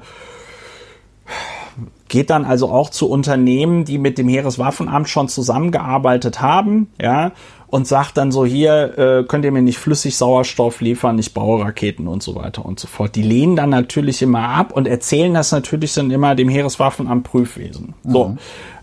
geht 2.10 2.30
dann 2.30 2.44
also 2.44 2.70
auch 2.70 2.90
zu 2.90 3.10
Unternehmen, 3.10 3.86
die 3.86 3.98
mit 3.98 4.18
dem 4.18 4.28
Heereswaffenamt 4.28 5.08
schon 5.08 5.30
zusammengearbeitet 5.30 6.42
haben, 6.42 6.90
ja, 7.00 7.32
und 7.70 7.88
sagt 7.88 8.18
dann 8.18 8.32
so, 8.32 8.46
hier 8.46 8.98
äh, 8.98 9.24
könnt 9.24 9.46
ihr 9.46 9.52
mir 9.52 9.62
nicht 9.62 9.78
flüssig 9.78 10.18
Sauerstoff 10.18 10.82
liefern, 10.82 11.20
ich 11.20 11.34
baue 11.34 11.64
Raketen 11.64 12.08
und 12.08 12.24
so 12.24 12.36
weiter 12.36 12.66
und 12.66 12.80
so 12.80 12.88
fort. 12.88 13.16
Die 13.16 13.22
lehnen 13.22 13.56
dann 13.56 13.70
natürlich 13.70 14.22
immer 14.22 14.50
ab 14.50 14.72
und 14.72 14.88
erzählen 14.88 15.34
das 15.34 15.52
natürlich 15.52 15.94
dann 15.94 16.10
immer 16.10 16.36
dem 16.36 16.50
Heereswaffenamt 16.50 17.24
Prüfwesen. 17.24 17.94
So. 18.04 18.30
Mhm. 18.30 18.38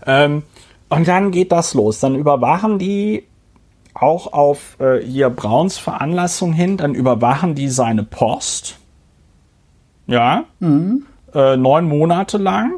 Ähm, 0.05 0.43
und 0.89 1.07
dann 1.07 1.31
geht 1.31 1.51
das 1.51 1.73
los. 1.73 1.99
Dann 1.99 2.15
überwachen 2.15 2.79
die 2.79 3.25
auch 3.93 4.31
auf 4.31 4.77
äh, 4.79 5.03
hier 5.03 5.29
Brauns 5.29 5.77
Veranlassung 5.77 6.53
hin, 6.53 6.77
dann 6.77 6.93
überwachen 6.93 7.55
die 7.55 7.67
seine 7.67 8.03
Post. 8.03 8.77
Ja. 10.05 10.45
Mhm. 10.59 11.05
Äh, 11.33 11.57
neun 11.57 11.85
Monate 11.85 12.37
lang 12.37 12.75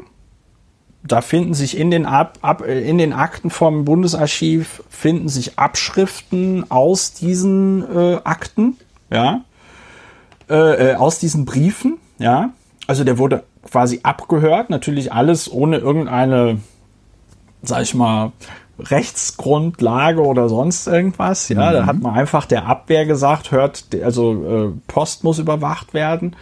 da 1.02 1.22
finden 1.22 1.54
sich 1.54 1.78
in 1.78 1.90
den, 1.90 2.04
Ab, 2.04 2.38
Ab, 2.42 2.62
in 2.62 2.98
den 2.98 3.12
Akten 3.12 3.50
vom 3.50 3.84
Bundesarchiv 3.84 4.82
finden 4.90 5.28
sich 5.28 5.58
Abschriften 5.58 6.70
aus 6.70 7.12
diesen 7.14 7.84
äh, 7.96 8.20
Akten, 8.24 8.76
ja, 9.10 9.42
äh, 10.48 10.90
äh, 10.90 10.94
aus 10.96 11.18
diesen 11.18 11.44
Briefen, 11.44 11.98
ja. 12.18 12.50
Also 12.86 13.04
der 13.04 13.18
wurde 13.18 13.44
quasi 13.70 14.00
abgehört, 14.02 14.68
natürlich 14.68 15.12
alles 15.12 15.50
ohne 15.50 15.78
irgendeine, 15.78 16.58
sag 17.62 17.82
ich 17.82 17.94
mal, 17.94 18.32
Rechtsgrundlage 18.78 20.22
oder 20.22 20.48
sonst 20.48 20.86
irgendwas, 20.86 21.48
ja. 21.48 21.70
Mhm. 21.70 21.74
Da 21.74 21.86
hat 21.86 22.00
man 22.00 22.14
einfach 22.14 22.44
der 22.44 22.66
Abwehr 22.66 23.06
gesagt, 23.06 23.52
hört, 23.52 23.84
also 24.02 24.32
äh, 24.44 24.72
Post 24.86 25.24
muss 25.24 25.38
überwacht 25.38 25.94
werden. 25.94 26.36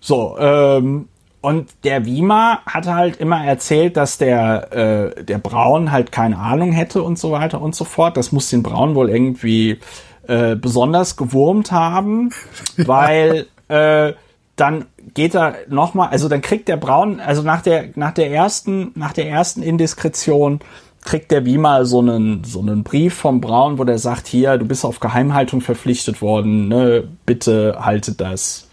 So, 0.00 0.36
ähm, 0.38 1.08
und 1.44 1.68
der 1.84 2.06
Wiemer 2.06 2.60
hat 2.64 2.86
halt 2.86 3.16
immer 3.16 3.44
erzählt, 3.44 3.98
dass 3.98 4.16
der, 4.16 4.72
äh, 4.72 5.24
der 5.24 5.36
Braun 5.36 5.92
halt 5.92 6.10
keine 6.10 6.38
Ahnung 6.38 6.72
hätte 6.72 7.02
und 7.02 7.18
so 7.18 7.32
weiter 7.32 7.60
und 7.60 7.74
so 7.74 7.84
fort. 7.84 8.16
Das 8.16 8.32
muss 8.32 8.48
den 8.48 8.62
Braun 8.62 8.94
wohl 8.94 9.10
irgendwie 9.10 9.78
äh, 10.26 10.56
besonders 10.56 11.18
gewurmt 11.18 11.70
haben, 11.70 12.30
weil 12.78 13.46
äh, 13.68 14.14
dann 14.56 14.86
geht 15.12 15.34
er 15.34 15.56
nochmal, 15.68 16.08
also 16.08 16.30
dann 16.30 16.40
kriegt 16.40 16.66
der 16.66 16.78
Braun, 16.78 17.20
also 17.20 17.42
nach 17.42 17.60
der, 17.60 17.90
nach 17.94 18.12
der 18.12 18.30
ersten, 18.30 18.92
nach 18.94 19.12
der 19.12 19.28
ersten 19.28 19.62
Indiskretion 19.62 20.60
kriegt 21.02 21.30
der 21.30 21.44
Wiemer 21.44 21.84
so 21.84 21.98
einen, 21.98 22.42
so 22.44 22.60
einen 22.60 22.84
Brief 22.84 23.12
vom 23.12 23.42
Braun, 23.42 23.78
wo 23.78 23.84
der 23.84 23.98
sagt, 23.98 24.28
hier, 24.28 24.56
du 24.56 24.64
bist 24.64 24.86
auf 24.86 24.98
Geheimhaltung 24.98 25.60
verpflichtet 25.60 26.22
worden, 26.22 26.68
ne, 26.68 27.06
bitte 27.26 27.76
halte 27.80 28.12
das 28.12 28.70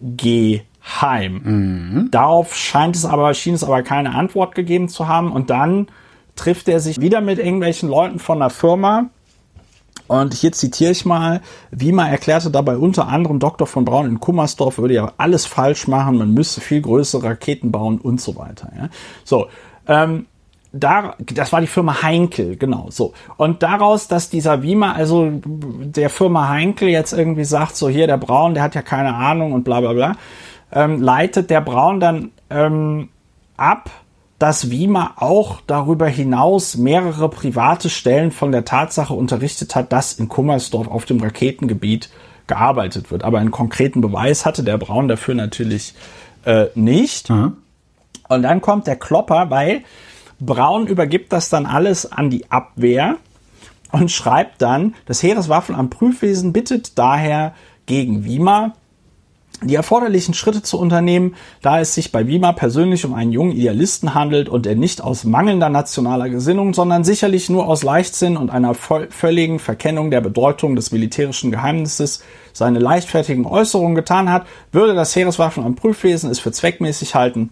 G 0.00 0.62
heim. 0.88 1.40
Mhm. 1.44 2.10
Darauf 2.10 2.54
scheint 2.54 2.96
es 2.96 3.04
aber, 3.04 3.32
schien 3.34 3.54
es 3.54 3.64
aber 3.64 3.82
keine 3.82 4.14
Antwort 4.14 4.54
gegeben 4.54 4.88
zu 4.88 5.08
haben. 5.08 5.32
Und 5.32 5.50
dann 5.50 5.88
trifft 6.36 6.68
er 6.68 6.80
sich 6.80 7.00
wieder 7.00 7.20
mit 7.20 7.38
irgendwelchen 7.38 7.88
Leuten 7.88 8.18
von 8.18 8.38
der 8.38 8.50
Firma. 8.50 9.10
Und 10.06 10.32
hier 10.32 10.52
zitiere 10.52 10.92
ich 10.92 11.04
mal, 11.04 11.42
Wiemer 11.70 12.08
erklärte 12.08 12.50
dabei 12.50 12.78
unter 12.78 13.08
anderem 13.08 13.38
Dr. 13.38 13.66
von 13.66 13.84
Braun 13.84 14.06
in 14.06 14.20
Kummersdorf 14.20 14.78
würde 14.78 14.94
ja 14.94 15.12
alles 15.18 15.44
falsch 15.44 15.86
machen, 15.86 16.16
man 16.16 16.32
müsste 16.32 16.62
viel 16.62 16.80
größere 16.80 17.24
Raketen 17.24 17.70
bauen 17.70 17.98
und 17.98 18.18
so 18.18 18.36
weiter. 18.36 18.72
Ja. 18.74 18.88
So, 19.24 19.48
ähm, 19.86 20.24
da, 20.72 21.14
das 21.18 21.52
war 21.52 21.60
die 21.60 21.66
Firma 21.66 22.02
Heinkel, 22.02 22.56
genau, 22.56 22.86
so. 22.90 23.12
Und 23.36 23.62
daraus, 23.62 24.08
dass 24.08 24.30
dieser 24.30 24.62
Wiemer, 24.62 24.94
also 24.94 25.30
der 25.44 26.10
Firma 26.10 26.48
Heinkel 26.48 26.88
jetzt 26.88 27.12
irgendwie 27.12 27.44
sagt, 27.44 27.76
so 27.76 27.88
hier, 27.88 28.06
der 28.06 28.18
Braun, 28.18 28.54
der 28.54 28.62
hat 28.62 28.74
ja 28.74 28.82
keine 28.82 29.14
Ahnung 29.14 29.52
und 29.52 29.64
bla 29.64 29.80
bla 29.80 29.92
bla, 29.92 30.16
ähm, 30.72 31.00
leitet 31.00 31.50
der 31.50 31.60
Braun 31.60 32.00
dann 32.00 32.30
ähm, 32.50 33.08
ab, 33.56 33.90
dass 34.38 34.70
Wiemer 34.70 35.14
auch 35.16 35.60
darüber 35.66 36.06
hinaus 36.06 36.76
mehrere 36.76 37.28
private 37.28 37.90
Stellen 37.90 38.30
von 38.30 38.52
der 38.52 38.64
Tatsache 38.64 39.14
unterrichtet 39.14 39.74
hat, 39.74 39.92
dass 39.92 40.14
in 40.14 40.28
Kummersdorf 40.28 40.88
auf 40.88 41.04
dem 41.06 41.20
Raketengebiet 41.20 42.10
gearbeitet 42.46 43.10
wird. 43.10 43.24
Aber 43.24 43.38
einen 43.38 43.50
konkreten 43.50 44.00
Beweis 44.00 44.46
hatte 44.46 44.62
der 44.62 44.78
Braun 44.78 45.08
dafür 45.08 45.34
natürlich 45.34 45.94
äh, 46.44 46.66
nicht. 46.74 47.30
Mhm. 47.30 47.56
Und 48.28 48.42
dann 48.42 48.60
kommt 48.60 48.86
der 48.86 48.96
Klopper, 48.96 49.50
weil 49.50 49.82
Braun 50.38 50.86
übergibt 50.86 51.32
das 51.32 51.48
dann 51.48 51.66
alles 51.66 52.10
an 52.10 52.30
die 52.30 52.50
Abwehr 52.50 53.16
und 53.90 54.10
schreibt 54.10 54.62
dann, 54.62 54.94
das 55.06 55.22
Heereswaffenamt 55.22 55.90
Prüfwesen 55.90 56.52
bittet 56.52 56.98
daher 56.98 57.54
gegen 57.86 58.24
Wiemer 58.24 58.74
die 59.62 59.74
erforderlichen 59.74 60.34
Schritte 60.34 60.62
zu 60.62 60.78
unternehmen, 60.78 61.34
da 61.62 61.80
es 61.80 61.94
sich 61.94 62.12
bei 62.12 62.26
Wiemer 62.26 62.52
persönlich 62.52 63.04
um 63.04 63.14
einen 63.14 63.32
jungen 63.32 63.52
Idealisten 63.52 64.14
handelt 64.14 64.48
und 64.48 64.66
er 64.66 64.76
nicht 64.76 65.02
aus 65.02 65.24
mangelnder 65.24 65.68
nationaler 65.68 66.28
Gesinnung, 66.28 66.74
sondern 66.74 67.02
sicherlich 67.02 67.50
nur 67.50 67.66
aus 67.66 67.82
Leichtsinn 67.82 68.36
und 68.36 68.50
einer 68.50 68.74
völligen 68.74 69.58
Verkennung 69.58 70.10
der 70.10 70.20
Bedeutung 70.20 70.76
des 70.76 70.92
militärischen 70.92 71.50
Geheimnisses 71.50 72.22
seine 72.52 72.78
leichtfertigen 72.78 73.46
Äußerungen 73.46 73.94
getan 73.94 74.30
hat, 74.30 74.46
würde 74.72 74.94
das 74.94 75.14
Heereswaffen 75.14 75.64
am 75.64 75.74
Prüfwesen 75.74 76.30
es 76.30 76.38
für 76.38 76.52
zweckmäßig 76.52 77.14
halten, 77.14 77.50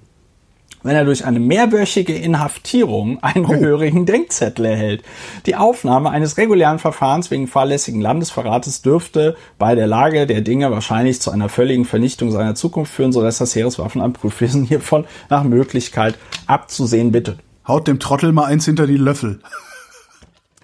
wenn 0.87 0.95
er 0.97 1.05
durch 1.05 1.25
eine 1.25 1.41
mehrwöchige 1.41 2.15
Inhaftierung 2.15 3.23
einen 3.23 3.45
Oh. 3.45 3.49
gehörigen 3.49 4.07
Denkzettel 4.07 4.65
erhält. 4.67 5.03
Die 5.45 5.57
Aufnahme 5.57 6.11
eines 6.11 6.37
regulären 6.39 6.79
Verfahrens 6.79 7.31
wegen 7.31 7.49
fahrlässigen 7.49 8.01
Landesverrates 8.01 8.83
dürfte 8.83 9.37
bei 9.59 9.75
der 9.75 9.89
Lage 9.89 10.27
der 10.27 10.43
Dinge 10.43 10.71
wahrscheinlich 10.71 11.21
zu 11.21 11.33
einer 11.33 11.49
völligen 11.49 11.85
Vernichtung 11.85 12.31
seiner 12.31 12.55
Zukunft 12.55 12.93
führen, 12.93 13.13
sodass 13.13 13.39
das 13.39 13.55
Heereswaffenamt 13.57 14.21
Prüfwesen 14.21 14.65
hiervon 14.65 15.07
nach 15.29 15.43
Möglichkeit 15.43 16.15
abzusehen 16.47 17.11
bittet. 17.11 17.41
Haut 17.67 17.89
dem 17.89 17.99
Trottel 17.99 18.33
mal 18.33 18.45
eins 18.45 18.65
hinter 18.65 18.87
die 18.87 18.97
Löffel. 18.97 19.41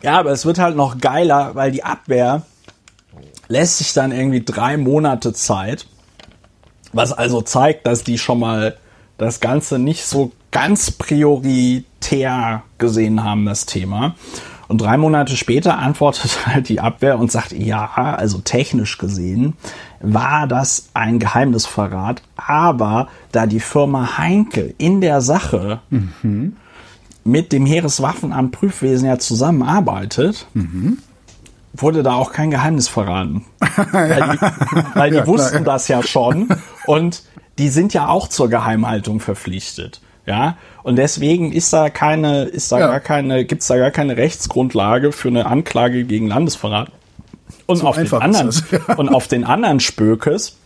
Ja, 0.03 0.19
aber 0.21 0.31
es 0.31 0.47
wird 0.47 0.59
halt 0.59 0.77
noch 0.77 0.99
geiler, 0.99 1.57
weil 1.57 1.73
die 1.73 1.83
Abwehr 1.83 2.43
lässt 3.49 3.79
sich 3.79 3.93
dann 3.93 4.13
irgendwie 4.13 4.45
drei 4.45 4.77
Monate 4.77 5.33
Zeit, 5.33 5.87
was 6.93 7.13
also 7.13 7.43
zeigt, 7.43 7.87
dass 7.87 8.05
die 8.05 8.19
schon 8.19 8.39
mal 8.39 8.77
das 9.23 9.41
Ganze 9.41 9.79
nicht 9.79 10.05
so 10.05 10.33
ganz 10.51 10.91
prioritär 10.91 12.63
gesehen 12.79 13.25
haben, 13.25 13.47
das 13.47 13.65
Thema. 13.67 14.15
Und 14.69 14.81
drei 14.81 14.97
Monate 14.97 15.37
später 15.37 15.79
antwortet 15.79 16.47
halt 16.47 16.69
die 16.69 16.81
Abwehr 16.81 17.19
und 17.19 17.33
sagt, 17.33 17.53
ja, 17.53 17.91
also 17.95 18.39
technisch 18.39 18.99
gesehen 18.99 19.55
war 20.01 20.47
das 20.47 20.89
ein 20.95 21.19
Geheimnisverrat, 21.19 22.23
aber 22.37 23.09
da 23.33 23.47
die 23.47 23.61
Firma 23.61 24.19
Heinkel 24.19 24.75
in 24.79 25.01
der 25.01 25.21
Sache 25.21 25.81
mit 27.25 27.53
dem 27.53 27.67
Heereswaffenamt 27.67 28.53
Prüfwesen 28.53 29.07
ja 29.07 29.19
zusammenarbeitet, 29.19 30.47
wurde 31.75 32.03
da 32.03 32.15
auch 32.15 32.33
kein 32.33 32.51
Geheimnis 32.51 32.89
verraten. 32.89 33.45
weil 33.93 34.23
die, 34.23 34.41
weil 34.95 35.11
die 35.11 35.17
Ja, 35.17 35.23
klar, 35.23 35.27
wussten 35.27 35.59
ja. 35.59 35.65
das 35.65 35.89
ja 35.89 36.03
schon 36.03 36.49
und 36.87 37.23
die 37.59 37.69
sind 37.69 37.95
ja 37.95 38.09
auch 38.09 38.29
zur 38.29 38.49
Geheimhaltung 38.49 39.21
verpflichtet. 39.21 40.01
Ja, 40.25 40.57
und 40.85 40.97
deswegen 40.97 41.53
ist 41.53 41.73
da 41.73 41.91
keine, 41.91 42.45
ist 42.45 42.71
da 42.71 42.79
Ja. 42.79 42.87
gar 42.87 43.01
keine, 43.01 43.45
gibt's 43.45 43.67
da 43.67 43.77
gar 43.77 43.91
keine 43.91 44.17
Rechtsgrundlage 44.17 45.11
für 45.11 45.29
eine 45.29 45.47
Anklage 45.47 46.05
gegen 46.05 46.29
Landesverrat. 46.29 46.93
Und 47.67 47.77
So 47.79 47.87
auf 47.89 47.97
den 47.97 48.13
anderen, 48.13 48.47
das, 48.47 48.63
ja. 48.71 48.95
und 48.95 49.09
auf 49.09 49.27
den 49.27 49.43
anderen 49.45 49.81
Spökes, 49.81 50.57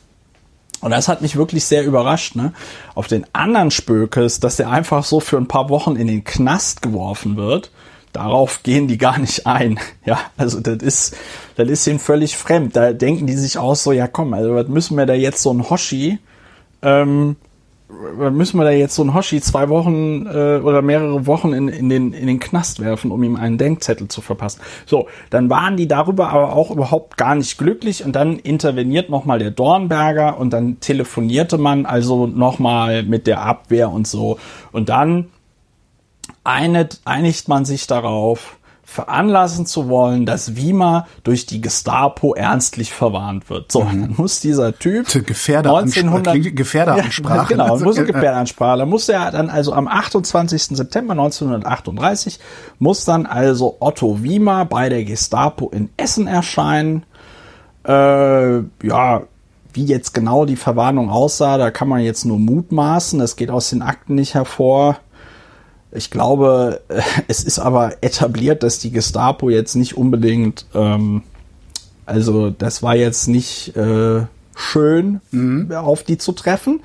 und 0.82 0.90
das 0.90 1.08
hat 1.08 1.22
mich 1.22 1.36
wirklich 1.36 1.64
sehr 1.64 1.84
überrascht, 1.84 2.36
ne? 2.36 2.52
Auf 2.94 3.06
den 3.08 3.24
anderen 3.32 3.70
Spökes, 3.70 4.40
dass 4.40 4.56
der 4.56 4.68
einfach 4.70 5.04
so 5.04 5.20
für 5.20 5.38
ein 5.38 5.48
paar 5.48 5.70
Wochen 5.70 5.96
in 5.96 6.06
den 6.06 6.22
Knast 6.22 6.82
geworfen 6.82 7.36
wird, 7.36 7.70
darauf 8.12 8.62
gehen 8.62 8.86
die 8.88 8.98
gar 8.98 9.18
nicht 9.18 9.46
ein. 9.46 9.80
Ja, 10.04 10.20
also 10.36 10.60
das 10.60 10.82
ist, 10.82 11.16
das 11.56 11.68
ist 11.68 11.86
ihnen 11.86 11.98
völlig 11.98 12.36
fremd. 12.36 12.76
Da 12.76 12.92
denken 12.92 13.26
die 13.26 13.36
sich 13.36 13.56
auch 13.56 13.74
so, 13.74 13.90
ja 13.92 14.06
komm, 14.06 14.34
also 14.34 14.54
was 14.54 14.68
müssen 14.68 14.98
wir 14.98 15.06
da 15.06 15.14
jetzt 15.14 15.42
so 15.42 15.50
ein 15.52 15.68
Hoshi, 15.70 16.18
ähm, 16.82 17.36
müssen 17.88 18.58
wir 18.58 18.64
da 18.64 18.70
jetzt 18.70 18.96
so 18.96 19.04
ein 19.04 19.14
Hoshi 19.14 19.40
zwei 19.40 19.68
Wochen 19.68 20.26
äh, 20.26 20.60
oder 20.62 20.82
mehrere 20.82 21.26
Wochen 21.26 21.52
in, 21.52 21.68
in, 21.68 21.88
den, 21.88 22.12
in 22.12 22.26
den 22.26 22.40
Knast 22.40 22.80
werfen, 22.80 23.12
um 23.12 23.22
ihm 23.22 23.36
einen 23.36 23.58
Denkzettel 23.58 24.08
zu 24.08 24.20
verpassen. 24.20 24.60
So, 24.86 25.06
dann 25.30 25.48
waren 25.50 25.76
die 25.76 25.86
darüber 25.86 26.30
aber 26.30 26.54
auch 26.54 26.70
überhaupt 26.70 27.16
gar 27.16 27.36
nicht 27.36 27.58
glücklich 27.58 28.04
und 28.04 28.16
dann 28.16 28.38
interveniert 28.38 29.08
nochmal 29.08 29.38
der 29.38 29.52
Dornberger 29.52 30.38
und 30.38 30.52
dann 30.52 30.80
telefonierte 30.80 31.58
man 31.58 31.86
also 31.86 32.26
nochmal 32.26 33.04
mit 33.04 33.26
der 33.26 33.42
Abwehr 33.42 33.90
und 33.90 34.08
so. 34.08 34.38
Und 34.72 34.88
dann 34.88 35.26
einigt, 36.42 37.00
einigt 37.04 37.48
man 37.48 37.64
sich 37.64 37.86
darauf, 37.86 38.58
veranlassen 38.86 39.66
zu 39.66 39.88
wollen, 39.88 40.26
dass 40.26 40.54
Wiemer 40.54 41.08
durch 41.24 41.44
die 41.44 41.60
Gestapo 41.60 42.34
ernstlich 42.34 42.92
verwarnt 42.92 43.50
wird. 43.50 43.72
So, 43.72 43.80
dann 43.80 44.14
muss 44.16 44.38
dieser 44.38 44.78
Typ 44.78 45.06
Gefährderansprache. 45.26 46.06
1900 46.06 46.34
Klingt 46.34 46.56
Gefährderansprache. 46.56 47.36
Ja, 47.36 47.42
genau, 47.44 47.72
Also, 47.72 47.84
muss 47.84 47.98
eine 47.98 48.08
äh, 48.08 48.12
Gefährderansprache. 48.12 48.78
Da 48.78 48.86
muss 48.86 49.08
er 49.08 49.30
dann 49.32 49.50
also 49.50 49.72
am 49.72 49.88
28. 49.88 50.76
September 50.76 51.12
1938 51.12 52.38
muss 52.78 53.04
dann 53.04 53.26
also 53.26 53.76
Otto 53.80 54.22
Wiemer 54.22 54.64
bei 54.64 54.88
der 54.88 55.04
Gestapo 55.04 55.68
in 55.68 55.90
Essen 55.96 56.28
erscheinen. 56.28 57.02
Äh, 57.86 58.58
ja, 58.86 59.22
wie 59.72 59.84
jetzt 59.84 60.14
genau 60.14 60.46
die 60.46 60.56
Verwarnung 60.56 61.10
aussah, 61.10 61.58
da 61.58 61.72
kann 61.72 61.88
man 61.88 62.00
jetzt 62.00 62.24
nur 62.24 62.38
mutmaßen. 62.38 63.18
Das 63.18 63.34
geht 63.34 63.50
aus 63.50 63.68
den 63.70 63.82
Akten 63.82 64.14
nicht 64.14 64.34
hervor. 64.34 64.98
Ich 65.96 66.10
glaube, 66.10 66.80
äh, 66.88 67.00
es 67.28 67.42
ist 67.42 67.58
aber 67.58 68.02
etabliert, 68.02 68.62
dass 68.62 68.78
die 68.78 68.90
Gestapo 68.90 69.50
jetzt 69.50 69.74
nicht 69.74 69.96
unbedingt, 69.96 70.66
ähm, 70.74 71.22
also 72.04 72.50
das 72.50 72.82
war 72.82 72.94
jetzt 72.94 73.28
nicht 73.28 73.76
äh, 73.76 74.26
schön, 74.54 75.20
auf 75.74 76.02
die 76.02 76.18
zu 76.18 76.32
treffen. 76.32 76.80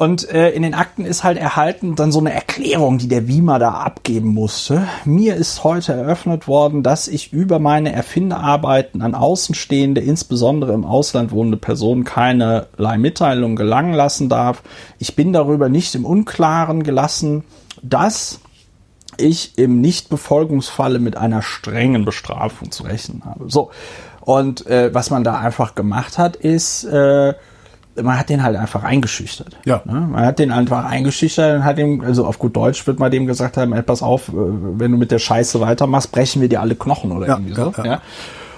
Und 0.00 0.30
äh, 0.30 0.48
in 0.52 0.62
den 0.62 0.72
Akten 0.72 1.04
ist 1.04 1.24
halt 1.24 1.36
erhalten 1.36 1.94
dann 1.94 2.10
so 2.10 2.20
eine 2.20 2.32
Erklärung, 2.32 2.96
die 2.96 3.06
der 3.06 3.28
Wiemer 3.28 3.58
da 3.58 3.72
abgeben 3.72 4.28
musste. 4.28 4.88
Mir 5.04 5.36
ist 5.36 5.62
heute 5.62 5.92
eröffnet 5.92 6.48
worden, 6.48 6.82
dass 6.82 7.06
ich 7.06 7.34
über 7.34 7.58
meine 7.58 7.92
Erfinderarbeiten 7.92 9.02
an 9.02 9.14
Außenstehende, 9.14 10.00
insbesondere 10.00 10.72
im 10.72 10.86
Ausland 10.86 11.32
wohnende 11.32 11.58
Personen, 11.58 12.04
keinerlei 12.04 12.96
Mitteilung 12.96 13.56
gelangen 13.56 13.92
lassen 13.92 14.30
darf. 14.30 14.62
Ich 14.98 15.16
bin 15.16 15.34
darüber 15.34 15.68
nicht 15.68 15.94
im 15.94 16.06
Unklaren 16.06 16.82
gelassen, 16.82 17.44
dass 17.82 18.40
ich 19.16 19.58
im 19.58 19.80
Nichtbefolgungsfalle 19.80 20.98
mit 20.98 21.16
einer 21.16 21.42
strengen 21.42 22.04
Bestrafung 22.04 22.70
zu 22.70 22.84
rechnen 22.84 23.24
habe. 23.24 23.44
So. 23.48 23.70
Und 24.20 24.66
äh, 24.66 24.94
was 24.94 25.10
man 25.10 25.24
da 25.24 25.38
einfach 25.38 25.74
gemacht 25.74 26.18
hat, 26.18 26.36
ist, 26.36 26.84
äh, 26.84 27.34
man 28.00 28.18
hat 28.18 28.28
den 28.28 28.42
halt 28.42 28.56
einfach 28.56 28.84
eingeschüchtert. 28.84 29.56
Ja. 29.64 29.82
Ne? 29.84 30.08
Man 30.12 30.24
hat 30.24 30.38
den 30.38 30.52
einfach 30.52 30.84
eingeschüchtert 30.84 31.56
und 31.56 31.64
hat 31.64 31.78
ihm, 31.78 32.00
also 32.02 32.24
auf 32.24 32.38
gut 32.38 32.54
Deutsch 32.56 32.86
wird 32.86 32.98
man 32.98 33.10
dem 33.10 33.26
gesagt 33.26 33.56
haben, 33.56 33.72
ey, 33.72 33.82
pass 33.82 34.02
auf, 34.02 34.28
äh, 34.28 34.32
wenn 34.32 34.92
du 34.92 34.98
mit 34.98 35.10
der 35.10 35.18
Scheiße 35.18 35.60
weitermachst, 35.60 36.12
brechen 36.12 36.40
wir 36.40 36.48
dir 36.48 36.60
alle 36.60 36.76
Knochen 36.76 37.12
oder 37.12 37.26
Ja, 37.26 37.34
irgendwie 37.34 37.54
so. 37.54 37.72
ja, 37.76 37.84
Ja, 37.84 37.86
ja. 37.86 38.02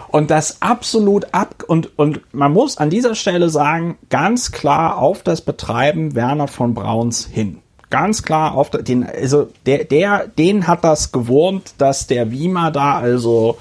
Und 0.08 0.30
das 0.30 0.60
absolut 0.60 1.32
ab 1.32 1.64
und 1.66 1.98
und 1.98 2.20
man 2.34 2.52
muss 2.52 2.76
an 2.76 2.90
dieser 2.90 3.14
Stelle 3.14 3.48
sagen, 3.48 3.96
ganz 4.10 4.52
klar 4.52 4.98
auf 4.98 5.22
das 5.22 5.40
Betreiben 5.40 6.14
Werner 6.14 6.48
von 6.48 6.74
Brauns 6.74 7.24
hin. 7.24 7.61
Ganz 7.92 8.22
klar 8.22 8.54
auf 8.54 8.70
den, 8.70 9.04
also 9.04 9.50
der, 9.66 9.84
der, 9.84 10.26
den 10.26 10.66
hat 10.66 10.82
das 10.82 11.12
gewurmt, 11.12 11.74
dass 11.76 12.06
der 12.06 12.30
Wiemer 12.30 12.70
da 12.70 12.98
also 12.98 13.58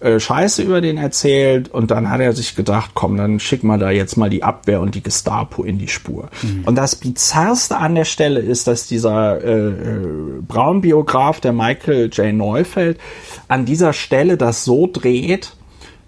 äh, 0.00 0.18
Scheiße 0.18 0.62
über 0.62 0.80
den 0.80 0.98
erzählt 0.98 1.68
und 1.68 1.92
dann 1.92 2.10
hat 2.10 2.20
er 2.20 2.32
sich 2.32 2.56
gedacht, 2.56 2.90
komm, 2.94 3.16
dann 3.16 3.38
schick 3.38 3.62
mal 3.62 3.78
da 3.78 3.90
jetzt 3.90 4.16
mal 4.16 4.28
die 4.28 4.42
Abwehr 4.42 4.80
und 4.80 4.96
die 4.96 5.04
Gestapo 5.04 5.62
in 5.62 5.78
die 5.78 5.86
Spur. 5.86 6.30
Und 6.66 6.74
das 6.74 6.96
Bizarrste 6.96 7.76
an 7.76 7.94
der 7.94 8.06
Stelle 8.06 8.40
ist, 8.40 8.66
dass 8.66 8.88
dieser 8.88 9.40
äh, 9.44 9.68
äh, 9.68 10.40
Braun-Biograf, 10.40 11.38
der 11.40 11.52
Michael 11.52 12.10
J. 12.12 12.34
Neufeld, 12.34 12.98
an 13.46 13.66
dieser 13.66 13.92
Stelle 13.92 14.36
das 14.36 14.64
so 14.64 14.88
dreht, 14.92 15.54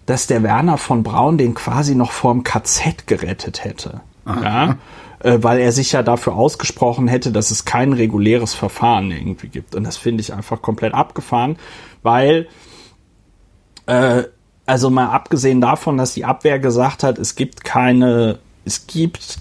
dass 0.06 0.26
der 0.26 0.42
Werner 0.42 0.78
von 0.78 1.04
Braun 1.04 1.38
den 1.38 1.54
quasi 1.54 1.94
noch 1.94 2.10
vorm 2.10 2.42
KZ 2.42 3.06
gerettet 3.06 3.62
hätte. 3.62 4.00
Ja, 4.26 4.78
äh, 5.22 5.38
weil 5.40 5.60
er 5.60 5.72
sich 5.72 5.92
ja 5.92 6.02
dafür 6.02 6.34
ausgesprochen 6.34 7.08
hätte, 7.08 7.32
dass 7.32 7.50
es 7.50 7.64
kein 7.64 7.92
reguläres 7.92 8.54
Verfahren 8.54 9.10
irgendwie 9.10 9.48
gibt. 9.48 9.74
Und 9.74 9.84
das 9.84 9.96
finde 9.96 10.20
ich 10.20 10.32
einfach 10.32 10.62
komplett 10.62 10.94
abgefahren, 10.94 11.56
weil 12.02 12.48
äh, 13.86 14.24
also 14.66 14.90
mal 14.90 15.08
abgesehen 15.08 15.60
davon, 15.60 15.96
dass 15.96 16.14
die 16.14 16.24
Abwehr 16.24 16.58
gesagt 16.58 17.02
hat, 17.02 17.18
es 17.18 17.34
gibt 17.34 17.64
keine, 17.64 18.38
es 18.64 18.86
gibt, 18.86 19.38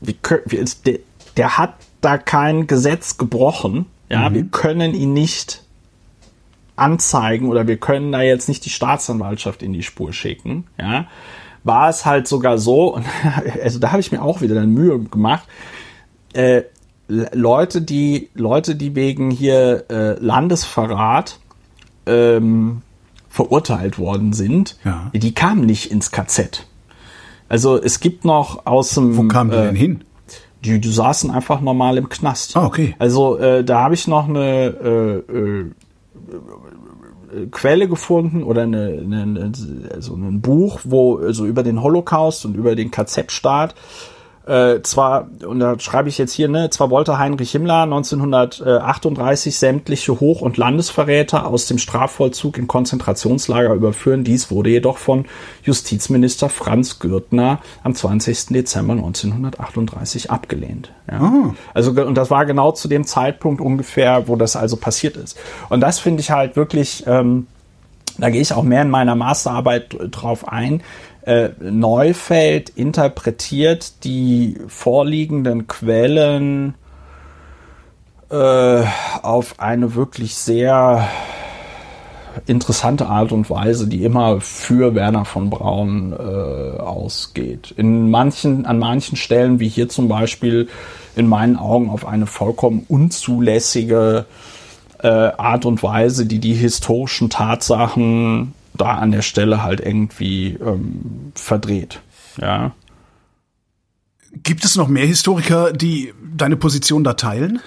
wir 0.00 0.14
können, 0.14 0.42
wir, 0.46 0.62
es, 0.62 0.82
der, 0.82 0.98
der 1.36 1.58
hat 1.58 1.74
da 2.00 2.18
kein 2.18 2.66
Gesetz 2.66 3.16
gebrochen. 3.16 3.86
Ja, 4.10 4.32
wir 4.32 4.44
können 4.44 4.94
ihn 4.94 5.12
nicht 5.12 5.62
anzeigen 6.76 7.48
oder 7.48 7.66
wir 7.66 7.76
können 7.76 8.12
da 8.12 8.22
jetzt 8.22 8.48
nicht 8.48 8.64
die 8.64 8.70
Staatsanwaltschaft 8.70 9.62
in 9.62 9.74
die 9.74 9.82
Spur 9.82 10.14
schicken. 10.14 10.66
Ja, 10.78 11.06
war 11.68 11.88
es 11.88 12.04
halt 12.04 12.26
sogar 12.26 12.58
so, 12.58 12.92
und 12.96 13.04
also 13.62 13.78
da 13.78 13.92
habe 13.92 14.00
ich 14.00 14.10
mir 14.10 14.20
auch 14.22 14.40
wieder 14.40 14.56
dann 14.56 14.70
Mühe 14.74 14.98
gemacht. 14.98 15.44
Äh, 16.32 16.62
Le- 17.06 17.30
Leute, 17.32 17.80
die 17.80 18.28
Leute, 18.34 18.74
die 18.74 18.94
wegen 18.96 19.30
hier 19.30 19.84
äh, 19.88 20.12
Landesverrat 20.18 21.38
ähm, 22.06 22.82
verurteilt 23.30 23.98
worden 23.98 24.32
sind, 24.32 24.76
Ja. 24.84 25.10
die 25.14 25.32
kamen 25.32 25.64
nicht 25.64 25.90
ins 25.92 26.10
KZ. 26.10 26.66
Also 27.48 27.80
es 27.80 28.00
gibt 28.00 28.24
noch 28.24 28.66
aus 28.66 28.90
dem 28.90 29.16
Wo 29.16 29.22
kamen 29.28 29.50
die 29.50 29.56
äh, 29.56 29.62
denn 29.66 29.74
hin? 29.76 30.04
die, 30.64 30.80
die 30.80 30.90
saßen 30.92 31.30
einfach 31.30 31.60
normal 31.60 31.96
im 31.98 32.08
Knast. 32.08 32.56
Ah, 32.56 32.66
okay. 32.66 32.94
Also 32.98 33.38
äh, 33.38 33.62
da 33.64 33.80
habe 33.84 33.94
ich 33.94 34.06
noch 34.08 34.28
eine 34.28 34.66
äh, 34.66 35.32
äh, 35.32 35.70
Quelle 37.50 37.88
gefunden 37.88 38.42
oder 38.42 38.62
eine, 38.62 39.00
eine, 39.04 39.22
eine, 39.22 39.52
also 39.94 40.14
ein 40.14 40.40
Buch, 40.40 40.80
wo 40.84 41.18
also 41.18 41.46
über 41.46 41.62
den 41.62 41.82
Holocaust 41.82 42.44
und 42.44 42.56
über 42.56 42.74
den 42.74 42.90
KZ-Staat 42.90 43.74
äh, 44.48 44.82
zwar, 44.82 45.28
und 45.46 45.60
da 45.60 45.78
schreibe 45.78 46.08
ich 46.08 46.16
jetzt 46.16 46.32
hier, 46.32 46.48
ne, 46.48 46.70
zwar 46.70 46.88
wollte 46.90 47.18
Heinrich 47.18 47.50
Himmler 47.50 47.82
1938 47.82 49.58
sämtliche 49.58 50.18
Hoch- 50.20 50.40
und 50.40 50.56
Landesverräter 50.56 51.46
aus 51.46 51.66
dem 51.66 51.76
Strafvollzug 51.76 52.56
in 52.56 52.66
Konzentrationslager 52.66 53.74
überführen. 53.74 54.24
Dies 54.24 54.50
wurde 54.50 54.70
jedoch 54.70 54.96
von 54.96 55.26
Justizminister 55.64 56.48
Franz 56.48 56.98
Gürtner 56.98 57.58
am 57.84 57.94
20. 57.94 58.46
Dezember 58.46 58.94
1938 58.94 60.30
abgelehnt. 60.30 60.92
Ja. 61.10 61.20
Oh. 61.22 61.54
Also, 61.74 61.90
und 61.90 62.14
das 62.14 62.30
war 62.30 62.46
genau 62.46 62.72
zu 62.72 62.88
dem 62.88 63.04
Zeitpunkt 63.04 63.60
ungefähr, 63.60 64.28
wo 64.28 64.36
das 64.36 64.56
also 64.56 64.76
passiert 64.76 65.16
ist. 65.16 65.38
Und 65.68 65.80
das 65.80 65.98
finde 65.98 66.22
ich 66.22 66.30
halt 66.30 66.56
wirklich, 66.56 67.04
ähm, 67.06 67.46
da 68.18 68.30
gehe 68.30 68.40
ich 68.40 68.52
auch 68.52 68.62
mehr 68.62 68.82
in 68.82 68.90
meiner 68.90 69.14
Masterarbeit 69.14 69.96
drauf 70.10 70.48
ein, 70.48 70.82
äh, 71.22 71.50
Neufeld 71.60 72.70
interpretiert 72.70 74.04
die 74.04 74.56
vorliegenden 74.68 75.66
Quellen 75.66 76.74
äh, 78.30 78.82
auf 79.22 79.54
eine 79.58 79.94
wirklich 79.94 80.34
sehr 80.34 81.08
interessante 82.46 83.06
Art 83.06 83.32
und 83.32 83.50
Weise, 83.50 83.88
die 83.88 84.04
immer 84.04 84.40
für 84.40 84.94
Werner 84.94 85.24
von 85.24 85.50
Braun 85.50 86.12
äh, 86.12 86.78
ausgeht. 86.78 87.74
In 87.76 88.10
manchen, 88.10 88.66
an 88.66 88.78
manchen 88.78 89.16
Stellen, 89.16 89.60
wie 89.60 89.68
hier 89.68 89.88
zum 89.88 90.08
Beispiel, 90.08 90.68
in 91.16 91.26
meinen 91.26 91.56
Augen 91.56 91.90
auf 91.90 92.06
eine 92.06 92.26
vollkommen 92.26 92.86
unzulässige 92.88 94.26
äh, 95.02 95.08
Art 95.08 95.64
und 95.64 95.82
Weise, 95.82 96.26
die 96.26 96.38
die 96.38 96.54
historischen 96.54 97.28
Tatsachen 97.28 98.54
da 98.80 98.94
an 98.94 99.12
der 99.12 99.22
Stelle 99.22 99.62
halt 99.62 99.80
irgendwie 99.80 100.58
ähm, 100.60 101.32
verdreht. 101.34 102.00
Ja. 102.40 102.72
Gibt 104.42 104.64
es 104.64 104.76
noch 104.76 104.88
mehr 104.88 105.06
Historiker, 105.06 105.72
die 105.72 106.12
deine 106.34 106.56
Position 106.56 107.04
da 107.04 107.14
teilen? 107.14 107.60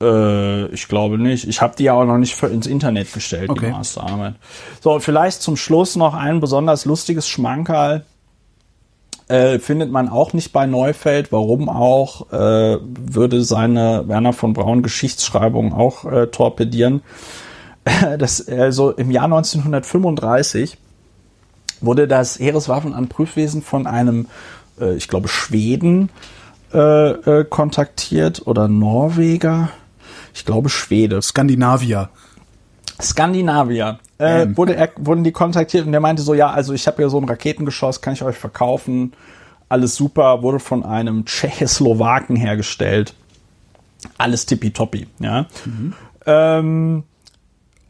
Äh, 0.00 0.66
ich 0.66 0.88
glaube 0.88 1.18
nicht. 1.18 1.46
Ich 1.48 1.60
habe 1.60 1.74
die 1.76 1.84
ja 1.84 1.94
auch 1.94 2.04
noch 2.04 2.18
nicht 2.18 2.34
für 2.34 2.48
ins 2.48 2.66
Internet 2.66 3.12
gestellt, 3.12 3.50
okay. 3.50 3.66
die 3.66 3.72
Masterarbeit. 3.72 4.34
So, 4.80 4.98
vielleicht 5.00 5.42
zum 5.42 5.56
Schluss 5.56 5.96
noch 5.96 6.14
ein 6.14 6.40
besonders 6.40 6.84
lustiges 6.84 7.28
Schmankerl. 7.28 8.04
Äh, 9.28 9.58
findet 9.58 9.90
man 9.90 10.08
auch 10.08 10.34
nicht 10.34 10.52
bei 10.52 10.66
Neufeld. 10.66 11.32
Warum 11.32 11.68
auch? 11.68 12.32
Äh, 12.32 12.78
würde 12.80 13.42
seine 13.42 14.04
Werner 14.06 14.32
von 14.32 14.52
Braun 14.52 14.82
Geschichtsschreibung 14.82 15.72
auch 15.72 16.04
äh, 16.04 16.26
torpedieren. 16.28 17.02
das, 18.18 18.48
also 18.48 18.90
im 18.90 19.10
Jahr 19.10 19.24
1935 19.24 20.76
wurde 21.80 22.08
das 22.08 22.38
Heereswaffenanprüfwesen 22.38 23.62
von 23.62 23.86
einem, 23.86 24.26
äh, 24.80 24.96
ich 24.96 25.08
glaube, 25.08 25.28
Schweden 25.28 26.10
äh, 26.72 27.10
äh, 27.10 27.44
kontaktiert 27.44 28.46
oder 28.46 28.68
Norweger. 28.68 29.70
Ich 30.34 30.44
glaube 30.44 30.68
Schwede. 30.68 31.22
Skandinavier. 31.22 32.10
Skandinavier. 33.00 33.98
Äh, 34.18 34.42
ähm. 34.42 34.56
wurde 34.56 34.74
er, 34.74 34.90
wurden 34.96 35.22
die 35.22 35.32
kontaktiert 35.32 35.86
und 35.86 35.92
der 35.92 36.00
meinte 36.00 36.22
so, 36.22 36.34
ja, 36.34 36.50
also 36.50 36.72
ich 36.72 36.86
habe 36.86 37.02
ja 37.02 37.08
so 37.08 37.18
ein 37.18 37.24
Raketengeschoss, 37.24 38.00
kann 38.00 38.14
ich 38.14 38.22
euch 38.22 38.36
verkaufen. 38.36 39.12
Alles 39.68 39.94
super, 39.96 40.42
wurde 40.42 40.58
von 40.58 40.84
einem 40.84 41.24
Tschechoslowaken 41.24 42.36
hergestellt. 42.36 43.14
Alles 44.18 44.46
tippitoppi, 44.46 45.06
ja. 45.20 45.46
Mhm. 45.64 45.94
Ähm, 46.24 47.04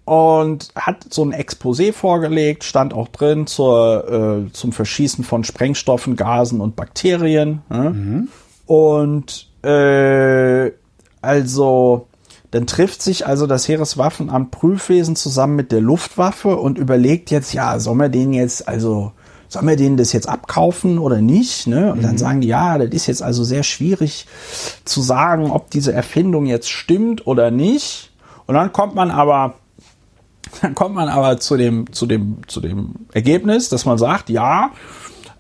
und 0.07 0.69
hat 0.77 1.13
so 1.13 1.25
ein 1.25 1.35
Exposé 1.35 1.93
vorgelegt, 1.93 2.63
stand 2.63 2.95
auch 2.95 3.09
drin 3.09 3.49
zur, 3.49 4.47
äh, 4.49 4.53
zum 4.53 4.73
Verschießen 4.73 5.25
von 5.25 5.43
Sprengstoffen, 5.43 6.15
Gasen 6.15 6.61
und 6.61 6.77
Bakterien. 6.77 7.63
Ne? 7.69 7.91
Mhm. 7.91 8.29
Und 8.67 9.49
äh, 9.63 10.71
also 11.21 12.07
dann 12.53 12.69
trifft 12.69 13.03
sich 13.03 13.27
also 13.27 13.49
das 13.49 13.67
Heereswaffenamt 13.67 14.53
Prüfwesen 14.53 15.17
zusammen 15.17 15.57
mit 15.57 15.73
der 15.73 15.81
Luftwaffe 15.81 16.57
und 16.57 16.79
überlegt 16.79 17.33
jetzt, 17.33 17.53
ja, 17.53 17.81
sollen 17.81 17.99
wir 17.99 18.09
den 18.09 18.33
jetzt, 18.33 18.69
also 18.69 19.11
sollen 19.49 19.67
wir 19.67 19.77
denen 19.77 19.97
das 19.97 20.13
jetzt 20.13 20.29
abkaufen 20.29 21.01
oder 21.01 21.21
nicht? 21.21 21.67
Ne? 21.67 21.91
Und 21.91 21.99
mhm. 21.99 22.03
dann 22.03 22.19
sagen 22.19 22.41
die, 22.43 22.49
ja, 22.49 22.79
das 22.79 22.91
ist 22.91 23.09
jetzt 23.09 23.25
also 23.25 23.43
sehr 23.43 23.65
schwierig 23.65 24.29
zu 24.85 25.03
sagen, 25.03 25.51
ob 25.51 25.69
diese 25.71 25.93
Erfindung 25.93 26.47
jetzt 26.47 26.71
stimmt 26.71 27.27
oder 27.27 27.51
nicht. 27.51 28.13
Und 28.47 28.55
dann 28.55 28.73
kommt 28.73 28.95
man 28.95 29.11
aber 29.11 29.55
dann 30.63 30.75
kommt 30.75 30.95
man 30.95 31.09
aber 31.09 31.39
zu 31.39 31.57
dem, 31.57 31.93
zu 31.93 32.07
dem, 32.07 32.39
zu 32.47 32.61
dem 32.61 32.95
Ergebnis, 33.13 33.69
dass 33.69 33.85
man 33.85 33.99
sagt, 33.99 34.31
ja, 34.31 34.71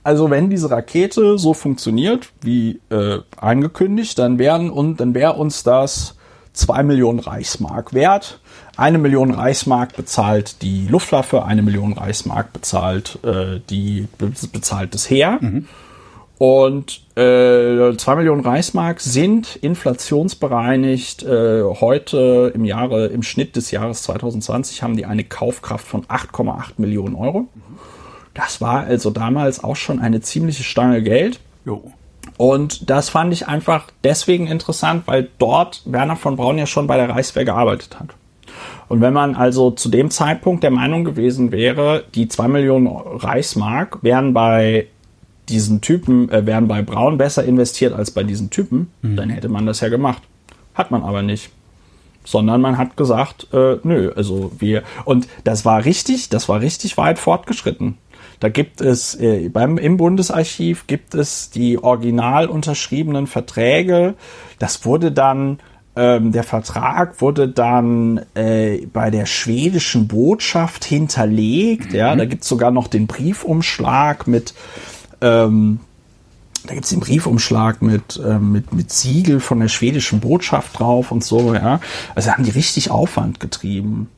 also 0.02 0.30
wenn 0.30 0.50
diese 0.50 0.70
Rakete 0.70 1.36
so 1.36 1.52
funktioniert 1.52 2.28
wie 2.40 2.80
äh, 2.90 3.18
angekündigt, 3.36 4.18
dann 4.18 4.38
wären 4.38 4.70
und 4.70 5.00
dann 5.00 5.14
wäre 5.14 5.32
uns 5.32 5.64
das 5.64 6.14
zwei 6.52 6.82
Millionen 6.82 7.18
Reichsmark 7.18 7.92
wert. 7.92 8.40
Eine 8.76 8.98
Million 8.98 9.32
Reichsmark 9.32 9.96
bezahlt 9.96 10.62
die 10.62 10.86
Luftwaffe, 10.86 11.44
eine 11.44 11.62
Million 11.62 11.94
Reichsmark 11.94 12.52
bezahlt 12.52 13.18
äh, 13.24 13.60
die 13.68 14.06
bezahlt 14.18 14.94
das 14.94 15.10
Heer. 15.10 15.38
Mhm. 15.40 15.66
Und 16.38 17.00
äh, 17.16 17.96
2 17.96 18.16
Millionen 18.16 18.42
Reichsmark 18.42 19.00
sind 19.00 19.56
inflationsbereinigt. 19.56 21.22
Äh, 21.22 21.62
heute 21.62 22.52
im 22.54 22.64
Jahre, 22.66 23.06
im 23.06 23.22
Schnitt 23.22 23.56
des 23.56 23.70
Jahres 23.70 24.02
2020 24.02 24.82
haben 24.82 24.96
die 24.96 25.06
eine 25.06 25.24
Kaufkraft 25.24 25.86
von 25.86 26.04
8,8 26.04 26.72
Millionen 26.76 27.14
Euro. 27.14 27.46
Das 28.34 28.60
war 28.60 28.84
also 28.84 29.10
damals 29.10 29.64
auch 29.64 29.76
schon 29.76 29.98
eine 29.98 30.20
ziemliche 30.20 30.62
Stange 30.62 31.02
Geld. 31.02 31.40
Jo. 31.64 31.90
Und 32.36 32.90
das 32.90 33.08
fand 33.08 33.32
ich 33.32 33.48
einfach 33.48 33.86
deswegen 34.04 34.46
interessant, 34.46 35.04
weil 35.06 35.30
dort 35.38 35.82
Werner 35.86 36.16
von 36.16 36.36
Braun 36.36 36.58
ja 36.58 36.66
schon 36.66 36.86
bei 36.86 36.98
der 36.98 37.08
Reichswehr 37.08 37.46
gearbeitet 37.46 37.98
hat. 37.98 38.08
Und 38.88 39.00
wenn 39.00 39.14
man 39.14 39.34
also 39.34 39.70
zu 39.70 39.88
dem 39.88 40.10
Zeitpunkt 40.10 40.62
der 40.62 40.70
Meinung 40.70 41.04
gewesen 41.04 41.50
wäre, 41.50 42.04
die 42.14 42.28
2 42.28 42.48
Millionen 42.48 42.86
Reichsmark 42.86 44.02
wären 44.02 44.34
bei 44.34 44.86
diesen 45.48 45.80
Typen 45.80 46.30
äh, 46.30 46.46
wären 46.46 46.68
bei 46.68 46.82
Braun 46.82 47.18
besser 47.18 47.44
investiert 47.44 47.92
als 47.92 48.10
bei 48.10 48.22
diesen 48.22 48.50
Typen, 48.50 48.90
mhm. 49.02 49.16
dann 49.16 49.30
hätte 49.30 49.48
man 49.48 49.66
das 49.66 49.80
ja 49.80 49.88
gemacht. 49.88 50.22
Hat 50.74 50.90
man 50.90 51.02
aber 51.02 51.22
nicht. 51.22 51.50
Sondern 52.24 52.60
man 52.60 52.76
hat 52.76 52.96
gesagt, 52.96 53.48
äh, 53.52 53.76
nö, 53.82 54.12
also 54.16 54.52
wir, 54.58 54.82
und 55.04 55.28
das 55.44 55.64
war 55.64 55.84
richtig, 55.84 56.28
das 56.28 56.48
war 56.48 56.60
richtig 56.60 56.96
weit 56.96 57.18
fortgeschritten. 57.18 57.98
Da 58.40 58.48
gibt 58.48 58.80
es 58.80 59.14
äh, 59.14 59.48
beim 59.48 59.78
im 59.78 59.96
Bundesarchiv 59.96 60.86
gibt 60.86 61.14
es 61.14 61.50
die 61.50 61.82
original 61.82 62.48
unterschriebenen 62.48 63.26
Verträge. 63.26 64.14
Das 64.58 64.84
wurde 64.84 65.12
dann 65.12 65.58
ähm, 65.96 66.30
der 66.30 66.44
Vertrag 66.44 67.22
wurde 67.22 67.48
dann 67.48 68.20
äh, 68.34 68.86
bei 68.92 69.10
der 69.10 69.24
schwedischen 69.24 70.06
Botschaft 70.08 70.84
hinterlegt. 70.84 71.92
Mhm. 71.92 71.96
Ja, 71.96 72.14
da 72.14 72.26
gibt's 72.26 72.48
sogar 72.48 72.70
noch 72.70 72.86
den 72.86 73.06
Briefumschlag 73.06 74.26
mit 74.26 74.52
ähm, 75.20 75.80
da 76.66 76.74
gibt's 76.74 76.90
den 76.90 77.00
Briefumschlag 77.00 77.82
mit, 77.82 78.20
äh, 78.24 78.38
mit, 78.38 78.72
mit 78.72 78.90
Siegel 78.92 79.40
von 79.40 79.60
der 79.60 79.68
schwedischen 79.68 80.20
Botschaft 80.20 80.78
drauf 80.78 81.12
und 81.12 81.22
so, 81.22 81.54
ja. 81.54 81.80
Also 82.14 82.32
haben 82.32 82.44
die 82.44 82.50
richtig 82.50 82.90
Aufwand 82.90 83.40
getrieben. 83.40 84.08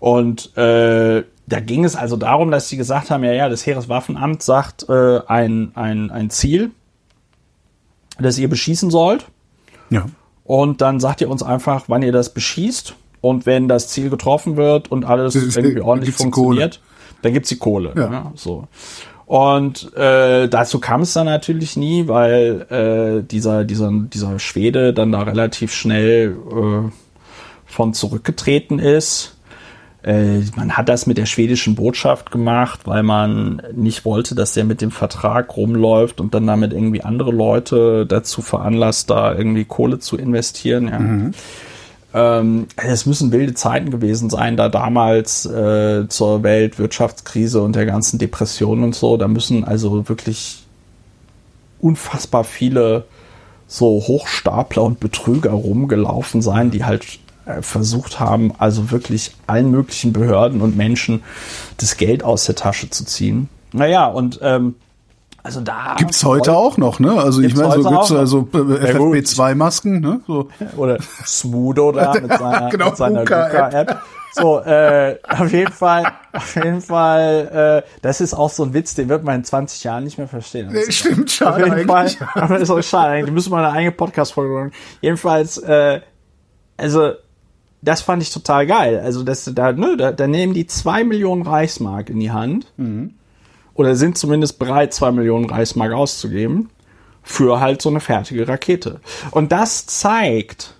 Und 0.00 0.56
äh, 0.56 1.22
da 1.46 1.60
ging 1.60 1.84
es 1.84 1.96
also 1.96 2.16
darum, 2.16 2.50
dass 2.50 2.68
sie 2.68 2.76
gesagt 2.76 3.10
haben, 3.10 3.24
ja, 3.24 3.32
ja, 3.32 3.48
das 3.48 3.64
Heereswaffenamt 3.66 4.42
sagt 4.42 4.88
äh, 4.88 5.20
ein, 5.26 5.72
ein, 5.74 6.10
ein 6.10 6.30
Ziel, 6.30 6.70
das 8.18 8.38
ihr 8.38 8.48
beschießen 8.48 8.90
sollt. 8.90 9.26
Ja. 9.90 10.06
Und 10.44 10.80
dann 10.80 10.98
sagt 10.98 11.20
ihr 11.20 11.30
uns 11.30 11.42
einfach, 11.42 11.84
wann 11.88 12.02
ihr 12.02 12.12
das 12.12 12.34
beschießt. 12.34 12.94
Und 13.20 13.46
wenn 13.46 13.68
das 13.68 13.88
Ziel 13.88 14.10
getroffen 14.10 14.56
wird 14.56 14.90
und 14.90 15.04
alles 15.04 15.36
irgendwie 15.36 15.80
ordentlich 15.80 16.16
funktioniert, 16.16 16.80
dann 17.22 17.32
gibt's 17.32 17.48
die 17.48 17.58
Kohle. 17.58 17.92
Ja. 17.96 18.12
ja 18.12 18.32
so. 18.34 18.66
Und 19.26 19.94
äh, 19.96 20.48
dazu 20.48 20.78
kam 20.78 21.02
es 21.02 21.12
dann 21.12 21.26
natürlich 21.26 21.76
nie, 21.76 22.08
weil 22.08 22.66
äh, 22.70 23.26
dieser, 23.26 23.64
dieser, 23.64 23.90
dieser 23.92 24.38
Schwede 24.38 24.92
dann 24.92 25.12
da 25.12 25.22
relativ 25.22 25.72
schnell 25.72 26.36
äh, 26.50 26.90
von 27.64 27.94
zurückgetreten 27.94 28.78
ist. 28.78 29.36
Äh, 30.02 30.40
man 30.56 30.76
hat 30.76 30.88
das 30.88 31.06
mit 31.06 31.16
der 31.16 31.26
schwedischen 31.26 31.76
Botschaft 31.76 32.30
gemacht, 32.30 32.80
weil 32.84 33.02
man 33.02 33.62
nicht 33.72 34.04
wollte, 34.04 34.34
dass 34.34 34.52
der 34.52 34.64
mit 34.64 34.80
dem 34.80 34.90
Vertrag 34.90 35.56
rumläuft 35.56 36.20
und 36.20 36.34
dann 36.34 36.46
damit 36.46 36.72
irgendwie 36.72 37.02
andere 37.02 37.30
Leute 37.30 38.04
dazu 38.06 38.42
veranlasst, 38.42 39.10
da 39.10 39.34
irgendwie 39.34 39.64
Kohle 39.64 40.00
zu 40.00 40.16
investieren. 40.16 40.88
Ja. 40.88 40.98
Mhm. 40.98 41.34
Ähm, 42.14 42.66
es 42.76 43.06
müssen 43.06 43.32
wilde 43.32 43.54
Zeiten 43.54 43.90
gewesen 43.90 44.28
sein, 44.28 44.56
da 44.56 44.68
damals 44.68 45.46
äh, 45.46 46.06
zur 46.08 46.42
Weltwirtschaftskrise 46.42 47.62
und 47.62 47.74
der 47.74 47.86
ganzen 47.86 48.18
Depression 48.18 48.84
und 48.84 48.94
so. 48.94 49.16
Da 49.16 49.28
müssen 49.28 49.64
also 49.64 50.08
wirklich 50.08 50.62
unfassbar 51.80 52.44
viele 52.44 53.04
so 53.66 53.86
Hochstapler 54.06 54.82
und 54.82 55.00
Betrüger 55.00 55.52
rumgelaufen 55.52 56.42
sein, 56.42 56.70
die 56.70 56.84
halt 56.84 57.18
äh, 57.46 57.62
versucht 57.62 58.20
haben, 58.20 58.52
also 58.58 58.90
wirklich 58.90 59.32
allen 59.46 59.70
möglichen 59.70 60.12
Behörden 60.12 60.60
und 60.60 60.76
Menschen 60.76 61.22
das 61.78 61.96
Geld 61.96 62.22
aus 62.22 62.44
der 62.44 62.54
Tasche 62.54 62.90
zu 62.90 63.04
ziehen. 63.04 63.48
Naja, 63.72 64.06
und 64.06 64.38
ähm, 64.42 64.74
Also 65.44 65.60
da 65.60 65.96
Gibt's 65.98 66.24
heute 66.24 66.56
auch 66.56 66.76
noch, 66.76 67.00
ne? 67.00 67.20
Also 67.20 67.42
ich 67.42 67.56
meine, 67.56 67.82
so 67.82 67.88
gibt's 67.90 68.12
also 68.12 68.48
Ja, 68.52 68.60
gut. 68.60 69.16
FFP2-Masken, 69.16 70.00
ne? 70.00 70.20
So. 70.26 70.48
oder 70.76 70.98
Smudo 71.26 71.90
da 71.90 72.14
mit 72.14 72.32
seiner, 72.38 72.70
Genau, 72.70 72.86
mit 72.86 72.96
seiner 72.96 73.20
Luca-App. 73.20 73.88
Luca-App. 73.90 74.02
So, 74.34 74.60
äh, 74.60 75.18
auf 75.28 75.52
jeden 75.52 75.72
Fall, 75.72 76.06
auf 76.32 76.54
jeden 76.54 76.80
Fall, 76.80 77.82
äh, 77.84 77.90
das 78.00 78.22
ist 78.22 78.32
auch 78.32 78.48
so 78.48 78.62
ein 78.62 78.72
Witz, 78.72 78.94
den 78.94 79.10
wird 79.10 79.24
man 79.24 79.36
in 79.36 79.44
20 79.44 79.84
Jahren 79.84 80.04
nicht 80.04 80.16
mehr 80.16 80.28
verstehen. 80.28 80.70
Nee, 80.72 80.90
stimmt, 80.90 81.24
Auf 81.24 81.32
schade 81.32 81.64
jeden 81.66 81.86
Fall, 81.86 82.10
aber 82.34 82.58
ist 82.58 82.70
auch 82.70 82.80
schade 82.82 83.10
eigentlich. 83.10 83.34
Müssen 83.34 83.52
wir 83.52 83.58
eine 83.58 83.72
eigene 83.72 83.92
Podcast-Folge 83.92 84.54
machen. 84.54 84.72
Jedenfalls, 85.02 85.58
äh, 85.58 86.00
also, 86.78 87.12
das 87.82 88.00
fand 88.00 88.22
ich 88.22 88.32
total 88.32 88.66
geil. 88.66 89.02
Also, 89.04 89.22
das, 89.22 89.50
da, 89.52 89.72
ne, 89.72 89.96
da, 89.98 90.12
da 90.12 90.26
nehmen 90.26 90.54
die 90.54 90.66
zwei 90.66 91.04
Millionen 91.04 91.42
Reichsmark 91.42 92.08
in 92.08 92.18
die 92.18 92.30
Hand. 92.30 92.72
Oder 93.74 93.96
sind 93.96 94.18
zumindest 94.18 94.58
bereit, 94.58 94.92
zwei 94.92 95.12
Millionen 95.12 95.48
Reichsmark 95.48 95.92
auszugeben. 95.92 96.70
Für 97.22 97.60
halt 97.60 97.80
so 97.80 97.88
eine 97.88 98.00
fertige 98.00 98.48
Rakete. 98.48 99.00
Und 99.30 99.52
das 99.52 99.86
zeigt, 99.86 100.74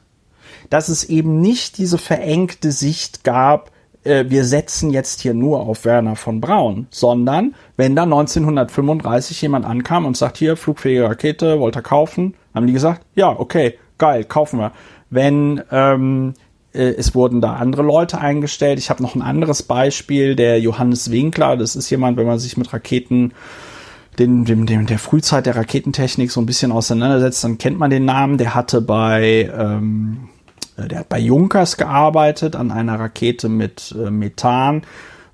dass 0.70 0.88
es 0.88 1.04
eben 1.04 1.40
nicht 1.40 1.78
diese 1.78 1.98
verengte 1.98 2.72
Sicht 2.72 3.22
gab, 3.22 3.70
äh, 4.04 4.24
wir 4.28 4.44
setzen 4.44 4.90
jetzt 4.90 5.20
hier 5.20 5.34
nur 5.34 5.60
auf 5.60 5.84
Werner 5.84 6.16
von 6.16 6.40
Braun, 6.40 6.86
sondern 6.90 7.54
wenn 7.76 7.94
da 7.94 8.02
1935 8.04 9.40
jemand 9.42 9.64
ankam 9.64 10.06
und 10.06 10.16
sagt, 10.16 10.38
hier, 10.38 10.56
flugfähige 10.56 11.04
Rakete, 11.04 11.60
wollt 11.60 11.76
ihr 11.76 11.82
kaufen, 11.82 12.34
haben 12.54 12.66
die 12.66 12.72
gesagt, 12.72 13.02
ja, 13.14 13.28
okay, 13.28 13.78
geil, 13.98 14.24
kaufen 14.24 14.58
wir. 14.58 14.72
Wenn 15.10 15.62
ähm, 15.70 16.34
äh, 16.34 16.40
es 16.72 17.14
wurden 17.14 17.40
da 17.40 17.54
andere 17.54 17.82
Leute 17.82 18.18
eingestellt. 18.18 18.78
Ich 18.78 18.90
habe 18.90 19.02
noch 19.02 19.14
ein 19.14 19.22
anderes 19.22 19.62
Beispiel, 19.62 20.36
der 20.36 20.58
Johannes 20.60 21.10
Winkler, 21.10 21.56
das 21.56 21.76
ist 21.76 21.90
jemand, 21.90 22.16
wenn 22.16 22.26
man 22.26 22.38
sich 22.38 22.56
mit 22.56 22.72
Raketen 22.72 23.32
den, 24.18 24.44
dem, 24.44 24.66
dem, 24.66 24.86
der 24.86 24.98
Frühzeit 24.98 25.46
der 25.46 25.56
Raketentechnik 25.56 26.30
so 26.30 26.40
ein 26.40 26.46
bisschen 26.46 26.72
auseinandersetzt, 26.72 27.44
dann 27.44 27.58
kennt 27.58 27.78
man 27.78 27.90
den 27.90 28.04
Namen. 28.04 28.38
Der 28.38 28.54
hatte 28.54 28.80
bei, 28.80 29.50
ähm, 29.56 30.28
äh, 30.76 30.88
der 30.88 31.00
hat 31.00 31.08
bei 31.08 31.18
Junkers 31.18 31.76
gearbeitet 31.76 32.56
an 32.56 32.70
einer 32.70 32.98
Rakete 32.98 33.48
mit 33.48 33.94
äh, 33.98 34.10
Methan, 34.10 34.82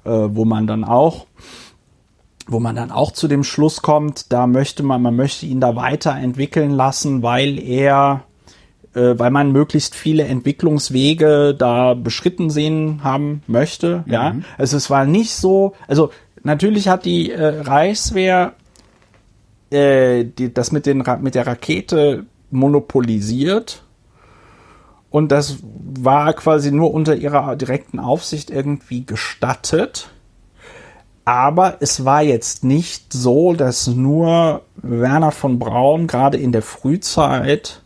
äh, 0.05 0.11
wo 0.11 0.45
man 0.45 0.67
dann 0.67 0.85
auch 0.85 1.27
wo 2.51 2.61
man 2.61 2.77
dann 2.77 2.91
auch 2.91 3.13
zu 3.13 3.29
dem 3.29 3.45
Schluss 3.45 3.83
kommt, 3.83 4.33
da 4.33 4.47
möchte 4.47 4.83
man, 4.83 5.03
man 5.03 5.15
möchte 5.15 5.45
ihn 5.45 5.61
da 5.61 5.77
weiterentwickeln 5.77 6.71
lassen, 6.71 7.23
weil 7.23 7.59
er, 7.59 8.23
äh, 8.23 8.28
weil 8.95 9.31
man 9.31 9.53
möglichst 9.53 9.95
viele 9.95 10.25
Entwicklungswege 10.25 11.55
da 11.57 11.95
beschritten 11.95 12.51
sehen 12.51 13.01
haben 13.05 13.43
möchte. 13.47 14.05
Ja, 14.07 14.37
also 14.57 14.77
es 14.77 14.91
war 14.91 15.05
nicht 15.05 15.33
so, 15.33 15.75
also 15.87 16.11
natürlich 16.43 16.89
hat 16.89 17.05
die 17.05 17.31
äh, 17.31 17.61
Reichswehr 17.61 18.55
äh, 19.71 20.25
die, 20.25 20.53
das 20.53 20.73
mit, 20.73 20.87
den, 20.87 21.05
mit 21.21 21.35
der 21.35 21.47
Rakete 21.47 22.25
monopolisiert. 22.51 23.83
Und 25.11 25.33
das 25.33 25.59
war 25.63 26.33
quasi 26.35 26.71
nur 26.71 26.93
unter 26.93 27.17
ihrer 27.17 27.57
direkten 27.57 27.99
Aufsicht 27.99 28.51
irgendwie 28.51 29.05
gestattet. 29.05 30.11
Aber 31.25 31.77
es 31.81 32.05
war 32.05 32.23
jetzt 32.23 32.65
nicht 32.65 33.13
so, 33.13 33.53
dass 33.53 33.87
nur 33.87 34.63
Werner 34.77 35.33
von 35.33 35.59
Braun 35.59 36.07
gerade 36.07 36.39
in 36.39 36.53
der 36.53 36.63
Frühzeit 36.63 37.83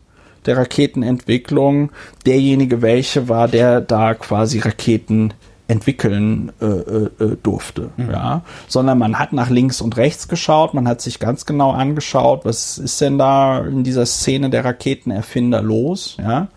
der 0.46 0.56
Raketenentwicklung 0.56 1.90
derjenige 2.26 2.82
welche 2.82 3.28
war, 3.28 3.48
der 3.48 3.80
da 3.80 4.14
quasi 4.14 4.58
Raketen 4.58 5.34
entwickeln 5.68 6.52
äh, 6.60 6.66
äh, 6.66 7.10
äh, 7.18 7.36
durfte, 7.42 7.90
ja, 7.96 8.42
sondern 8.68 8.98
man 8.98 9.18
hat 9.18 9.32
nach 9.32 9.48
links 9.48 9.80
und 9.80 9.96
rechts 9.96 10.28
geschaut, 10.28 10.74
man 10.74 10.86
hat 10.86 11.00
sich 11.00 11.18
ganz 11.18 11.46
genau 11.46 11.70
angeschaut, 11.70 12.44
was 12.44 12.78
ist 12.78 13.00
denn 13.00 13.16
da 13.16 13.60
in 13.60 13.84
dieser 13.84 14.04
Szene 14.04 14.50
der 14.50 14.64
Raketenerfinder 14.64 15.62
los, 15.62 16.16
ja, 16.18 16.48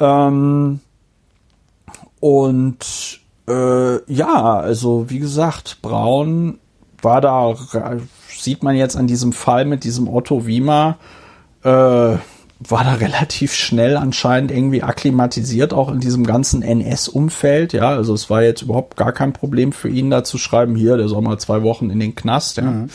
ähm, 0.00 0.80
und 2.18 3.20
äh, 3.48 4.12
ja, 4.12 4.56
also 4.56 5.10
wie 5.10 5.18
gesagt, 5.18 5.78
Braun 5.82 6.58
war 7.02 7.20
da, 7.20 7.54
sieht 8.28 8.62
man 8.62 8.76
jetzt 8.76 8.96
an 8.96 9.06
diesem 9.06 9.32
Fall 9.32 9.64
mit 9.64 9.84
diesem 9.84 10.08
Otto 10.08 10.46
Wiemer, 10.46 10.98
äh, 11.64 12.16
war 12.68 12.84
da 12.84 12.94
relativ 12.94 13.54
schnell 13.54 13.96
anscheinend 13.96 14.50
irgendwie 14.50 14.82
akklimatisiert, 14.82 15.72
auch 15.72 15.90
in 15.90 16.00
diesem 16.00 16.24
ganzen 16.24 16.62
NS-Umfeld. 16.62 17.72
Ja, 17.72 17.90
also 17.90 18.14
es 18.14 18.30
war 18.30 18.42
jetzt 18.42 18.62
überhaupt 18.62 18.96
gar 18.96 19.12
kein 19.12 19.32
Problem 19.32 19.72
für 19.72 19.88
ihn 19.88 20.10
da 20.10 20.24
zu 20.24 20.38
schreiben, 20.38 20.74
hier, 20.74 20.96
der 20.96 21.08
soll 21.08 21.22
mal 21.22 21.38
zwei 21.38 21.62
Wochen 21.62 21.90
in 21.90 22.00
den 22.00 22.14
Knast. 22.14 22.58
Ja. 22.58 22.86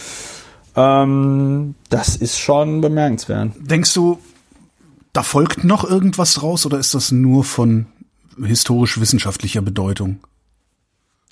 Ähm, 0.75 1.75
das 1.89 2.15
ist 2.15 2.37
schon 2.37 2.81
bemerkenswert. 2.81 3.51
Denkst 3.59 3.93
du, 3.93 4.19
da 5.13 5.23
folgt 5.23 5.63
noch 5.63 5.83
irgendwas 5.83 6.43
raus 6.43 6.65
oder 6.65 6.77
ist 6.77 6.93
das 6.93 7.11
nur 7.11 7.43
von 7.43 7.87
historisch-wissenschaftlicher 8.39 9.61
Bedeutung? 9.61 10.19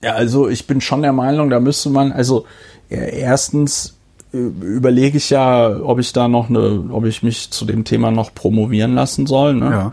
Ja, 0.01 0.13
also 0.13 0.49
ich 0.49 0.67
bin 0.67 0.81
schon 0.81 1.03
der 1.03 1.13
Meinung, 1.13 1.49
da 1.49 1.59
müsste 1.59 1.89
man, 1.89 2.11
also 2.11 2.45
erstens 2.89 3.94
überlege 4.35 5.17
ich 5.17 5.29
ja, 5.29 5.75
ob 5.81 5.99
ich 5.99 6.13
da 6.13 6.27
noch 6.27 6.49
eine, 6.49 6.85
ob 6.91 7.05
ich 7.05 7.23
mich 7.23 7.51
zu 7.51 7.65
dem 7.65 7.83
Thema 7.83 8.11
noch 8.11 8.33
promovieren 8.33 8.95
lassen 8.95 9.25
soll. 9.25 9.55
Ne? 9.55 9.91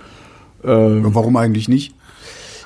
Ja. 0.64 0.70
Äh, 0.70 1.14
Warum 1.14 1.36
eigentlich 1.36 1.68
nicht? 1.68 1.94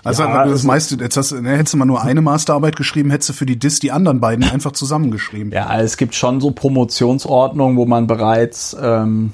Also 0.04 0.22
Ja, 0.22 0.44
das 0.44 0.52
also- 0.52 0.66
meiste, 0.68 0.96
jetzt 0.96 1.16
hast, 1.16 1.32
ne, 1.32 1.50
hättest 1.56 1.74
du 1.74 1.78
mal 1.78 1.84
nur 1.84 2.02
eine 2.02 2.22
Masterarbeit 2.22 2.76
geschrieben, 2.76 3.10
hättest 3.10 3.30
du 3.30 3.32
für 3.32 3.46
die 3.46 3.58
DIS 3.58 3.80
die 3.80 3.90
anderen 3.90 4.20
beiden 4.20 4.44
einfach 4.44 4.72
zusammengeschrieben. 4.72 5.50
Ja, 5.52 5.80
es 5.80 5.96
gibt 5.96 6.14
schon 6.14 6.40
so 6.40 6.52
Promotionsordnungen, 6.52 7.76
wo 7.76 7.86
man 7.86 8.06
bereits 8.06 8.76
ähm, 8.80 9.32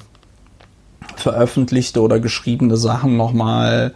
veröffentlichte 1.15 2.01
oder 2.01 2.19
geschriebene 2.19 2.77
Sachen 2.77 3.17
nochmal 3.17 3.93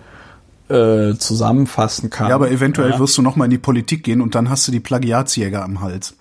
äh, 0.69 1.15
zusammenfassen 1.15 2.09
kann. 2.09 2.29
Ja, 2.29 2.35
aber 2.35 2.51
eventuell 2.51 2.91
ja. 2.91 2.99
wirst 2.99 3.17
du 3.17 3.21
noch 3.21 3.35
mal 3.35 3.45
in 3.45 3.51
die 3.51 3.57
Politik 3.57 4.03
gehen 4.03 4.21
und 4.21 4.35
dann 4.35 4.49
hast 4.49 4.67
du 4.67 4.71
die 4.71 4.79
Plagiatsjäger 4.79 5.63
am 5.63 5.81
Hals. 5.81 6.15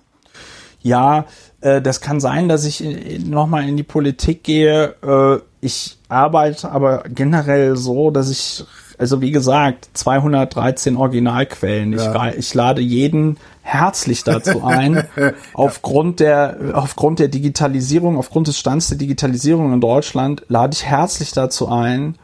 Ja, 0.87 1.25
äh, 1.61 1.81
das 1.81 2.01
kann 2.01 2.19
sein, 2.19 2.47
dass 2.49 2.63
ich 2.65 2.83
nochmal 3.25 3.67
in 3.67 3.77
die 3.77 3.83
Politik 3.83 4.43
gehe. 4.43 4.95
Äh, 5.05 5.39
ich 5.59 5.97
arbeite 6.07 6.71
aber 6.71 7.03
generell 7.09 7.75
so, 7.75 8.11
dass 8.11 8.29
ich, 8.29 8.63
also 8.97 9.19
wie 9.21 9.31
gesagt, 9.31 9.89
213 9.93 10.95
Originalquellen. 10.95 11.93
Ich, 11.93 12.01
Ja. 12.03 12.11
ra- 12.11 12.33
ich 12.35 12.53
lade 12.53 12.81
jeden 12.81 13.37
herzlich 13.63 14.23
dazu 14.23 14.63
ein, 14.63 15.03
aufgrund 15.53 16.19
der, 16.21 16.57
aufgrund 16.73 17.19
der 17.19 17.27
Digitalisierung, 17.27 18.17
aufgrund 18.17 18.47
des 18.47 18.57
Stands 18.57 18.87
der 18.87 18.97
Digitalisierung 18.97 19.73
in 19.73 19.81
Deutschland, 19.81 20.43
lade 20.47 20.73
ich 20.73 20.85
herzlich 20.85 21.31
dazu 21.33 21.67
ein, 21.67 22.15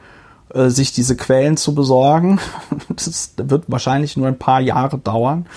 äh, 0.53 0.69
sich 0.69 0.93
diese 0.93 1.17
Quellen 1.17 1.57
zu 1.57 1.73
besorgen. 1.75 2.39
Das 2.95 3.33
wird 3.37 3.63
wahrscheinlich 3.67 4.15
nur 4.15 4.27
ein 4.27 4.37
paar 4.37 4.61
Jahre 4.61 4.97
dauern. 4.99 5.47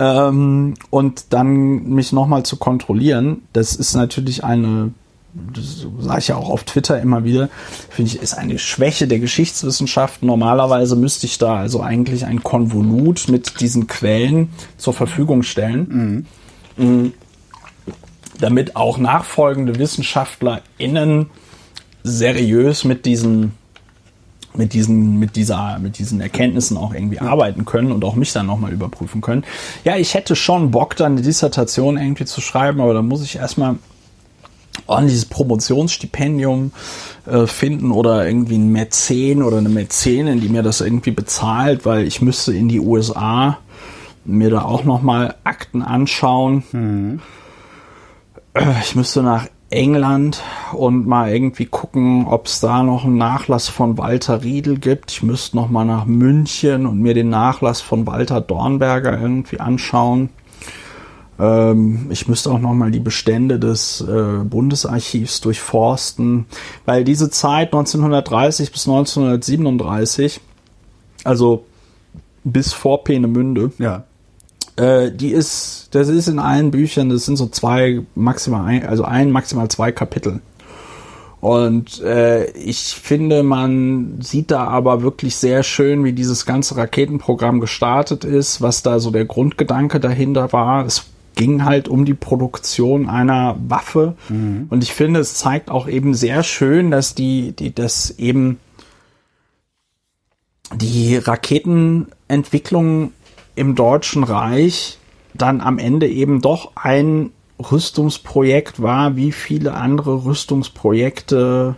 Ähm, 0.00 0.74
und 0.88 1.26
dann 1.28 1.90
mich 1.90 2.10
nochmal 2.10 2.42
zu 2.42 2.56
kontrollieren, 2.56 3.42
das 3.52 3.76
ist 3.76 3.94
natürlich 3.94 4.42
eine, 4.42 4.92
das 5.34 5.86
sage 6.00 6.18
ich 6.20 6.28
ja 6.28 6.36
auch 6.36 6.48
auf 6.48 6.64
Twitter 6.64 6.98
immer 7.02 7.22
wieder, 7.22 7.50
finde 7.90 8.10
ich, 8.10 8.22
ist 8.22 8.32
eine 8.32 8.58
Schwäche 8.58 9.06
der 9.06 9.18
Geschichtswissenschaften. 9.18 10.26
Normalerweise 10.26 10.96
müsste 10.96 11.26
ich 11.26 11.36
da 11.36 11.56
also 11.56 11.82
eigentlich 11.82 12.24
ein 12.24 12.42
Konvolut 12.42 13.28
mit 13.28 13.60
diesen 13.60 13.88
Quellen 13.88 14.48
zur 14.78 14.94
Verfügung 14.94 15.42
stellen, 15.42 16.26
Mhm. 16.76 17.12
damit 18.38 18.74
auch 18.74 18.96
nachfolgende 18.96 19.78
WissenschaftlerInnen 19.78 21.26
seriös 22.02 22.84
mit 22.84 23.04
diesen 23.04 23.52
mit 24.54 24.72
diesen, 24.72 25.18
mit 25.18 25.36
dieser, 25.36 25.78
mit 25.78 25.98
diesen 25.98 26.20
Erkenntnissen 26.20 26.76
auch 26.76 26.92
irgendwie 26.92 27.20
arbeiten 27.20 27.64
können 27.64 27.92
und 27.92 28.04
auch 28.04 28.16
mich 28.16 28.32
dann 28.32 28.46
nochmal 28.46 28.72
überprüfen 28.72 29.20
können. 29.20 29.44
Ja, 29.84 29.96
ich 29.96 30.14
hätte 30.14 30.36
schon 30.36 30.70
Bock, 30.70 30.96
dann 30.96 31.12
eine 31.12 31.22
Dissertation 31.22 31.96
irgendwie 31.96 32.24
zu 32.24 32.40
schreiben, 32.40 32.80
aber 32.80 32.94
da 32.94 33.02
muss 33.02 33.22
ich 33.22 33.36
erstmal 33.36 33.76
ordentliches 34.86 35.26
Promotionsstipendium 35.26 36.72
äh, 37.26 37.46
finden 37.46 37.90
oder 37.92 38.26
irgendwie 38.26 38.56
ein 38.58 38.72
Mäzen 38.72 39.42
oder 39.42 39.58
eine 39.58 39.68
Mäzenin, 39.68 40.40
die 40.40 40.48
mir 40.48 40.62
das 40.62 40.80
irgendwie 40.80 41.10
bezahlt, 41.10 41.84
weil 41.84 42.06
ich 42.06 42.20
müsste 42.22 42.52
in 42.52 42.68
die 42.68 42.80
USA 42.80 43.58
mir 44.24 44.50
da 44.50 44.62
auch 44.62 44.84
nochmal 44.84 45.34
Akten 45.44 45.82
anschauen. 45.82 47.20
Äh, 48.54 48.62
Ich 48.82 48.96
müsste 48.96 49.22
nach 49.22 49.46
England 49.70 50.42
und 50.72 51.06
mal 51.06 51.32
irgendwie 51.32 51.66
gucken, 51.66 52.26
ob 52.26 52.46
es 52.46 52.60
da 52.60 52.82
noch 52.82 53.04
einen 53.04 53.18
Nachlass 53.18 53.68
von 53.68 53.96
Walter 53.98 54.42
Riedel 54.42 54.78
gibt. 54.78 55.12
Ich 55.12 55.22
müsste 55.22 55.56
noch 55.56 55.70
mal 55.70 55.84
nach 55.84 56.06
München 56.06 56.86
und 56.86 57.00
mir 57.00 57.14
den 57.14 57.30
Nachlass 57.30 57.80
von 57.80 58.06
Walter 58.06 58.40
Dornberger 58.40 59.20
irgendwie 59.20 59.60
anschauen. 59.60 60.30
Ähm, 61.38 62.08
ich 62.10 62.26
müsste 62.26 62.50
auch 62.50 62.58
noch 62.58 62.74
mal 62.74 62.90
die 62.90 63.00
Bestände 63.00 63.58
des 63.58 64.00
äh, 64.00 64.44
Bundesarchivs 64.44 65.40
durchforsten, 65.40 66.46
weil 66.84 67.04
diese 67.04 67.30
Zeit 67.30 67.68
1930 67.68 68.72
bis 68.72 68.88
1937, 68.88 70.40
also 71.24 71.64
bis 72.42 72.72
vor 72.72 73.04
Peenemünde, 73.04 73.72
Ja. 73.78 74.04
Äh, 74.80 75.12
die 75.12 75.30
ist, 75.30 75.88
das 75.90 76.08
ist 76.08 76.26
in 76.26 76.38
allen 76.38 76.70
Büchern, 76.70 77.10
das 77.10 77.26
sind 77.26 77.36
so 77.36 77.48
zwei, 77.48 78.00
maximal 78.14 78.64
ein, 78.64 78.86
also 78.86 79.04
ein, 79.04 79.30
maximal 79.30 79.68
zwei 79.68 79.92
Kapitel. 79.92 80.40
Und 81.40 82.00
äh, 82.00 82.50
ich 82.52 82.94
finde, 82.94 83.42
man 83.42 84.20
sieht 84.20 84.50
da 84.50 84.64
aber 84.64 85.02
wirklich 85.02 85.36
sehr 85.36 85.62
schön, 85.62 86.04
wie 86.04 86.14
dieses 86.14 86.46
ganze 86.46 86.76
Raketenprogramm 86.78 87.60
gestartet 87.60 88.24
ist, 88.24 88.62
was 88.62 88.82
da 88.82 89.00
so 89.00 89.10
der 89.10 89.26
Grundgedanke 89.26 90.00
dahinter 90.00 90.52
war. 90.52 90.86
Es 90.86 91.06
ging 91.36 91.64
halt 91.64 91.88
um 91.88 92.06
die 92.06 92.14
Produktion 92.14 93.08
einer 93.08 93.56
Waffe. 93.68 94.16
Mhm. 94.30 94.66
Und 94.70 94.82
ich 94.82 94.92
finde, 94.92 95.20
es 95.20 95.34
zeigt 95.34 95.70
auch 95.70 95.88
eben 95.88 96.14
sehr 96.14 96.42
schön, 96.42 96.90
dass 96.90 97.14
die, 97.14 97.52
die, 97.52 97.74
das 97.74 98.18
eben 98.18 98.58
die 100.74 101.16
Raketenentwicklung 101.16 103.12
im 103.60 103.74
Deutschen 103.74 104.24
Reich 104.24 104.96
dann 105.34 105.60
am 105.60 105.78
Ende 105.78 106.08
eben 106.08 106.40
doch 106.40 106.72
ein 106.76 107.30
Rüstungsprojekt 107.58 108.80
war, 108.80 109.16
wie 109.16 109.32
viele 109.32 109.74
andere 109.74 110.24
Rüstungsprojekte 110.24 111.76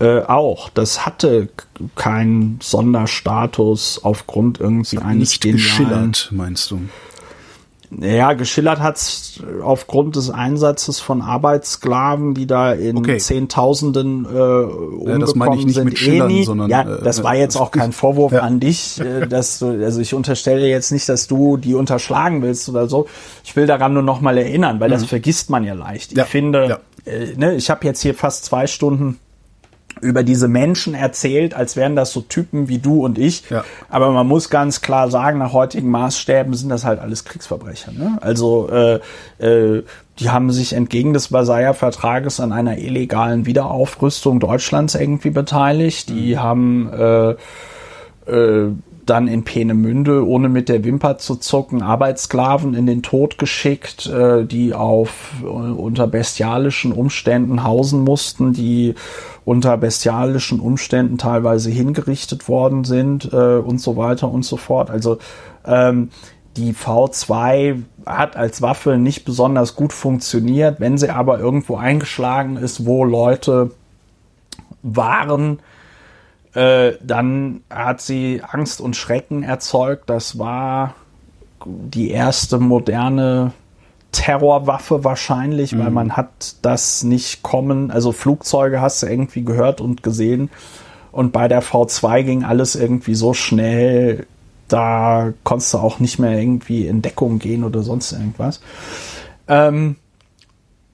äh, 0.00 0.22
auch. 0.22 0.68
Das 0.68 1.06
hatte 1.06 1.48
keinen 1.94 2.58
Sonderstatus 2.60 4.00
aufgrund 4.02 4.58
irgendwie 4.58 4.98
eines 4.98 5.30
Nicht 5.30 5.42
geschillert, 5.42 6.30
meinst 6.32 6.72
du? 6.72 6.80
Ja, 7.98 8.34
geschillert 8.34 8.78
hat's 8.78 9.40
aufgrund 9.62 10.14
des 10.14 10.30
Einsatzes 10.30 11.00
von 11.00 11.22
Arbeitssklaven, 11.22 12.34
die 12.34 12.46
da 12.46 12.72
in 12.72 12.98
okay. 12.98 13.18
Zehntausenden 13.18 14.26
äh, 14.26 14.28
umgekommen 14.28 15.08
ja, 15.08 15.18
das 15.18 15.34
meine 15.34 15.56
ich 15.56 15.66
nicht 15.66 15.74
sind. 15.74 15.84
Mit 15.86 15.98
Schillern, 15.98 16.30
eh 16.30 16.44
sondern, 16.44 16.70
ja, 16.70 16.84
das 16.84 17.18
äh, 17.18 17.24
war 17.24 17.34
jetzt 17.34 17.56
auch 17.56 17.72
kein 17.72 17.92
Vorwurf 17.92 18.32
ja. 18.32 18.40
an 18.40 18.60
dich, 18.60 19.00
äh, 19.00 19.26
dass 19.26 19.58
du, 19.58 19.66
also 19.84 20.00
ich 20.00 20.14
unterstelle 20.14 20.68
jetzt 20.68 20.92
nicht, 20.92 21.08
dass 21.08 21.26
du 21.26 21.56
die 21.56 21.74
unterschlagen 21.74 22.42
willst 22.42 22.68
oder 22.68 22.88
so. 22.88 23.08
Ich 23.44 23.56
will 23.56 23.66
daran 23.66 23.92
nur 23.92 24.04
noch 24.04 24.20
mal 24.20 24.38
erinnern, 24.38 24.78
weil 24.78 24.88
mhm. 24.88 24.92
das 24.92 25.04
vergisst 25.06 25.50
man 25.50 25.64
ja 25.64 25.74
leicht. 25.74 26.16
Ich 26.16 26.22
finde, 26.24 26.80
äh, 27.04 27.34
ne, 27.36 27.56
ich 27.56 27.70
habe 27.70 27.84
jetzt 27.86 28.02
hier 28.02 28.14
fast 28.14 28.44
zwei 28.44 28.68
Stunden 28.68 29.18
über 30.00 30.22
diese 30.22 30.48
Menschen 30.48 30.94
erzählt, 30.94 31.54
als 31.54 31.76
wären 31.76 31.96
das 31.96 32.12
so 32.12 32.20
Typen 32.20 32.68
wie 32.68 32.78
du 32.78 33.04
und 33.04 33.18
ich. 33.18 33.48
Ja. 33.50 33.64
Aber 33.88 34.10
man 34.10 34.26
muss 34.26 34.50
ganz 34.50 34.80
klar 34.80 35.10
sagen, 35.10 35.38
nach 35.38 35.52
heutigen 35.52 35.90
Maßstäben 35.90 36.54
sind 36.54 36.68
das 36.68 36.84
halt 36.84 37.00
alles 37.00 37.24
Kriegsverbrecher. 37.24 37.92
Ne? 37.92 38.18
Also 38.20 38.68
äh, 38.70 39.00
äh, 39.38 39.82
die 40.18 40.30
haben 40.30 40.50
sich 40.50 40.74
entgegen 40.74 41.12
des 41.12 41.28
Versailler 41.28 41.74
Vertrages 41.74 42.40
an 42.40 42.52
einer 42.52 42.78
illegalen 42.78 43.46
Wiederaufrüstung 43.46 44.38
Deutschlands 44.38 44.94
irgendwie 44.94 45.30
beteiligt. 45.30 46.10
Die 46.10 46.34
mhm. 46.34 46.42
haben 46.42 46.92
äh, 46.92 47.30
äh, 48.30 48.72
dann 49.10 49.26
in 49.26 49.42
Peenemünde, 49.42 50.24
ohne 50.26 50.48
mit 50.48 50.68
der 50.68 50.84
Wimper 50.84 51.18
zu 51.18 51.34
zucken, 51.34 51.82
Arbeitssklaven 51.82 52.74
in 52.74 52.86
den 52.86 53.02
Tod 53.02 53.38
geschickt, 53.38 54.06
äh, 54.06 54.44
die 54.44 54.72
auf 54.72 55.32
äh, 55.42 55.46
unter 55.46 56.06
bestialischen 56.06 56.92
Umständen 56.92 57.64
hausen 57.64 58.04
mussten, 58.04 58.52
die 58.52 58.94
unter 59.44 59.76
bestialischen 59.76 60.60
Umständen 60.60 61.18
teilweise 61.18 61.70
hingerichtet 61.70 62.48
worden 62.48 62.84
sind 62.84 63.32
äh, 63.32 63.56
und 63.56 63.80
so 63.80 63.96
weiter 63.96 64.30
und 64.30 64.44
so 64.44 64.56
fort. 64.56 64.90
Also 64.90 65.18
ähm, 65.66 66.10
die 66.56 66.72
V2 66.72 67.82
hat 68.06 68.36
als 68.36 68.62
Waffe 68.62 68.96
nicht 68.96 69.24
besonders 69.24 69.74
gut 69.74 69.92
funktioniert, 69.92 70.78
wenn 70.78 70.98
sie 70.98 71.10
aber 71.10 71.40
irgendwo 71.40 71.76
eingeschlagen 71.76 72.56
ist, 72.56 72.86
wo 72.86 73.04
Leute 73.04 73.72
waren, 74.82 75.58
äh, 76.54 76.92
dann 77.02 77.62
hat 77.70 78.00
sie 78.00 78.42
Angst 78.46 78.80
und 78.80 78.96
Schrecken 78.96 79.42
erzeugt. 79.42 80.10
Das 80.10 80.38
war 80.38 80.94
die 81.64 82.10
erste 82.10 82.58
moderne 82.58 83.52
Terrorwaffe 84.12 85.04
wahrscheinlich, 85.04 85.72
mhm. 85.72 85.78
weil 85.78 85.90
man 85.90 86.16
hat 86.16 86.56
das 86.62 87.02
nicht 87.04 87.42
kommen. 87.42 87.90
Also 87.90 88.12
Flugzeuge 88.12 88.80
hast 88.80 89.02
du 89.02 89.06
irgendwie 89.06 89.44
gehört 89.44 89.80
und 89.80 90.02
gesehen. 90.02 90.50
Und 91.12 91.32
bei 91.32 91.48
der 91.48 91.62
V2 91.62 92.22
ging 92.22 92.44
alles 92.44 92.76
irgendwie 92.76 93.14
so 93.14 93.34
schnell, 93.34 94.26
da 94.68 95.32
konntest 95.42 95.74
du 95.74 95.78
auch 95.78 95.98
nicht 95.98 96.18
mehr 96.18 96.38
irgendwie 96.38 96.86
in 96.86 97.02
Deckung 97.02 97.40
gehen 97.40 97.64
oder 97.64 97.82
sonst 97.82 98.12
irgendwas. 98.12 98.60
Ähm, 99.48 99.96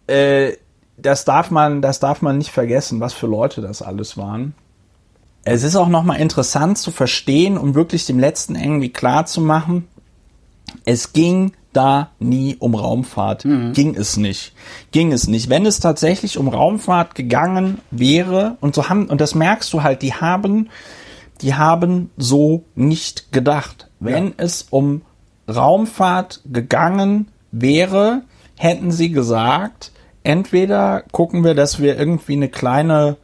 äh, 0.06 0.52
das 0.96 1.26
darf 1.26 1.50
man, 1.50 1.82
das 1.82 2.00
darf 2.00 2.22
man 2.22 2.38
nicht 2.38 2.50
vergessen, 2.50 3.00
was 3.00 3.12
für 3.12 3.26
Leute 3.26 3.60
das 3.60 3.82
alles 3.82 4.16
waren. 4.16 4.54
Es 5.48 5.62
ist 5.62 5.76
auch 5.76 5.86
nochmal 5.86 6.20
interessant 6.20 6.76
zu 6.76 6.90
verstehen, 6.90 7.56
um 7.56 7.76
wirklich 7.76 8.04
dem 8.04 8.18
Letzten 8.18 8.56
irgendwie 8.56 8.88
klar 8.88 9.26
zu 9.26 9.40
machen, 9.40 9.86
es 10.84 11.12
ging 11.12 11.52
da 11.72 12.10
nie 12.18 12.56
um 12.58 12.74
Raumfahrt. 12.74 13.44
Mhm. 13.44 13.72
Ging 13.72 13.94
es 13.94 14.16
nicht. 14.16 14.54
Ging 14.90 15.12
es 15.12 15.28
nicht. 15.28 15.48
Wenn 15.48 15.64
es 15.64 15.78
tatsächlich 15.78 16.36
um 16.36 16.48
Raumfahrt 16.48 17.14
gegangen 17.14 17.78
wäre, 17.92 18.56
und 18.60 18.74
so 18.74 18.88
haben, 18.88 19.06
und 19.06 19.20
das 19.20 19.36
merkst 19.36 19.72
du 19.72 19.84
halt, 19.84 20.02
die 20.02 20.14
haben, 20.14 20.68
die 21.42 21.54
haben 21.54 22.10
so 22.16 22.64
nicht 22.74 23.30
gedacht. 23.30 23.88
Wenn 24.00 24.26
ja. 24.26 24.32
es 24.38 24.66
um 24.70 25.02
Raumfahrt 25.48 26.40
gegangen 26.46 27.28
wäre, 27.52 28.22
hätten 28.58 28.90
sie 28.90 29.12
gesagt, 29.12 29.92
entweder 30.24 31.04
gucken 31.12 31.44
wir, 31.44 31.54
dass 31.54 31.78
wir 31.78 31.96
irgendwie 31.96 32.32
eine 32.32 32.48
kleine 32.48 33.16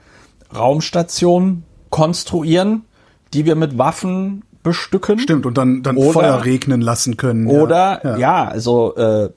Raumstation 0.55 1.65
konstruieren, 1.93 2.87
die 3.33 3.47
wir 3.47 3.55
mit 3.55 3.79
Waffen 3.79 4.43
bestücken. 4.65 5.21
Stimmt, 5.21 5.47
und 5.47 5.57
dann, 5.59 5.85
dann 5.85 5.97
oder, 5.97 6.13
Feuer 6.13 6.45
regnen 6.45 6.81
lassen 6.81 7.17
können. 7.17 7.47
Oder, 7.47 8.01
ja, 8.03 8.17
ja 8.17 8.49
also 8.49 8.97
äh, 8.97 9.31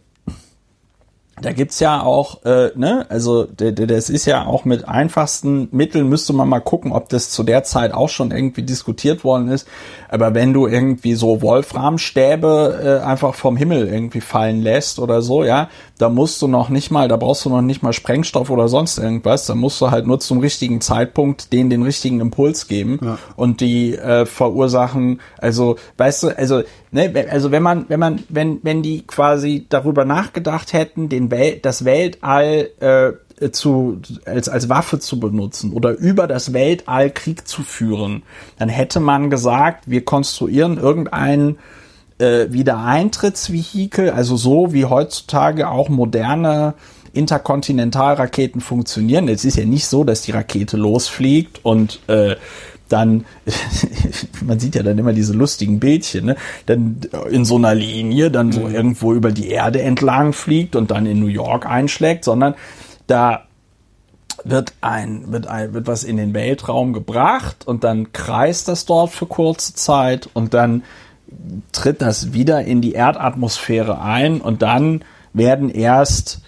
da 1.42 1.52
gibt's 1.52 1.82
ja 1.82 2.02
auch, 2.02 2.46
äh, 2.46 2.72
ne, 2.76 3.06
also 3.10 3.44
das 3.44 4.10
ist 4.10 4.26
ja 4.26 4.46
auch 4.46 4.64
mit 4.64 4.88
einfachsten 4.88 5.68
Mitteln, 5.72 6.08
müsste 6.08 6.32
man 6.32 6.48
mal 6.48 6.62
gucken, 6.62 6.94
ob 6.94 7.10
das 7.10 7.30
zu 7.30 7.44
der 7.44 7.64
Zeit 7.64 7.94
auch 7.94 8.08
schon 8.08 8.32
irgendwie 8.32 8.64
diskutiert 8.64 9.26
worden 9.26 9.50
ist. 9.50 9.68
Aber 10.08 10.34
wenn 10.34 10.54
du 10.54 10.66
irgendwie 10.66 11.16
so 11.16 11.42
Wolframstäbe 11.42 13.02
äh, 13.02 13.06
einfach 13.06 13.36
vom 13.36 13.58
Himmel 13.58 13.88
irgendwie 13.88 14.22
fallen 14.22 14.62
lässt 14.62 14.98
oder 14.98 15.22
so, 15.22 15.44
ja, 15.44 15.70
da 15.98 16.10
musst 16.10 16.42
du 16.42 16.48
noch 16.48 16.70
nicht 16.70 16.92
mal, 16.92 17.08
da 17.08 17.16
brauchst 17.16 17.46
du 17.46 17.50
noch 17.50 17.62
nicht 17.62 17.82
mal 17.82 17.94
Sprengstoff 17.94 18.50
oder 18.50 18.68
sonst 18.68 18.98
irgendwas. 18.98 19.46
Da 19.46 19.56
musst 19.56 19.80
du 19.80 19.92
halt 19.92 20.06
nur 20.08 20.20
zum 20.20 20.40
richtigen 20.40 20.82
Zeitpunkt 20.82 21.54
denen 21.54 21.70
den 21.70 21.84
richtigen 21.84 22.20
Impuls 22.20 22.68
geben 22.68 23.00
ja. 23.02 23.18
und 23.36 23.62
die 23.62 23.96
äh, 23.96 24.26
verursachen, 24.26 25.22
also, 25.38 25.78
weißt 25.98 26.24
du, 26.24 26.38
also 26.38 26.64
ne, 26.92 27.14
also 27.30 27.52
wenn 27.52 27.64
man, 27.64 27.86
wenn 27.88 28.00
man, 28.00 28.24
wenn, 28.30 28.60
wenn 28.64 28.82
die 28.82 29.08
quasi 29.08 29.66
darüber 29.70 30.04
nachgedacht 30.06 30.74
hätten, 30.74 31.08
den 31.08 31.32
Wel 31.32 31.60
das 31.62 31.86
Weltall 31.86 32.70
äh, 32.80 33.52
zu, 33.52 34.02
als, 34.26 34.50
als 34.50 34.70
Waffe 34.70 35.00
zu 35.00 35.20
benutzen 35.20 35.74
oder 35.74 35.92
über 35.92 36.28
das 36.28 36.54
Weltall 36.54 37.10
Krieg 37.12 37.48
zu 37.48 37.64
führen, 37.64 38.24
dann 38.58 38.70
hätte 38.70 39.00
man 39.00 39.30
gesagt, 39.30 39.90
wir 39.90 40.04
konstruieren 40.04 40.78
irgendein 40.78 41.58
äh, 42.18 42.52
Wiedereintrittsvehikel, 42.52 44.10
also 44.10 44.38
so 44.38 44.74
wie 44.74 44.86
heutzutage 44.86 45.70
auch 45.70 45.90
moderne 45.90 46.74
Interkontinentalraketen 47.14 48.62
funktionieren. 48.62 49.28
Es 49.30 49.46
ist 49.46 49.58
ja 49.58 49.66
nicht 49.66 49.88
so, 49.88 50.04
dass 50.04 50.22
die 50.22 50.32
Rakete 50.32 50.78
losfliegt 50.78 51.64
und 51.64 52.00
äh, 52.08 52.36
dann, 52.90 53.26
man 54.46 54.60
sieht 54.60 54.76
ja 54.76 54.84
dann 54.84 54.98
immer 54.98 55.14
diese 55.14 55.34
lustigen 55.34 55.80
Bildchen, 55.80 56.26
ne? 56.26 56.36
dann 56.66 57.02
in 57.30 57.46
so 57.46 57.56
einer 57.56 57.74
Linie 57.74 58.32
dann 58.32 58.52
so 58.52 58.62
mhm. 58.62 58.76
irgendwo 58.76 59.14
über 59.14 59.32
die 59.32 59.50
Erde 59.50 59.82
entlang 59.82 60.34
fliegt 60.34 60.76
und 60.76 60.92
dann 60.92 61.06
in 61.06 61.20
New 61.20 61.28
York 61.28 61.66
einschlägt, 61.66 62.24
sondern 62.26 62.56
da 63.08 63.46
wird 64.44 64.74
ein, 64.82 65.32
wird 65.32 65.48
ein, 65.48 65.74
wird 65.74 65.88
was 65.88 66.04
in 66.04 66.18
den 66.18 66.34
Weltraum 66.34 66.94
gebracht 66.94 67.66
und 67.66 67.84
dann 67.84 68.14
kreist 68.14 68.68
das 68.68 68.86
dort 68.86 69.12
für 69.12 69.26
kurze 69.26 69.74
Zeit 69.74 70.30
und 70.34 70.54
dann 70.54 70.84
tritt 71.72 72.02
das 72.02 72.34
wieder 72.34 72.64
in 72.64 72.82
die 72.82 72.94
Erdatmosphäre 72.94 74.02
ein 74.02 74.42
und 74.42 74.62
dann 74.62 75.04
werden 75.34 75.70
erst 75.70 76.42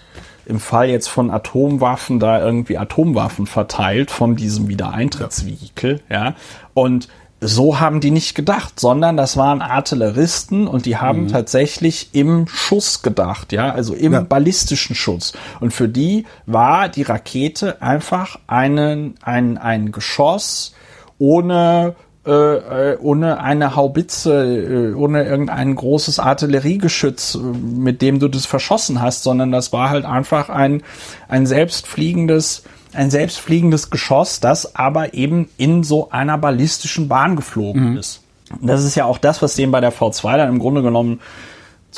im 0.46 0.60
Fall 0.60 0.90
jetzt 0.90 1.10
von 1.10 1.30
Atomwaffen 1.30 2.20
da 2.20 2.44
irgendwie 2.44 2.78
Atomwaffen 2.78 3.48
verteilt 3.48 4.12
von 4.12 4.36
diesem 4.36 4.70
Wiedereintrittsvehikel, 4.70 6.02
ja. 6.10 6.36
Und 6.74 7.10
so 7.40 7.80
haben 7.80 8.00
die 8.00 8.10
nicht 8.10 8.34
gedacht, 8.34 8.80
sondern 8.80 9.16
das 9.16 9.38
waren 9.38 9.62
Artilleristen 9.62 10.68
und 10.68 10.86
die 10.86 10.98
haben 10.98 11.24
mhm. 11.24 11.28
tatsächlich 11.28 12.10
im 12.14 12.48
Schuss 12.48 13.04
gedacht, 13.04 13.52
ja, 13.52 13.72
also 13.72 13.94
im 13.94 14.14
ja. 14.14 14.22
ballistischen 14.22 14.96
Schuss. 14.96 15.34
Und 15.60 15.72
für 15.72 15.88
die 15.88 16.26
war 16.48 16.90
die 16.90 17.04
Rakete 17.04 17.82
einfach 17.82 18.40
einen, 18.48 19.16
ein, 19.22 19.58
ein 19.58 19.92
Geschoss 19.92 20.74
ohne 21.20 21.96
äh, 22.28 22.92
äh, 22.92 22.98
ohne 23.00 23.40
eine 23.40 23.78
Haubitze, 23.78 24.92
äh, 24.92 24.94
ohne 24.94 25.24
irgendein 25.24 25.74
großes 25.76 26.20
Artilleriegeschütz, 26.20 27.36
äh, 27.36 27.38
mit 27.40 28.02
dem 28.02 28.20
du 28.20 28.28
das 28.28 28.46
verschossen 28.46 29.02
hast, 29.02 29.24
sondern 29.24 29.54
das 29.54 29.72
war 29.72 29.90
halt 29.90 30.04
einfach 30.04 30.50
ein, 30.50 30.84
ein 31.30 31.46
selbstfliegendes, 31.46 32.64
ein 32.94 33.12
selbstfliegendes 33.12 33.92
Geschoss, 33.92 34.42
das 34.42 34.76
aber 34.76 35.14
eben 35.14 35.48
in 35.56 35.86
so 35.86 36.10
einer 36.10 36.38
ballistischen 36.38 37.08
Bahn 37.08 37.38
geflogen 37.38 37.92
mhm. 37.92 37.98
ist. 37.98 38.22
Und 38.60 38.68
das 38.68 38.84
ist 38.84 38.96
ja 38.96 39.06
auch 39.06 39.20
das, 39.20 39.42
was 39.42 39.56
dem 39.56 39.72
bei 39.72 39.80
der 39.80 39.94
V2 39.94 40.36
dann 40.36 40.50
im 40.50 40.60
Grunde 40.60 40.82
genommen 40.82 41.22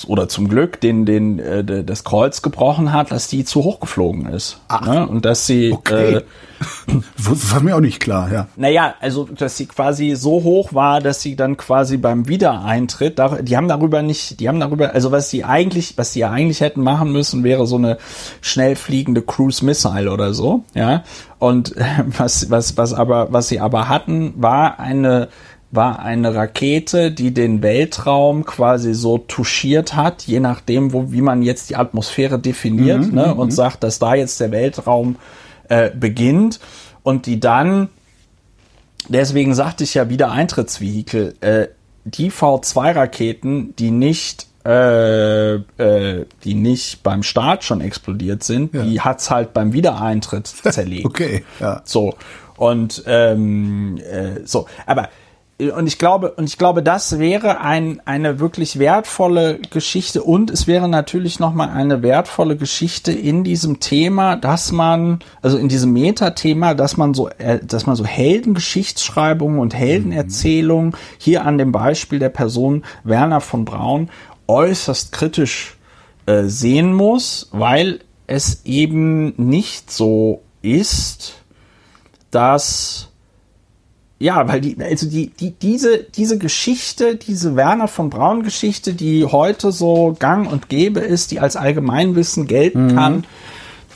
oder 0.07 0.29
zum 0.29 0.47
Glück 0.47 0.79
den 0.81 1.05
den 1.05 1.39
äh, 1.39 1.83
das 1.83 2.03
Kreuz 2.03 2.41
gebrochen 2.41 2.93
hat, 2.93 3.11
dass 3.11 3.27
die 3.27 3.45
zu 3.45 3.63
hoch 3.63 3.79
geflogen 3.79 4.27
ist. 4.27 4.59
Ach, 4.67 4.81
ne? 4.81 5.07
Und 5.07 5.25
dass 5.25 5.45
sie 5.45 5.71
okay. 5.73 6.17
äh, 6.17 6.21
War 7.17 7.61
mir 7.61 7.75
auch 7.75 7.81
nicht 7.81 7.99
klar, 7.99 8.31
ja. 8.31 8.47
naja, 8.55 8.95
also 8.99 9.25
dass 9.25 9.57
sie 9.57 9.65
quasi 9.65 10.15
so 10.15 10.43
hoch 10.43 10.73
war, 10.73 10.99
dass 10.99 11.21
sie 11.21 11.35
dann 11.35 11.57
quasi 11.57 11.97
beim 11.97 12.27
Wiedereintritt, 12.27 13.19
die 13.41 13.55
haben 13.55 13.67
darüber 13.67 14.01
nicht, 14.01 14.39
die 14.39 14.49
haben 14.49 14.59
darüber, 14.59 14.93
also 14.93 15.11
was 15.11 15.29
sie 15.29 15.43
eigentlich, 15.43 15.97
was 15.97 16.13
sie 16.13 16.21
ja 16.21 16.31
eigentlich 16.31 16.61
hätten 16.61 16.81
machen 16.81 17.11
müssen, 17.11 17.43
wäre 17.43 17.65
so 17.65 17.77
eine 17.77 17.97
schnell 18.41 18.75
fliegende 18.75 19.21
Cruise 19.21 19.63
Missile 19.63 20.11
oder 20.11 20.33
so, 20.33 20.63
ja. 20.73 21.03
Und 21.37 21.75
was, 22.17 22.49
was, 22.49 22.77
was 22.77 22.93
aber, 22.93 23.31
was 23.31 23.47
sie 23.47 23.59
aber 23.59 23.87
hatten, 23.87 24.33
war 24.37 24.79
eine 24.79 25.29
war 25.71 25.99
eine 25.99 26.33
Rakete, 26.33 27.11
die 27.11 27.31
den 27.33 27.61
Weltraum 27.61 28.43
quasi 28.45 28.93
so 28.95 29.19
touchiert 29.19 29.95
hat, 29.95 30.23
je 30.23 30.39
nachdem, 30.39 30.93
wo, 30.93 31.11
wie 31.11 31.21
man 31.21 31.43
jetzt 31.43 31.69
die 31.69 31.75
Atmosphäre 31.75 32.39
definiert, 32.39 33.07
Mhm, 33.07 33.13
ne, 33.15 33.35
und 33.35 33.51
sagt, 33.51 33.83
dass 33.83 33.99
da 33.99 34.15
jetzt 34.15 34.39
der 34.39 34.51
Weltraum 34.51 35.17
äh, 35.67 35.91
beginnt 35.91 36.59
und 37.03 37.27
die 37.27 37.39
dann, 37.39 37.89
deswegen 39.09 39.53
sagte 39.53 39.83
ich 39.83 39.93
ja 39.93 40.09
wieder 40.09 40.31
Eintrittsvehikel, 40.31 41.35
äh, 41.41 41.67
die 42.05 42.31
V2-Raketen, 42.31 43.75
die 43.77 43.91
nicht 43.91 44.47
äh, 44.65 45.53
äh, 45.55 46.25
die 46.43 46.53
nicht 46.53 47.01
beim 47.01 47.23
Start 47.23 47.63
schon 47.63 47.79
explodiert 47.79 48.43
sind, 48.43 48.73
Ja. 48.73 48.83
die 48.83 48.99
hat's 49.01 49.29
halt 49.31 49.53
beim 49.53 49.71
Wiedereintritt 49.71 50.47
zerlegt. 50.71 51.05
Okay, 51.05 51.43
ja. 51.59 51.81
So. 51.85 52.13
Und 52.57 53.03
ähm, 53.07 53.97
äh, 53.99 54.41
so, 54.45 54.67
aber 54.85 55.07
und 55.59 55.87
ich 55.87 55.97
glaube, 55.97 56.31
und 56.31 56.45
ich 56.45 56.57
glaube, 56.57 56.81
das 56.81 57.19
wäre 57.19 57.59
ein, 57.59 58.01
eine 58.05 58.39
wirklich 58.39 58.79
wertvolle 58.79 59.59
Geschichte. 59.69 60.23
Und 60.23 60.49
es 60.51 60.67
wäre 60.67 60.87
natürlich 60.87 61.39
nochmal 61.39 61.69
eine 61.69 62.01
wertvolle 62.01 62.55
Geschichte 62.55 63.11
in 63.11 63.43
diesem 63.43 63.81
Thema, 63.81 64.37
dass 64.37 64.71
man, 64.71 65.19
also 65.41 65.57
in 65.57 65.67
diesem 65.67 65.91
Metathema, 65.91 66.75
dass 66.75 66.95
man 66.95 67.13
so, 67.13 67.27
äh, 67.27 67.59
dass 67.61 67.85
man 67.85 67.97
so 67.97 68.05
Heldengeschichtsschreibungen 68.05 69.59
und 69.59 69.75
Heldenerzählungen 69.75 70.95
hier 71.17 71.45
an 71.45 71.57
dem 71.57 71.73
Beispiel 71.73 72.19
der 72.19 72.29
Person 72.29 72.85
Werner 73.03 73.41
von 73.41 73.65
Braun 73.65 74.09
äußerst 74.47 75.11
kritisch 75.11 75.75
äh, 76.25 76.43
sehen 76.43 76.93
muss, 76.93 77.49
weil 77.51 77.99
es 78.27 78.61
eben 78.63 79.33
nicht 79.35 79.91
so 79.91 80.41
ist, 80.61 81.33
dass 82.31 83.08
ja, 84.19 84.47
weil 84.49 84.59
die, 84.59 84.77
also 84.83 85.09
die, 85.09 85.29
die, 85.29 85.51
diese, 85.51 86.03
diese 86.03 86.37
Geschichte, 86.37 87.15
diese 87.15 87.55
Werner 87.55 87.87
von 87.87 88.09
Braun 88.09 88.43
Geschichte, 88.43 88.93
die 88.93 89.25
heute 89.25 89.71
so 89.71 90.15
gang 90.19 90.51
und 90.51 90.67
gäbe 90.67 90.99
ist, 90.99 91.31
die 91.31 91.39
als 91.39 91.55
Allgemeinwissen 91.55 92.45
gelten 92.45 92.93
kann, 92.95 93.23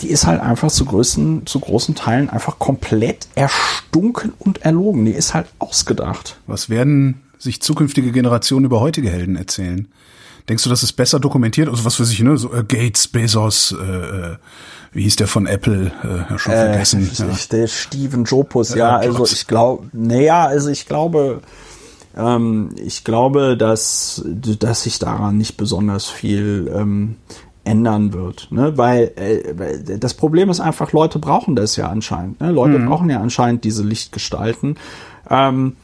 die 0.02 0.08
ist 0.08 0.26
halt 0.26 0.42
einfach 0.42 0.72
zu 0.72 0.86
größten, 0.86 1.46
zu 1.46 1.60
großen 1.60 1.96
Teilen 1.96 2.30
einfach 2.30 2.58
komplett 2.58 3.28
erstunken 3.36 4.34
und 4.40 4.62
erlogen. 4.62 5.06
Die 5.06 5.12
ist 5.12 5.34
halt 5.34 5.48
ausgedacht. 5.60 6.38
Was 6.48 6.70
werden 6.70 7.22
sich 7.38 7.62
zukünftige 7.62 8.12
Generationen 8.12 8.66
über 8.66 8.80
heutige 8.80 9.10
Helden 9.10 9.36
erzählen? 9.36 9.88
Denkst 10.50 10.64
du, 10.64 10.70
das 10.70 10.84
ist 10.84 10.94
besser 10.94 11.20
dokumentiert? 11.20 11.70
Also 11.70 11.86
was 11.86 11.96
für 11.96 12.06
sich, 12.06 12.20
ne? 12.20 12.38
So 12.38 12.54
äh, 12.54 12.64
Gates, 12.64 13.08
Bezos, 13.08 13.74
äh, 13.78 13.86
äh, 13.86 14.36
wie 14.94 15.04
hieß 15.04 15.16
der 15.18 15.28
von 15.28 15.48
Apple? 15.48 15.92
Äh, 16.04 16.32
ja, 16.32 16.40
schon 16.40 16.54
vergessen. 16.54 17.10
ja. 17.14 17.30
Ich, 17.32 17.50
der 17.50 17.68
Steven 17.68 18.24
Jobus, 18.24 18.76
ja, 18.76 18.78
Ja, 18.78 18.98
also 18.98 19.26
ich 19.26 19.48
glaube, 19.48 19.88
naja, 19.92 20.46
also 20.46 20.70
ich 20.70 20.86
glaube, 20.86 21.42
ähm, 22.16 22.70
ich 22.78 23.04
glaube, 23.04 23.58
dass, 23.58 24.24
dass 24.26 24.84
sich 24.84 25.00
daran 25.00 25.38
nicht 25.38 25.58
besonders 25.58 26.08
viel 26.08 26.72
ähm, 26.74 27.16
ändern 27.64 28.14
wird, 28.14 28.50
ne? 28.52 28.78
weil, 28.78 29.12
äh, 29.16 29.98
das 29.98 30.14
Problem 30.14 30.50
ist 30.50 30.60
einfach, 30.60 30.92
Leute 30.92 31.18
brauchen 31.18 31.56
das 31.56 31.76
ja 31.76 31.88
anscheinend, 31.88 32.42
ne? 32.42 32.52
Leute 32.52 32.78
brauchen 32.80 33.10
ja 33.10 33.20
anscheinend 33.20 33.64
diese 33.64 33.84
Lichtgestalten. 33.84 34.78
Ähm, 35.30 35.78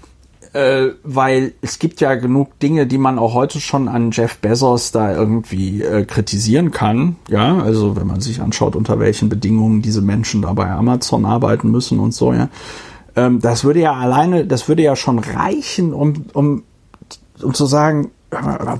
äh, 0.53 0.89
weil 1.03 1.53
es 1.61 1.79
gibt 1.79 2.01
ja 2.01 2.15
genug 2.15 2.57
Dinge, 2.59 2.87
die 2.87 2.97
man 2.97 3.19
auch 3.19 3.33
heute 3.33 3.59
schon 3.59 3.87
an 3.87 4.11
Jeff 4.11 4.37
Bezos 4.37 4.91
da 4.91 5.13
irgendwie 5.13 5.83
äh, 5.83 6.05
kritisieren 6.05 6.71
kann. 6.71 7.17
Ja, 7.29 7.59
also 7.59 7.95
wenn 7.95 8.07
man 8.07 8.21
sich 8.21 8.41
anschaut, 8.41 8.75
unter 8.75 8.99
welchen 8.99 9.29
Bedingungen 9.29 9.81
diese 9.81 10.01
Menschen 10.01 10.41
da 10.41 10.53
bei 10.53 10.69
Amazon 10.69 11.25
arbeiten 11.25 11.69
müssen 11.69 11.99
und 11.99 12.13
so, 12.13 12.33
ja. 12.33 12.49
Ähm, 13.15 13.39
das 13.41 13.63
würde 13.63 13.81
ja 13.81 13.93
alleine, 13.93 14.45
das 14.45 14.67
würde 14.67 14.81
ja 14.81 14.95
schon 14.95 15.19
reichen, 15.19 15.93
um, 15.93 16.25
um, 16.33 16.63
um 17.41 17.53
zu 17.53 17.65
sagen, 17.65 18.11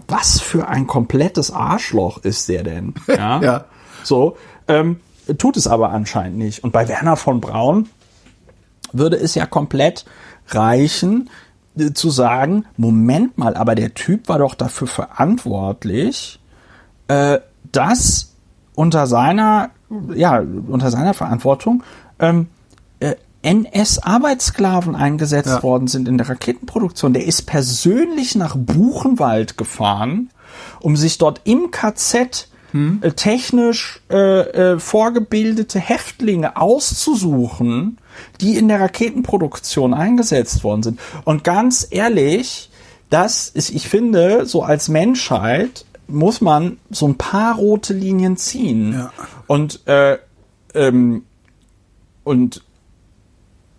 was 0.07 0.39
für 0.39 0.67
ein 0.67 0.85
komplettes 0.87 1.51
Arschloch 1.51 2.19
ist 2.19 2.49
der 2.49 2.63
denn? 2.63 2.93
Ja. 3.07 3.41
Ja. 3.41 3.65
So, 4.03 4.37
ähm, 4.67 4.99
tut 5.37 5.57
es 5.57 5.67
aber 5.67 5.89
anscheinend 5.89 6.37
nicht. 6.37 6.63
Und 6.63 6.71
bei 6.71 6.87
Werner 6.87 7.15
von 7.15 7.41
Braun 7.41 7.89
würde 8.93 9.17
es 9.17 9.35
ja 9.35 9.45
komplett 9.45 10.05
reichen, 10.47 11.29
zu 11.93 12.09
sagen, 12.09 12.65
Moment 12.77 13.37
mal, 13.37 13.55
aber 13.55 13.75
der 13.75 13.93
Typ 13.93 14.29
war 14.29 14.39
doch 14.39 14.55
dafür 14.55 14.87
verantwortlich, 14.87 16.39
äh, 17.07 17.39
dass 17.71 18.33
unter 18.75 19.07
seiner, 19.07 19.71
ja, 20.15 20.39
unter 20.67 20.91
seiner 20.91 21.13
Verantwortung 21.13 21.83
ähm, 22.19 22.47
äh, 22.99 23.15
NS-Arbeitssklaven 23.41 24.95
eingesetzt 24.95 25.47
Ja. 25.49 25.63
worden 25.63 25.87
sind 25.87 26.07
in 26.07 26.17
der 26.17 26.29
Raketenproduktion. 26.29 27.13
Der 27.13 27.25
ist 27.25 27.43
persönlich 27.43 28.35
nach 28.35 28.55
Buchenwald 28.57 29.57
gefahren, 29.57 30.29
um 30.81 30.95
sich 30.95 31.17
dort 31.17 31.41
im 31.45 31.71
KZ 31.71 32.47
äh, 33.01 33.11
technisch 33.13 34.01
äh, 34.11 34.73
äh, 34.73 34.79
vorgebildete 34.79 35.79
Häftlinge 35.79 36.55
auszusuchen, 36.57 37.97
die 38.41 38.57
in 38.57 38.67
der 38.67 38.79
Raketenproduktion 38.81 39.93
eingesetzt 39.93 40.63
worden 40.63 40.83
sind. 40.83 40.99
Und 41.25 41.43
ganz 41.43 41.87
ehrlich, 41.89 42.69
das 43.09 43.49
ist, 43.49 43.69
ich 43.71 43.87
finde, 43.89 44.45
so 44.45 44.63
als 44.63 44.87
Menschheit 44.87 45.85
muss 46.07 46.41
man 46.41 46.77
so 46.89 47.07
ein 47.07 47.15
paar 47.17 47.55
rote 47.55 47.93
Linien 47.93 48.37
ziehen. 48.37 48.93
Ja. 48.93 49.11
Und 49.47 49.87
äh, 49.87 50.17
ähm, 50.73 51.23
und 52.23 52.63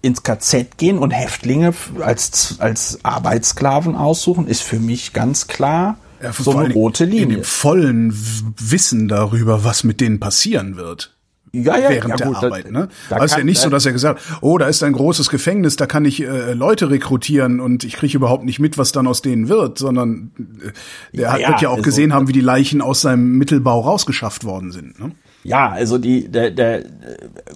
ins 0.03 0.23
KZ 0.23 0.79
gehen 0.79 0.99
und 0.99 1.11
Häftlinge 1.11 1.75
als, 2.01 2.57
als 2.59 3.05
Arbeitssklaven 3.05 3.95
aussuchen, 3.95 4.47
ist 4.47 4.63
für 4.63 4.81
mich 4.81 5.13
ganz 5.13 5.47
klar 5.47 5.99
Ja, 6.23 6.33
so 6.33 6.57
eine 6.57 6.73
rote 6.73 7.05
In 7.05 7.11
Linie. 7.11 7.37
dem 7.39 7.45
vollen 7.45 8.13
Wissen 8.59 9.09
darüber, 9.09 9.63
was 9.63 9.85
mit 9.85 10.01
denen 10.01 10.19
passieren 10.19 10.77
wird. 10.77 11.17
Ja, 11.53 11.77
ja, 11.79 11.91
während 11.91 12.11
ja, 12.11 12.17
der 12.17 12.27
gut, 12.29 12.37
da- 12.37 12.47
Arbeit. 12.47 12.71
Ne? 12.71 12.89
da 13.09 13.19
Da 13.19 13.25
ist 13.25 13.33
ja 13.33 13.39
kann- 13.39 13.47
nicht 13.47 13.59
so, 13.61 13.69
da- 13.69 13.77
dass 13.77 13.87
er 13.87 13.93
gesagt 13.93 14.21
hat, 14.21 14.39
oh, 14.41 14.57
da 14.57 14.67
ist 14.69 14.83
ein 14.85 14.93
großes 14.93 15.31
Gefängnis, 15.31 15.75
da 15.77 15.87
kann 15.87 16.05
ich 16.05 16.23
äh, 16.23 16.53
Leute 16.53 16.91
rekrutieren 16.91 17.59
und 17.59 17.83
ich 17.83 17.95
kriege 17.95 18.17
überhaupt 18.17 18.45
nicht 18.45 18.61
mit, 18.61 18.79
was 18.79 18.93
dann 18.93 19.07
aus 19.09 19.21
denen 19.21 19.49
wird, 19.49 19.77
sondern 19.79 20.31
äh, 20.39 21.17
der 21.17 21.23
Ja, 21.23 21.33
hat, 21.33 21.41
ja, 21.41 21.49
wird 21.49 21.61
ja 21.63 21.69
auch 21.71 21.73
also- 21.75 21.83
gesehen 21.83 22.13
haben, 22.15 22.29
wie 22.29 22.33
die 22.33 22.41
Leichen 22.41 22.81
aus 22.81 23.01
seinem 23.01 23.37
Mittelbau 23.37 23.81
rausgeschafft 23.81 24.45
worden 24.45 24.71
sind. 24.71 25.01
Ne? 25.01 25.11
Ja, 25.43 25.71
also 25.71 25.97
die, 25.97 26.29
der, 26.29 26.51
der, 26.51 26.83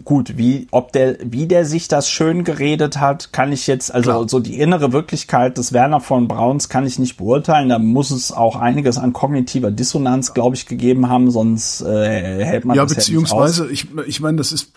gut, 0.05 0.39
wie, 0.39 0.67
ob 0.71 0.93
der, 0.93 1.19
wie 1.23 1.47
der 1.47 1.67
sich 1.67 1.87
das 1.87 2.09
schön 2.09 2.43
geredet 2.43 2.99
hat, 2.99 3.33
kann 3.33 3.53
ich 3.53 3.67
jetzt, 3.67 3.93
also 3.95 4.11
Klar. 4.11 4.29
so 4.29 4.41
die 4.41 4.59
innere 4.59 4.93
Wirklichkeit 4.93 5.59
des 5.59 5.75
Werner 5.75 6.01
von 6.01 6.27
Brauns 6.27 6.71
kann 6.71 6.87
ich 6.87 6.99
nicht 6.99 7.19
beurteilen. 7.19 7.69
Da 7.69 7.79
muss 7.79 8.11
es 8.11 8.33
auch 8.33 8.57
einiges 8.57 8.97
an 8.97 9.13
kognitiver 9.13 9.71
Dissonanz, 9.71 10.33
glaube 10.33 10.57
ich, 10.57 10.67
gegeben 10.67 11.11
haben, 11.11 11.31
sonst 11.31 11.83
äh, 11.83 12.43
hält 12.45 12.65
man 12.65 12.77
Ja, 12.77 12.85
das 12.85 12.93
ja 12.93 12.99
nicht 13.21 13.33
aus. 13.33 13.57
beziehungsweise, 13.57 13.71
ich, 13.71 13.87
ich 14.07 14.21
meine, 14.21 14.39
das 14.39 14.53
ist, 14.53 14.73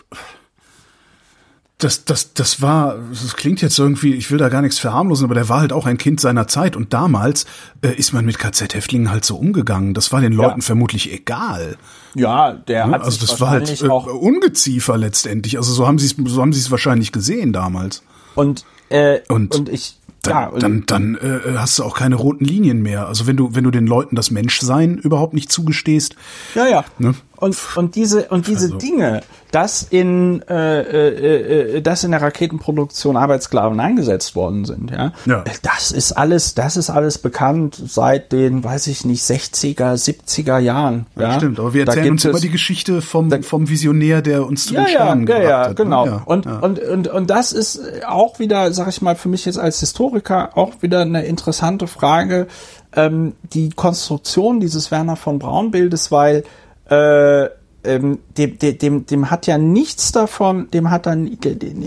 das, 1.78 2.04
das, 2.04 2.34
das 2.34 2.60
war, 2.60 2.96
das 3.10 3.36
klingt 3.36 3.62
jetzt 3.62 3.78
irgendwie, 3.78 4.14
ich 4.14 4.32
will 4.32 4.38
da 4.38 4.48
gar 4.48 4.62
nichts 4.62 4.80
verharmlosen, 4.80 5.24
aber 5.24 5.34
der 5.34 5.48
war 5.48 5.60
halt 5.60 5.72
auch 5.72 5.86
ein 5.86 5.96
Kind 5.96 6.20
seiner 6.20 6.48
Zeit 6.48 6.74
und 6.74 6.92
damals 6.92 7.46
äh, 7.82 7.94
ist 7.94 8.12
man 8.12 8.24
mit 8.24 8.38
KZ-Häftlingen 8.40 9.12
halt 9.12 9.24
so 9.24 9.36
umgegangen. 9.36 9.94
Das 9.94 10.10
war 10.10 10.20
den 10.20 10.32
Leuten 10.32 10.60
vermutlich 10.60 11.12
egal. 11.12 11.76
Ja, 12.14 12.52
der 12.52 12.88
hat 12.88 13.02
Also 13.02 13.20
das 13.20 13.40
war 13.40 13.50
halt 13.50 13.80
äh, 13.80 13.88
auch 13.88 14.06
Ungeziefer 14.06 14.98
letztendlich. 14.98 15.56
Also 15.56 15.72
so 15.72 15.86
haben 15.86 16.00
sie 16.00 16.06
es, 16.06 16.16
so 16.32 16.42
haben 16.42 16.52
sie 16.52 16.60
es 16.60 16.72
wahrscheinlich 16.72 17.12
gesehen 17.12 17.52
damals. 17.52 18.02
und 18.34 18.64
äh, 18.88 19.20
Und 19.28 19.54
und 19.54 19.68
ich 19.68 19.98
Dann, 20.22 20.32
ja 20.32 20.46
und, 20.48 20.62
dann, 20.64 20.84
dann 20.86 21.14
äh, 21.14 21.58
hast 21.58 21.78
du 21.78 21.84
auch 21.84 21.94
keine 21.94 22.16
roten 22.16 22.44
Linien 22.44 22.82
mehr. 22.82 23.06
Also 23.06 23.28
wenn 23.28 23.36
du, 23.36 23.54
wenn 23.54 23.62
du 23.62 23.70
den 23.70 23.86
Leuten 23.86 24.16
das 24.16 24.32
Menschsein 24.32 24.96
überhaupt 24.98 25.32
nicht 25.32 25.52
zugestehst, 25.52 26.16
ja 26.56 26.66
ja 26.66 26.84
ne? 26.98 27.14
Und, 27.40 27.56
und 27.76 27.94
diese, 27.94 28.24
und 28.28 28.46
diese 28.46 28.66
Also. 28.66 28.78
Dinge, 28.78 29.22
dass 29.52 29.82
in, 29.82 30.42
äh, 30.48 30.80
äh, 30.80 31.76
äh, 31.76 31.80
dass 31.80 32.04
in 32.04 32.10
der 32.10 32.20
Raketenproduktion 32.20 33.16
Arbeitssklaven 33.16 33.78
eingesetzt 33.80 34.34
worden 34.36 34.64
sind, 34.64 34.90
ja, 34.90 35.12
Ja. 35.24 35.44
das 35.62 35.90
ist 35.92 36.12
alles, 36.12 36.54
das 36.54 36.76
ist 36.76 36.90
alles 36.90 37.18
bekannt 37.18 37.80
seit 37.86 38.32
den, 38.32 38.62
weiß 38.64 38.88
ich 38.88 39.04
nicht, 39.04 39.22
60er, 39.22 39.94
70er 39.96 40.58
Jahren. 40.58 41.06
Ja, 41.16 41.34
Stimmt, 41.38 41.58
aber 41.60 41.72
wir 41.72 41.84
Da 41.86 41.92
erzählen 41.92 42.04
gibt 42.04 42.12
uns 42.14 42.24
immer 42.26 42.34
es- 42.34 42.40
die 42.42 42.50
Geschichte 42.50 43.00
vom, 43.00 43.42
vom 43.42 43.68
Visionär, 43.68 44.20
der 44.20 44.44
uns 44.46 44.66
zu 44.66 44.74
ja, 44.74 44.80
den 44.80 44.86
ja, 44.86 44.90
Sternen 45.00 45.26
ja, 45.26 45.40
ja, 45.42 45.58
hat. 45.60 45.68
ne? 45.70 45.74
genau. 45.76 46.06
Ja, 46.06 46.22
und, 46.26 46.44
ja. 46.44 46.58
und, 46.58 46.78
und, 46.80 47.08
und 47.08 47.30
das 47.30 47.52
ist 47.52 47.80
auch 48.06 48.38
wieder, 48.38 48.72
sag 48.72 48.88
ich 48.88 49.00
mal, 49.00 49.16
für 49.16 49.28
mich 49.28 49.44
jetzt 49.46 49.58
als 49.58 49.80
Historiker 49.80 50.50
auch 50.58 50.72
wieder 50.82 51.00
eine 51.02 51.24
interessante 51.24 51.86
Frage, 51.86 52.48
ähm, 52.94 53.34
die 53.52 53.70
Konstruktion 53.70 54.60
dieses 54.60 54.90
Werner 54.90 55.16
von 55.16 55.38
Braun 55.38 55.70
Bildes, 55.70 56.10
weil 56.10 56.42
äh, 56.88 57.44
ähm, 57.84 58.18
dem, 58.36 58.58
dem, 58.58 59.06
dem, 59.06 59.30
hat 59.30 59.46
ja 59.46 59.56
nichts 59.56 60.12
davon, 60.12 60.70
dem 60.72 60.90
hat 60.90 61.06
dann 61.06 61.24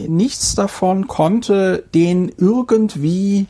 nichts 0.07 0.55
davon 0.55 1.07
konnte 1.07 1.83
den 1.93 2.31
irgendwie 2.37 3.47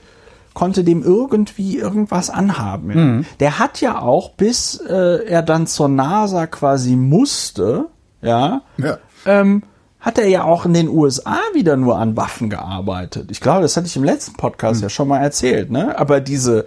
konnte 0.53 0.83
dem 0.83 1.01
irgendwie 1.01 1.77
irgendwas 1.77 2.29
anhaben. 2.29 2.89
Ja. 2.89 2.95
Mhm. 2.97 3.25
Der 3.39 3.59
hat 3.59 3.79
ja 3.79 3.99
auch, 4.01 4.31
bis 4.31 4.75
äh, 4.85 5.25
er 5.25 5.43
dann 5.43 5.65
zur 5.65 5.87
NASA 5.87 6.45
quasi 6.47 6.97
musste, 6.97 7.85
ja, 8.21 8.61
Ja. 8.77 8.97
ähm, 9.25 9.63
hat 10.01 10.17
er 10.17 10.27
ja 10.27 10.43
auch 10.43 10.65
in 10.65 10.73
den 10.73 10.89
USA 10.89 11.37
wieder 11.53 11.77
nur 11.77 11.97
an 11.99 12.17
Waffen 12.17 12.49
gearbeitet. 12.49 13.29
Ich 13.31 13.39
glaube, 13.39 13.61
das 13.61 13.77
hatte 13.77 13.87
ich 13.87 13.95
im 13.95 14.03
letzten 14.03 14.33
Podcast 14.33 14.81
Mhm. 14.81 14.83
ja 14.83 14.89
schon 14.89 15.07
mal 15.07 15.19
erzählt, 15.19 15.71
ne? 15.71 15.97
Aber 15.97 16.19
diese 16.19 16.65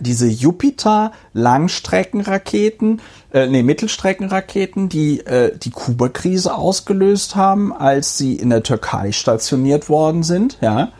diese 0.00 0.26
Jupiter 0.26 1.12
Langstreckenraketen, 1.32 3.00
äh, 3.32 3.46
nee, 3.46 3.62
Mittelstreckenraketen, 3.62 4.88
die 4.88 5.20
äh, 5.20 5.56
die 5.56 5.70
Kuba-Krise 5.70 6.54
ausgelöst 6.54 7.36
haben, 7.36 7.72
als 7.72 8.18
sie 8.18 8.34
in 8.34 8.50
der 8.50 8.62
Türkei 8.62 9.12
stationiert 9.12 9.88
worden 9.88 10.22
sind, 10.22 10.58
ja, 10.60 10.92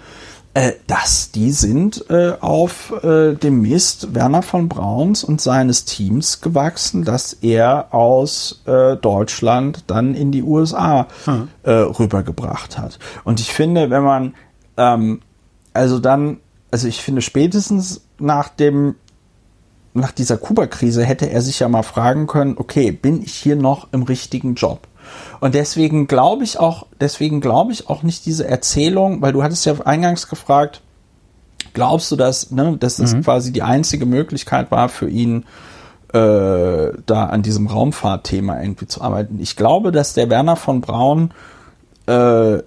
äh, 0.54 0.72
das, 0.86 1.30
die 1.30 1.52
sind 1.52 2.10
äh, 2.10 2.32
auf 2.40 2.92
äh, 3.04 3.34
dem 3.34 3.62
Mist 3.62 4.14
Werner 4.14 4.42
von 4.42 4.68
Brauns 4.68 5.22
und 5.22 5.40
seines 5.40 5.84
Teams 5.84 6.40
gewachsen, 6.40 7.04
dass 7.04 7.32
er 7.34 7.94
aus 7.94 8.62
äh, 8.66 8.96
Deutschland 8.96 9.84
dann 9.86 10.14
in 10.14 10.32
die 10.32 10.42
USA 10.42 11.06
äh, 11.62 11.70
rübergebracht 11.70 12.78
hat. 12.78 12.98
Und 13.22 13.38
ich 13.38 13.52
finde, 13.52 13.90
wenn 13.90 14.02
man 14.02 14.34
ähm, 14.76 15.20
also 15.72 15.98
dann, 15.98 16.38
also 16.70 16.88
ich 16.88 17.00
finde 17.00 17.22
spätestens 17.22 18.02
nach 18.20 18.48
dem 18.48 18.94
nach 19.92 20.12
dieser 20.12 20.36
Kuba-Krise 20.36 21.04
hätte 21.04 21.30
er 21.30 21.42
sich 21.42 21.58
ja 21.58 21.68
mal 21.68 21.82
fragen 21.82 22.26
können, 22.28 22.54
okay, 22.56 22.92
bin 22.92 23.22
ich 23.22 23.34
hier 23.34 23.56
noch 23.56 23.88
im 23.92 24.04
richtigen 24.04 24.54
Job? 24.54 24.86
Und 25.40 25.54
deswegen 25.54 26.06
glaube 26.06 26.44
ich 26.44 26.60
auch, 26.60 26.86
deswegen 27.00 27.40
glaube 27.40 27.72
ich 27.72 27.88
auch 27.88 28.02
nicht 28.02 28.24
diese 28.26 28.46
Erzählung, 28.46 29.20
weil 29.20 29.32
du 29.32 29.42
hattest 29.42 29.66
ja 29.66 29.74
eingangs 29.84 30.28
gefragt, 30.28 30.82
glaubst 31.72 32.10
du, 32.12 32.16
dass, 32.16 32.50
ne, 32.50 32.76
dass 32.78 32.96
das 32.96 33.20
quasi 33.22 33.52
die 33.52 33.62
einzige 33.62 34.06
Möglichkeit 34.06 34.70
war 34.70 34.88
für 34.88 35.08
ihn, 35.08 35.44
äh, 36.12 36.92
da 37.06 37.26
an 37.26 37.42
diesem 37.42 37.66
Raumfahrtthema 37.66 38.60
irgendwie 38.60 38.86
zu 38.86 39.00
arbeiten? 39.00 39.40
Ich 39.40 39.56
glaube, 39.56 39.90
dass 39.90 40.14
der 40.14 40.30
Werner 40.30 40.56
von 40.56 40.80
Braun 40.80 41.32
äh, 42.06 42.58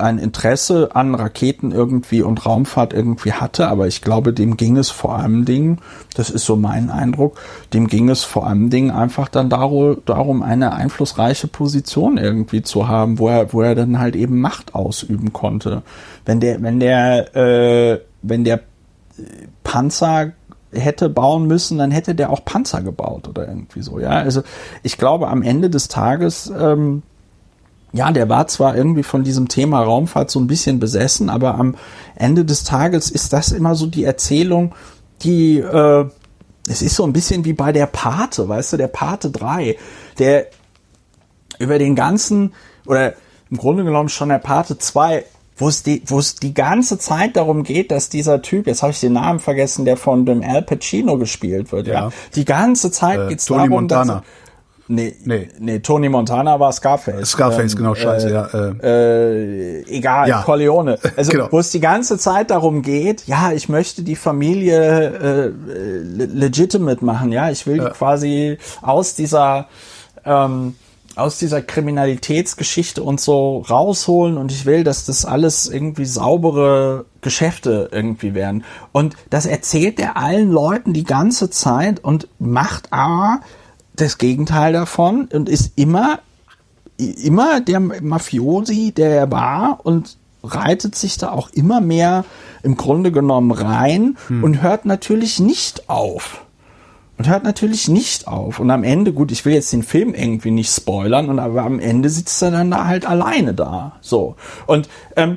ein 0.00 0.18
Interesse 0.18 0.90
an 0.94 1.14
Raketen 1.14 1.72
irgendwie 1.72 2.22
und 2.22 2.44
Raumfahrt 2.44 2.92
irgendwie 2.92 3.32
hatte, 3.32 3.68
aber 3.68 3.86
ich 3.86 4.02
glaube, 4.02 4.32
dem 4.32 4.56
ging 4.56 4.76
es 4.76 4.90
vor 4.90 5.16
allem 5.16 5.44
Dingen, 5.44 5.78
das 6.14 6.30
ist 6.30 6.44
so 6.44 6.56
mein 6.56 6.90
Eindruck, 6.90 7.38
dem 7.72 7.86
ging 7.86 8.08
es 8.08 8.24
vor 8.24 8.46
allem 8.46 8.70
Dingen 8.70 8.90
einfach 8.90 9.28
dann 9.28 9.48
darum, 9.48 9.98
darum 10.04 10.42
eine 10.42 10.72
einflussreiche 10.72 11.48
Position 11.48 12.18
irgendwie 12.18 12.62
zu 12.62 12.88
haben, 12.88 13.18
wo 13.18 13.28
er, 13.28 13.52
wo 13.52 13.62
er 13.62 13.74
dann 13.74 13.98
halt 13.98 14.16
eben 14.16 14.40
Macht 14.40 14.74
ausüben 14.74 15.32
konnte. 15.32 15.82
Wenn 16.24 16.40
der, 16.40 16.62
wenn 16.62 16.80
der, 16.80 17.36
äh, 17.36 18.00
wenn 18.22 18.44
der 18.44 18.60
Panzer 19.64 20.32
hätte 20.72 21.08
bauen 21.08 21.46
müssen, 21.46 21.78
dann 21.78 21.90
hätte 21.90 22.14
der 22.14 22.30
auch 22.30 22.44
Panzer 22.44 22.82
gebaut 22.82 23.28
oder 23.28 23.48
irgendwie 23.48 23.82
so, 23.82 23.98
ja. 23.98 24.10
Also 24.10 24.42
ich 24.82 24.98
glaube, 24.98 25.28
am 25.28 25.42
Ende 25.42 25.70
des 25.70 25.88
Tages, 25.88 26.52
ähm, 26.56 27.02
ja, 27.92 28.12
der 28.12 28.28
war 28.28 28.46
zwar 28.46 28.76
irgendwie 28.76 29.02
von 29.02 29.24
diesem 29.24 29.48
Thema 29.48 29.82
Raumfahrt 29.82 30.30
so 30.30 30.38
ein 30.38 30.46
bisschen 30.46 30.78
besessen, 30.78 31.28
aber 31.28 31.56
am 31.56 31.76
Ende 32.14 32.44
des 32.44 32.64
Tages 32.64 33.10
ist 33.10 33.32
das 33.32 33.52
immer 33.52 33.74
so 33.74 33.86
die 33.86 34.04
Erzählung, 34.04 34.74
die, 35.22 35.58
äh, 35.58 36.06
es 36.68 36.82
ist 36.82 36.94
so 36.94 37.04
ein 37.04 37.12
bisschen 37.12 37.44
wie 37.44 37.52
bei 37.52 37.72
der 37.72 37.86
Pate, 37.86 38.48
weißt 38.48 38.74
du, 38.74 38.76
der 38.76 38.88
Pate 38.88 39.30
3, 39.30 39.76
der 40.18 40.46
über 41.58 41.78
den 41.78 41.94
ganzen, 41.96 42.52
oder 42.86 43.14
im 43.50 43.56
Grunde 43.56 43.84
genommen 43.84 44.08
schon 44.08 44.28
der 44.28 44.38
Pate 44.38 44.78
2, 44.78 45.24
wo 45.56 45.68
es 45.68 45.82
die, 45.82 46.02
wo 46.06 46.18
es 46.18 46.36
die 46.36 46.54
ganze 46.54 46.98
Zeit 46.98 47.36
darum 47.36 47.64
geht, 47.64 47.90
dass 47.90 48.08
dieser 48.08 48.40
Typ, 48.40 48.66
jetzt 48.66 48.82
habe 48.82 48.92
ich 48.92 49.00
den 49.00 49.12
Namen 49.12 49.40
vergessen, 49.40 49.84
der 49.84 49.96
von 49.96 50.24
dem 50.24 50.42
Al 50.42 50.62
Pacino 50.62 51.18
gespielt 51.18 51.70
wird, 51.72 51.86
ja. 51.86 51.94
Ja. 51.94 52.12
Die 52.34 52.44
ganze 52.44 52.90
Zeit 52.90 53.18
Äh, 53.18 53.28
geht's 53.28 53.46
Tony 53.46 53.68
darum, 53.68 53.88
dass 53.88 54.06
Montana. 54.06 54.24
Nee, 54.92 55.14
Nee. 55.24 55.48
nee. 55.60 55.78
Tony 55.78 56.08
Montana 56.08 56.58
war 56.58 56.72
Scarface. 56.72 57.30
Scarface, 57.30 57.72
Ähm, 57.72 57.78
genau, 57.78 57.94
scheiße, 57.94 58.28
äh, 58.28 58.32
ja. 58.32 58.46
Äh, 58.82 59.80
äh, 59.82 59.82
egal, 59.88 60.28
Ja. 60.28 60.42
Corleone. 60.42 60.98
Also 61.16 61.30
Genau. 61.30 61.46
wo 61.50 61.60
es 61.60 61.70
die 61.70 61.78
ganze 61.80 62.18
Zeit 62.18 62.50
darum 62.50 62.82
geht, 62.82 63.26
ja, 63.28 63.52
ich 63.52 63.68
möchte 63.68 64.02
die 64.02 64.16
Familie 64.16 64.76
äh, 65.06 65.46
le- 65.46 66.24
legitimate 66.26 67.04
machen, 67.04 67.30
ja, 67.30 67.50
ich 67.50 67.66
will 67.68 67.78
die 67.78 67.90
quasi 67.90 68.58
aus 68.82 69.14
dieser 69.14 69.68
ähm, 70.24 70.74
aus 71.16 71.38
dieser 71.38 71.60
Kriminalitätsgeschichte 71.60 73.02
und 73.02 73.20
so 73.20 73.58
rausholen 73.68 74.38
und 74.38 74.52
ich 74.52 74.64
will, 74.66 74.84
dass 74.84 75.04
das 75.04 75.24
alles 75.24 75.68
irgendwie 75.68 76.04
saubere 76.04 77.04
Geschäfte 77.20 77.90
irgendwie 77.92 78.34
werden. 78.34 78.64
Und 78.92 79.16
das 79.28 79.44
erzählt 79.46 80.00
er 80.00 80.16
allen 80.16 80.50
Leuten 80.50 80.92
die 80.92 81.04
ganze 81.04 81.50
Zeit 81.50 82.02
und 82.02 82.28
macht 82.38 82.92
aber 82.92 83.40
das 84.00 84.18
Gegenteil 84.18 84.72
davon 84.72 85.28
und 85.32 85.48
ist 85.48 85.72
immer 85.76 86.20
immer 86.98 87.60
der 87.60 87.80
Mafiosi, 87.80 88.92
der 88.92 89.10
er 89.10 89.30
war 89.30 89.80
und 89.82 90.16
reitet 90.42 90.94
sich 90.94 91.18
da 91.18 91.30
auch 91.30 91.50
immer 91.50 91.80
mehr 91.80 92.24
im 92.62 92.76
Grunde 92.76 93.12
genommen 93.12 93.50
rein 93.52 94.16
und 94.42 94.62
hört 94.62 94.84
natürlich 94.86 95.40
nicht 95.40 95.88
auf. 95.88 96.44
Und 97.18 97.28
hört 97.28 97.44
natürlich 97.44 97.88
nicht 97.88 98.26
auf. 98.26 98.60
Und 98.60 98.70
am 98.70 98.82
Ende, 98.82 99.12
gut, 99.12 99.30
ich 99.30 99.44
will 99.44 99.52
jetzt 99.52 99.74
den 99.74 99.82
Film 99.82 100.14
irgendwie 100.14 100.50
nicht 100.50 100.74
spoilern, 100.74 101.28
und 101.28 101.38
aber 101.38 101.62
am 101.64 101.78
Ende 101.78 102.08
sitzt 102.08 102.40
er 102.40 102.50
dann 102.50 102.70
da 102.70 102.86
halt 102.86 103.04
alleine 103.04 103.52
da. 103.52 103.92
So. 104.00 104.36
Und 104.66 104.88
ähm, 105.16 105.36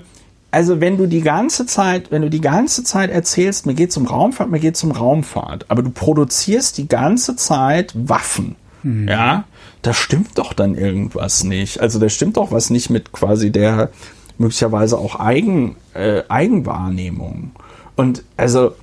also 0.53 0.79
wenn 0.79 0.97
du 0.97 1.07
die 1.07 1.21
ganze 1.21 1.65
Zeit, 1.65 2.11
wenn 2.11 2.21
du 2.21 2.29
die 2.29 2.41
ganze 2.41 2.83
Zeit 2.83 3.09
erzählst, 3.09 3.65
mir 3.65 3.73
geht's 3.73 3.97
um 3.97 4.05
Raumfahrt, 4.05 4.51
mir 4.51 4.59
geht's 4.59 4.83
um 4.83 4.91
Raumfahrt, 4.91 5.65
aber 5.69 5.81
du 5.81 5.89
produzierst 5.89 6.77
die 6.77 6.87
ganze 6.87 7.35
Zeit 7.35 7.91
Waffen, 7.95 8.55
ja, 8.83 9.45
da 9.81 9.93
stimmt 9.93 10.37
doch 10.37 10.53
dann 10.53 10.75
irgendwas 10.75 11.43
nicht. 11.43 11.79
Also 11.79 11.99
da 11.99 12.09
stimmt 12.09 12.37
doch 12.37 12.51
was 12.51 12.69
nicht 12.69 12.89
mit 12.89 13.13
quasi 13.13 13.49
der 13.49 13.89
möglicherweise 14.37 14.97
auch 14.97 15.19
Eigen, 15.19 15.77
äh, 15.93 16.23
Eigenwahrnehmung. 16.27 17.51
Und 17.95 18.23
also 18.35 18.75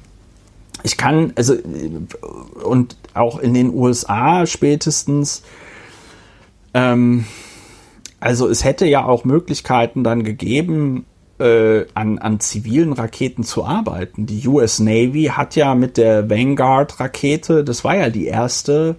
ich 0.83 0.97
kann, 0.97 1.33
also 1.37 1.55
und 2.65 2.97
auch 3.13 3.39
in 3.39 3.53
den 3.53 3.75
USA 3.75 4.47
spätestens, 4.47 5.43
ähm, 6.73 7.27
also 8.21 8.49
es 8.49 8.65
hätte 8.65 8.87
ja 8.87 9.05
auch 9.05 9.25
Möglichkeiten 9.25 10.03
dann 10.03 10.25
gegeben, 10.25 11.05
äh, 11.41 11.87
an, 11.95 12.19
an 12.19 12.41
zivilen 12.41 12.93
Raketen 12.93 13.45
zu 13.45 13.65
arbeiten. 13.65 14.27
Die 14.27 14.47
US 14.47 14.79
Navy 14.79 15.31
hat 15.33 15.57
ja 15.57 15.75
mit 15.75 15.97
der 15.97 16.29
Vanguard-Rakete, 16.29 17.65
das 17.65 17.83
war 17.85 17.97
ja 17.97 18.11
die 18.11 18.27
erste 18.27 18.97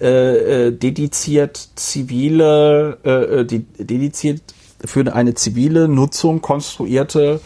äh, 0.00 0.66
äh, 0.66 0.72
dediziert 0.72 1.70
zivile, 1.74 2.98
äh, 3.04 3.40
äh, 3.40 3.44
die, 3.44 3.64
dediziert 3.78 4.42
für 4.84 5.12
eine 5.12 5.34
zivile 5.34 5.88
Nutzung 5.88 6.40
konstruierte 6.40 7.40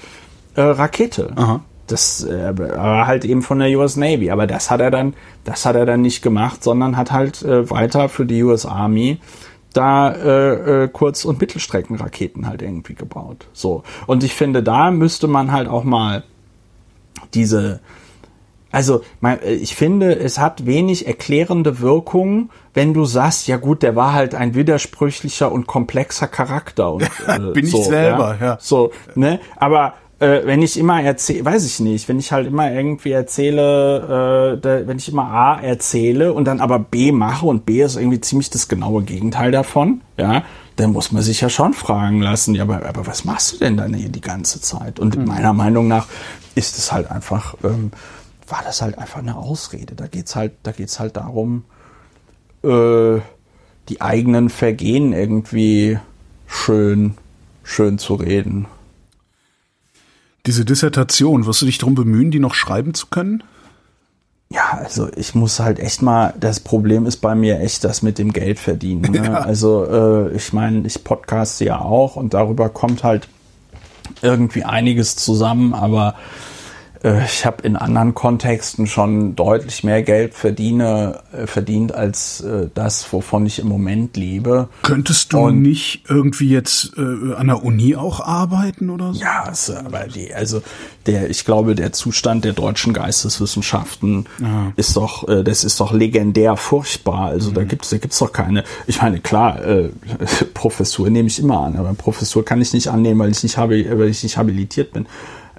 äh, 0.55 0.61
Rakete. 0.61 1.33
Aha. 1.37 1.63
Das 1.87 2.25
äh, 2.25 2.55
halt 2.77 3.25
eben 3.25 3.43
von 3.43 3.59
der 3.59 3.77
US 3.79 3.97
Navy. 3.97 4.31
Aber 4.31 4.47
das 4.47 4.71
hat 4.71 4.81
er 4.81 4.91
dann, 4.91 5.15
das 5.45 5.67
hat 5.67 5.77
er 5.77 5.87
dann 5.87 6.03
nicht 6.03 6.23
gemacht, 6.23 6.63
sondern 6.63 6.97
hat 6.97 7.11
halt 7.11 7.43
äh, 7.43 7.71
weiter 7.71 8.09
für 8.09 8.27
die 8.27 8.43
US 8.43 8.67
Army 8.67 9.19
da 9.73 10.13
äh, 10.13 10.85
äh, 10.85 10.89
Kurz- 10.89 11.25
und 11.25 11.41
Mittelstreckenraketen 11.41 12.47
halt 12.47 12.63
irgendwie 12.63 12.95
gebaut. 12.95 13.47
So. 13.53 13.83
Und 14.07 14.25
ich 14.25 14.35
finde, 14.35 14.63
da 14.63 14.91
müsste 14.91 15.27
man 15.29 15.53
halt 15.53 15.69
auch 15.69 15.85
mal 15.85 16.25
diese, 17.35 17.81
also 18.71 19.03
mein, 19.21 19.41
äh, 19.43 19.53
ich 19.53 19.75
finde, 19.75 20.19
es 20.19 20.39
hat 20.39 20.67
wenig 20.67 21.07
erklärende 21.07 21.81
Wirkung, 21.81 22.51
wenn 22.75 22.95
du 22.95 23.05
sagst, 23.05 23.47
ja 23.47 23.59
gut, 23.59 23.83
der 23.83 23.97
war 23.97 24.13
halt 24.15 24.35
ein 24.35 24.55
widersprüchlicher 24.55 25.53
und 25.53 25.67
komplexer 25.67 26.27
Charakter. 26.27 26.93
Und, 26.93 27.03
äh, 27.27 27.39
Bin 27.53 27.67
ich 27.67 27.71
so, 27.71 27.83
selber, 27.83 28.39
ja. 28.41 28.59
So, 28.61 28.93
ne? 29.15 29.41
Aber 29.57 29.95
äh, 30.23 30.47
wenn 30.47 30.63
ich 30.63 30.79
immer 30.79 31.03
erzähle, 31.03 31.45
weiß 31.45 31.67
ich 31.67 31.81
nicht, 31.81 32.09
wenn 32.09 32.21
ich 32.21 32.31
halt 32.31 32.47
immer 32.47 32.71
irgendwie 32.71 33.11
erzähle, 33.11 34.55
äh, 34.57 34.61
da, 34.61 34.87
wenn 34.87 34.97
ich 34.97 35.09
immer 35.09 35.25
A 35.25 35.61
erzähle 35.61 36.33
und 36.33 36.45
dann 36.45 36.61
aber 36.61 36.79
B 36.79 37.11
mache 37.11 37.45
und 37.45 37.67
B 37.67 37.83
ist 37.83 37.97
irgendwie 37.97 38.21
ziemlich 38.21 38.49
das 38.49 38.69
genaue 38.69 39.03
Gegenteil 39.03 39.51
davon, 39.51 40.01
ja, 40.17 40.45
dann 40.77 40.93
muss 40.93 41.11
man 41.11 41.23
sich 41.23 41.41
ja 41.41 41.49
schon 41.49 41.75
fragen 41.75 42.23
lassen, 42.23 42.55
ja, 42.55 42.63
aber, 42.63 42.87
aber 42.87 43.05
was 43.07 43.25
machst 43.25 43.53
du 43.53 43.59
denn 43.59 43.77
dann 43.77 43.95
hier 43.95 44.11
die 44.11 44.21
ganze 44.21 44.61
Zeit? 44.61 45.01
Und 45.01 45.19
mhm. 45.19 45.25
meiner 45.25 45.53
Meinung 45.53 45.89
nach 45.89 46.07
ist 46.55 46.79
es 46.79 46.93
halt 46.93 47.11
einfach, 47.11 47.57
ähm, 47.65 47.91
war 48.47 48.63
das 48.65 48.81
halt 48.81 48.99
einfach 48.99 49.19
eine 49.19 49.37
Ausrede. 49.37 49.97
Da 49.97 50.07
geht's 50.07 50.37
halt, 50.37 50.53
da 50.63 50.71
geht's 50.71 51.01
halt 51.01 51.17
darum, 51.17 51.65
äh, 52.63 53.19
die 53.89 54.01
eigenen 54.01 54.51
Vergehen 54.51 55.13
irgendwie 55.13 55.99
schön, 56.47 57.15
schön 57.65 57.99
zu 57.99 58.15
reden. 58.15 58.67
Diese 60.47 60.65
Dissertation, 60.65 61.47
wirst 61.47 61.63
du 61.63 61.67
dich 61.67 61.79
darum 61.79 61.95
bemühen, 61.95 62.31
die 62.31 62.41
noch 62.41 62.55
schreiben 62.55 62.95
zu 62.95 63.07
können? 63.07 63.43
Ja, 64.53 64.79
also 64.79 65.09
ich 65.17 65.35
muss 65.35 65.61
halt 65.61 65.79
echt 65.79 66.03
mal, 66.03 66.35
das 66.39 66.61
Problem 66.61 67.07
ist 67.07 67.19
bei 67.19 67.35
mir 67.35 67.61
echt 67.61 67.85
das 67.85 68.03
mit 68.03 68.19
dem 68.19 68.33
Geld 68.33 68.59
verdienen. 68.59 69.13
Ne? 69.13 69.23
Ja. 69.25 69.35
Also 69.41 69.87
äh, 69.87 70.37
ich 70.37 70.53
meine, 70.53 70.87
ich 70.87 71.05
podcaste 71.05 71.65
ja 71.65 71.81
auch 71.81 72.17
und 72.17 72.35
darüber 72.35 72.69
kommt 72.69 73.03
halt 73.03 73.29
irgendwie 74.21 74.65
einiges 74.65 75.17
zusammen, 75.17 75.73
aber 75.73 76.17
ich 77.03 77.45
habe 77.45 77.63
in 77.63 77.75
anderen 77.75 78.15
Kontexten 78.15 78.87
schon 78.87 79.35
deutlich 79.35 79.83
mehr 79.83 80.03
Geld 80.03 80.35
verdiene, 80.35 81.21
äh, 81.33 81.49
verdient 81.49 81.93
als 81.93 82.41
äh, 82.43 82.69
das, 82.75 83.13
wovon 83.13 83.45
ich 83.45 83.59
im 83.59 83.67
Moment 83.67 84.17
lebe. 84.17 84.69
Könntest 84.83 85.33
du 85.33 85.39
Und, 85.39 85.63
nicht 85.63 86.05
irgendwie 86.09 86.49
jetzt 86.49 86.93
äh, 86.97 87.35
an 87.35 87.49
der 87.49 87.65
Uni 87.65 87.97
auch 87.97 88.21
arbeiten 88.21 88.89
oder 88.89 89.15
so? 89.15 89.21
Ja, 89.21 89.43
also, 89.43 89.75
aber 89.75 90.05
die, 90.07 90.33
also 90.33 90.63
der, 91.07 91.29
ich 91.29 91.45
glaube, 91.45 91.75
der 91.75 91.93
Zustand 91.93 92.45
der 92.45 92.53
deutschen 92.53 92.93
Geisteswissenschaften 92.93 94.27
ja. 94.41 94.73
ist 94.77 94.97
doch, 94.97 95.29
äh, 95.29 95.43
das 95.43 95.65
ist 95.65 95.81
doch 95.81 95.93
legendär 95.93 96.57
furchtbar. 96.57 97.31
Also 97.31 97.51
mhm. 97.51 97.55
da 97.55 97.65
gibt's, 97.65 97.91
da 97.91 97.99
gibt's 97.99 98.21
doch 98.21 98.33
keine. 98.33 98.63
Ich 98.87 99.03
meine, 99.03 99.19
klar, 99.19 99.65
äh, 99.65 99.89
Professur 100.55 101.11
nehme 101.11 101.27
ich 101.27 101.41
immer 101.41 101.61
an, 101.63 101.77
aber 101.77 101.95
Professur 101.95 102.45
kann 102.45 102.61
ich 102.61 102.73
nicht 102.73 102.89
annehmen, 102.89 103.19
weil 103.19 103.33
ich 103.33 103.43
nicht 103.43 103.57
habe, 103.57 103.99
weil 103.99 104.09
ich 104.09 104.23
nicht 104.23 104.37
habilitiert 104.37 104.93
bin. 104.93 105.07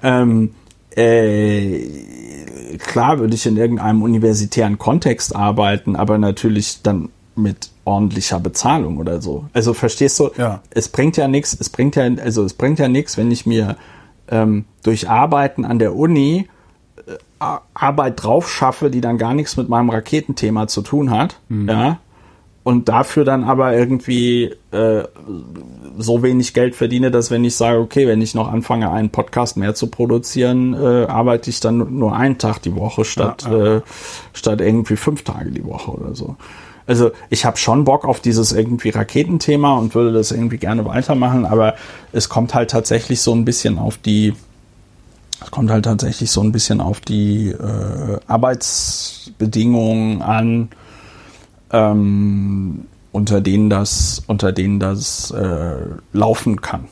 Ähm, 0.02 0.50
äh, 0.96 2.76
klar 2.78 3.18
würde 3.18 3.34
ich 3.34 3.46
in 3.46 3.56
irgendeinem 3.56 4.02
universitären 4.02 4.78
Kontext 4.78 5.34
arbeiten, 5.34 5.96
aber 5.96 6.18
natürlich 6.18 6.82
dann 6.82 7.08
mit 7.36 7.70
ordentlicher 7.84 8.40
Bezahlung 8.40 8.98
oder 8.98 9.20
so. 9.20 9.46
Also 9.52 9.74
verstehst 9.74 10.18
du? 10.20 10.30
Ja. 10.36 10.62
Es 10.70 10.88
bringt 10.88 11.16
ja 11.16 11.28
nichts. 11.28 11.56
Es 11.58 11.68
bringt 11.68 11.96
ja 11.96 12.04
also 12.22 12.44
es 12.44 12.54
bringt 12.54 12.78
ja 12.78 12.88
nichts, 12.88 13.16
wenn 13.16 13.30
ich 13.30 13.44
mir 13.44 13.76
ähm, 14.28 14.64
durch 14.82 15.08
Arbeiten 15.08 15.64
an 15.64 15.78
der 15.78 15.96
Uni 15.96 16.48
äh, 17.06 17.12
Arbeit 17.74 18.22
drauf 18.22 18.50
schaffe, 18.50 18.90
die 18.90 19.00
dann 19.00 19.18
gar 19.18 19.34
nichts 19.34 19.56
mit 19.56 19.68
meinem 19.68 19.90
Raketenthema 19.90 20.68
zu 20.68 20.82
tun 20.82 21.10
hat. 21.10 21.40
Mhm. 21.48 21.68
Ja 21.68 21.98
und 22.64 22.88
dafür 22.88 23.24
dann 23.24 23.44
aber 23.44 23.76
irgendwie 23.76 24.54
äh, 24.72 25.04
so 25.98 26.22
wenig 26.22 26.54
Geld 26.54 26.74
verdiene, 26.74 27.10
dass 27.10 27.30
wenn 27.30 27.44
ich 27.44 27.56
sage, 27.56 27.78
okay, 27.78 28.08
wenn 28.08 28.22
ich 28.22 28.34
noch 28.34 28.50
anfange, 28.50 28.90
einen 28.90 29.10
Podcast 29.10 29.58
mehr 29.58 29.74
zu 29.74 29.88
produzieren, 29.88 30.72
äh, 30.72 31.04
arbeite 31.04 31.50
ich 31.50 31.60
dann 31.60 31.98
nur 31.98 32.16
einen 32.16 32.38
Tag 32.38 32.62
die 32.62 32.74
Woche 32.74 33.04
statt, 33.04 33.44
ja, 33.44 33.56
ja. 33.56 33.76
Äh, 33.76 33.82
statt 34.32 34.62
irgendwie 34.62 34.96
fünf 34.96 35.22
Tage 35.24 35.50
die 35.50 35.64
Woche 35.64 35.90
oder 35.90 36.14
so. 36.14 36.36
Also 36.86 37.12
ich 37.30 37.44
habe 37.44 37.58
schon 37.58 37.84
Bock 37.84 38.06
auf 38.06 38.20
dieses 38.20 38.52
irgendwie 38.52 38.90
Raketenthema 38.90 39.76
und 39.76 39.94
würde 39.94 40.12
das 40.12 40.32
irgendwie 40.32 40.58
gerne 40.58 40.84
weitermachen, 40.86 41.44
aber 41.46 41.74
es 42.12 42.28
kommt 42.30 42.54
halt 42.54 42.70
tatsächlich 42.70 43.20
so 43.20 43.34
ein 43.34 43.44
bisschen 43.44 43.78
auf 43.78 43.98
die 43.98 44.34
es 45.42 45.50
kommt 45.50 45.70
halt 45.70 45.84
tatsächlich 45.84 46.30
so 46.30 46.40
ein 46.40 46.52
bisschen 46.52 46.80
auf 46.80 47.00
die 47.00 47.48
äh, 47.48 48.18
Arbeitsbedingungen 48.26 50.22
an 50.22 50.70
ähm, 51.70 52.86
unter 53.12 53.40
denen 53.40 53.70
das, 53.70 54.22
unter 54.26 54.52
denen 54.52 54.80
das 54.80 55.30
äh, 55.30 55.86
laufen 56.12 56.60
kann. 56.60 56.88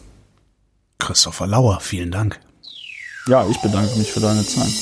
Christopher 0.99 1.47
Lauer, 1.47 1.81
vielen 1.81 2.11
Dank. 2.11 2.41
Ja, 3.27 3.47
ich 3.49 3.59
bedanke 3.59 3.97
mich 3.99 4.13
für 4.13 4.21
deine 4.21 4.45
Zeit. 4.45 4.73